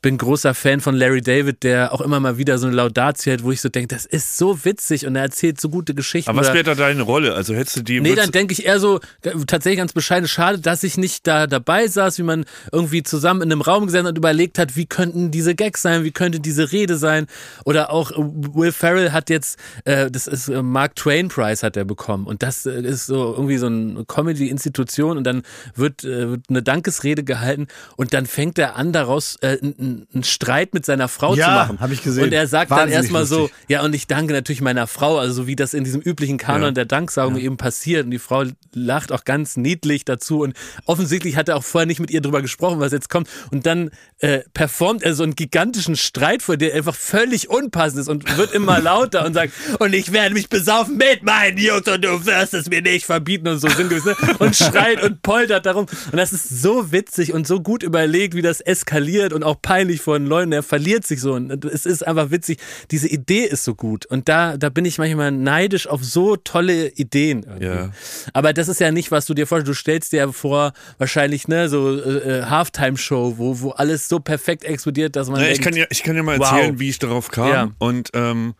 bin 0.00 0.18
großer 0.18 0.54
Fan 0.54 0.80
von 0.80 0.94
Larry 0.94 1.22
David, 1.22 1.62
der 1.62 1.92
auch 1.92 2.00
immer 2.00 2.20
mal 2.20 2.38
wieder 2.38 2.58
so 2.58 2.66
eine 2.66 2.76
Laudatio 2.76 3.30
hält, 3.30 3.44
wo 3.44 3.52
ich 3.52 3.60
so 3.60 3.68
denke, 3.68 3.94
das 3.94 4.04
ist 4.04 4.36
so 4.36 4.64
witzig 4.64 5.06
und 5.06 5.16
er 5.16 5.22
erzählt 5.22 5.60
so 5.60 5.68
gute 5.68 5.94
Geschichten. 5.94 6.30
Aber 6.30 6.40
was 6.40 6.52
wäre 6.52 6.64
da 6.64 6.74
deine 6.74 7.02
Rolle? 7.02 7.34
Also 7.34 7.54
hättest 7.54 7.76
du 7.76 7.82
die. 7.82 8.00
Nee, 8.00 8.14
dann 8.14 8.30
denke 8.30 8.52
ich 8.52 8.66
eher 8.66 8.80
so, 8.80 9.00
tatsächlich 9.46 9.78
ganz 9.78 9.92
bescheiden, 9.92 10.28
schade, 10.28 10.58
dass 10.58 10.82
ich 10.82 10.96
nicht 10.96 11.26
da 11.26 11.46
dabei 11.46 11.86
saß, 11.86 12.18
wie 12.18 12.22
man 12.24 12.44
irgendwie 12.72 13.02
zusammen 13.02 13.42
in 13.42 13.52
einem 13.52 13.60
Raum 13.60 13.86
gesessen 13.86 14.06
und 14.06 14.18
überlegt 14.18 14.58
hat, 14.58 14.76
wie 14.76 14.86
könnten 14.86 15.30
diese 15.30 15.54
Gags 15.54 15.82
sein, 15.82 16.04
wie 16.04 16.10
könnte 16.10 16.40
diese 16.40 16.72
Rede 16.72 16.96
sein. 16.96 17.26
Oder 17.64 17.90
auch 17.90 18.10
äh, 18.10 18.16
Will 18.18 18.72
Ferrell 18.72 19.12
hat 19.12 19.30
jetzt, 19.30 19.58
äh, 19.84 20.10
das 20.10 20.26
ist 20.26 20.48
äh, 20.48 20.62
Mark 20.62 20.96
Twain 20.96 21.28
Prize 21.28 21.64
hat 21.64 21.76
er 21.76 21.84
bekommen. 21.84 22.26
Und 22.26 22.42
das 22.42 22.66
äh, 22.66 22.80
ist 22.82 23.06
so 23.06 23.32
irgendwie 23.32 23.58
so 23.58 23.66
eine 23.96 24.04
Comedy-Institution 24.04 25.16
und 25.16 25.24
dann 25.24 25.42
wird, 25.74 26.04
äh, 26.04 26.30
wird 26.30 26.44
eine 26.48 26.62
Dankesrede 26.62 27.24
gehalten 27.24 27.66
und 27.96 28.14
dann 28.14 28.26
fängt 28.26 28.58
er 28.58 28.76
an, 28.76 28.92
daraus 28.92 29.36
äh, 29.42 29.58
einen 29.60 30.06
Streit 30.22 30.74
mit 30.74 30.84
seiner 30.86 31.08
Frau 31.08 31.34
Ja, 31.34 31.44
zu 31.46 31.50
machen. 31.52 31.80
hab 31.80 31.90
ich 31.92 32.02
gesehen. 32.02 32.24
Und 32.24 32.32
er 32.32 32.46
sagt 32.46 32.70
dann 32.70 32.78
Wahnsinnig 32.78 32.96
erstmal 33.02 33.26
so, 33.26 33.50
ja, 33.68 33.82
und 33.82 33.94
ich 33.94 34.06
danke 34.06 34.32
natürlich 34.32 34.60
meiner 34.60 34.86
Frau, 34.86 35.18
also 35.18 35.32
so 35.34 35.46
wie 35.46 35.56
das 35.56 35.74
in 35.74 35.84
diesem 35.84 36.00
üblichen 36.00 36.38
Kanon 36.38 36.62
Ja. 36.62 36.70
der 36.72 36.84
Danksagung 36.84 37.36
eben 37.36 37.56
passiert. 37.56 38.04
Und 38.04 38.10
die 38.10 38.18
Frau 38.18 38.44
lacht 38.72 39.12
auch 39.12 39.24
ganz 39.24 39.56
niedlich 39.56 40.04
dazu. 40.04 40.40
Und 40.42 40.54
offensichtlich 40.86 41.36
hat 41.36 41.48
er 41.48 41.56
auch 41.56 41.64
vorher 41.64 41.86
nicht 41.86 42.00
mit 42.00 42.10
ihr 42.10 42.20
drüber 42.20 42.42
gesprochen, 42.42 42.80
was 42.80 42.92
jetzt 42.92 43.08
kommt. 43.08 43.28
Und 43.50 43.66
dann 43.66 43.90
äh, 44.18 44.40
performt 44.54 45.02
er 45.02 45.14
so 45.14 45.22
einen 45.22 45.34
gigantischen 45.34 45.96
Streit 45.96 46.42
vor, 46.42 46.56
der 46.56 46.74
einfach 46.74 46.94
völlig 46.94 47.48
unpassend 47.50 48.00
ist 48.00 48.08
und 48.08 48.36
wird 48.36 48.52
immer 48.52 48.80
lauter 48.80 49.24
und 49.26 49.34
sagt, 49.34 49.52
und 49.78 49.92
ich 49.94 50.12
werde 50.12 50.34
mich 50.34 50.48
besaufen 50.48 50.96
mit 50.96 51.22
meinen 51.22 51.58
Jungs 51.58 51.86
und 51.88 52.04
du 52.04 52.24
wirst 52.26 52.54
es 52.54 52.68
mir 52.68 52.82
nicht 52.82 53.06
verbieten 53.06 53.48
und 53.48 53.58
so 53.58 53.68
sinngewiss. 53.88 54.04
Ne? 54.04 54.36
Und 54.38 54.56
schreit 54.56 55.02
und 55.02 55.22
poltert 55.22 55.66
darum. 55.66 55.86
Und 55.86 56.16
das 56.16 56.32
ist 56.32 56.48
so 56.62 56.92
witzig 56.92 57.32
und 57.32 57.46
so 57.46 57.60
gut 57.60 57.82
überlegt, 57.82 58.34
wie 58.34 58.42
das 58.42 58.60
eskaliert 58.60 59.32
und 59.32 59.42
auch 59.42 59.60
peinlich 59.60 60.00
von 60.00 60.26
Leuten. 60.26 60.52
Er 60.52 60.62
verliert 60.62 61.06
sich 61.06 61.20
so. 61.20 61.34
Und 61.34 61.64
es 61.64 61.86
ist 61.86 62.06
einfach 62.06 62.30
witzig. 62.30 62.58
Diese 62.90 63.08
Idee 63.08 63.44
ist 63.44 63.64
so 63.64 63.74
gut. 63.74 64.06
Und 64.06 64.28
da, 64.28 64.56
da 64.56 64.68
bin 64.68 64.84
ich 64.84 64.98
manchmal 64.98 65.32
neidisch 65.32 65.86
auf 65.86 66.04
so 66.04 66.36
tolle 66.36 66.88
Ideen. 66.90 67.46
Ja. 67.60 67.90
Aber 68.32 68.52
das 68.52 68.68
ist 68.68 68.80
ja 68.80 68.90
nicht, 68.90 69.10
was 69.10 69.26
du 69.26 69.34
dir 69.34 69.46
vorstellst. 69.46 69.68
Du 69.68 69.74
stellst 69.74 70.12
dir 70.12 70.32
vor, 70.32 70.72
wahrscheinlich, 70.98 71.48
ne, 71.48 71.68
so 71.68 71.96
äh, 71.98 72.40
äh, 72.40 72.42
Halftime-Show, 72.44 73.34
wo, 73.38 73.60
wo 73.60 73.70
alles 73.70 74.08
so 74.08 74.18
perfekt 74.20 74.64
explodiert, 74.64 75.16
dass 75.16 75.28
man. 75.28 75.40
Ja, 75.40 75.46
ich, 75.48 75.54
denkt, 75.54 75.64
kann 75.64 75.76
ja, 75.76 75.86
ich 75.90 76.02
kann 76.02 76.16
ja 76.16 76.22
mal 76.22 76.38
Wow. 76.38 76.52
erzählen, 76.52 76.78
wie 76.80 76.88
ich 76.88 76.98
darauf 76.98 77.30
kam. 77.30 77.48
Ja. 77.48 77.70
Und 77.78 78.10
ähm, 78.14 78.54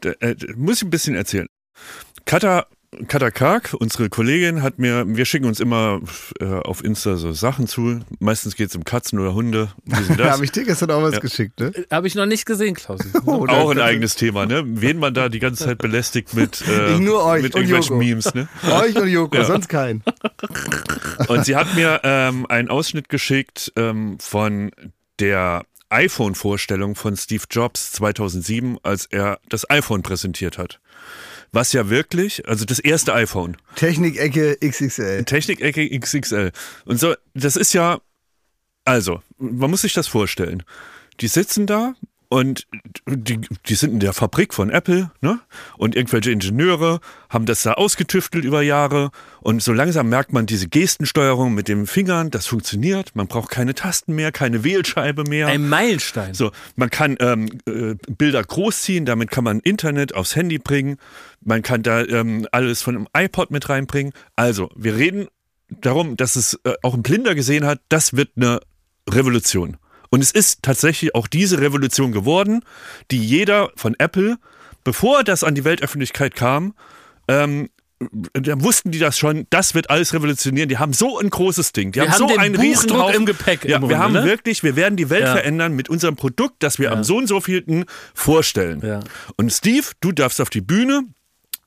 da, 0.00 0.10
äh, 0.20 0.34
muss 0.56 0.76
ich 0.76 0.82
ein 0.84 0.90
bisschen 0.90 1.14
erzählen. 1.14 1.46
Kata, 2.24 2.66
Kata 3.06 3.30
Kark, 3.30 3.76
unsere 3.78 4.08
Kollegin, 4.08 4.62
hat 4.64 4.80
mir, 4.80 5.04
wir 5.06 5.24
schicken 5.24 5.46
uns 5.46 5.60
immer 5.60 6.00
äh, 6.40 6.44
auf 6.44 6.82
Insta 6.82 7.14
so 7.16 7.30
Sachen 7.32 7.68
zu. 7.68 8.00
Meistens 8.18 8.56
geht 8.56 8.70
es 8.70 8.74
um 8.74 8.82
Katzen 8.82 9.20
oder 9.20 9.32
Hunde. 9.32 9.68
Da 10.18 10.32
habe 10.32 10.44
ich 10.44 10.50
dir 10.50 10.64
gestern 10.64 10.90
auch 10.90 11.00
was 11.00 11.14
Ja. 11.14 11.20
geschickt, 11.20 11.60
ne? 11.60 11.70
Habe 11.88 12.08
ich 12.08 12.16
noch 12.16 12.26
nicht 12.26 12.46
gesehen, 12.46 12.74
Klausi. 12.74 13.08
Oh, 13.26 13.46
Auch 13.46 13.70
ein 13.70 13.78
eigenes 13.78 14.16
Thema, 14.16 14.44
ne? 14.44 14.62
Wen 14.66 14.98
man 14.98 15.14
da 15.14 15.28
die 15.28 15.38
ganze 15.38 15.64
Zeit 15.66 15.78
belästigt 15.78 16.34
mit, 16.34 16.62
äh, 16.68 16.98
nur 16.98 17.24
euch 17.24 17.42
mit 17.44 17.54
und 17.54 17.60
irgendwelchen 17.60 17.92
Joko. 17.94 18.04
Memes, 18.04 18.34
ne? 18.34 18.48
Euch 18.68 18.96
und 18.96 19.08
Joko, 19.08 19.36
Ja. 19.36 19.44
sonst 19.44 19.68
keinen. 19.68 20.02
Und 21.28 21.44
sie 21.44 21.54
hat 21.54 21.72
mir 21.76 22.00
ähm, 22.02 22.44
einen 22.46 22.68
Ausschnitt 22.70 23.08
geschickt 23.08 23.72
ähm, 23.76 24.18
von 24.18 24.72
der 25.20 25.64
iPhone-Vorstellung 25.90 26.96
von 26.96 27.16
Steve 27.16 27.44
Jobs 27.50 27.92
2007, 27.92 28.78
als 28.82 29.06
er 29.06 29.38
das 29.48 29.68
iPhone 29.70 30.02
präsentiert 30.02 30.58
hat. 30.58 30.80
Was 31.52 31.72
ja 31.72 31.90
wirklich, 31.90 32.46
also 32.48 32.64
das 32.64 32.78
erste 32.78 33.12
iPhone, 33.14 33.56
Technikecke 33.74 34.56
XXL. 34.60 35.24
Technik-Ecke 35.24 35.98
XXL. 35.98 36.52
Und 36.84 37.00
so, 37.00 37.14
das 37.34 37.56
ist 37.56 37.72
ja, 37.72 38.00
also, 38.84 39.22
man 39.38 39.70
muss 39.70 39.82
sich 39.82 39.92
das 39.92 40.06
vorstellen. 40.06 40.62
Die 41.20 41.28
sitzen 41.28 41.66
da 41.66 41.94
und 42.32 42.68
die, 43.08 43.40
die 43.66 43.74
sind 43.74 43.92
in 43.92 43.98
der 43.98 44.12
Fabrik 44.12 44.54
von 44.54 44.70
Apple, 44.70 45.10
ne? 45.20 45.40
Und 45.76 45.96
irgendwelche 45.96 46.30
Ingenieure 46.30 47.00
haben 47.28 47.44
das 47.44 47.64
da 47.64 47.72
ausgetüftelt 47.72 48.44
über 48.44 48.62
Jahre. 48.62 49.10
Und 49.40 49.60
so 49.60 49.72
langsam 49.72 50.08
merkt 50.08 50.32
man 50.32 50.46
diese 50.46 50.68
Gestensteuerung 50.68 51.52
mit 51.54 51.66
den 51.66 51.88
Fingern, 51.88 52.30
das 52.30 52.46
funktioniert. 52.46 53.16
Man 53.16 53.26
braucht 53.26 53.50
keine 53.50 53.74
Tasten 53.74 54.14
mehr, 54.14 54.30
keine 54.30 54.62
Wählscheibe 54.62 55.24
mehr. 55.24 55.48
Ein 55.48 55.68
Meilenstein. 55.68 56.32
So, 56.34 56.52
man 56.76 56.88
kann 56.88 57.16
ähm, 57.18 57.48
äh, 57.66 57.96
Bilder 58.16 58.44
großziehen, 58.44 59.06
damit 59.06 59.32
kann 59.32 59.42
man 59.42 59.58
Internet 59.58 60.14
aufs 60.14 60.36
Handy 60.36 60.58
bringen. 60.58 60.98
Man 61.40 61.62
kann 61.62 61.82
da 61.82 62.04
ähm, 62.04 62.46
alles 62.52 62.80
von 62.80 62.94
einem 62.94 63.08
iPod 63.12 63.50
mit 63.50 63.68
reinbringen. 63.68 64.12
Also, 64.36 64.70
wir 64.76 64.94
reden 64.94 65.26
darum, 65.80 66.16
dass 66.16 66.36
es 66.36 66.60
äh, 66.62 66.74
auch 66.82 66.94
ein 66.94 67.02
Blinder 67.02 67.34
gesehen 67.34 67.66
hat, 67.66 67.80
das 67.88 68.14
wird 68.14 68.30
eine 68.36 68.60
Revolution. 69.08 69.78
Und 70.10 70.22
es 70.22 70.30
ist 70.32 70.62
tatsächlich 70.62 71.14
auch 71.14 71.26
diese 71.26 71.60
Revolution 71.60 72.12
geworden, 72.12 72.62
die 73.10 73.18
jeder 73.18 73.70
von 73.76 73.94
Apple, 73.98 74.38
bevor 74.84 75.24
das 75.24 75.44
an 75.44 75.54
die 75.54 75.64
Weltöffentlichkeit 75.64 76.34
kam, 76.34 76.74
ähm, 77.28 77.70
da 78.32 78.60
wussten 78.62 78.90
die 78.92 78.98
das 78.98 79.18
schon, 79.18 79.46
das 79.50 79.74
wird 79.74 79.90
alles 79.90 80.14
revolutionieren. 80.14 80.70
Die 80.70 80.78
haben 80.78 80.94
so 80.94 81.18
ein 81.18 81.28
großes 81.28 81.72
Ding. 81.72 81.92
Die 81.92 81.96
Wir 82.00 82.10
haben, 82.10 82.12
haben 82.22 82.28
so 82.30 82.36
einen 82.38 82.56
Riesenhaufen 82.56 83.14
im 83.14 83.26
Gepäck 83.26 83.64
im 83.66 83.70
Ja, 83.72 83.78
Grunde, 83.78 83.94
wir 83.94 83.98
haben 83.98 84.14
ne? 84.14 84.24
wirklich, 84.24 84.62
wir 84.62 84.74
werden 84.74 84.96
die 84.96 85.10
Welt 85.10 85.24
Ja. 85.24 85.32
verändern 85.32 85.74
mit 85.74 85.90
unserem 85.90 86.16
Produkt, 86.16 86.62
das 86.62 86.78
wir 86.78 86.92
am 86.92 87.04
so 87.04 87.18
und 87.18 87.26
so 87.26 87.40
vielten 87.42 87.84
vorstellen. 88.14 88.80
Ja. 88.82 89.00
Und 89.36 89.52
Steve, 89.52 89.86
du 90.00 90.12
darfst 90.12 90.40
auf 90.40 90.48
die 90.48 90.62
Bühne 90.62 91.02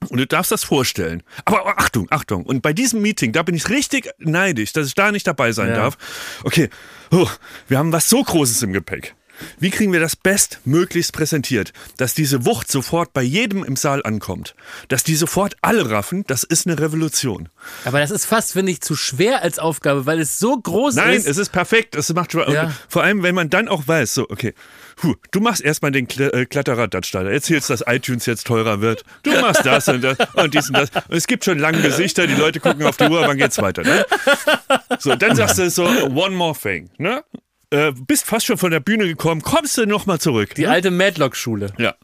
und 0.10 0.18
du 0.18 0.28
darfst 0.28 0.52
das 0.52 0.64
vorstellen. 0.64 1.24
Aber, 1.46 1.80
Achtung, 1.80 2.08
Achtung. 2.10 2.44
Und 2.46 2.62
bei 2.62 2.74
diesem 2.74 3.02
Meeting, 3.02 3.32
da 3.32 3.44
bin 3.44 3.56
ich 3.56 3.70
richtig 3.70 4.10
neidisch, 4.20 4.74
dass 4.74 4.88
ich 4.88 4.96
da 4.96 5.12
nicht 5.12 5.28
dabei 5.28 5.52
sein 5.52 5.70
Ja. 5.70 5.76
darf. 5.76 5.98
Okay, 6.44 6.70
oh, 7.12 7.28
wir 7.68 7.78
haben 7.78 7.92
was 7.92 8.10
so 8.10 8.24
Großes 8.24 8.62
im 8.64 8.74
Gepäck. 8.74 9.16
Wie 9.60 9.72
kriegen 9.72 9.92
wir 9.92 10.00
das 10.00 10.16
bestmöglichst 10.16 11.12
präsentiert, 11.12 11.74
dass 11.98 12.14
diese 12.14 12.46
Wucht 12.46 12.72
sofort 12.72 13.14
bei 13.14 13.24
jedem 13.24 13.64
im 13.64 13.76
Saal 13.76 14.04
ankommt, 14.06 14.54
dass 14.90 15.04
die 15.04 15.16
sofort 15.16 15.56
alle 15.62 15.90
raffen, 15.90 16.24
das 16.28 16.44
ist 16.44 16.68
eine 16.68 16.80
Revolution. 16.80 17.50
Aber 17.84 18.00
das 18.00 18.12
ist 18.12 18.26
fast, 18.26 18.54
finde 18.54 18.72
ich, 18.72 18.82
zu 18.82 18.96
schwer 18.96 19.42
als 19.42 19.58
Aufgabe, 19.58 20.06
weil 20.06 20.20
es 20.20 20.38
so 20.38 20.56
groß 20.56 20.96
Nein, 20.96 21.16
ist. 21.16 21.28
es 21.28 21.38
ist 21.38 21.52
perfekt. 21.52 21.96
Es 21.96 22.14
macht. 22.14 22.36
Ja. 22.36 22.72
Vor 22.88 23.02
allem, 23.04 23.24
wenn 23.24 23.34
man 23.34 23.50
dann 23.50 23.68
auch 23.68 23.88
weiß, 23.88 24.14
so, 24.14 24.30
okay, 24.30 24.54
puh, 24.96 25.16
du 25.32 25.40
machst 25.40 25.62
erstmal 25.62 25.92
den 25.92 26.08
Kle 26.08 26.32
äh, 26.34 26.46
Kletterrad-Starter, 26.46 27.32
erzählst, 27.32 27.70
dass 27.70 27.84
iTunes 27.88 28.26
jetzt 28.26 28.48
teurer 28.48 28.82
wird. 28.82 29.04
Du 29.24 29.32
machst 29.40 29.66
das 29.66 29.88
und 29.88 30.04
das 30.04 30.18
und 30.34 30.54
dies 30.54 30.70
und 30.70 30.78
das. 30.78 30.90
Und 30.90 31.16
es 31.16 31.28
gibt 31.28 31.46
schon 31.46 31.60
lange 31.60 31.82
Gesichter, 31.82 32.28
die 32.28 32.36
Leute 32.36 32.60
gucken 32.60 32.86
auf 32.86 32.98
die 32.98 33.06
Uhr, 33.06 33.22
wann 33.22 33.38
geht's 33.38 33.62
weiter, 33.62 33.84
ne? 33.84 34.06
So, 35.00 35.16
dann 35.16 35.36
sagst 35.36 35.60
du 35.60 35.70
so, 35.70 35.84
one 35.86 36.36
more 36.36 36.58
thing, 36.58 36.90
ne? 36.98 37.24
Äh, 37.70 37.92
bist 37.92 38.26
fast 38.26 38.46
schon 38.46 38.58
von 38.58 38.70
der 38.70 38.80
Bühne 38.80 39.08
gekommen, 39.08 39.42
kommst 39.42 39.78
du 39.78 39.88
nochmal 39.88 40.20
zurück. 40.20 40.54
die 40.56 40.62
ne? 40.62 40.70
alte 40.70 40.92
Madlock-Schule. 40.92 41.74
Ja. 41.80 41.96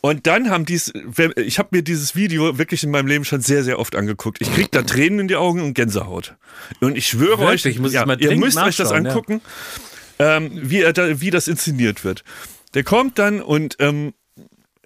Und 0.00 0.26
dann 0.26 0.50
haben 0.50 0.64
dies, 0.64 0.92
ich 1.36 1.58
habe 1.60 1.68
mir 1.70 1.82
dieses 1.82 2.16
Video 2.16 2.58
wirklich 2.58 2.82
in 2.82 2.90
meinem 2.90 3.06
Leben 3.06 3.24
schon 3.24 3.40
sehr, 3.40 3.62
sehr 3.62 3.78
oft 3.78 3.94
angeguckt. 3.94 4.40
Ich 4.40 4.52
krieg 4.52 4.70
da 4.72 4.82
Tränen 4.82 5.20
in 5.20 5.28
die 5.28 5.36
Augen 5.36 5.62
und 5.62 5.74
Gänsehaut. 5.74 6.34
Und 6.80 6.96
ich 6.96 7.06
schwöre 7.06 7.38
Wirklich? 7.38 7.78
euch, 7.78 7.86
Ich 7.86 7.92
ja, 7.92 8.04
ihr 8.14 8.36
müsst 8.36 8.58
euch 8.58 8.76
das 8.76 8.90
nachschauen, 8.90 9.06
ja. 9.06 9.40
Ähm, 10.18 10.50
wie, 10.54 10.82
er 10.82 10.92
da, 10.92 11.20
wie 11.20 11.30
das 11.30 11.48
inszeniert 11.48 12.04
wird. 12.04 12.24
Der 12.74 12.84
kommt 12.84 13.18
dann 13.18 13.40
und 13.40 13.76
ähm, 13.80 14.12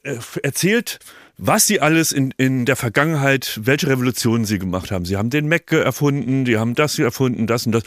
äh, 0.02 0.16
erzählt, 0.42 0.98
was 1.42 1.66
sie 1.66 1.80
alles 1.80 2.12
in, 2.12 2.32
in 2.36 2.66
der 2.66 2.76
Vergangenheit, 2.76 3.60
welche 3.62 3.88
Revolutionen 3.88 4.44
sie 4.44 4.58
gemacht 4.58 4.90
haben. 4.90 5.06
Sie 5.06 5.16
haben 5.16 5.30
den 5.30 5.48
Mac 5.48 5.72
erfunden, 5.72 6.44
die 6.44 6.58
haben 6.58 6.74
das 6.74 6.98
erfunden, 6.98 7.46
das 7.46 7.64
und 7.64 7.72
das. 7.72 7.82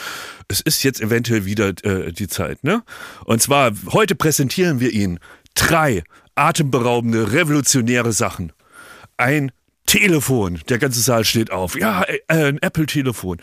Es 0.47 0.59
ist 0.61 0.83
jetzt 0.83 1.01
eventuell 1.01 1.45
wieder 1.45 1.69
äh, 1.83 2.11
die 2.11 2.27
Zeit, 2.27 2.63
ne? 2.63 2.83
Und 3.25 3.41
zwar, 3.41 3.71
heute 3.91 4.15
präsentieren 4.15 4.79
wir 4.79 4.91
Ihnen 4.91 5.19
drei 5.53 6.03
atemberaubende, 6.35 7.31
revolutionäre 7.31 8.11
Sachen. 8.11 8.51
Ein 9.17 9.51
Telefon, 9.85 10.59
der 10.69 10.79
ganze 10.79 11.01
Saal 11.01 11.23
steht 11.23 11.51
auf. 11.51 11.75
Ja, 11.75 12.03
äh, 12.03 12.19
ein 12.27 12.57
Apple-Telefon. 12.59 13.37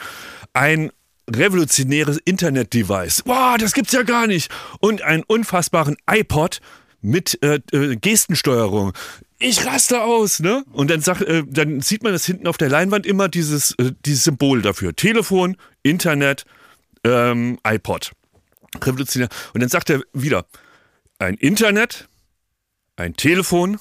Ein 0.52 0.90
revolutionäres 1.34 2.18
Internet-Device. 2.24 3.22
Wow, 3.26 3.56
das 3.58 3.72
gibt's 3.72 3.92
ja 3.92 4.02
gar 4.02 4.26
nicht. 4.26 4.50
Und 4.80 5.02
einen 5.02 5.22
unfassbaren 5.22 5.96
iPod 6.10 6.60
mit 7.00 7.42
äh, 7.42 7.60
äh, 7.72 7.96
Gestensteuerung. 7.96 8.92
Ich 9.38 9.64
raste 9.64 10.02
aus, 10.02 10.40
ne? 10.40 10.64
Und 10.72 10.90
dann, 10.90 11.00
sag, 11.00 11.22
äh, 11.22 11.44
dann 11.46 11.80
sieht 11.80 12.02
man 12.02 12.12
das 12.12 12.26
hinten 12.26 12.46
auf 12.46 12.58
der 12.58 12.68
Leinwand 12.68 13.06
immer 13.06 13.28
dieses, 13.28 13.72
äh, 13.78 13.92
dieses 14.04 14.24
Symbol 14.24 14.60
dafür. 14.60 14.94
Telefon, 14.94 15.56
Internet, 15.82 16.44
ähm, 17.04 17.58
iPod. 17.66 18.12
Revolutionär. 18.82 19.28
Und 19.54 19.60
dann 19.60 19.70
sagt 19.70 19.90
er 19.90 20.02
wieder, 20.12 20.46
ein 21.18 21.34
Internet, 21.34 22.08
ein 22.96 23.14
Telefon, 23.14 23.78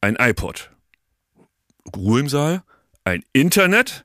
ein 0.00 0.16
iPod. 0.16 0.70
Ruhe 1.94 2.20
im 2.20 2.28
Saal, 2.28 2.62
ein 3.04 3.24
Internet, 3.32 4.04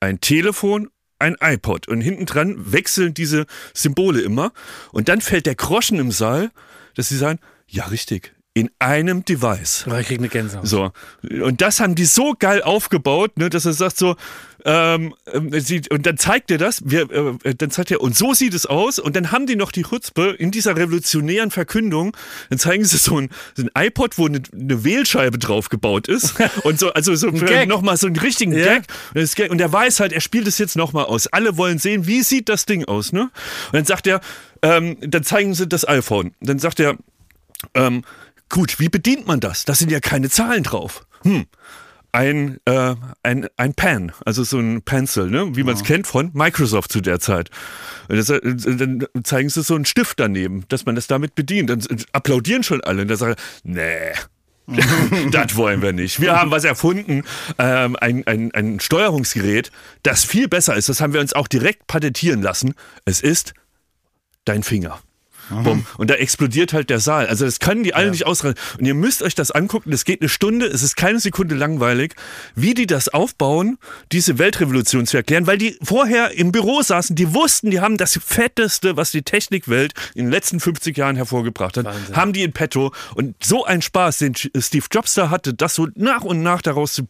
ein 0.00 0.20
Telefon, 0.20 0.90
ein 1.22 1.36
iPod. 1.40 1.88
Und 1.88 2.00
hinten 2.00 2.26
dran 2.26 2.72
wechseln 2.72 3.14
diese 3.14 3.46
Symbole 3.72 4.20
immer. 4.20 4.52
Und 4.92 5.08
dann 5.08 5.20
fällt 5.20 5.46
der 5.46 5.54
Groschen 5.54 5.98
im 5.98 6.10
Saal, 6.10 6.50
dass 6.94 7.08
sie 7.08 7.16
sagen, 7.16 7.38
ja 7.66 7.86
richtig, 7.86 8.34
in 8.54 8.70
einem 8.78 9.24
Device. 9.24 9.86
Oh, 9.90 9.94
ich 9.94 10.06
krieg 10.06 10.18
eine 10.18 10.28
Gänsehaut. 10.28 10.66
So. 10.66 10.92
Und 11.22 11.62
das 11.62 11.80
haben 11.80 11.94
die 11.94 12.04
so 12.04 12.34
geil 12.38 12.62
aufgebaut, 12.62 13.38
ne, 13.38 13.48
dass 13.48 13.64
er 13.64 13.72
sagt 13.72 13.96
so, 13.96 14.16
ähm, 14.64 15.14
ähm, 15.32 15.50
sie, 15.60 15.82
und 15.90 16.06
dann 16.06 16.16
zeigt 16.18 16.50
er 16.50 16.58
das, 16.58 16.82
wir, 16.84 17.10
äh, 17.44 17.54
dann 17.54 17.70
zeigt 17.70 17.90
er, 17.90 18.00
und 18.00 18.16
so 18.16 18.34
sieht 18.34 18.54
es 18.54 18.66
aus, 18.66 18.98
und 18.98 19.16
dann 19.16 19.32
haben 19.32 19.46
die 19.46 19.56
noch 19.56 19.72
die 19.72 19.82
Chutzpe 19.82 20.30
in 20.38 20.50
dieser 20.50 20.76
revolutionären 20.76 21.50
Verkündung, 21.50 22.16
dann 22.50 22.58
zeigen 22.58 22.84
sie 22.84 22.98
so 22.98 23.18
ein, 23.18 23.30
so 23.56 23.64
ein 23.64 23.70
iPod, 23.86 24.18
wo 24.18 24.26
eine, 24.26 24.42
eine 24.52 24.84
Wählscheibe 24.84 25.38
drauf 25.38 25.68
gebaut 25.68 26.08
ist, 26.08 26.34
und 26.64 26.78
so, 26.78 26.92
also 26.92 27.14
so 27.14 27.28
nochmal 27.28 27.96
so 27.96 28.06
einen 28.06 28.16
richtigen 28.16 28.52
Ja. 28.52 28.78
Gag, 28.78 28.84
und, 29.14 29.36
Gag, 29.36 29.50
und 29.50 29.60
er 29.60 29.72
weiß 29.72 30.00
halt, 30.00 30.12
er 30.12 30.20
spielt 30.20 30.46
es 30.46 30.58
jetzt 30.58 30.76
nochmal 30.76 31.06
aus. 31.06 31.26
Alle 31.26 31.56
wollen 31.56 31.78
sehen, 31.78 32.06
wie 32.06 32.22
sieht 32.22 32.48
das 32.48 32.66
Ding 32.66 32.84
aus, 32.84 33.12
ne? 33.12 33.22
Und 33.66 33.74
dann 33.74 33.84
sagt 33.84 34.06
er, 34.06 34.20
ähm, 34.62 34.96
dann 35.00 35.24
zeigen 35.24 35.54
sie 35.54 35.66
das 35.66 35.86
iPhone. 35.86 36.34
Dann 36.40 36.58
sagt 36.58 36.80
er, 36.80 36.96
ähm, 37.74 38.04
gut, 38.48 38.78
wie 38.78 38.88
bedient 38.88 39.26
man 39.26 39.40
das? 39.40 39.64
Da 39.64 39.74
sind 39.74 39.90
ja 39.90 40.00
keine 40.00 40.30
Zahlen 40.30 40.62
drauf. 40.62 41.04
Hm. 41.22 41.46
Ein, 42.12 42.58
äh, 42.66 42.94
ein, 43.22 43.48
ein 43.56 43.74
Pen, 43.74 44.12
also 44.26 44.44
so 44.44 44.58
ein 44.58 44.82
Pencil, 44.82 45.30
ne? 45.30 45.56
wie 45.56 45.62
man 45.62 45.74
es 45.74 45.82
kennt 45.82 46.06
von 46.06 46.30
Microsoft 46.34 46.92
zu 46.92 47.00
der 47.00 47.20
Zeit. 47.20 47.50
Und 48.08 48.16
das, 48.16 48.28
äh, 48.28 48.40
dann 48.42 49.06
zeigen 49.24 49.48
sie 49.48 49.62
so 49.62 49.74
einen 49.74 49.86
Stift 49.86 50.20
daneben, 50.20 50.64
dass 50.68 50.84
man 50.84 50.94
das 50.94 51.06
damit 51.06 51.34
bedient. 51.34 51.70
Dann 51.70 51.82
applaudieren 52.12 52.62
schon 52.62 52.82
alle. 52.82 53.02
Und 53.02 53.08
dann 53.08 53.16
sagen, 53.16 53.36
nee, 53.64 54.12
das 55.30 55.56
wollen 55.56 55.82
wir 55.82 55.92
nicht. 55.92 56.20
Wir 56.20 56.36
haben 56.36 56.50
was 56.50 56.64
erfunden, 56.64 57.24
ähm, 57.58 57.96
ein, 58.00 58.26
ein, 58.26 58.52
ein 58.52 58.80
Steuerungsgerät, 58.80 59.72
das 60.02 60.24
viel 60.24 60.48
besser 60.48 60.76
ist. 60.76 60.88
Das 60.88 61.00
haben 61.00 61.12
wir 61.12 61.20
uns 61.20 61.32
auch 61.32 61.48
direkt 61.48 61.86
patentieren 61.86 62.42
lassen. 62.42 62.74
Es 63.04 63.20
ist 63.20 63.54
dein 64.44 64.62
Finger. 64.62 65.00
Bumm. 65.62 65.86
Und 65.98 66.10
da 66.10 66.14
explodiert 66.14 66.72
halt 66.72 66.90
der 66.90 67.00
Saal. 67.00 67.26
Also 67.26 67.44
das 67.44 67.58
können 67.60 67.82
die 67.84 67.94
alle 67.94 68.10
nicht 68.10 68.26
ausreißen. 68.26 68.58
Und 68.78 68.84
ihr 68.84 68.94
müsst 68.94 69.22
euch 69.22 69.34
das 69.34 69.50
angucken. 69.50 69.90
Das 69.90 70.04
geht 70.04 70.20
eine 70.20 70.28
Stunde. 70.28 70.66
Es 70.66 70.82
ist 70.82 70.96
keine 70.96 71.20
Sekunde 71.20 71.54
langweilig, 71.54 72.14
wie 72.54 72.74
die 72.74 72.86
das 72.86 73.08
aufbauen, 73.08 73.78
diese 74.12 74.38
Weltrevolution 74.38 75.06
zu 75.06 75.16
erklären, 75.16 75.46
weil 75.46 75.58
die 75.58 75.76
vorher 75.82 76.32
im 76.32 76.52
Büro 76.52 76.82
saßen. 76.82 77.16
Die 77.16 77.34
wussten, 77.34 77.70
die 77.70 77.80
haben 77.80 77.96
das 77.96 78.18
Fetteste, 78.24 78.96
was 78.96 79.10
die 79.10 79.22
Technikwelt 79.22 79.92
in 80.14 80.26
den 80.26 80.30
letzten 80.32 80.60
50 80.60 80.96
Jahren 80.96 81.16
hervorgebracht 81.16 81.76
hat, 81.76 81.84
Wahnsinn. 81.84 82.16
haben 82.16 82.32
die 82.32 82.42
in 82.42 82.52
petto. 82.52 82.92
Und 83.14 83.34
so 83.44 83.64
ein 83.64 83.82
Spaß, 83.82 84.18
den 84.18 84.34
Steve 84.34 84.86
Jobs 84.90 85.14
da 85.14 85.30
hatte, 85.30 85.54
das 85.54 85.74
so 85.74 85.88
nach 85.94 86.22
und 86.22 86.42
nach 86.42 86.62
daraus 86.62 86.94
zu. 86.94 87.04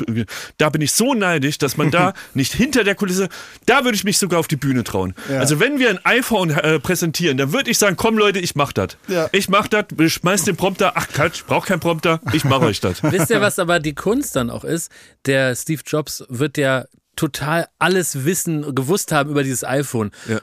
Da 0.58 0.70
bin 0.70 0.82
ich 0.82 0.92
so 0.92 1.14
neidisch, 1.14 1.58
dass 1.58 1.76
man 1.76 1.90
da 1.90 2.12
nicht 2.34 2.54
hinter 2.54 2.84
der 2.84 2.94
Kulisse. 2.94 3.28
Da 3.66 3.84
würde 3.84 3.94
ich 3.96 4.04
mich 4.04 4.18
sogar 4.18 4.40
auf 4.40 4.48
die 4.48 4.56
Bühne 4.56 4.84
trauen. 4.84 5.14
Also 5.28 5.60
wenn 5.60 5.78
wir 5.78 5.90
ein 5.90 6.04
iPhone 6.04 6.50
äh, 6.50 6.78
präsentieren, 6.80 7.36
dann 7.36 7.52
würde 7.52 7.70
ich 7.70 7.78
sagen, 7.78 7.96
komm 7.96 8.18
Leute, 8.18 8.31
ich 8.40 8.54
mach 8.54 8.72
das. 8.72 8.96
Ja. 9.08 9.28
Ich 9.32 9.48
mach 9.48 9.68
das, 9.68 9.86
schmeiß 10.08 10.44
den 10.44 10.56
Prompter. 10.56 10.92
Ach 10.94 11.08
Quatsch, 11.08 11.36
ich 11.36 11.44
brauch 11.44 11.66
keinen 11.66 11.80
Prompter, 11.80 12.20
ich 12.32 12.44
mache 12.44 12.66
euch 12.66 12.80
das. 12.80 13.02
Wisst 13.02 13.30
ihr, 13.30 13.40
was 13.40 13.58
aber 13.58 13.80
die 13.80 13.94
Kunst 13.94 14.36
dann 14.36 14.50
auch 14.50 14.64
ist? 14.64 14.90
Der 15.26 15.54
Steve 15.54 15.82
Jobs 15.86 16.24
wird 16.28 16.58
ja 16.58 16.86
total 17.16 17.66
alles 17.78 18.24
wissen, 18.24 18.74
gewusst 18.74 19.12
haben 19.12 19.30
über 19.30 19.42
dieses 19.42 19.64
iPhone, 19.64 20.10
Ja. 20.28 20.40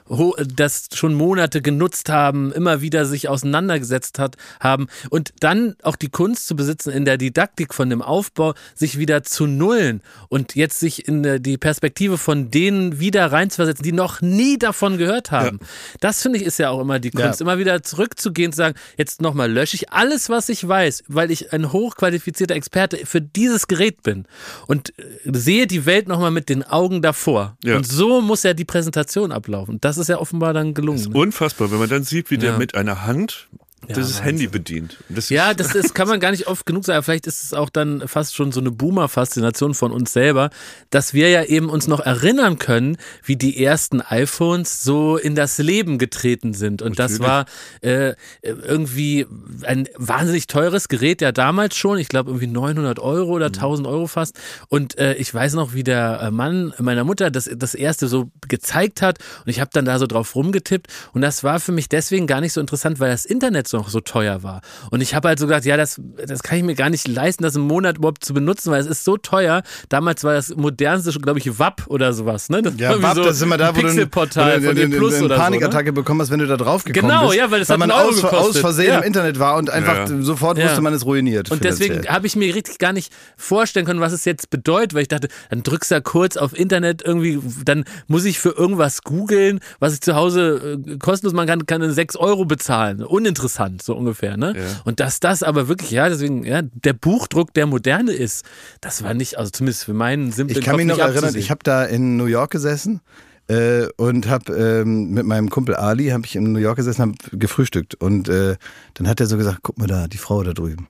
Das 0.54 0.88
schon 0.94 1.14
Monate 1.14 1.62
genutzt 1.62 2.08
haben, 2.08 2.52
immer 2.52 2.80
wieder 2.80 3.04
sich 3.06 3.28
auseinandergesetzt 3.28 4.18
hat, 4.18 4.36
haben 4.60 4.86
und 5.10 5.32
dann 5.40 5.74
auch 5.82 5.96
die 5.96 6.08
Kunst 6.10 6.46
zu 6.46 6.54
besitzen, 6.56 6.90
in 6.90 7.04
der 7.04 7.18
Didaktik 7.18 7.74
von 7.74 7.90
dem 7.90 8.02
Aufbau 8.02 8.54
sich 8.74 8.98
wieder 8.98 9.22
zu 9.24 9.46
nullen 9.46 10.00
und 10.28 10.54
jetzt 10.54 10.78
sich 10.80 11.08
in 11.08 11.22
der- 11.22 11.38
die 11.40 11.58
Perspektive 11.58 12.18
von 12.18 12.50
denen 12.50 13.00
wieder 13.00 13.30
reinzuversetzen, 13.32 13.82
die 13.82 13.92
noch 13.92 14.20
nie 14.20 14.58
davon 14.58 14.96
gehört 14.96 15.30
haben. 15.32 15.58
Das 16.00 16.22
finde 16.22 16.38
ich 16.38 16.44
ist 16.44 16.58
ja 16.58 16.70
auch 16.70 16.80
immer 16.80 16.98
die 17.00 17.10
Kunst, 17.10 17.40
Ja. 17.40 17.44
immer 17.46 17.58
wieder 17.58 17.82
zurückzugehen, 17.82 18.52
zu 18.52 18.56
sagen, 18.58 18.76
jetzt 18.96 19.20
nochmal 19.20 19.50
lösche 19.50 19.74
ich 19.76 19.90
alles, 19.92 20.28
was 20.30 20.48
ich 20.48 20.66
weiß, 20.66 21.04
weil 21.08 21.30
ich 21.30 21.52
ein 21.52 21.72
hochqualifizierter 21.72 22.54
Experte 22.54 22.98
für 23.06 23.20
dieses 23.20 23.66
Gerät 23.68 24.02
bin 24.02 24.26
und 24.66 24.90
äh, 24.98 25.02
sehe 25.32 25.66
die 25.66 25.84
Welt 25.86 26.06
nochmal 26.08 26.30
mit 26.30 26.48
den 26.48 26.59
Augen 26.62 27.02
davor. 27.02 27.56
Ja. 27.64 27.76
Und 27.76 27.86
so 27.86 28.20
muss 28.20 28.42
ja 28.42 28.54
die 28.54 28.64
Präsentation 28.64 29.32
ablaufen. 29.32 29.78
Das 29.80 29.98
ist 29.98 30.08
ja 30.08 30.18
offenbar 30.18 30.52
dann 30.52 30.74
gelungen. 30.74 31.02
ne? 31.02 31.18
Unfassbar, 31.18 31.70
wenn 31.70 31.78
man 31.78 31.88
dann 31.88 32.04
sieht, 32.04 32.30
wie 32.30 32.38
der 32.38 32.58
mit 32.58 32.74
einer 32.74 33.04
Hand 33.04 33.48
Ja, 33.90 33.96
dieses 33.96 34.18
Wahnsinn. 34.18 34.24
Handy 34.24 34.46
bedient. 34.48 34.96
Das 35.08 35.28
Ja, 35.28 35.50
ist, 35.50 35.60
das, 35.60 35.72
das 35.72 35.94
kann 35.94 36.08
man 36.08 36.20
gar 36.20 36.30
nicht 36.30 36.46
oft 36.46 36.66
genug 36.66 36.84
sagen. 36.84 37.02
Vielleicht 37.02 37.26
ist 37.26 37.42
es 37.42 37.54
auch 37.54 37.70
dann 37.70 38.06
fast 38.06 38.34
schon 38.34 38.52
so 38.52 38.60
eine 38.60 38.70
Boomer-Faszination 38.70 39.74
von 39.74 39.92
uns 39.92 40.12
selber, 40.12 40.50
dass 40.90 41.14
wir 41.14 41.28
ja 41.30 41.44
eben 41.44 41.68
uns 41.68 41.86
noch 41.86 42.00
erinnern 42.00 42.58
können, 42.58 42.96
wie 43.24 43.36
die 43.36 43.62
ersten 43.62 44.00
iPhones 44.00 44.82
so 44.82 45.16
in 45.16 45.34
das 45.34 45.58
Leben 45.58 45.98
getreten 45.98 46.54
sind. 46.54 46.82
Und 46.82 46.98
das 46.98 47.20
war 47.20 47.46
äh, 47.80 48.14
irgendwie 48.42 49.26
ein 49.62 49.88
wahnsinnig 49.96 50.46
teures 50.46 50.88
Gerät 50.88 51.20
ja 51.20 51.32
damals 51.32 51.76
schon. 51.76 51.98
Ich 51.98 52.08
glaube 52.08 52.30
irgendwie 52.30 52.46
900 52.46 52.98
Euro 52.98 53.32
oder 53.32 53.46
1000 53.46 53.86
Euro 53.86 54.06
fast. 54.06 54.38
Und 54.68 54.98
äh, 54.98 55.14
ich 55.14 55.32
weiß 55.32 55.54
noch, 55.54 55.74
wie 55.74 55.84
der 55.84 56.20
äh, 56.22 56.30
Mann 56.30 56.72
meiner 56.78 57.04
Mutter 57.04 57.30
das, 57.30 57.50
das 57.54 57.74
erste 57.74 58.08
so 58.08 58.30
gezeigt 58.48 59.02
hat. 59.02 59.18
Und 59.44 59.50
ich 59.50 59.60
habe 59.60 59.70
dann 59.72 59.84
da 59.84 59.98
so 59.98 60.06
drauf 60.06 60.34
rumgetippt. 60.34 60.86
Und 61.12 61.22
das 61.22 61.44
war 61.44 61.60
für 61.60 61.72
mich 61.72 61.88
deswegen 61.88 62.26
gar 62.26 62.40
nicht 62.40 62.52
so 62.52 62.60
interessant, 62.60 63.00
weil 63.00 63.10
das 63.10 63.24
Internet 63.24 63.68
noch 63.80 63.88
so 63.88 64.00
teuer 64.00 64.42
war. 64.42 64.60
Und 64.90 65.00
ich 65.00 65.14
habe 65.14 65.28
halt 65.28 65.38
so 65.38 65.46
gedacht, 65.46 65.64
ja, 65.64 65.76
das, 65.76 66.00
das 66.26 66.42
kann 66.42 66.58
ich 66.58 66.64
mir 66.64 66.74
gar 66.74 66.90
nicht 66.90 67.08
leisten, 67.08 67.42
das 67.42 67.56
im 67.56 67.62
Monat 67.62 67.98
überhaupt 67.98 68.24
zu 68.24 68.34
benutzen, 68.34 68.70
weil 68.70 68.80
es 68.80 68.86
ist 68.86 69.04
so 69.04 69.16
teuer. 69.16 69.62
Damals 69.88 70.22
war 70.24 70.34
das 70.34 70.54
modernste, 70.54 71.10
glaube 71.20 71.38
ich, 71.38 71.58
WAP 71.58 71.84
oder 71.88 72.12
sowas. 72.12 72.48
Ne? 72.50 72.62
Das 72.62 72.74
Ja, 72.76 73.00
WAP, 73.02 73.14
so 73.16 73.24
das 73.24 73.36
ist 73.36 73.42
immer 73.42 73.56
da, 73.56 73.70
ein 73.70 73.76
wo 73.76 73.80
du 73.80 73.86
Pixelportal 73.86 74.56
wo 74.56 74.60
du 74.60 74.66
von 74.66 74.70
eine- 74.70 74.80
dem 74.80 74.90
Plus 74.98 75.14
eine 75.14 75.24
oder 75.24 75.34
so. 75.36 75.40
Ne? 75.42 75.44
Panikattacke 75.46 75.92
bekommen 75.92 76.20
hast, 76.20 76.30
wenn 76.30 76.38
du 76.40 76.46
da 76.46 76.56
drauf 76.56 76.84
gekommen 76.84 77.08
Genau, 77.08 77.26
bist. 77.28 77.38
ja, 77.38 77.50
weil 77.50 77.60
das 77.60 77.70
hat 77.70 77.78
man 77.78 77.90
ein 77.90 77.96
aus, 78.08 78.16
gekostet. 78.16 78.38
aus 78.38 78.58
Versehen 78.58 78.88
Ja. 78.88 78.98
im 78.98 79.04
Internet 79.04 79.38
war 79.38 79.56
und 79.56 79.70
einfach 79.70 80.08
Ja. 80.08 80.22
sofort 80.22 80.58
Ja. 80.58 80.66
wusste 80.66 80.80
man 80.82 80.92
es 80.94 81.04
ruiniert. 81.04 81.50
Und 81.50 81.64
deswegen 81.64 82.06
habe 82.08 82.26
ich 82.26 82.36
mir 82.36 82.54
richtig 82.54 82.78
gar 82.78 82.92
nicht 82.92 83.12
vorstellen 83.36 83.86
können, 83.86 84.00
was 84.00 84.12
es 84.12 84.24
jetzt 84.24 84.50
bedeutet, 84.50 84.94
weil 84.94 85.02
ich 85.02 85.08
dachte, 85.08 85.28
dann 85.50 85.62
drückst 85.62 85.90
du 85.90 85.94
da 85.96 86.00
kurz 86.00 86.36
auf 86.36 86.56
Internet 86.58 87.02
irgendwie, 87.04 87.40
dann 87.64 87.84
muss 88.06 88.24
ich 88.24 88.38
für 88.38 88.50
irgendwas 88.50 89.02
googeln, 89.02 89.60
was 89.78 89.94
ich 89.94 90.00
zu 90.00 90.14
Hause 90.14 90.78
äh, 90.86 90.96
kostenlos 90.98 91.32
machen 91.34 91.46
kann, 91.48 91.66
kann 91.66 91.90
6 91.92 92.16
Euro 92.16 92.44
bezahlen. 92.44 93.02
Uninteressant, 93.02 93.59
so 93.82 93.94
ungefähr, 93.94 94.36
ne? 94.36 94.54
Ja. 94.56 94.62
Und 94.84 95.00
dass 95.00 95.20
das 95.20 95.42
aber 95.42 95.68
wirklich, 95.68 95.90
ja, 95.90 96.08
deswegen, 96.08 96.44
ja, 96.44 96.62
der 96.62 96.92
Buchdruck 96.92 97.54
der 97.54 97.66
Moderne 97.66 98.12
ist, 98.12 98.44
das 98.80 99.02
war 99.02 99.14
nicht, 99.14 99.38
also 99.38 99.50
zumindest 99.50 99.84
für 99.84 99.94
meinen 99.94 100.32
simplen 100.32 100.58
Ich 100.58 100.64
kann 100.64 100.76
Kopf 100.76 100.84
mich 100.84 100.86
noch 100.86 100.98
erinnern, 100.98 101.34
ich 101.36 101.50
habe 101.50 101.60
da 101.62 101.84
in 101.84 102.16
New 102.16 102.26
York 102.26 102.50
gesessen 102.50 103.00
äh, 103.48 103.86
und 103.96 104.28
habe 104.28 104.52
ähm, 104.54 105.10
mit 105.10 105.26
meinem 105.26 105.50
Kumpel 105.50 105.74
Ali, 105.74 106.08
habe 106.08 106.24
ich 106.24 106.36
in 106.36 106.52
New 106.52 106.58
York 106.58 106.76
gesessen, 106.76 107.02
habe 107.02 107.14
gefrühstückt 107.32 107.94
und 107.96 108.28
äh, 108.28 108.56
dann 108.94 109.08
hat 109.08 109.20
er 109.20 109.26
so 109.26 109.36
gesagt, 109.36 109.60
guck 109.62 109.78
mal 109.78 109.86
da, 109.86 110.06
die 110.06 110.18
Frau 110.18 110.42
da 110.42 110.52
drüben. 110.52 110.88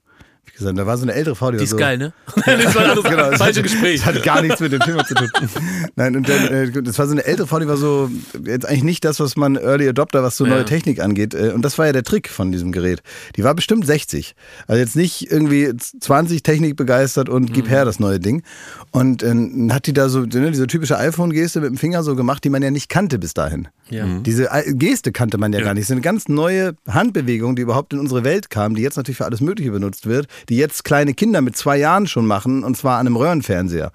Ich 0.53 0.59
gesagt, 0.59 0.79
da 0.79 0.87
war 0.87 0.97
so 0.99 1.05
eine 1.05 1.15
ältere 1.15 1.35
Frau, 1.37 1.51
die, 1.51 1.57
Die 1.57 1.61
war 1.61 1.65
ist 1.65 1.71
so, 1.71 1.77
geil, 1.77 1.97
ne? 1.99 2.13
das 2.47 2.75
war 2.75 2.83
anderes 2.91 3.05
Genau, 3.11 3.31
das 3.31 3.39
falsche 3.39 3.61
hat- 3.61 3.65
Gespräch. 3.65 4.01
Das 4.05 4.15
hat 4.15 4.23
gar 4.23 4.43
nichts 4.43 4.61
mit 4.61 4.73
dem 4.73 4.81
Thema 4.81 5.05
zu 5.07 5.15
tun. 5.15 5.29
Nein, 5.97 6.17
und 6.17 6.29
dann, 6.29 6.47
äh, 6.49 6.71
das 6.83 6.99
war 6.99 7.07
so 7.07 7.13
eine 7.13 7.25
ältere 7.25 7.47
Frau, 7.47 7.59
die 7.61 7.69
war 7.69 7.77
so, 7.77 8.11
jetzt 8.45 8.67
eigentlich 8.67 8.83
nicht 8.85 9.05
das, 9.05 9.21
was 9.21 9.37
man 9.37 9.57
Early 9.57 9.89
Adopter, 9.89 10.23
was 10.23 10.37
so 10.37 10.45
Ja. 10.45 10.55
neue 10.55 10.65
Technik 10.65 11.01
angeht. 11.01 11.35
Äh, 11.35 11.53
Und 11.55 11.63
das 11.63 11.79
war 11.79 11.87
ja 11.87 11.93
der 11.93 12.03
Trick 12.03 12.29
von 12.29 12.53
diesem 12.53 12.73
Gerät. 12.73 13.01
Die 13.37 13.45
war 13.45 13.55
bestimmt 13.55 13.87
60. 13.87 14.35
Also 14.67 14.81
jetzt 14.81 14.97
nicht 14.97 15.31
irgendwie 15.31 15.73
20 15.77 16.43
Technik 16.43 16.77
begeistert 16.77 17.29
und 17.29 17.51
Mhm. 17.51 17.53
gib 17.55 17.69
her 17.71 17.85
das 17.85 17.99
neue 18.01 18.21
Ding. 18.21 18.43
Und 18.91 19.23
äh, 19.23 19.27
dann 19.29 19.73
hat 19.73 19.87
die 19.87 19.93
da 19.93 20.09
so 20.09 20.21
ne, 20.21 20.51
diese 20.51 20.67
typische 20.67 20.99
iPhone-Geste 20.99 21.61
mit 21.61 21.71
dem 21.71 21.77
Finger 21.79 22.03
so 22.03 22.17
gemacht, 22.17 22.45
die 22.45 22.51
man 22.51 22.63
ja 22.63 22.71
nicht 22.71 22.89
kannte 22.89 23.19
bis 23.19 23.35
dahin. 23.35 23.69
Ja. 23.91 24.07
Diese 24.21 24.51
Al- 24.53 24.65
Geste 24.75 25.13
kannte 25.13 25.37
man 25.39 25.53
ja, 25.53 25.61
gar 25.61 25.75
nicht. 25.75 25.83
Das 25.85 25.89
ist 25.91 25.93
eine 25.93 26.01
ganz 26.01 26.29
neue 26.29 26.75
Handbewegung, 26.89 27.57
die 27.57 27.63
überhaupt 27.63 27.93
in 27.93 27.99
unsere 27.99 28.25
Welt 28.25 28.51
kam, 28.51 28.75
die 28.75 28.83
jetzt 28.83 28.97
natürlich 28.97 29.19
für 29.19 29.25
alles 29.25 29.41
Mögliche 29.41 29.71
benutzt 29.71 30.07
wird, 30.07 30.27
die 30.49 30.57
jetzt 30.57 30.85
kleine 30.85 31.15
Kinder 31.15 31.41
mit 31.41 31.57
zwei 31.57 31.77
Jahren 31.77 32.07
schon 32.07 32.27
machen, 32.27 32.63
und 32.65 32.77
zwar 32.77 32.99
an 32.99 33.07
einem 33.07 33.17
Röhrenfernseher. 33.17 33.93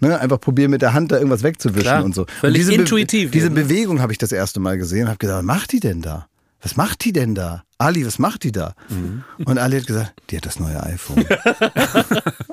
Ne, 0.00 0.18
einfach 0.20 0.38
probieren 0.40 0.70
mit 0.70 0.82
der 0.82 0.92
Hand 0.92 1.10
da 1.10 1.16
irgendwas 1.16 1.42
wegzuwischen 1.42 1.80
Klar, 1.82 2.04
und 2.04 2.14
so. 2.14 2.26
völlig 2.40 2.60
und 2.62 2.66
diese 2.68 2.72
Be- 2.72 2.82
intuitiv 2.82 3.30
diese 3.30 3.46
eben, 3.46 3.54
ne? 3.54 3.62
Bewegung 3.62 4.00
habe 4.02 4.12
ich 4.12 4.18
das 4.18 4.30
erste 4.30 4.60
Mal 4.60 4.76
gesehen 4.76 5.02
und 5.04 5.08
habe 5.08 5.18
gedacht, 5.18 5.38
was 5.38 5.44
macht 5.44 5.72
die 5.72 5.80
denn 5.80 6.02
da? 6.02 6.26
Was 6.60 6.76
macht 6.76 7.04
die 7.04 7.12
denn 7.12 7.34
da? 7.34 7.62
Ali, 7.78 8.06
was 8.06 8.18
macht 8.18 8.42
die 8.44 8.52
da? 8.52 8.72
Mhm. 8.88 9.22
Und 9.44 9.58
Ali 9.58 9.78
hat 9.78 9.86
gesagt, 9.86 10.14
die 10.30 10.38
hat 10.38 10.46
das 10.46 10.58
neue 10.58 10.82
iPhone. 10.82 11.18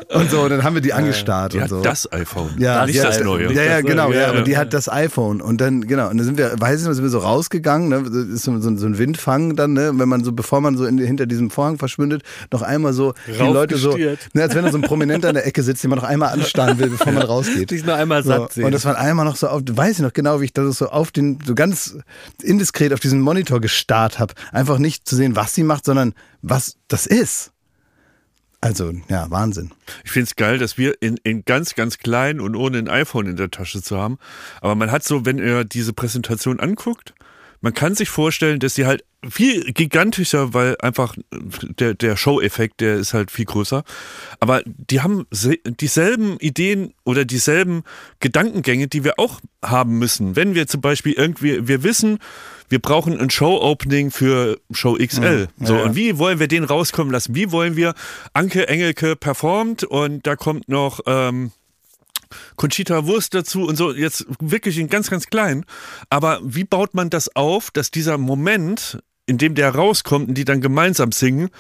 und 0.10 0.30
so, 0.30 0.42
und 0.42 0.50
dann 0.50 0.64
haben 0.64 0.74
wir 0.74 0.82
die 0.82 0.92
angestarrt 0.92 1.54
die 1.54 1.58
und 1.58 1.64
hat 1.64 1.70
so. 1.70 1.82
das 1.82 2.12
iPhone, 2.12 2.50
Ja, 2.58 2.86
nicht 2.86 2.96
ja, 2.96 3.04
das 3.06 3.22
neue. 3.22 3.54
Ja, 3.54 3.64
ja, 3.64 3.82
genau, 3.82 4.12
ja, 4.12 4.22
ja, 4.22 4.28
aber 4.28 4.40
ja. 4.40 4.44
die 4.44 4.58
hat 4.58 4.74
das 4.74 4.90
iPhone 4.90 5.42
und 5.42 5.62
dann, 5.62 5.88
genau, 5.88 6.10
und 6.10 6.18
dann 6.18 6.26
sind 6.26 6.38
wir, 6.38 6.60
weiß 6.60 6.82
ich 6.82 6.88
noch, 6.88 6.94
sind 6.94 7.04
wir 7.04 7.10
so 7.10 7.20
rausgegangen, 7.20 7.88
ne, 7.88 8.04
das 8.04 8.14
ist 8.14 8.44
so, 8.44 8.60
so, 8.60 8.76
so 8.76 8.86
ein 8.86 8.98
Windfang 8.98 9.56
dann, 9.56 9.72
ne, 9.74 9.92
wenn 9.96 10.10
man 10.10 10.26
so, 10.26 10.34
bevor 10.34 10.60
man 10.60 10.76
so 10.76 10.86
in, 10.86 10.98
hinter 10.98 11.26
diesem 11.26 11.50
Vorhang 11.50 11.78
verschwindet, 11.78 12.24
noch 12.52 12.62
einmal 12.62 12.92
so, 12.92 13.14
die 13.28 13.32
Leute 13.38 13.78
so, 13.78 13.96
ne, 13.96 14.18
als 14.42 14.56
wenn 14.56 14.66
da 14.66 14.72
so 14.72 14.78
ein 14.78 14.84
Prominenter 14.84 15.30
in 15.30 15.36
der 15.36 15.48
Ecke 15.48 15.64
sitzt, 15.64 15.84
den 15.84 15.90
man 15.90 16.00
noch 16.00 16.06
einmal 16.06 16.34
anstarren 16.34 16.80
will, 16.80 16.90
bevor 16.90 17.14
man 17.14 17.24
rausgeht. 17.24 17.72
Dich 17.72 17.86
noch 17.86 17.96
einmal 17.96 18.24
So, 18.24 18.30
satt 18.30 18.54
sehen. 18.54 18.66
und 18.66 18.74
das 18.74 18.84
war 18.84 18.98
einmal 18.98 19.24
noch 19.26 19.38
so 19.38 19.48
auf, 19.48 19.62
weiß 19.72 19.94
ich 19.98 20.00
noch 20.00 20.12
genau, 20.12 20.42
wie 20.42 20.46
ich 20.46 20.54
das 20.54 20.78
so 20.78 20.90
auf 20.90 21.12
den, 21.12 21.40
so 21.46 21.56
ganz 21.56 21.98
indiskret 22.42 22.92
auf 22.92 23.00
diesen 23.00 23.22
Monitor 23.22 23.62
gestarrt 23.62 24.20
habe. 24.20 24.34
Einfach 24.52 24.80
nicht 24.80 25.08
zu 25.14 25.18
sehen, 25.18 25.36
was 25.36 25.54
sie 25.54 25.64
macht, 25.64 25.86
sondern 25.86 26.14
was 26.42 26.78
das 26.88 27.06
ist. 27.06 27.52
Also, 28.62 28.94
ja, 29.10 29.30
Wahnsinn. 29.30 29.72
Ich 30.06 30.12
finde 30.12 30.26
es 30.26 30.36
geil, 30.36 30.58
dass 30.58 30.78
wir 30.78 31.02
in, 31.02 31.18
in 31.24 31.44
ganz, 31.46 31.76
ganz 31.76 31.98
klein 31.98 32.40
und 32.40 32.56
ohne 32.56 32.80
ein 32.80 32.88
iPhone 32.88 33.28
in 33.28 33.36
der 33.36 33.52
Tasche 33.52 33.82
zu 33.82 33.98
haben. 33.98 34.18
Aber 34.62 34.76
man 34.76 34.90
hat 34.90 35.04
so, 35.04 35.26
wenn 35.26 35.38
er 35.38 35.66
diese 35.66 35.94
Präsentation 35.94 36.60
anguckt, 36.60 37.14
man 37.60 37.74
kann 37.74 37.96
sich 37.96 38.10
vorstellen, 38.10 38.60
dass 38.60 38.76
sie 38.76 38.86
halt 38.86 39.06
viel 39.30 39.72
gigantischer, 39.72 40.54
weil 40.54 40.76
einfach 40.82 41.16
der, 41.32 41.94
der 41.94 42.18
Show-Effekt, 42.18 42.82
der 42.82 42.96
ist 42.96 43.14
halt 43.14 43.32
viel 43.32 43.46
größer. 43.46 43.84
Aber 44.40 44.62
die 44.66 45.02
haben 45.02 45.26
dieselben 45.32 46.38
Ideen 46.40 46.94
oder 47.06 47.24
dieselben 47.24 47.84
Gedankengänge, 48.20 48.88
die 48.88 49.04
wir 49.04 49.18
auch 49.18 49.40
haben 49.64 49.98
müssen. 49.98 50.36
Wenn 50.36 50.56
wir 50.56 50.68
zum 50.68 50.82
Beispiel 50.82 51.14
irgendwie, 51.14 51.68
wir 51.68 51.84
wissen, 51.84 52.20
wir 52.74 52.80
brauchen 52.80 53.20
ein 53.20 53.30
Show-Opening 53.30 54.10
für 54.10 54.60
Show 54.72 54.96
XL. 54.96 55.48
Mhm. 55.58 55.66
So, 55.66 55.76
ja. 55.76 55.84
und 55.84 55.96
wie 55.96 56.18
wollen 56.18 56.40
wir 56.40 56.48
den 56.48 56.64
rauskommen 56.64 57.14
lassen? 57.14 57.36
Wie 57.36 57.52
wollen 57.52 57.76
wir 57.76 57.94
Anke 58.34 58.68
Engelke 58.68 59.16
performt 59.16 59.84
und 59.84 60.26
da 60.26 60.36
kommt 60.36 60.68
noch, 60.70 61.02
ähm, 61.06 61.52
Conchita 62.56 63.06
Wurst 63.06 63.36
dazu 63.36 63.68
und 63.68 63.76
so, 63.76 63.94
jetzt 63.94 64.26
wirklich 64.40 64.80
in 64.80 64.88
ganz, 64.90 65.12
ganz 65.12 65.28
klein. 65.28 65.66
Aber 66.10 66.40
wie 66.44 66.64
baut 66.64 66.96
man 66.96 67.12
das 67.12 67.36
auf, 67.36 67.70
dass 67.70 67.92
dieser 67.92 68.18
Moment, 68.18 69.04
in 69.28 69.38
dem 69.38 69.54
der 69.54 69.76
rauskommt 69.76 70.30
und 70.30 70.34
die 70.34 70.44
dann 70.44 70.60
gemeinsam 70.60 71.12
singen, 71.12 71.52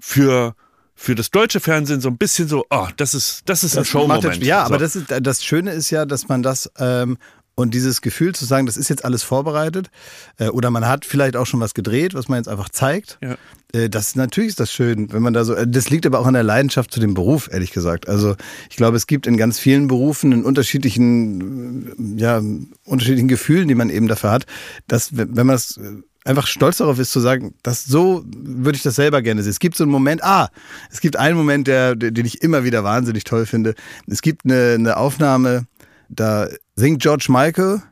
für 0.00 0.54
für 1.00 1.14
das 1.14 1.30
deutsche 1.30 1.60
Fernsehen 1.60 2.00
so 2.00 2.08
ein 2.08 2.18
bisschen 2.18 2.48
so, 2.48 2.66
oh, 2.70 2.88
das 2.96 3.14
ist, 3.14 3.42
das 3.44 3.62
ist 3.62 3.76
das 3.76 3.82
ein 3.82 3.84
Showmoment. 3.84 4.42
Ja, 4.42 4.60
so. 4.60 4.66
aber 4.66 4.78
das, 4.78 4.96
ist, 4.96 5.06
das 5.20 5.44
Schöne 5.44 5.70
ist 5.70 5.90
ja, 5.90 6.04
dass 6.04 6.26
man 6.26 6.42
das 6.42 6.72
ähm, 6.76 7.18
und 7.58 7.74
dieses 7.74 8.02
Gefühl 8.02 8.36
zu 8.36 8.44
sagen, 8.44 8.66
das 8.66 8.76
ist 8.76 8.88
jetzt 8.88 9.04
alles 9.04 9.24
vorbereitet 9.24 9.90
äh, 10.38 10.46
oder 10.46 10.70
man 10.70 10.86
hat 10.86 11.04
vielleicht 11.04 11.34
auch 11.34 11.44
schon 11.44 11.58
was 11.58 11.74
gedreht, 11.74 12.14
was 12.14 12.28
man 12.28 12.38
jetzt 12.38 12.48
einfach 12.48 12.68
zeigt. 12.68 13.18
Ja. 13.20 13.36
Äh, 13.72 13.90
das 13.90 14.14
natürlich 14.14 14.50
ist 14.50 14.60
das 14.60 14.72
schön, 14.72 15.12
wenn 15.12 15.22
man 15.22 15.32
da 15.32 15.44
so. 15.44 15.54
Äh, 15.54 15.66
das 15.66 15.90
liegt 15.90 16.06
aber 16.06 16.20
auch 16.20 16.26
an 16.26 16.34
der 16.34 16.44
Leidenschaft 16.44 16.92
zu 16.92 17.00
dem 17.00 17.14
Beruf, 17.14 17.50
ehrlich 17.52 17.72
gesagt. 17.72 18.08
Also 18.08 18.36
ich 18.70 18.76
glaube, 18.76 18.96
es 18.96 19.08
gibt 19.08 19.26
in 19.26 19.36
ganz 19.36 19.58
vielen 19.58 19.88
Berufen 19.88 20.30
in 20.30 20.44
unterschiedlichen, 20.44 22.16
äh, 22.16 22.22
ja, 22.22 22.40
unterschiedlichen 22.84 23.26
Gefühlen, 23.26 23.66
die 23.66 23.74
man 23.74 23.90
eben 23.90 24.06
dafür 24.06 24.30
hat, 24.30 24.46
dass 24.86 25.16
wenn 25.16 25.46
man 25.46 25.56
es 25.56 25.80
einfach 26.24 26.46
stolz 26.46 26.76
darauf 26.76 27.00
ist 27.00 27.10
zu 27.10 27.18
sagen, 27.18 27.54
das 27.64 27.84
so 27.84 28.22
würde 28.30 28.76
ich 28.76 28.84
das 28.84 28.94
selber 28.94 29.20
gerne 29.20 29.42
sehen. 29.42 29.50
Es 29.50 29.58
gibt 29.58 29.76
so 29.76 29.82
einen 29.82 29.90
Moment, 29.90 30.22
ah, 30.22 30.48
es 30.92 31.00
gibt 31.00 31.16
einen 31.16 31.36
Moment, 31.36 31.66
der, 31.66 31.96
den 31.96 32.24
ich 32.24 32.40
immer 32.40 32.62
wieder 32.62 32.84
wahnsinnig 32.84 33.24
toll 33.24 33.46
finde. 33.46 33.74
Es 34.06 34.22
gibt 34.22 34.44
eine, 34.44 34.74
eine 34.74 34.96
Aufnahme, 34.96 35.66
da 36.08 36.48
singt 36.76 37.02
George 37.02 37.26
Michael 37.28 37.82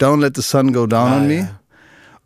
Don't 0.00 0.20
Let 0.20 0.36
the 0.36 0.42
Sun 0.42 0.72
Go 0.72 0.86
Down 0.86 1.12
ah, 1.12 1.16
on 1.16 1.26
Me. 1.26 1.38
Ja. 1.38 1.60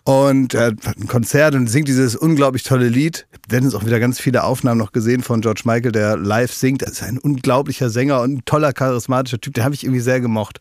Und 0.05 0.55
er 0.55 0.66
hat 0.84 0.97
ein 0.99 1.07
Konzert 1.07 1.55
und 1.55 1.68
singt 1.68 1.86
dieses 1.86 2.16
unglaublich 2.16 2.64
tolle 2.64 2.88
Lied. 2.88 3.26
Wir 3.49 3.59
haben 3.59 3.64
jetzt 3.64 3.74
auch 3.74 3.86
wieder 3.86 4.01
ganz 4.01 4.18
viele 4.18 4.43
Aufnahmen 4.43 4.78
noch 4.78 4.90
gesehen 4.90 5.22
von 5.22 5.40
George 5.40 5.62
Michael, 5.64 5.93
der 5.93 6.16
live 6.16 6.53
singt. 6.53 6.82
Das 6.82 6.90
ist 6.90 7.03
ein 7.05 7.18
unglaublicher 7.18 7.88
Sänger 7.88 8.20
und 8.20 8.38
ein 8.38 8.45
toller, 8.45 8.72
charismatischer 8.72 9.40
Typ. 9.40 9.55
Den 9.55 9.62
habe 9.64 9.74
ich 9.74 9.84
irgendwie 9.84 10.01
sehr 10.01 10.20
gemocht. 10.20 10.59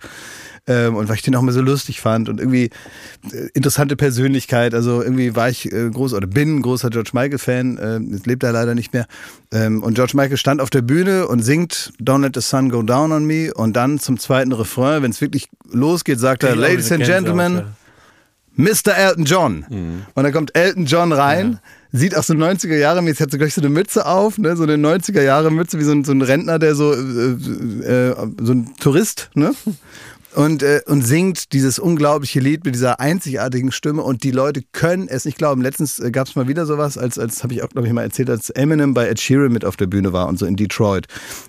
Ähm, 0.67 0.95
und 0.95 1.09
weil 1.09 1.15
ich 1.15 1.23
den 1.23 1.35
auch 1.35 1.41
mal 1.41 1.51
so 1.51 1.61
lustig 1.61 2.01
fand 2.01 2.29
und 2.29 2.39
irgendwie 2.39 2.69
äh, 3.31 3.49
interessante 3.53 3.95
Persönlichkeit. 3.95 4.75
Also 4.75 5.01
irgendwie 5.01 5.35
war 5.35 5.49
ich 5.49 5.71
äh, 5.71 5.89
groß 5.89 6.13
oder 6.13 6.27
bin 6.27 6.57
ein 6.57 6.61
großer 6.61 6.91
George 6.91 7.11
Michael-Fan. 7.13 7.77
Äh, 7.77 7.99
jetzt 8.13 8.27
lebt 8.27 8.43
er 8.43 8.51
leider 8.51 8.75
nicht 8.75 8.93
mehr. 8.93 9.07
Ähm, 9.51 9.81
und 9.81 9.95
George 9.95 10.13
Michael 10.15 10.37
stand 10.37 10.61
auf 10.61 10.69
der 10.69 10.83
Bühne 10.83 11.27
und 11.27 11.43
singt 11.43 11.93
Don't 11.99 12.21
Let 12.21 12.35
the 12.35 12.41
Sun 12.41 12.69
Go 12.69 12.83
Down 12.83 13.11
on 13.11 13.25
Me. 13.25 13.51
Und 13.53 13.75
dann 13.75 13.99
zum 13.99 14.19
zweiten 14.19 14.51
Refrain, 14.51 15.01
wenn 15.01 15.11
es 15.11 15.19
wirklich 15.19 15.49
losgeht, 15.71 16.19
sagt 16.19 16.43
er, 16.43 16.55
Ladies 16.55 16.91
and 16.91 17.05
Gentlemen, 17.05 17.63
Mr. 18.55 18.95
Elton 18.95 19.25
John. 19.25 19.65
Mhm. 19.67 20.05
Und 20.13 20.23
dann 20.23 20.31
kommt 20.31 20.55
Elton 20.55 20.85
John 20.85 21.11
rein. 21.11 21.53
Ja 21.53 21.59
sieht 21.91 22.15
auch 22.15 22.23
so 22.23 22.33
90er 22.33 22.77
Jahre 22.77 23.01
mäßig, 23.01 23.21
hat 23.21 23.31
so 23.31 23.37
gleich 23.37 23.53
so 23.53 23.61
eine 23.61 23.69
Mütze 23.69 24.05
auf, 24.05 24.37
ne? 24.37 24.55
so 24.55 24.63
eine 24.63 24.75
90er 24.75 25.21
Jahre 25.21 25.51
Mütze, 25.51 25.77
wie 25.79 25.83
so 25.83 25.91
ein, 25.91 26.03
so 26.03 26.13
ein 26.13 26.21
Rentner, 26.21 26.57
der 26.57 26.75
so, 26.75 26.93
äh, 26.93 26.95
äh, 26.95 28.15
so 28.41 28.53
ein 28.53 28.73
Tourist, 28.79 29.29
ne? 29.33 29.53
Und, 30.35 30.63
äh, 30.63 30.81
und 30.85 31.01
singt 31.01 31.53
dieses 31.53 31.79
unglaubliche 31.79 32.39
Lied 32.39 32.63
mit 32.63 32.75
dieser 32.75 32.99
einzigartigen 32.99 33.71
Stimme 33.71 34.01
und 34.01 34.23
die 34.23 34.31
Leute 34.31 34.63
können 34.71 35.07
es 35.07 35.25
nicht 35.25 35.37
glauben. 35.37 35.61
Letztens 35.61 35.99
äh, 35.99 36.11
gab 36.11 36.27
es 36.27 36.35
mal 36.35 36.47
wieder 36.47 36.65
sowas, 36.65 36.97
als, 36.97 37.19
als 37.19 37.43
habe 37.43 37.53
ich 37.53 37.63
auch, 37.63 37.69
glaube 37.69 37.87
ich, 37.87 37.93
mal 37.93 38.03
erzählt, 38.03 38.29
als 38.29 38.49
Eminem 38.49 38.93
bei 38.93 39.07
Ed 39.07 39.19
Sheeran 39.19 39.51
mit 39.51 39.65
auf 39.65 39.77
der 39.77 39.87
Bühne 39.87 40.13
war 40.13 40.27
und 40.27 40.39
so 40.39 40.45
in 40.45 40.55
Detroit. 40.55 41.07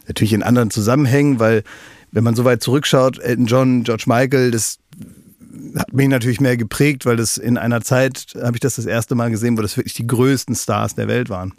Natürlich 0.08 0.32
in 0.32 0.42
anderen 0.42 0.70
Zusammenhängen, 0.70 1.38
weil 1.38 1.62
wenn 2.10 2.24
man 2.24 2.34
so 2.34 2.44
weit 2.44 2.62
zurückschaut, 2.62 3.18
Elton 3.18 3.46
John, 3.46 3.84
George 3.84 4.04
Michael, 4.06 4.50
das 4.50 4.78
hat 5.76 5.92
mich 5.92 6.08
natürlich 6.08 6.40
mehr 6.40 6.56
geprägt, 6.56 7.06
weil 7.06 7.16
das 7.16 7.36
in 7.36 7.56
einer 7.58 7.82
Zeit, 7.82 8.34
habe 8.40 8.56
ich 8.56 8.60
das 8.60 8.76
das 8.76 8.86
erste 8.86 9.14
Mal 9.14 9.30
gesehen, 9.30 9.56
wo 9.56 9.62
das 9.62 9.76
wirklich 9.76 9.94
die 9.94 10.06
größten 10.06 10.54
Stars 10.54 10.94
der 10.94 11.08
Welt 11.08 11.30
waren. 11.30 11.52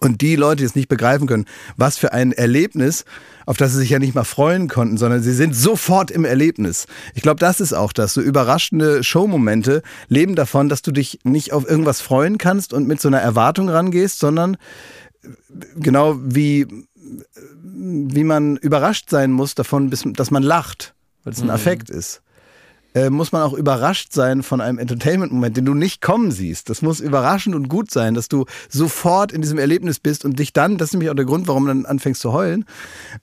Und 0.00 0.20
die 0.20 0.36
Leute, 0.36 0.56
die 0.56 0.64
es 0.64 0.74
nicht 0.74 0.88
begreifen 0.88 1.26
können, 1.26 1.46
was 1.76 1.96
für 1.96 2.12
ein 2.12 2.32
Erlebnis, 2.32 3.04
auf 3.46 3.56
das 3.56 3.72
sie 3.72 3.78
sich 3.78 3.90
ja 3.90 3.98
nicht 3.98 4.14
mal 4.14 4.24
freuen 4.24 4.68
konnten, 4.68 4.96
sondern 4.96 5.22
sie 5.22 5.32
sind 5.32 5.54
sofort 5.54 6.10
im 6.10 6.24
Erlebnis. 6.24 6.86
Ich 7.14 7.22
glaube, 7.22 7.40
das 7.40 7.60
ist 7.60 7.72
auch 7.72 7.92
das. 7.92 8.14
So 8.14 8.20
überraschende 8.20 9.04
Showmomente 9.04 9.82
leben 10.08 10.34
davon, 10.34 10.68
dass 10.68 10.82
du 10.82 10.92
dich 10.92 11.20
nicht 11.24 11.52
auf 11.52 11.68
irgendwas 11.68 12.00
freuen 12.00 12.38
kannst 12.38 12.72
und 12.72 12.86
mit 12.86 13.00
so 13.00 13.08
einer 13.08 13.20
Erwartung 13.20 13.68
rangehst, 13.68 14.18
sondern 14.18 14.56
genau 15.76 16.16
wie, 16.22 16.66
wie 17.62 18.24
man 18.24 18.56
überrascht 18.56 19.10
sein 19.10 19.32
muss 19.32 19.54
davon, 19.54 19.90
bis, 19.90 20.04
dass 20.04 20.30
man 20.30 20.42
lacht, 20.42 20.94
weil 21.24 21.32
es 21.32 21.40
ein 21.40 21.46
mhm. 21.46 21.50
Affekt 21.50 21.90
ist 21.90 22.23
äh, 22.94 23.10
muss 23.10 23.32
man 23.32 23.42
auch 23.42 23.52
überrascht 23.52 24.12
sein 24.12 24.42
von 24.42 24.60
einem 24.60 24.78
Entertainment-Moment, 24.78 25.56
den 25.56 25.64
du 25.64 25.74
nicht 25.74 26.00
kommen 26.00 26.30
siehst. 26.30 26.70
Das 26.70 26.80
muss 26.80 27.00
überraschend 27.00 27.54
und 27.54 27.68
gut 27.68 27.90
sein, 27.90 28.14
dass 28.14 28.28
du 28.28 28.46
sofort 28.68 29.32
in 29.32 29.42
diesem 29.42 29.58
Erlebnis 29.58 29.98
bist 29.98 30.24
und 30.24 30.38
dich 30.38 30.52
dann, 30.52 30.78
das 30.78 30.88
ist 30.88 30.92
nämlich 30.94 31.10
auch 31.10 31.14
der 31.14 31.24
Grund, 31.24 31.48
warum 31.48 31.64
du 31.64 31.68
dann 31.68 31.86
anfängst 31.86 32.20
zu 32.20 32.32
heulen, 32.32 32.64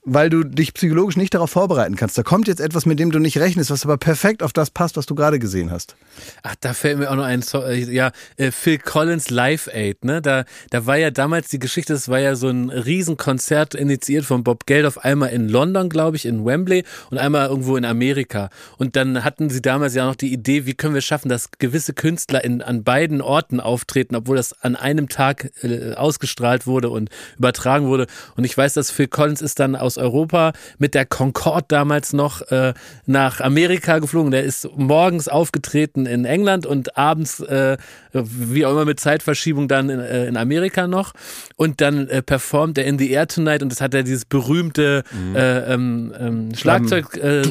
weil 0.04 0.30
du 0.30 0.44
dich 0.44 0.74
psychologisch 0.74 1.16
nicht 1.16 1.34
darauf 1.34 1.50
vorbereiten 1.50 1.96
kannst. 1.96 2.18
Da 2.18 2.22
kommt 2.22 2.48
jetzt 2.48 2.60
etwas, 2.60 2.86
mit 2.86 2.98
dem 2.98 3.10
du 3.10 3.18
nicht 3.18 3.38
rechnest, 3.38 3.70
was 3.70 3.84
aber 3.84 3.96
perfekt 3.96 4.42
auf 4.42 4.52
das 4.52 4.70
passt, 4.70 4.96
was 4.96 5.06
du 5.06 5.14
gerade 5.14 5.38
gesehen 5.38 5.70
hast. 5.70 5.96
Ach, 6.42 6.54
da 6.60 6.74
fällt 6.74 6.98
mir 6.98 7.10
auch 7.10 7.16
noch 7.16 7.24
ein, 7.24 7.42
äh, 7.54 7.78
ja, 7.78 8.12
äh, 8.36 8.50
Phil 8.50 8.78
Collins 8.78 9.30
Live 9.30 9.68
Aid, 9.72 10.04
ne? 10.04 10.20
Da, 10.20 10.44
da 10.70 10.86
war 10.86 10.98
ja 10.98 11.10
damals 11.10 11.48
die 11.48 11.58
Geschichte, 11.58 11.94
das 11.94 12.08
war 12.08 12.18
ja 12.18 12.36
so 12.36 12.48
ein 12.48 12.68
Riesenkonzert 12.68 13.74
initiiert 13.74 14.24
von 14.24 14.44
Bob 14.44 14.66
Geldof, 14.66 14.98
einmal 14.98 15.30
in 15.30 15.48
London, 15.48 15.88
glaube 15.88 16.16
ich, 16.16 16.26
in 16.26 16.44
Wembley 16.44 16.84
und 17.10 17.18
einmal 17.18 17.48
irgendwo 17.48 17.76
in 17.76 17.84
Amerika. 17.84 18.50
Und 18.76 18.96
dann 18.96 19.24
hatten 19.24 19.48
sie 19.48 19.61
damals 19.62 19.94
ja 19.94 20.06
noch 20.06 20.16
die 20.16 20.32
Idee, 20.32 20.66
wie 20.66 20.74
können 20.74 20.94
wir 20.94 21.00
schaffen, 21.00 21.28
dass 21.28 21.50
gewisse 21.58 21.92
Künstler 21.94 22.44
in, 22.44 22.62
an 22.62 22.84
beiden 22.84 23.20
Orten 23.20 23.60
auftreten, 23.60 24.16
obwohl 24.16 24.36
das 24.36 24.52
an 24.62 24.76
einem 24.76 25.08
Tag 25.08 25.50
äh, 25.62 25.94
ausgestrahlt 25.94 26.66
wurde 26.66 26.90
und 26.90 27.10
übertragen 27.38 27.86
wurde. 27.86 28.06
Und 28.36 28.44
ich 28.44 28.56
weiß, 28.56 28.74
dass 28.74 28.90
Phil 28.90 29.08
Collins 29.08 29.42
ist 29.42 29.60
dann 29.60 29.76
aus 29.76 29.98
Europa 29.98 30.52
mit 30.78 30.94
der 30.94 31.06
Concorde 31.06 31.66
damals 31.68 32.12
noch 32.12 32.42
äh, 32.50 32.74
nach 33.06 33.40
Amerika 33.40 33.98
geflogen. 33.98 34.30
Der 34.30 34.44
ist 34.44 34.68
morgens 34.76 35.28
aufgetreten 35.28 36.06
in 36.06 36.24
England 36.24 36.66
und 36.66 36.96
abends, 36.96 37.40
äh, 37.40 37.76
wie 38.12 38.66
auch 38.66 38.72
immer 38.72 38.84
mit 38.84 39.00
Zeitverschiebung, 39.00 39.68
dann 39.68 39.88
in, 39.88 40.00
äh, 40.00 40.26
in 40.26 40.36
Amerika 40.36 40.86
noch. 40.86 41.12
Und 41.56 41.80
dann 41.80 42.08
äh, 42.08 42.22
performt 42.22 42.78
er 42.78 42.84
in 42.84 42.98
the 42.98 43.10
Air 43.10 43.28
Tonight 43.28 43.62
und 43.62 43.70
das 43.70 43.80
hat 43.80 43.94
er 43.94 44.02
dieses 44.02 44.24
berühmte 44.24 45.04
mhm. 45.12 45.36
äh, 45.36 45.58
ähm, 45.72 46.14
ähm, 46.18 46.54
Schlagzeug, 46.54 47.16
äh, 47.16 47.42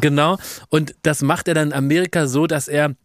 genau. 0.00 0.38
Und 0.68 0.94
das 1.02 1.22
macht 1.30 1.46
er 1.46 1.54
dann 1.54 1.68
in 1.68 1.74
Amerika 1.74 2.26
so, 2.26 2.48
dass 2.48 2.66
er 2.66 2.96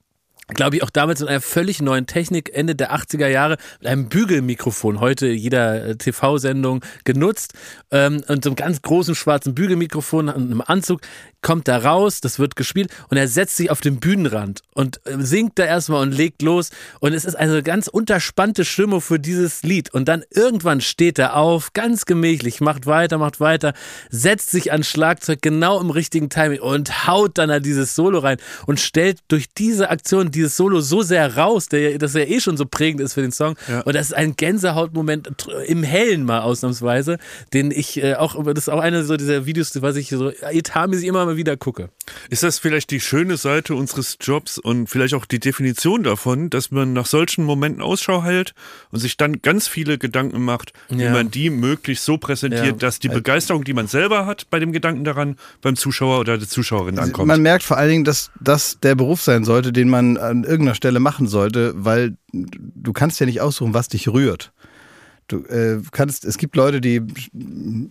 glaube 0.47 0.75
ich, 0.75 0.83
auch 0.83 0.89
damals 0.89 1.19
mit 1.19 1.29
einer 1.29 1.41
völlig 1.41 1.81
neuen 1.81 2.07
Technik 2.07 2.51
Ende 2.53 2.75
der 2.75 2.93
80er 2.95 3.27
Jahre 3.27 3.57
mit 3.79 3.87
einem 3.87 4.09
Bügelmikrofon, 4.09 4.99
heute 4.99 5.27
jeder 5.27 5.85
äh, 5.85 5.95
TV-Sendung 5.95 6.83
genutzt 7.03 7.53
ähm, 7.91 8.23
und 8.27 8.43
so 8.43 8.49
einem 8.49 8.55
ganz 8.55 8.81
großen 8.81 9.15
schwarzen 9.15 9.55
Bügelmikrofon 9.55 10.29
und 10.29 10.51
einem 10.51 10.61
Anzug 10.61 11.01
kommt 11.45 11.67
da 11.67 11.77
raus, 11.77 12.21
das 12.21 12.39
wird 12.39 12.55
gespielt 12.55 12.89
und 13.11 13.17
er 13.17 13.27
setzt 13.27 13.55
sich 13.55 13.69
auf 13.69 13.79
den 13.79 13.99
Bühnenrand 13.99 14.61
und 14.73 14.99
äh, 15.05 15.17
singt 15.19 15.59
da 15.59 15.65
erstmal 15.65 16.01
und 16.01 16.11
legt 16.11 16.41
los 16.41 16.71
und 17.01 17.13
es 17.13 17.23
ist 17.23 17.35
eine 17.35 17.61
ganz 17.61 17.87
unterspannte 17.87 18.65
Stimmung 18.65 18.99
für 18.99 19.19
dieses 19.19 19.61
Lied 19.61 19.93
und 19.93 20.07
dann 20.07 20.23
irgendwann 20.31 20.81
steht 20.81 21.19
er 21.19 21.35
auf, 21.35 21.71
ganz 21.73 22.07
gemächlich, 22.07 22.61
macht 22.61 22.87
weiter, 22.87 23.19
macht 23.19 23.39
weiter, 23.39 23.75
setzt 24.09 24.49
sich 24.49 24.71
an 24.71 24.83
Schlagzeug 24.83 25.43
genau 25.43 25.79
im 25.79 25.91
richtigen 25.91 26.29
Timing 26.29 26.61
und 26.61 27.05
haut 27.05 27.37
dann 27.37 27.49
da 27.49 27.59
dieses 27.59 27.93
Solo 27.93 28.17
rein 28.17 28.37
und 28.65 28.79
stellt 28.79 29.19
durch 29.27 29.45
diese 29.55 29.91
Aktion 29.91 30.31
dieses 30.31 30.57
Solo 30.57 30.79
so 30.79 31.03
sehr 31.03 31.37
raus, 31.37 31.69
der, 31.69 31.99
dass 31.99 32.15
er 32.15 32.27
eh 32.27 32.39
schon 32.39 32.57
so 32.57 32.65
prägend 32.65 33.01
ist 33.01 33.13
für 33.13 33.21
den 33.21 33.31
Song 33.31 33.55
ja. 33.69 33.81
und 33.81 33.93
das 33.93 34.07
ist 34.07 34.13
ein 34.13 34.35
Gänsehautmoment 34.35 35.45
im 35.67 35.83
Hellen 35.83 36.25
mal 36.25 36.39
ausnahmsweise, 36.39 37.19
den 37.53 37.69
ich 37.69 38.01
äh, 38.01 38.15
auch, 38.15 38.43
das 38.45 38.63
ist 38.63 38.69
auch 38.69 38.79
eine 38.79 39.03
so 39.03 39.15
dieser 39.15 39.45
Videos, 39.45 39.79
was 39.83 39.95
ich 39.95 40.09
so 40.09 40.31
etatmäßig 40.31 41.05
immer 41.05 41.23
mal 41.23 41.34
wieder 41.37 41.57
gucke. 41.57 41.89
Ist 42.29 42.43
das 42.43 42.59
vielleicht 42.59 42.91
die 42.91 42.99
schöne 42.99 43.37
Seite 43.37 43.75
unseres 43.75 44.17
Jobs 44.21 44.57
und 44.57 44.87
vielleicht 44.87 45.13
auch 45.13 45.25
die 45.25 45.39
Definition 45.39 46.03
davon, 46.03 46.49
dass 46.49 46.71
man 46.71 46.93
nach 46.93 47.05
solchen 47.05 47.43
Momenten 47.43 47.81
Ausschau 47.81 48.23
hält 48.23 48.53
und 48.91 48.99
sich 48.99 49.17
dann 49.17 49.41
ganz 49.41 49.67
viele 49.67 49.97
Gedanken 49.97 50.43
macht, 50.43 50.73
wie 50.89 51.03
ja. 51.03 51.11
man 51.11 51.31
die 51.31 51.49
möglichst 51.49 52.05
so 52.05 52.17
präsentiert, 52.17 52.65
ja. 52.65 52.71
dass 52.73 52.99
die 52.99 53.09
Begeisterung, 53.09 53.63
die 53.63 53.73
man 53.73 53.87
selber 53.87 54.25
hat 54.25 54.49
bei 54.49 54.59
dem 54.59 54.71
Gedanken 54.71 55.03
daran, 55.03 55.37
beim 55.61 55.75
Zuschauer 55.75 56.19
oder 56.19 56.37
der 56.37 56.47
Zuschauerin 56.47 56.97
also 56.97 57.09
ankommt? 57.09 57.27
Man 57.27 57.41
merkt 57.41 57.63
vor 57.63 57.77
allen 57.77 57.89
Dingen, 57.89 58.03
dass 58.05 58.31
das 58.39 58.79
der 58.79 58.95
Beruf 58.95 59.21
sein 59.21 59.43
sollte, 59.43 59.71
den 59.73 59.89
man 59.89 60.17
an 60.17 60.43
irgendeiner 60.43 60.75
Stelle 60.75 60.99
machen 60.99 61.27
sollte, 61.27 61.73
weil 61.75 62.17
du 62.31 62.93
kannst 62.93 63.19
ja 63.19 63.25
nicht 63.25 63.41
aussuchen, 63.41 63.73
was 63.73 63.87
dich 63.87 64.07
rührt. 64.07 64.51
Du 65.27 65.43
äh, 65.45 65.81
kannst, 65.91 66.23
es 66.23 66.37
gibt 66.37 66.55
Leute, 66.55 66.81
die 66.81 67.01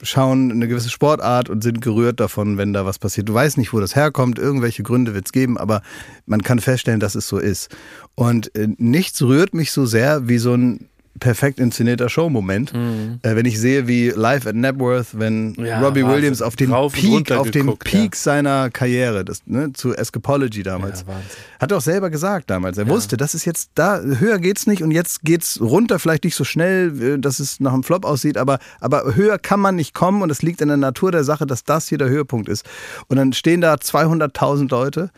schauen 0.03 0.53
eine 0.53 0.69
gewisse 0.69 0.89
Sportart 0.89 1.51
und 1.51 1.65
sind 1.65 1.81
gerührt 1.81 2.21
davon, 2.21 2.59
wenn 2.59 2.73
da 2.73 2.87
was 2.87 3.01
passiert. 3.01 3.29
Du 3.29 3.35
weißt 3.35 3.59
nicht, 3.59 3.73
wo 3.73 3.81
das 3.81 3.97
herkommt, 3.97 4.39
irgendwelche 4.39 4.85
Gründe 4.85 5.15
wird 5.15 5.27
es 5.27 5.33
geben, 5.33 5.59
aber 5.59 5.83
man 6.27 6.43
kann 6.43 6.61
feststellen, 6.61 7.01
dass 7.01 7.17
es 7.17 7.27
so 7.27 7.39
ist. 7.39 7.75
Und 8.15 8.55
äh, 8.55 8.69
nichts 8.79 9.21
rührt 9.21 9.53
mich 9.53 9.73
so 9.73 9.85
sehr 9.85 10.29
wie 10.29 10.39
so 10.39 10.55
ein 10.55 10.89
perfekt 11.21 11.61
inszenierter 11.61 12.09
Showmoment. 12.09 12.73
Mhm. 12.75 13.21
Äh, 13.23 13.37
wenn 13.37 13.47
ich 13.47 13.61
sehe, 13.61 13.87
wie 13.87 14.11
live 14.11 14.47
at 14.47 14.55
Napworth, 14.57 15.09
wenn 15.13 15.55
Ja, 15.55 15.81
Robbie 15.81 16.03
Wahnsinn. 16.03 16.17
Williams 16.17 16.43
auf 16.43 16.57
den 16.57 16.71
Peak, 16.93 17.31
auf 17.33 17.51
den 17.51 17.77
Peak 17.79 18.17
seiner 18.17 18.71
Karriere, 18.71 19.25
das, 19.25 19.43
ne, 19.47 19.73
zu 19.73 19.95
Escapology 19.95 20.63
damals, 20.63 21.05
Ja, 21.07 21.15
hat 21.61 21.71
er 21.71 21.79
auch 21.79 21.83
selber 21.83 22.11
gesagt 22.11 22.51
damals. 22.51 22.79
Er 22.79 22.89
wusste, 22.89 23.17
das 23.17 23.35
ist 23.35 23.45
jetzt 23.45 23.71
da, 23.75 24.01
höher 24.01 24.39
geht's 24.39 24.67
nicht 24.67 24.83
und 24.83 24.91
jetzt 24.91 25.23
geht's 25.23 25.61
runter, 25.61 25.99
vielleicht 25.99 26.25
nicht 26.25 26.35
so 26.37 26.45
schnell, 26.45 27.15
äh, 27.15 27.19
dass 27.19 27.39
es 27.39 27.61
nach 27.61 27.73
einem 27.73 27.85
Flop 27.85 28.05
aussieht, 28.05 28.37
aber, 28.37 28.59
aber 28.81 29.15
höher 29.15 29.39
kann 29.39 29.61
man 29.61 29.77
nicht 29.77 29.95
kommen 29.95 30.23
und 30.23 30.31
es 30.31 30.43
liegt 30.43 30.61
in 30.61 30.69
der 30.69 30.77
Natur 30.77 31.13
der 31.13 31.25
Sache, 31.25 31.47
dass 31.47 31.65
das 31.65 31.89
hier 31.89 31.99
der 31.99 32.09
Höhepunkt 32.09 32.49
ist. 32.49 32.65
Und 33.09 33.17
dann 33.17 33.33
stehen 33.33 33.61
da 33.61 33.75
200.000 33.75 34.69
Leute, 34.71 35.11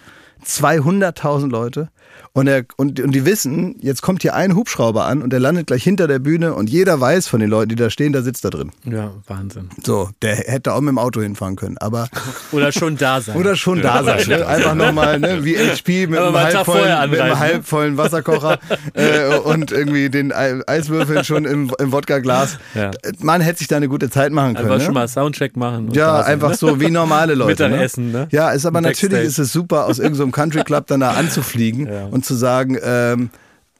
200.000 0.44 1.50
Leute 1.50 1.88
und, 2.36 2.46
er, 2.46 2.64
und, 2.76 3.00
und 3.00 3.12
die 3.12 3.24
wissen, 3.24 3.76
jetzt 3.80 4.02
kommt 4.02 4.22
hier 4.22 4.34
ein 4.34 4.54
Hubschrauber 4.54 5.06
an 5.06 5.22
und 5.22 5.30
der 5.30 5.40
landet 5.40 5.66
gleich 5.68 5.82
hinter 5.82 6.06
der 6.06 6.18
Bühne 6.18 6.54
und 6.54 6.68
jeder 6.70 7.00
weiß 7.00 7.26
von 7.28 7.40
den 7.40 7.48
Leuten, 7.48 7.70
die 7.70 7.76
da 7.76 7.88
stehen, 7.90 8.12
da 8.12 8.22
sitzt 8.22 8.44
da 8.44 8.50
drin. 8.50 8.70
Ja, 8.84 9.10
Wahnsinn. 9.26 9.70
So, 9.84 10.10
der 10.22 10.36
hätte 10.36 10.74
auch 10.74 10.80
mit 10.80 10.90
dem 10.90 10.98
Auto 10.98 11.20
hinfahren 11.22 11.56
können, 11.56 11.78
aber 11.78 12.08
Oder 12.52 12.72
schon 12.72 12.96
da 12.96 13.20
sein. 13.20 13.36
oder 13.36 13.56
schon 13.56 13.80
da 13.80 14.04
sein. 14.04 14.22
Ne? 14.28 14.46
Einfach 14.46 14.74
nochmal, 14.74 15.18
ne? 15.18 15.44
wie 15.44 15.56
HP 15.56 16.06
mit 16.06 16.18
einem, 16.20 16.34
halbvollen, 16.36 16.82
mit 17.10 17.18
einem 17.20 17.32
anreisen. 17.32 17.38
halbvollen 17.38 17.96
Wasserkocher 17.96 18.58
äh, 18.94 19.36
und 19.38 19.72
irgendwie 19.72 20.10
den 20.10 20.32
Ei- 20.32 20.60
Eiswürfeln 20.66 21.24
schon 21.24 21.44
im, 21.46 21.72
im 21.78 21.90
Wodka-Glas. 21.92 22.58
Ja. 22.74 22.90
Man 23.20 23.40
hätte 23.40 23.58
sich 23.60 23.68
da 23.68 23.76
eine 23.78 23.88
gute 23.88 24.10
Zeit 24.10 24.32
machen 24.32 24.54
können. 24.54 24.66
Einfach 24.66 24.78
ne? 24.78 24.84
schon 24.84 24.94
mal 24.94 25.08
Soundcheck 25.08 25.56
machen. 25.56 25.88
und 25.88 25.96
Ja, 25.96 26.18
da 26.18 26.22
sein, 26.24 26.32
einfach 26.34 26.50
ne? 26.50 26.56
so 26.56 26.80
wie 26.80 26.90
normale 26.90 27.34
Leute. 27.34 27.68
Mittagessen, 27.68 28.12
ne? 28.12 28.28
Ja, 28.30 28.50
ist 28.50 28.66
aber 28.66 28.80
natürlich 28.82 29.20
ist 29.20 29.38
es 29.38 29.52
super, 29.52 29.86
aus 29.86 29.98
irgendeinem 29.98 30.32
Country 30.32 30.62
Club 30.64 30.86
dann 30.88 31.00
da 31.00 31.12
anzufliegen 31.12 31.86
Ja. 31.86 32.06
und 32.10 32.25
zu 32.26 32.34
sagen, 32.34 32.76
ähm, 32.82 33.30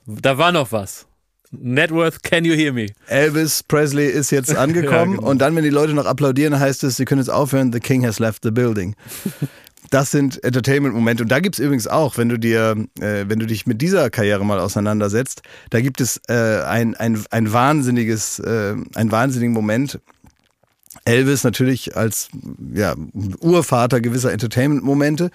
Da 0.07 0.39
war 0.39 0.53
noch 0.53 0.73
was. 0.73 1.07
Networth, 1.53 2.23
can 2.23 2.45
you 2.45 2.55
hear 2.55 2.73
me? 2.73 2.87
Elvis 3.07 3.63
Presley 3.63 4.07
ist 4.09 4.31
jetzt 4.31 4.55
angekommen 4.57 5.13
Ja, 5.13 5.17
genau. 5.19 5.29
und 5.31 5.39
dann, 5.39 5.55
wenn 5.57 5.65
die 5.65 5.71
Leute 5.71 5.95
noch 5.95 6.07
applaudieren, 6.07 6.59
heißt 6.59 6.83
es, 6.85 6.97
sie 6.97 7.05
können 7.05 7.21
jetzt 7.21 7.31
aufhören, 7.31 7.73
the 7.73 7.81
king 7.81 8.05
has 8.05 8.19
left 8.19 8.43
the 8.43 8.51
building. 8.51 8.95
Das 9.91 10.11
sind 10.11 10.43
Entertainment-Momente. 10.43 11.23
Und 11.23 11.29
da 11.31 11.39
gibt 11.39 11.55
es 11.55 11.65
übrigens 11.65 11.87
auch, 11.87 12.17
wenn 12.19 12.29
du 12.29 12.39
dir, 12.39 12.75
äh, 12.99 13.25
wenn 13.29 13.39
du 13.39 13.47
dich 13.47 13.67
mit 13.67 13.81
dieser 13.81 14.11
Karriere 14.11 14.45
mal 14.45 14.59
auseinandersetzt, 14.59 15.43
da 15.71 15.81
gibt 15.81 16.01
es 16.01 16.21
äh, 16.29 16.63
ein, 16.67 16.97
ein, 16.97 17.23
ein 17.31 17.53
wahnsinniges, 17.53 18.41
äh, 18.41 18.75
einen 18.97 19.13
wahnsinnigen 19.13 19.53
Moment. 19.55 20.01
Elvis 21.05 21.45
natürlich 21.45 21.97
als 21.97 22.31
ja, 22.75 22.97
Urvater 23.39 24.01
gewisser 24.01 24.33
Entertainment-Momente, 24.33 25.31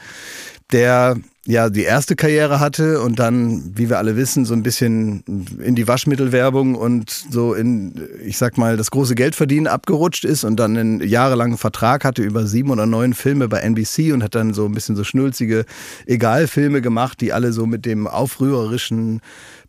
der 0.72 1.18
ja 1.46 1.70
die 1.70 1.84
erste 1.84 2.16
Karriere 2.16 2.60
hatte 2.60 3.02
und 3.02 3.18
dann, 3.18 3.72
wie 3.76 3.90
wir 3.90 3.98
alle 3.98 4.16
wissen, 4.16 4.46
so 4.46 4.54
ein 4.54 4.62
bisschen 4.62 5.24
in 5.60 5.74
die 5.74 5.88
Waschmittelwerbung 5.88 6.76
und 6.76 7.10
so 7.10 7.56
in, 7.56 8.08
ich 8.24 8.38
sag 8.38 8.60
mal, 8.60 8.78
das 8.78 8.92
große 8.92 9.16
Geldverdienen 9.16 9.66
abgerutscht 9.66 10.24
ist 10.24 10.44
und 10.44 10.58
dann 10.60 10.78
einen 10.78 11.02
jahrelangen 11.02 11.58
Vertrag 11.58 12.06
hatte 12.06 12.22
über 12.22 12.46
sieben 12.46 12.70
oder 12.70 12.86
neun 12.86 13.16
Filme 13.16 13.48
bei 13.48 13.60
NBC 13.60 14.14
und 14.14 14.22
hat 14.24 14.36
dann 14.36 14.54
so 14.54 14.66
ein 14.66 14.74
bisschen 14.74 14.96
so 14.96 15.04
schnulzige 15.04 15.66
Egalfilme 16.06 16.82
gemacht, 16.82 17.22
die 17.22 17.34
alle 17.34 17.54
so 17.54 17.66
mit 17.66 17.86
dem 17.86 18.06
aufrührerischen 18.06 19.22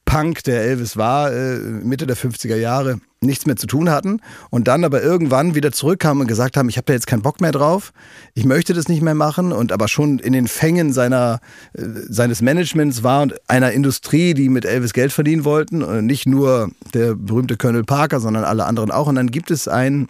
Punk, 0.04 0.44
der 0.44 0.62
Elvis 0.62 0.96
war, 0.96 1.32
äh, 1.32 1.58
Mitte 1.58 2.06
der 2.06 2.16
50er 2.16 2.56
Jahre, 2.56 3.00
nichts 3.20 3.46
mehr 3.46 3.56
zu 3.56 3.66
tun 3.66 3.88
hatten 3.88 4.20
und 4.50 4.68
dann 4.68 4.84
aber 4.84 5.02
irgendwann 5.02 5.54
wieder 5.54 5.72
zurückkamen 5.72 6.22
und 6.22 6.26
gesagt 6.26 6.56
haben, 6.56 6.68
ich 6.68 6.76
habe 6.76 6.86
da 6.86 6.92
jetzt 6.92 7.06
keinen 7.06 7.22
Bock 7.22 7.40
mehr 7.40 7.52
drauf, 7.52 7.92
ich 8.34 8.44
möchte 8.44 8.74
das 8.74 8.88
nicht 8.88 9.00
mehr 9.00 9.14
machen 9.14 9.52
und 9.52 9.72
aber 9.72 9.88
schon 9.88 10.18
in 10.18 10.32
den 10.32 10.48
Fängen 10.48 10.92
seiner, 10.92 11.40
äh, 11.74 11.82
seines 12.08 12.42
Managements 12.42 13.02
war 13.02 13.22
und 13.22 13.34
einer 13.48 13.72
Industrie, 13.72 14.34
die 14.34 14.48
mit 14.48 14.64
Elvis 14.64 14.92
Geld 14.92 15.12
verdienen 15.12 15.44
wollten, 15.44 15.82
und 15.82 16.06
nicht 16.06 16.26
nur 16.26 16.70
der 16.94 17.14
berühmte 17.14 17.56
Colonel 17.56 17.84
Parker, 17.84 18.20
sondern 18.20 18.44
alle 18.44 18.66
anderen 18.66 18.90
auch. 18.90 19.06
Und 19.06 19.14
dann 19.14 19.30
gibt 19.30 19.50
es 19.50 19.68
ein 19.68 20.08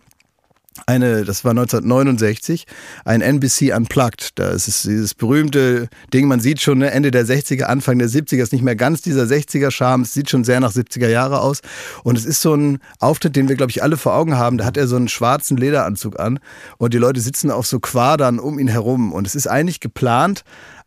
eine, 0.87 1.25
das 1.25 1.45
war 1.45 1.51
1969, 1.51 2.67
ein 3.05 3.21
NBC 3.21 3.75
Unplugged. 3.77 4.39
Da 4.39 4.51
ist 4.51 4.69
es 4.69 4.83
dieses 4.83 5.15
berühmte 5.15 5.89
Ding, 6.13 6.29
man 6.29 6.41
sieht 6.41 6.61
schon, 6.61 6.79
ne, 6.79 6.91
Ende 6.91 7.11
der 7.11 7.27
60er, 7.27 7.65
Anfang 7.65 7.99
der 7.99 8.09
70er, 8.09 8.43
ist 8.43 8.53
nicht 8.53 8.65
mehr 8.65 8.77
ganz 8.77 9.03
dieser 9.03 9.25
60er-Charme, 9.25 10.03
es 10.03 10.13
sieht 10.13 10.31
schon 10.31 10.45
sehr 10.45 10.61
nach 10.61 10.73
70er 10.73 11.09
Jahre 11.09 11.41
aus. 11.41 11.61
Und 12.05 12.17
es 12.17 12.25
ist 12.25 12.41
so 12.41 12.55
ein 12.55 12.79
Auftritt, 12.99 13.37
den 13.37 13.49
wir, 13.49 13.57
glaube 13.57 13.71
ich, 13.71 13.83
alle 13.83 13.97
vor 13.97 14.15
Augen 14.15 14.37
haben. 14.37 14.59
Da 14.59 14.65
hat 14.65 14.77
er 14.77 14.87
so 14.87 14.97
einen 14.97 15.09
schwarzen 15.09 15.57
Lederanzug 15.57 16.19
an 16.19 16.39
und 16.79 16.95
die 16.95 16.99
Leute 16.99 17.21
sitzen 17.21 17.51
auf 17.51 17.67
so 17.67 17.79
Quadern 17.79 18.39
um 18.39 18.59
ihn 18.59 18.69
herum. 18.69 19.13
Und 19.13 19.27
es 19.27 19.35
ist 19.35 19.47
eigentlich 19.47 19.81
geplant, 19.81 20.45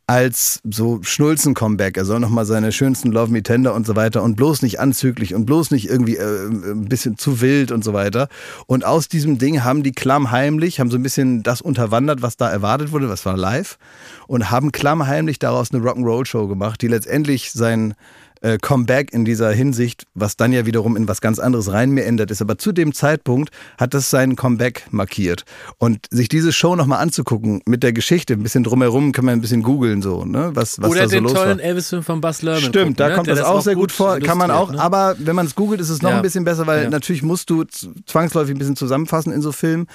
als 0.08 0.62
so 0.70 1.00
Schnulzen-Comeback. 1.02 1.98
Er 1.98 2.06
soll 2.06 2.20
nochmal 2.20 2.46
seine 2.46 2.72
schönsten 2.72 3.12
Love 3.12 3.32
Me 3.32 3.42
Tender 3.42 3.74
und 3.74 3.88
so 3.88 3.96
weiter 3.96 4.22
und 4.22 4.36
bloß 4.36 4.62
nicht 4.62 4.80
anzüglich 4.80 5.34
und 5.34 5.46
bloß 5.46 5.72
nicht 5.72 5.90
irgendwie 5.90 6.18
äh, 6.18 6.48
ein 6.48 6.86
bisschen 6.86 7.18
zu 7.18 7.42
wild 7.42 7.72
und 7.72 7.84
so 7.84 7.94
weiter. 7.94 8.28
Und 8.68 8.86
aus 8.86 9.08
diesem 9.08 9.40
Ding 9.40 9.64
haben 9.64 9.82
die 9.82 9.94
klammheimlich, 9.94 10.80
haben 10.80 10.92
so 10.92 10.98
ein 10.98 11.04
bisschen 11.04 11.42
das 11.42 11.62
unterwandert, 11.62 12.22
was 12.22 12.38
da 12.38 12.50
erwartet 12.50 12.92
wurde, 12.92 13.10
was 13.10 13.26
war 13.26 13.36
live, 13.36 13.80
und 14.28 14.52
haben 14.52 14.72
klammheimlich 14.72 15.40
daraus 15.40 15.74
eine 15.74 15.84
Rock'n'Roll-Show 15.84 16.48
gemacht, 16.48 16.82
die 16.82 16.88
letztendlich 16.88 17.52
sein 17.52 17.96
äh, 18.42 18.58
Comeback 18.62 19.14
in 19.14 19.26
dieser 19.26 19.52
Hinsicht, 19.52 20.06
was 20.14 20.38
dann 20.38 20.54
ja 20.54 20.66
wiederum 20.66 20.96
in 20.96 21.08
was 21.08 21.22
ganz 21.22 21.40
anderes 21.40 21.72
rein 21.72 21.92
mir 21.92 22.06
ändert 22.06 22.32
ist. 22.32 22.42
Aber 22.42 22.58
zu 22.58 22.72
dem 22.72 22.94
Zeitpunkt 22.94 23.52
hat 23.78 23.94
das 23.94 24.10
seinen 24.10 24.36
Comeback 24.36 24.88
markiert. 24.92 25.46
Und 25.78 26.08
sich 26.12 26.30
diese 26.30 26.52
Show 26.54 26.76
nochmal 26.76 27.00
anzugucken 27.02 27.62
mit 27.66 27.84
der 27.84 27.94
Geschichte, 27.94 28.34
ein 28.34 28.44
bisschen 28.44 28.64
drumherum, 28.64 29.12
kann 29.12 29.26
man 29.26 29.34
ein 29.36 29.42
bisschen 29.42 29.64
googeln 29.64 30.02
so, 30.02 30.26
ne? 30.26 30.52
Was, 30.54 30.82
was 30.82 30.90
Oder 30.90 31.02
da 31.02 31.08
so 31.08 31.16
den 31.16 31.24
los 31.24 31.34
tollen 31.34 31.58
war. 31.60 31.66
Elvis-Film 31.66 32.04
von 32.04 32.22
Buzz 32.22 32.42
Lerman. 32.42 32.62
Stimmt, 32.62 32.76
gucken, 32.76 32.96
da 32.96 33.10
ne? 33.10 33.16
kommt 33.16 33.28
Der 33.28 33.36
das 33.36 33.46
auch 33.46 33.62
sehr 33.62 33.76
gut 33.76 33.92
vor. 33.92 34.20
Kann 34.20 34.38
man 34.38 34.52
auch, 34.52 34.72
ne? 34.72 34.80
aber 34.80 35.16
wenn 35.20 35.36
man 35.36 35.46
es 35.46 35.56
googelt, 35.56 35.80
ist 35.82 35.90
es 35.90 36.02
noch 36.02 36.12
Ja. 36.12 36.18
ein 36.18 36.22
bisschen 36.22 36.44
besser, 36.44 36.68
weil 36.68 36.84
Ja. 36.84 36.90
natürlich 36.90 37.24
musst 37.24 37.50
du 37.50 37.64
zwangsläufig 38.06 38.56
ein 38.56 38.58
bisschen 38.60 38.76
zusammenfassen 38.76 39.32
in 39.34 39.42
so 39.42 39.52
Filmen. 39.52 39.88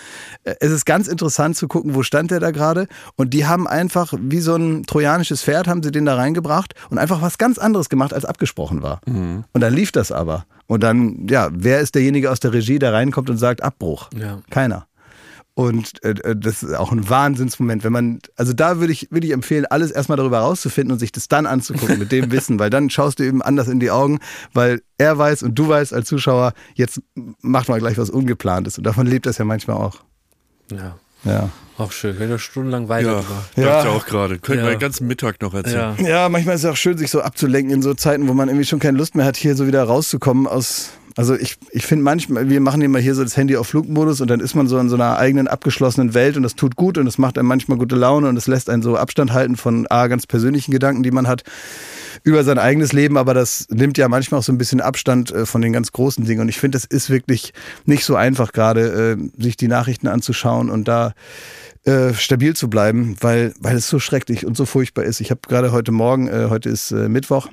Äh, 0.45 0.55
Es 0.61 0.71
ist 0.71 0.85
ganz 0.87 1.09
interessant 1.09 1.57
zu 1.57 1.69
gucken, 1.69 1.95
wo 1.95 2.03
stand 2.03 2.31
der 2.31 2.41
da 2.41 2.51
gerade. 2.51 2.87
Und 3.17 3.33
die 3.35 3.47
haben 3.47 3.67
einfach, 3.67 4.13
wie 4.21 4.41
so 4.41 4.55
ein 4.57 4.85
trojanisches 4.85 5.43
Pferd, 5.43 5.69
haben 5.69 5.83
sie 5.83 5.91
den 5.91 6.05
da 6.05 6.15
reingebracht 6.17 6.75
und 6.91 6.99
einfach 6.99 7.23
was 7.23 7.39
ganz 7.39 7.59
anderes 7.59 7.89
gemacht, 7.89 8.13
als 8.15 8.25
abgesprochen 8.41 8.83
war. 8.83 9.01
Mhm. 9.07 9.45
Und 9.53 9.61
dann 9.61 9.75
lief 9.75 9.93
das 9.93 10.11
aber. 10.11 10.47
Und 10.67 10.83
dann, 10.83 11.27
ja, 11.29 11.51
wer 11.53 11.81
ist 11.81 11.95
derjenige 11.95 12.31
aus 12.31 12.41
der 12.41 12.55
Regie, 12.55 12.79
der 12.79 12.93
reinkommt 12.93 13.29
und 13.29 13.37
sagt 13.37 13.63
Abbruch? 13.63 14.09
Ja. 14.17 14.41
Keiner. 14.51 14.87
Und 15.55 16.03
äh, 16.05 16.11
äh, 16.11 16.37
das 16.37 16.63
ist 16.63 16.75
auch 16.75 16.91
ein 16.91 17.11
Wahnsinnsmoment, 17.11 17.85
wenn 17.85 17.93
man, 17.93 18.21
also 18.37 18.55
da 18.55 18.81
würde 18.81 18.93
ich, 18.93 19.09
würde 19.11 19.27
ich 19.27 19.35
empfehlen, 19.35 19.67
alles 19.67 19.91
erstmal 19.91 20.17
darüber 20.17 20.39
rauszufinden 20.39 20.93
und 20.93 20.99
sich 21.01 21.13
das 21.13 21.29
dann 21.29 21.45
anzugucken 21.45 21.99
mit 21.99 22.13
dem 22.13 22.31
Wissen, 22.33 22.59
weil 22.59 22.71
dann 22.71 22.89
schaust 22.89 23.19
du 23.19 23.25
eben 23.25 23.43
anders 23.43 23.69
in 23.69 23.79
die 23.79 23.91
Augen, 23.91 24.21
weil 24.55 24.81
er 24.97 25.19
weiß 25.19 25.43
und 25.43 25.59
du 25.59 25.69
weißt 25.69 25.93
als 25.93 26.09
Zuschauer, 26.09 26.55
jetzt 26.77 27.03
macht 27.43 27.69
man 27.69 27.79
gleich 27.79 27.99
was 27.99 28.09
Ungeplantes 28.09 28.79
und 28.79 28.85
davon 28.85 29.07
lebt 29.07 29.27
das 29.27 29.37
ja 29.37 29.45
manchmal 29.45 29.77
auch. 29.77 29.97
Ja, 30.71 30.97
Ja. 31.25 31.49
auch 31.79 31.93
schön. 31.93 32.17
Können 32.19 32.31
wir 32.31 32.39
stundenlang 32.39 32.89
weiter 32.89 33.09
Ja, 33.09 33.15
dachte 33.17 33.61
Ja. 33.61 33.83
ich 33.83 33.89
auch 33.89 34.07
gerade. 34.07 34.39
Könnten 34.39 34.63
wir 34.65 34.71
Ja. 34.71 34.77
den 34.77 34.81
ganzen 34.81 35.07
Mittag 35.07 35.41
noch 35.41 35.55
erzählen. 35.55 35.95
Ja. 35.99 36.09
Ja, 36.09 36.29
manchmal 36.29 36.55
ist 36.57 36.65
es 36.65 36.71
auch 36.71 36.77
schön, 36.77 36.99
sich 36.99 37.11
so 37.11 37.21
abzulenken 37.23 37.73
in 37.75 37.83
so 37.83 37.95
Zeiten, 37.95 38.29
wo 38.29 38.35
man 38.35 38.49
irgendwie 38.49 38.67
schon 38.67 38.79
keine 38.81 38.99
Lust 38.99 39.15
mehr 39.15 39.25
hat, 39.25 39.37
hier 39.37 39.55
so 39.57 39.67
wieder 39.67 39.83
rauszukommen 39.85 40.47
aus. 40.47 40.91
Also 41.17 41.35
ich, 41.35 41.57
ich 41.73 41.87
finde 41.87 42.05
manchmal, 42.05 42.49
wir 42.49 42.61
machen 42.61 42.81
immer 42.83 42.99
hier 43.01 43.15
so 43.15 43.23
das 43.25 43.37
Handy 43.37 43.57
auf 43.57 43.67
Flugmodus 43.69 44.21
und 44.21 44.29
dann 44.31 44.41
ist 44.41 44.55
man 44.55 44.69
so 44.69 44.79
in 44.79 44.89
so 44.89 44.95
einer 44.95 45.19
eigenen 45.19 45.49
abgeschlossenen 45.49 46.15
Welt 46.15 46.37
und 46.37 46.43
das 46.45 46.55
tut 46.55 46.77
gut 46.77 46.99
und 46.99 47.07
es 47.07 47.19
macht 47.19 47.37
einem 47.37 47.49
manchmal 47.49 47.79
gute 47.79 47.97
Laune 47.97 48.29
und 48.29 48.37
es 48.37 48.47
lässt 48.47 48.71
einen 48.71 48.83
so 48.83 48.97
Abstand 48.97 49.33
halten 49.33 49.57
von 49.57 49.87
A, 49.89 50.07
ganz 50.07 50.27
persönlichen 50.27 50.71
Gedanken, 50.71 51.03
die 51.03 51.11
man 51.11 51.27
hat 51.27 51.43
über 52.23 52.45
sein 52.45 52.59
eigenes 52.59 52.93
Leben, 52.93 53.17
aber 53.17 53.35
das 53.35 53.67
nimmt 53.71 53.99
ja 53.99 54.09
manchmal 54.09 54.41
auch 54.41 54.45
so 54.45 54.53
ein 54.53 54.59
bisschen 54.59 54.81
Abstand 54.81 55.31
äh, 55.31 55.47
von 55.47 55.63
den 55.63 55.73
ganz 55.73 55.93
großen 55.93 56.25
Dingen 56.25 56.41
und 56.41 56.49
ich 56.49 56.59
finde, 56.59 56.79
es 56.79 56.85
ist 56.85 57.11
wirklich 57.11 57.53
nicht 57.85 58.05
so 58.05 58.17
einfach 58.17 58.53
gerade, 58.53 59.17
äh, 59.19 59.43
sich 59.43 59.57
die 59.57 59.69
Nachrichten 59.69 60.09
anzuschauen 60.09 60.71
und 60.71 60.89
da 60.89 61.15
äh, 61.85 62.13
stabil 62.15 62.55
zu 62.55 62.69
bleiben, 62.69 63.17
weil, 63.21 63.55
weil 63.61 63.77
es 63.77 63.89
so 63.89 63.99
schrecklich 63.99 64.45
und 64.45 64.57
so 64.57 64.67
furchtbar 64.67 65.05
ist. 65.05 65.21
Ich 65.21 65.31
habe 65.31 65.41
gerade 65.49 65.73
heute 65.73 65.93
Morgen, 65.93 66.29
äh, 66.29 66.47
heute 66.51 66.69
ist 66.69 66.91
äh, 66.91 67.09
Mittwoch, 67.09 67.49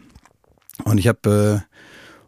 und 0.84 0.98
ich 0.98 1.08
habe 1.08 1.64
äh, 1.66 1.76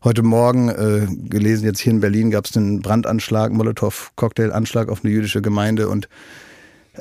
heute 0.03 0.23
Morgen 0.23 1.27
gelesen, 1.29 1.65
jetzt 1.65 1.81
hier 1.81 1.91
in 1.91 1.99
Berlin 1.99 2.31
gab 2.31 2.45
es 2.45 2.55
einen 2.55 2.81
Brandanschlag, 2.81 3.51
Molotow-Cocktail-Anschlag 3.51 4.87
auf 4.87 5.03
eine 5.03 5.13
jüdische 5.13 5.41
Gemeinde 5.41 5.89
und 5.89 6.07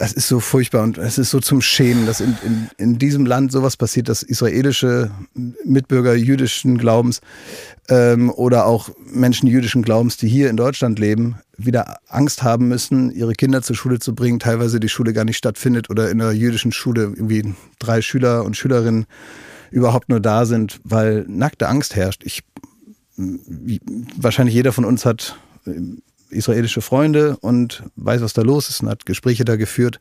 es 0.01 0.13
ist 0.13 0.29
so 0.29 0.39
furchtbar 0.39 0.85
und 0.85 0.97
es 0.97 1.19
ist 1.19 1.31
so 1.31 1.41
zum 1.41 1.61
Schämen, 1.61 2.07
dass 2.07 2.21
in, 2.21 2.37
in, 2.45 2.71
in 2.79 2.99
diesem 2.99 3.27
Land 3.27 3.51
sowas 3.51 3.77
passiert, 3.77 4.09
dass 4.09 4.23
israelische 4.23 5.11
Mitbürger 5.65 6.15
jüdischen 6.15 6.79
Glaubens 6.79 7.21
ähm, 7.89 8.31
oder 8.31 8.67
auch 8.67 8.91
Menschen 9.11 9.49
jüdischen 9.49 9.83
Glaubens, 9.83 10.17
die 10.17 10.29
hier 10.29 10.51
in 10.51 10.57
Deutschland 10.57 11.01
leben, 11.01 11.37
wieder 11.57 11.99
Angst 12.07 12.45
haben 12.45 12.69
müssen, 12.69 13.11
ihre 13.11 13.33
Kinder 13.33 13.61
zur 13.63 13.75
Schule 13.75 13.99
zu 13.99 14.15
bringen, 14.15 14.39
teilweise 14.39 14.79
die 14.79 14.89
Schule 14.89 15.13
gar 15.13 15.25
nicht 15.25 15.39
stattfindet 15.39 15.91
oder 15.91 16.11
in 16.11 16.23
einer 16.23 16.31
jüdischen 16.31 16.71
Schule 16.71 17.03
irgendwie 17.03 17.55
drei 17.81 18.01
Schüler 18.01 18.45
und 18.45 18.57
Schülerinnen 18.57 19.07
überhaupt 19.73 20.09
nur 20.09 20.21
da 20.21 20.47
sind, 20.47 20.81
weil 20.85 21.25
nackte 21.29 21.69
Angst 21.69 21.97
herrscht. 21.97 22.23
Ich, 22.25 22.45
wahrscheinlich 23.17 24.55
jeder 24.55 24.73
von 24.73 24.85
uns 24.85 25.05
hat 25.05 25.37
israelische 26.31 26.81
Freunde 26.81 27.37
und 27.41 27.85
weiß, 27.97 28.21
was 28.21 28.33
da 28.33 28.43
los 28.43 28.69
ist 28.69 28.83
und 28.83 28.89
hat 28.89 29.07
Gespräche 29.07 29.45
da 29.45 29.57
geführt. 29.57 29.99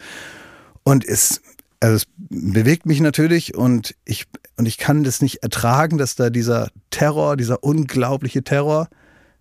Und 0.84 1.06
es, 1.06 1.42
also 1.80 1.96
es 1.96 2.06
bewegt 2.18 2.86
mich 2.86 3.02
natürlich 3.02 3.56
und 3.56 3.96
ich, 4.06 4.26
und 4.56 4.66
ich 4.66 4.78
kann 4.78 5.04
das 5.04 5.22
nicht 5.22 5.44
ertragen, 5.44 5.98
dass 5.98 6.16
da 6.16 6.30
dieser 6.30 6.70
Terror, 6.90 7.38
dieser 7.38 7.64
unglaubliche 7.64 8.44
Terror 8.44 8.90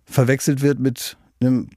verwechselt 0.05 0.61
wird 0.61 0.79
mit 0.79 1.17
einem 1.39 1.69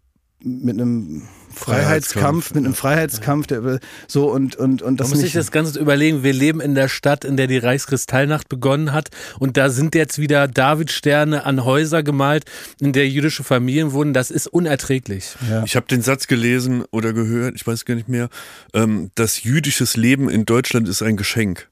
mit 0.42 0.80
einem 0.80 1.22
Freiheitskampf, 1.52 2.54
mit 2.54 2.64
einem 2.64 2.74
Freiheitskampf, 2.74 3.46
der 3.46 3.80
so 4.06 4.30
und 4.30 4.56
und 4.56 4.82
und 4.82 5.00
das 5.00 5.08
Man 5.08 5.16
muss 5.18 5.24
sich 5.24 5.32
das 5.32 5.50
Ganze 5.50 5.78
überlegen. 5.78 6.22
Wir 6.22 6.32
leben 6.32 6.60
in 6.60 6.74
der 6.74 6.88
Stadt, 6.88 7.24
in 7.24 7.36
der 7.36 7.46
die 7.46 7.58
Reichskristallnacht 7.58 8.48
begonnen 8.48 8.92
hat. 8.92 9.08
Und 9.38 9.56
da 9.56 9.70
sind 9.70 9.94
jetzt 9.94 10.18
wieder 10.18 10.48
Davidsterne 10.48 11.44
an 11.44 11.64
Häuser 11.64 12.02
gemalt, 12.02 12.44
in 12.80 12.92
der 12.92 13.08
jüdische 13.08 13.44
Familien 13.44 13.92
wohnen. 13.92 14.12
Das 14.12 14.30
ist 14.30 14.46
unerträglich. 14.46 15.34
Ja. 15.48 15.64
Ich 15.64 15.76
habe 15.76 15.86
den 15.86 16.02
Satz 16.02 16.26
gelesen 16.26 16.84
oder 16.90 17.12
gehört, 17.12 17.56
ich 17.56 17.66
weiß 17.66 17.84
gar 17.84 17.94
nicht 17.94 18.08
mehr, 18.08 18.28
ähm, 18.72 19.10
das 19.14 19.42
jüdisches 19.42 19.96
Leben 19.96 20.28
in 20.28 20.44
Deutschland 20.44 20.88
ist 20.88 21.02
ein 21.02 21.16
Geschenk. 21.16 21.68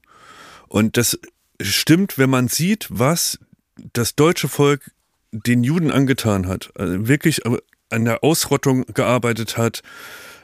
Und 0.67 0.97
das 0.97 1.19
stimmt, 1.61 2.17
wenn 2.17 2.29
man 2.29 2.47
sieht, 2.47 2.87
was 2.89 3.39
das 3.93 4.15
deutsche 4.15 4.47
Volk 4.47 4.91
den 5.31 5.63
Juden 5.63 5.91
angetan 5.91 6.47
hat. 6.47 6.71
Also 6.75 7.07
wirklich 7.07 7.41
an 7.89 8.05
der 8.05 8.23
Ausrottung 8.23 8.85
gearbeitet 8.93 9.57
hat, 9.57 9.81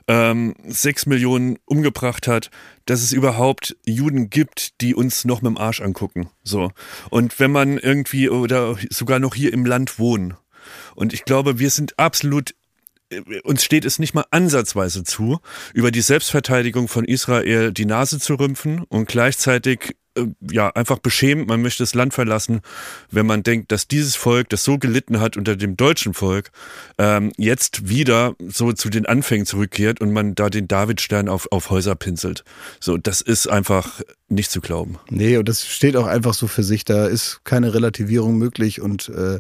ähm, 0.08 0.56
sechs 0.68 1.06
Millionen 1.06 1.58
umgebracht 1.66 2.28
hat, 2.28 2.52
dass 2.86 3.02
es 3.02 3.12
überhaupt 3.12 3.76
Juden 3.86 4.30
gibt, 4.30 4.80
die 4.82 4.94
uns 4.94 5.26
noch 5.26 5.42
mit 5.42 5.50
dem 5.50 5.58
Arsch 5.58 5.82
angucken. 5.82 6.30
So. 6.44 6.72
Und 7.10 7.40
wenn 7.40 7.52
man 7.52 7.78
irgendwie 7.78 8.30
oder 8.30 8.78
sogar 8.90 9.20
noch 9.20 9.36
hier 9.36 9.52
im 9.52 9.66
Land 9.66 9.98
wohnen. 9.98 10.36
Und 10.96 11.14
ich 11.14 11.26
glaube, 11.26 11.60
wir 11.60 11.70
sind 11.70 11.98
absolut 12.00 12.54
uns 13.44 13.64
steht 13.64 13.86
es 13.86 14.00
nicht 14.00 14.16
mal 14.16 14.26
ansatzweise 14.32 15.04
zu, 15.04 15.40
über 15.74 15.92
die 15.92 16.02
Selbstverteidigung 16.02 16.88
von 16.88 17.06
Israel 17.06 17.72
die 17.72 17.86
Nase 17.86 18.20
zu 18.20 18.34
rümpfen 18.34 18.84
und 18.84 19.08
gleichzeitig 19.08 19.92
äh, 19.92 19.94
ja 20.42 20.70
einfach 20.70 21.00
beschämt, 21.00 21.48
man 21.48 21.62
möchte 21.62 21.84
das 21.84 21.94
Land 21.94 22.14
verlassen, 22.14 22.62
wenn 23.12 23.26
man 23.26 23.44
denkt, 23.44 23.72
dass 23.72 23.88
dieses 23.88 24.16
Volk, 24.16 24.50
das 24.50 24.64
so 24.64 24.78
gelitten 24.78 25.20
hat 25.20 25.38
unter 25.38 25.56
dem 25.56 25.78
deutschen 25.78 26.14
Volk, 26.14 26.52
ähm, 26.98 27.32
jetzt 27.38 27.90
wieder 27.90 28.36
so 28.48 28.74
zu 28.74 28.90
den 28.90 29.06
Anfängen 29.06 29.46
zurückkehrt 29.46 30.02
und 30.02 30.12
man 30.12 30.36
da 30.36 30.50
den 30.50 30.68
Davidstern 30.68 31.30
auf, 31.30 31.52
auf 31.52 31.70
Häuser 31.70 31.96
pinselt. 31.96 32.44
So, 32.80 32.98
das 32.98 33.22
ist 33.22 33.48
einfach 33.48 34.02
nicht 34.30 34.52
zu 34.52 34.62
glauben. 34.62 34.98
Nee, 35.10 35.38
und 35.38 35.48
das 35.50 35.66
steht 35.66 35.96
auch 35.96 36.08
einfach 36.08 36.34
so 36.34 36.48
für 36.48 36.64
sich. 36.64 36.86
Da 36.86 37.08
ist 37.08 37.42
keine 37.44 37.74
Relativierung 37.74 38.38
möglich 38.38 38.82
und 38.82 39.10
äh, 39.10 39.40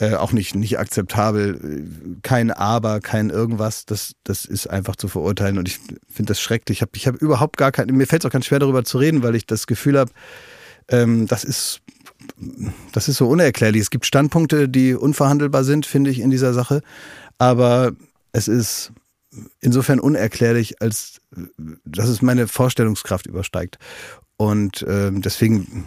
äh, 0.00 0.14
auch 0.14 0.32
nicht, 0.32 0.54
nicht 0.54 0.78
akzeptabel. 0.78 1.86
Kein 2.22 2.50
Aber, 2.50 3.00
kein 3.00 3.30
irgendwas. 3.30 3.84
Das, 3.84 4.12
das 4.24 4.44
ist 4.44 4.66
einfach 4.66 4.96
zu 4.96 5.08
verurteilen. 5.08 5.58
Und 5.58 5.68
ich 5.68 5.78
finde 6.08 6.30
das 6.30 6.40
schrecklich. 6.40 6.78
Ich 6.78 6.82
habe 6.82 6.92
ich 6.94 7.06
hab 7.06 7.16
überhaupt 7.16 7.56
gar 7.56 7.70
kein, 7.70 7.88
mir 7.88 8.06
fällt 8.06 8.24
es 8.24 8.26
auch 8.28 8.32
ganz 8.32 8.46
schwer 8.46 8.58
darüber 8.58 8.82
zu 8.84 8.98
reden, 8.98 9.22
weil 9.22 9.34
ich 9.34 9.46
das 9.46 9.66
Gefühl 9.66 9.98
habe, 9.98 10.10
ähm, 10.88 11.26
das 11.26 11.44
ist 11.44 11.82
das 12.92 13.08
ist 13.08 13.16
so 13.16 13.28
unerklärlich. 13.28 13.82
Es 13.82 13.90
gibt 13.90 14.06
Standpunkte, 14.06 14.68
die 14.68 14.94
unverhandelbar 14.94 15.64
sind, 15.64 15.86
finde 15.86 16.10
ich, 16.10 16.20
in 16.20 16.30
dieser 16.30 16.52
Sache. 16.52 16.82
Aber 17.38 17.92
es 18.32 18.48
ist 18.48 18.92
insofern 19.60 20.00
unerklärlich, 20.00 20.82
als 20.82 21.20
dass 21.84 22.08
es 22.08 22.22
meine 22.22 22.48
Vorstellungskraft 22.48 23.26
übersteigt. 23.26 23.78
Und 24.36 24.84
ähm, 24.88 25.22
deswegen 25.22 25.86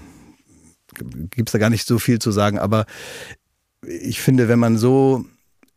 gibt 1.31 1.49
es 1.49 1.53
da 1.53 1.57
gar 1.57 1.69
nicht 1.69 1.87
so 1.87 1.99
viel 1.99 2.19
zu 2.19 2.31
sagen. 2.31 2.59
Aber 2.59 2.85
ich 3.87 4.21
finde, 4.21 4.47
wenn 4.47 4.59
man 4.59 4.77
so 4.77 5.25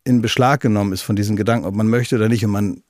in 0.05 0.23
Beschlag 0.23 0.61
genommen 0.61 0.93
ist 0.93 1.03
von 1.03 1.17
diesen 1.17 1.37
Gedanken, 1.37 1.67
ob 1.67 1.75
man 1.75 1.89
möchte 1.89 2.17
oder 2.17 2.29
nicht, 2.29 2.45
und 2.45 2.53
man 2.53 2.83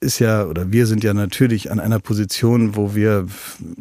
ist 0.00 0.18
ja, 0.18 0.44
oder 0.44 0.70
wir 0.72 0.86
sind 0.86 1.02
ja 1.04 1.14
natürlich 1.14 1.70
an 1.70 1.80
einer 1.80 1.98
Position, 2.00 2.76
wo 2.76 2.94
wir 2.94 3.26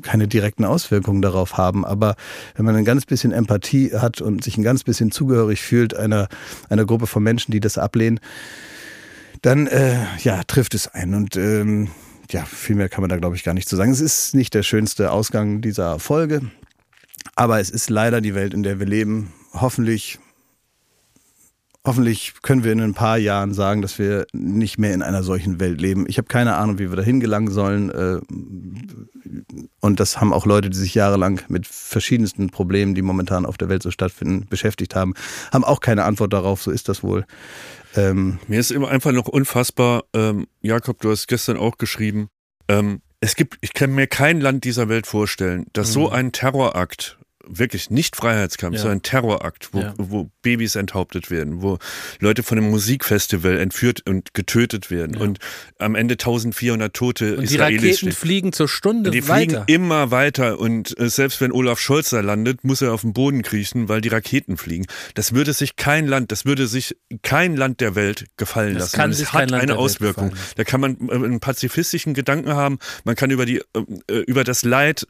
keine 0.02 0.28
direkten 0.28 0.64
Auswirkungen 0.64 1.22
darauf 1.22 1.58
haben. 1.58 1.86
Aber 1.86 2.16
wenn 2.56 2.66
man 2.66 2.76
ein 2.76 2.86
ganz 2.86 3.06
bisschen 3.06 3.32
Empathie 3.32 3.92
hat 3.94 4.22
und 4.22 4.44
sich 4.44 4.58
ein 4.58 4.64
ganz 4.64 4.84
bisschen 4.84 5.12
zugehörig 5.12 5.62
fühlt 5.62 5.96
einer, 5.96 6.30
einer 6.70 6.86
Gruppe 6.86 7.08
von 7.08 7.22
Menschen, 7.22 7.52
die 7.52 7.60
das 7.60 7.78
ablehnen, 7.78 8.20
dann 9.42 9.68
äh, 9.68 9.98
ja, 10.20 10.42
trifft 10.44 10.74
es 10.74 10.88
einen. 10.88 11.16
Und 11.16 11.36
ähm, 11.36 11.90
ja, 12.32 12.46
viel 12.46 12.76
mehr 12.76 12.90
kann 12.90 13.02
man 13.02 13.10
da, 13.10 13.18
glaube 13.18 13.36
ich, 13.36 13.44
gar 13.44 13.54
nicht 13.54 13.68
zu 13.68 13.76
sagen. 13.76 13.92
Es 13.92 14.02
ist 14.02 14.36
nicht 14.36 14.54
der 14.54 14.64
schönste 14.64 15.12
Ausgang 15.12 15.62
dieser 15.62 16.00
Folge, 16.00 16.42
aber 17.36 17.60
es 17.60 17.70
ist 17.70 17.90
leider 17.90 18.22
die 18.22 18.36
Welt, 18.36 18.54
in 18.54 18.64
der 18.64 18.80
wir 18.80 18.88
leben. 18.88 19.34
Hoffentlich 19.54 20.20
Hoffentlich 21.86 22.34
können 22.42 22.64
wir 22.64 22.72
in 22.72 22.82
ein 22.82 22.94
paar 22.96 23.18
Jahren 23.18 23.54
sagen, 23.54 23.82
dass 23.84 24.00
wir 24.00 24.26
nicht 24.34 24.80
mehr 24.80 24.94
in 24.94 25.04
einer 25.04 25.22
solchen 25.22 25.60
Welt 25.60 25.80
leben. 25.80 26.06
Ich 26.08 26.18
habe 26.18 26.28
keine 26.28 26.56
Ahnung, 26.56 26.80
wie 26.80 26.90
wir 26.90 26.96
dahin 26.96 27.20
gelangen 27.20 27.52
sollen. 27.52 27.92
äh, 27.92 28.20
Und 29.82 30.00
das 30.00 30.20
haben 30.20 30.34
auch 30.34 30.48
Leute, 30.48 30.72
die 30.72 30.78
sich 30.78 30.96
jahrelang 30.96 31.42
mit 31.48 31.68
verschiedensten 31.68 32.50
Problemen, 32.50 32.96
die 32.96 33.04
momentan 33.04 33.46
auf 33.46 33.58
der 33.58 33.70
Welt 33.70 33.84
so 33.84 33.92
stattfinden, 33.92 34.48
beschäftigt 34.50 34.96
haben, 34.96 35.14
haben 35.54 35.64
auch 35.64 35.80
keine 35.80 36.06
Antwort 36.06 36.34
darauf. 36.34 36.64
So 36.64 36.72
ist 36.72 36.90
das 36.90 37.04
wohl. 37.04 37.26
Ähm, 37.96 38.40
Mir 38.48 38.60
ist 38.60 38.72
immer 38.72 38.90
einfach 38.90 39.12
noch 39.12 39.28
unfassbar, 39.28 40.04
ähm, 40.14 40.48
Jakob, 40.62 41.00
du 41.02 41.12
hast 41.12 41.28
gestern 41.28 41.58
auch 41.58 41.78
geschrieben, 41.78 42.30
ähm, 42.68 43.02
es 43.22 43.36
gibt, 43.36 43.58
ich 43.62 43.74
kann 43.74 43.94
mir 43.94 44.08
kein 44.08 44.42
Land 44.42 44.66
dieser 44.66 44.90
Welt 44.90 45.08
vorstellen, 45.08 45.68
das 45.74 45.94
so 45.94 46.10
einen 46.10 46.32
Terrorakt 46.32 47.18
wirklich 47.48 47.90
nicht 47.90 48.16
Freiheitskampf, 48.16 48.76
Ja. 48.76 48.82
sondern 48.82 49.02
Terrorakt, 49.02 49.70
wo, 49.74 49.80
Ja. 49.82 49.94
wo 49.98 50.30
Babys 50.42 50.76
enthauptet 50.76 51.30
werden, 51.32 51.62
wo 51.62 51.78
Leute 52.20 52.44
von 52.44 52.58
einem 52.58 52.70
Musikfestival 52.70 53.58
entführt 53.60 54.02
und 54.08 54.34
getötet 54.34 54.92
werden 54.92 55.18
und 55.18 55.40
am 55.80 55.96
Ende 55.96 56.14
1400 56.18 56.94
Tote 56.96 57.36
Und 57.38 57.50
die 57.50 57.56
Israelis 57.56 57.82
Raketen 57.82 57.96
stehen. 57.98 58.12
fliegen 58.12 58.54
zur 58.54 58.68
Stunde 58.68 59.12
Die 59.12 59.22
fliegen 59.22 59.54
weiter. 59.54 59.64
immer 59.68 60.12
weiter 60.12 60.60
und 60.60 60.98
äh, 61.00 61.10
selbst 61.10 61.42
wenn 61.42 61.52
Olaf 61.52 61.80
Scholz 61.80 62.10
da 62.12 62.22
landet, 62.22 62.64
muss 62.64 62.82
er 62.82 62.94
auf 62.94 63.02
den 63.02 63.14
Boden 63.14 63.42
kriechen, 63.42 63.90
weil 63.90 64.02
die 64.02 64.10
Raketen 64.10 64.58
fliegen. 64.58 64.86
Das 65.14 65.34
würde 65.34 65.54
sich 65.54 65.76
kein 65.76 66.08
Land, 66.08 66.32
das 66.32 66.46
würde 66.46 66.68
sich 66.68 66.96
kein 67.22 67.56
Land 67.56 67.82
der 67.82 67.96
Welt 67.96 68.26
gefallen 68.38 68.74
Das 68.76 68.84
lassen. 68.84 68.96
kann 68.98 69.06
Und 69.06 69.12
es 69.12 69.18
sich 69.20 69.28
kein 69.30 69.42
hat 69.44 69.52
Land 69.52 69.64
eine 69.64 69.78
Auswirkung. 69.78 70.34
Da 70.56 70.64
kann 70.64 70.82
man 70.82 70.98
äh, 71.10 71.14
einen 71.14 71.40
pazifistischen 71.40 72.14
Gedanken 72.14 72.54
haben, 72.54 72.80
man 73.04 73.16
kann 73.16 73.32
über 73.32 73.46
die 73.46 73.58
äh, 74.08 74.18
über 74.28 74.44
das 74.44 74.64
Leid, 74.64 75.06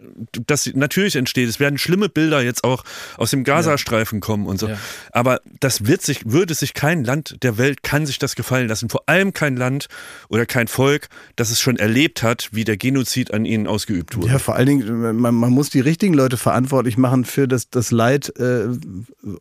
das 0.47 0.69
natürlich 0.73 1.15
entsteht. 1.15 1.47
Es 1.49 1.59
werden 1.59 1.77
schlimme 1.77 2.09
Bilder 2.09 2.24
jetzt 2.41 2.63
auch 2.63 2.83
aus 3.17 3.31
dem 3.31 3.43
Gazastreifen 3.43 4.19
kommen 4.19 4.47
und 4.47 4.59
so. 4.59 4.69
Ja. 4.69 4.77
Aber 5.11 5.41
das 5.59 5.85
wird 5.85 6.01
sich, 6.01 6.31
würde 6.31 6.53
sich 6.53 6.73
kein 6.73 7.03
Land 7.03 7.43
der 7.43 7.57
Welt 7.57 7.83
kann 7.83 8.05
sich 8.05 8.19
das 8.19 8.35
gefallen 8.35 8.67
lassen. 8.67 8.89
Vor 8.89 9.03
allem 9.07 9.33
kein 9.33 9.55
Land 9.55 9.87
oder 10.29 10.45
kein 10.45 10.67
Volk, 10.67 11.09
das 11.35 11.51
es 11.51 11.59
schon 11.59 11.77
erlebt 11.77 12.23
hat, 12.23 12.49
wie 12.51 12.63
der 12.63 12.77
Genozid 12.77 13.33
an 13.33 13.45
ihnen 13.45 13.67
ausgeübt 13.67 14.15
wurde. 14.17 14.27
ja, 14.27 14.39
vor 14.39 14.55
allen 14.55 14.67
Dingen, 14.67 15.15
man, 15.17 15.35
man 15.35 15.51
muss 15.51 15.69
die 15.69 15.79
richtigen 15.79 16.13
Leute 16.13 16.37
verantwortlich 16.37 16.97
machen 16.97 17.25
für 17.25 17.47
das, 17.47 17.69
das 17.69 17.91
Leid 17.91 18.33
äh, 18.37 18.67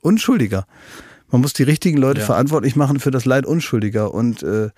Unschuldiger. 0.01 0.67
Man 1.31 1.41
muss 1.41 1.53
die 1.53 1.65
richtigen 1.65 1.97
Leute 1.99 2.21
Ja. 2.21 2.27
verantwortlich 2.27 2.77
machen 2.77 3.01
für 3.01 3.11
das 3.11 3.25
Leid 3.25 3.45
Unschuldiger. 3.45 4.15
Und 4.15 4.43
äh, 4.43 4.71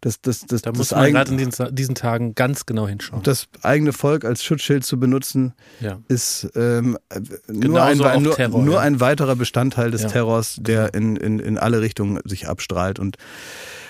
das, 0.00 0.20
das, 0.20 0.40
das, 0.46 0.62
Da 0.62 0.70
das, 0.70 0.78
muss 0.78 0.90
man 0.92 1.12
gerade 1.12 1.32
in 1.32 1.38
diesen, 1.38 1.74
diesen 1.74 1.94
Tagen 1.94 2.34
ganz 2.34 2.66
genau 2.66 2.86
hinschauen. 2.86 3.22
das 3.24 3.48
eigene 3.62 3.92
Volk 3.92 4.24
als 4.24 4.44
Schutzschild 4.44 4.84
zu 4.84 5.00
benutzen, 5.00 5.54
ja. 5.80 5.98
ist 6.08 6.48
ähm, 6.54 6.98
nur, 7.48 7.82
ein, 7.82 7.98
nur, 8.22 8.36
Terror, 8.36 8.62
nur 8.62 8.74
ja. 8.74 8.80
ein 8.80 9.00
weiterer 9.00 9.34
Bestandteil 9.34 9.90
des. 9.90 10.04
Terrors, 10.06 10.58
der 10.60 10.94
in, 10.94 11.16
in, 11.16 11.38
in 11.38 11.58
alle 11.58 11.80
Richtungen 11.80 12.20
sich 12.24 12.46
abstrahlt. 12.46 12.98
Und 12.98 13.16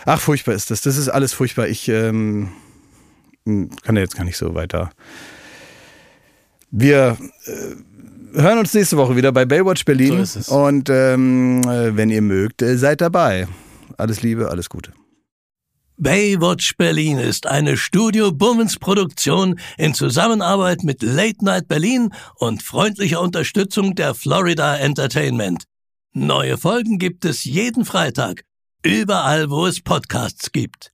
ach, 0.07 0.21
furchtbar 0.21 0.55
ist 0.55 0.71
das. 0.71 0.81
Das 0.81 0.97
ist 0.97 1.09
alles 1.09 1.33
furchtbar. 1.33 1.69
Ich 1.69 1.89
ähm, 1.89 2.51
kann 3.45 3.97
ja 3.97 4.01
jetzt 4.03 4.17
gar 4.17 4.25
nicht 4.25 4.37
so 4.37 4.55
weiter. 4.55 4.91
Wir 6.71 7.19
äh, 7.47 7.53
hören 8.35 8.59
uns 8.59 8.75
nächste 8.75 8.97
Woche 8.97 9.17
wieder 9.17 9.33
bei 9.33 9.45
Baywatch 9.45 9.85
Berlin. 9.85 10.09
So 10.09 10.17
ist 10.19 10.37
es. 10.37 10.49
Und 10.49 10.91
ähm, 10.91 11.63
äh, 11.63 11.97
wenn 11.97 12.11
ihr 12.11 12.23
mögt, 12.23 12.63
äh, 12.63 12.77
seid 12.77 13.01
dabei. 13.01 13.49
Alles 13.97 14.23
Liebe, 14.23 14.51
alles 14.51 14.69
Gute. 14.69 14.93
Baywatch 15.97 16.77
Berlin 16.77 17.19
ist 17.19 17.47
eine 17.47 17.77
Studio 17.77 18.33
Bummens 18.33 18.79
Produktion 18.79 19.61
in 19.79 19.95
Zusammenarbeit 19.95 20.83
mit 20.83 21.03
Late 21.03 21.45
Night 21.45 21.69
Berlin 21.69 22.13
und 22.35 22.65
freundlicher 22.65 23.21
Unterstützung 23.21 23.95
der 23.95 24.15
Florida 24.15 24.77
Entertainment. 24.77 25.65
Neue 26.13 26.59
Folgen 26.59 26.99
gibt 26.99 27.25
es 27.25 27.45
jeden 27.45 27.85
Freitag, 27.85 28.43
überall 28.83 29.51
wo 29.51 29.67
es 29.67 29.83
Podcasts 29.83 30.51
gibt. 30.51 30.94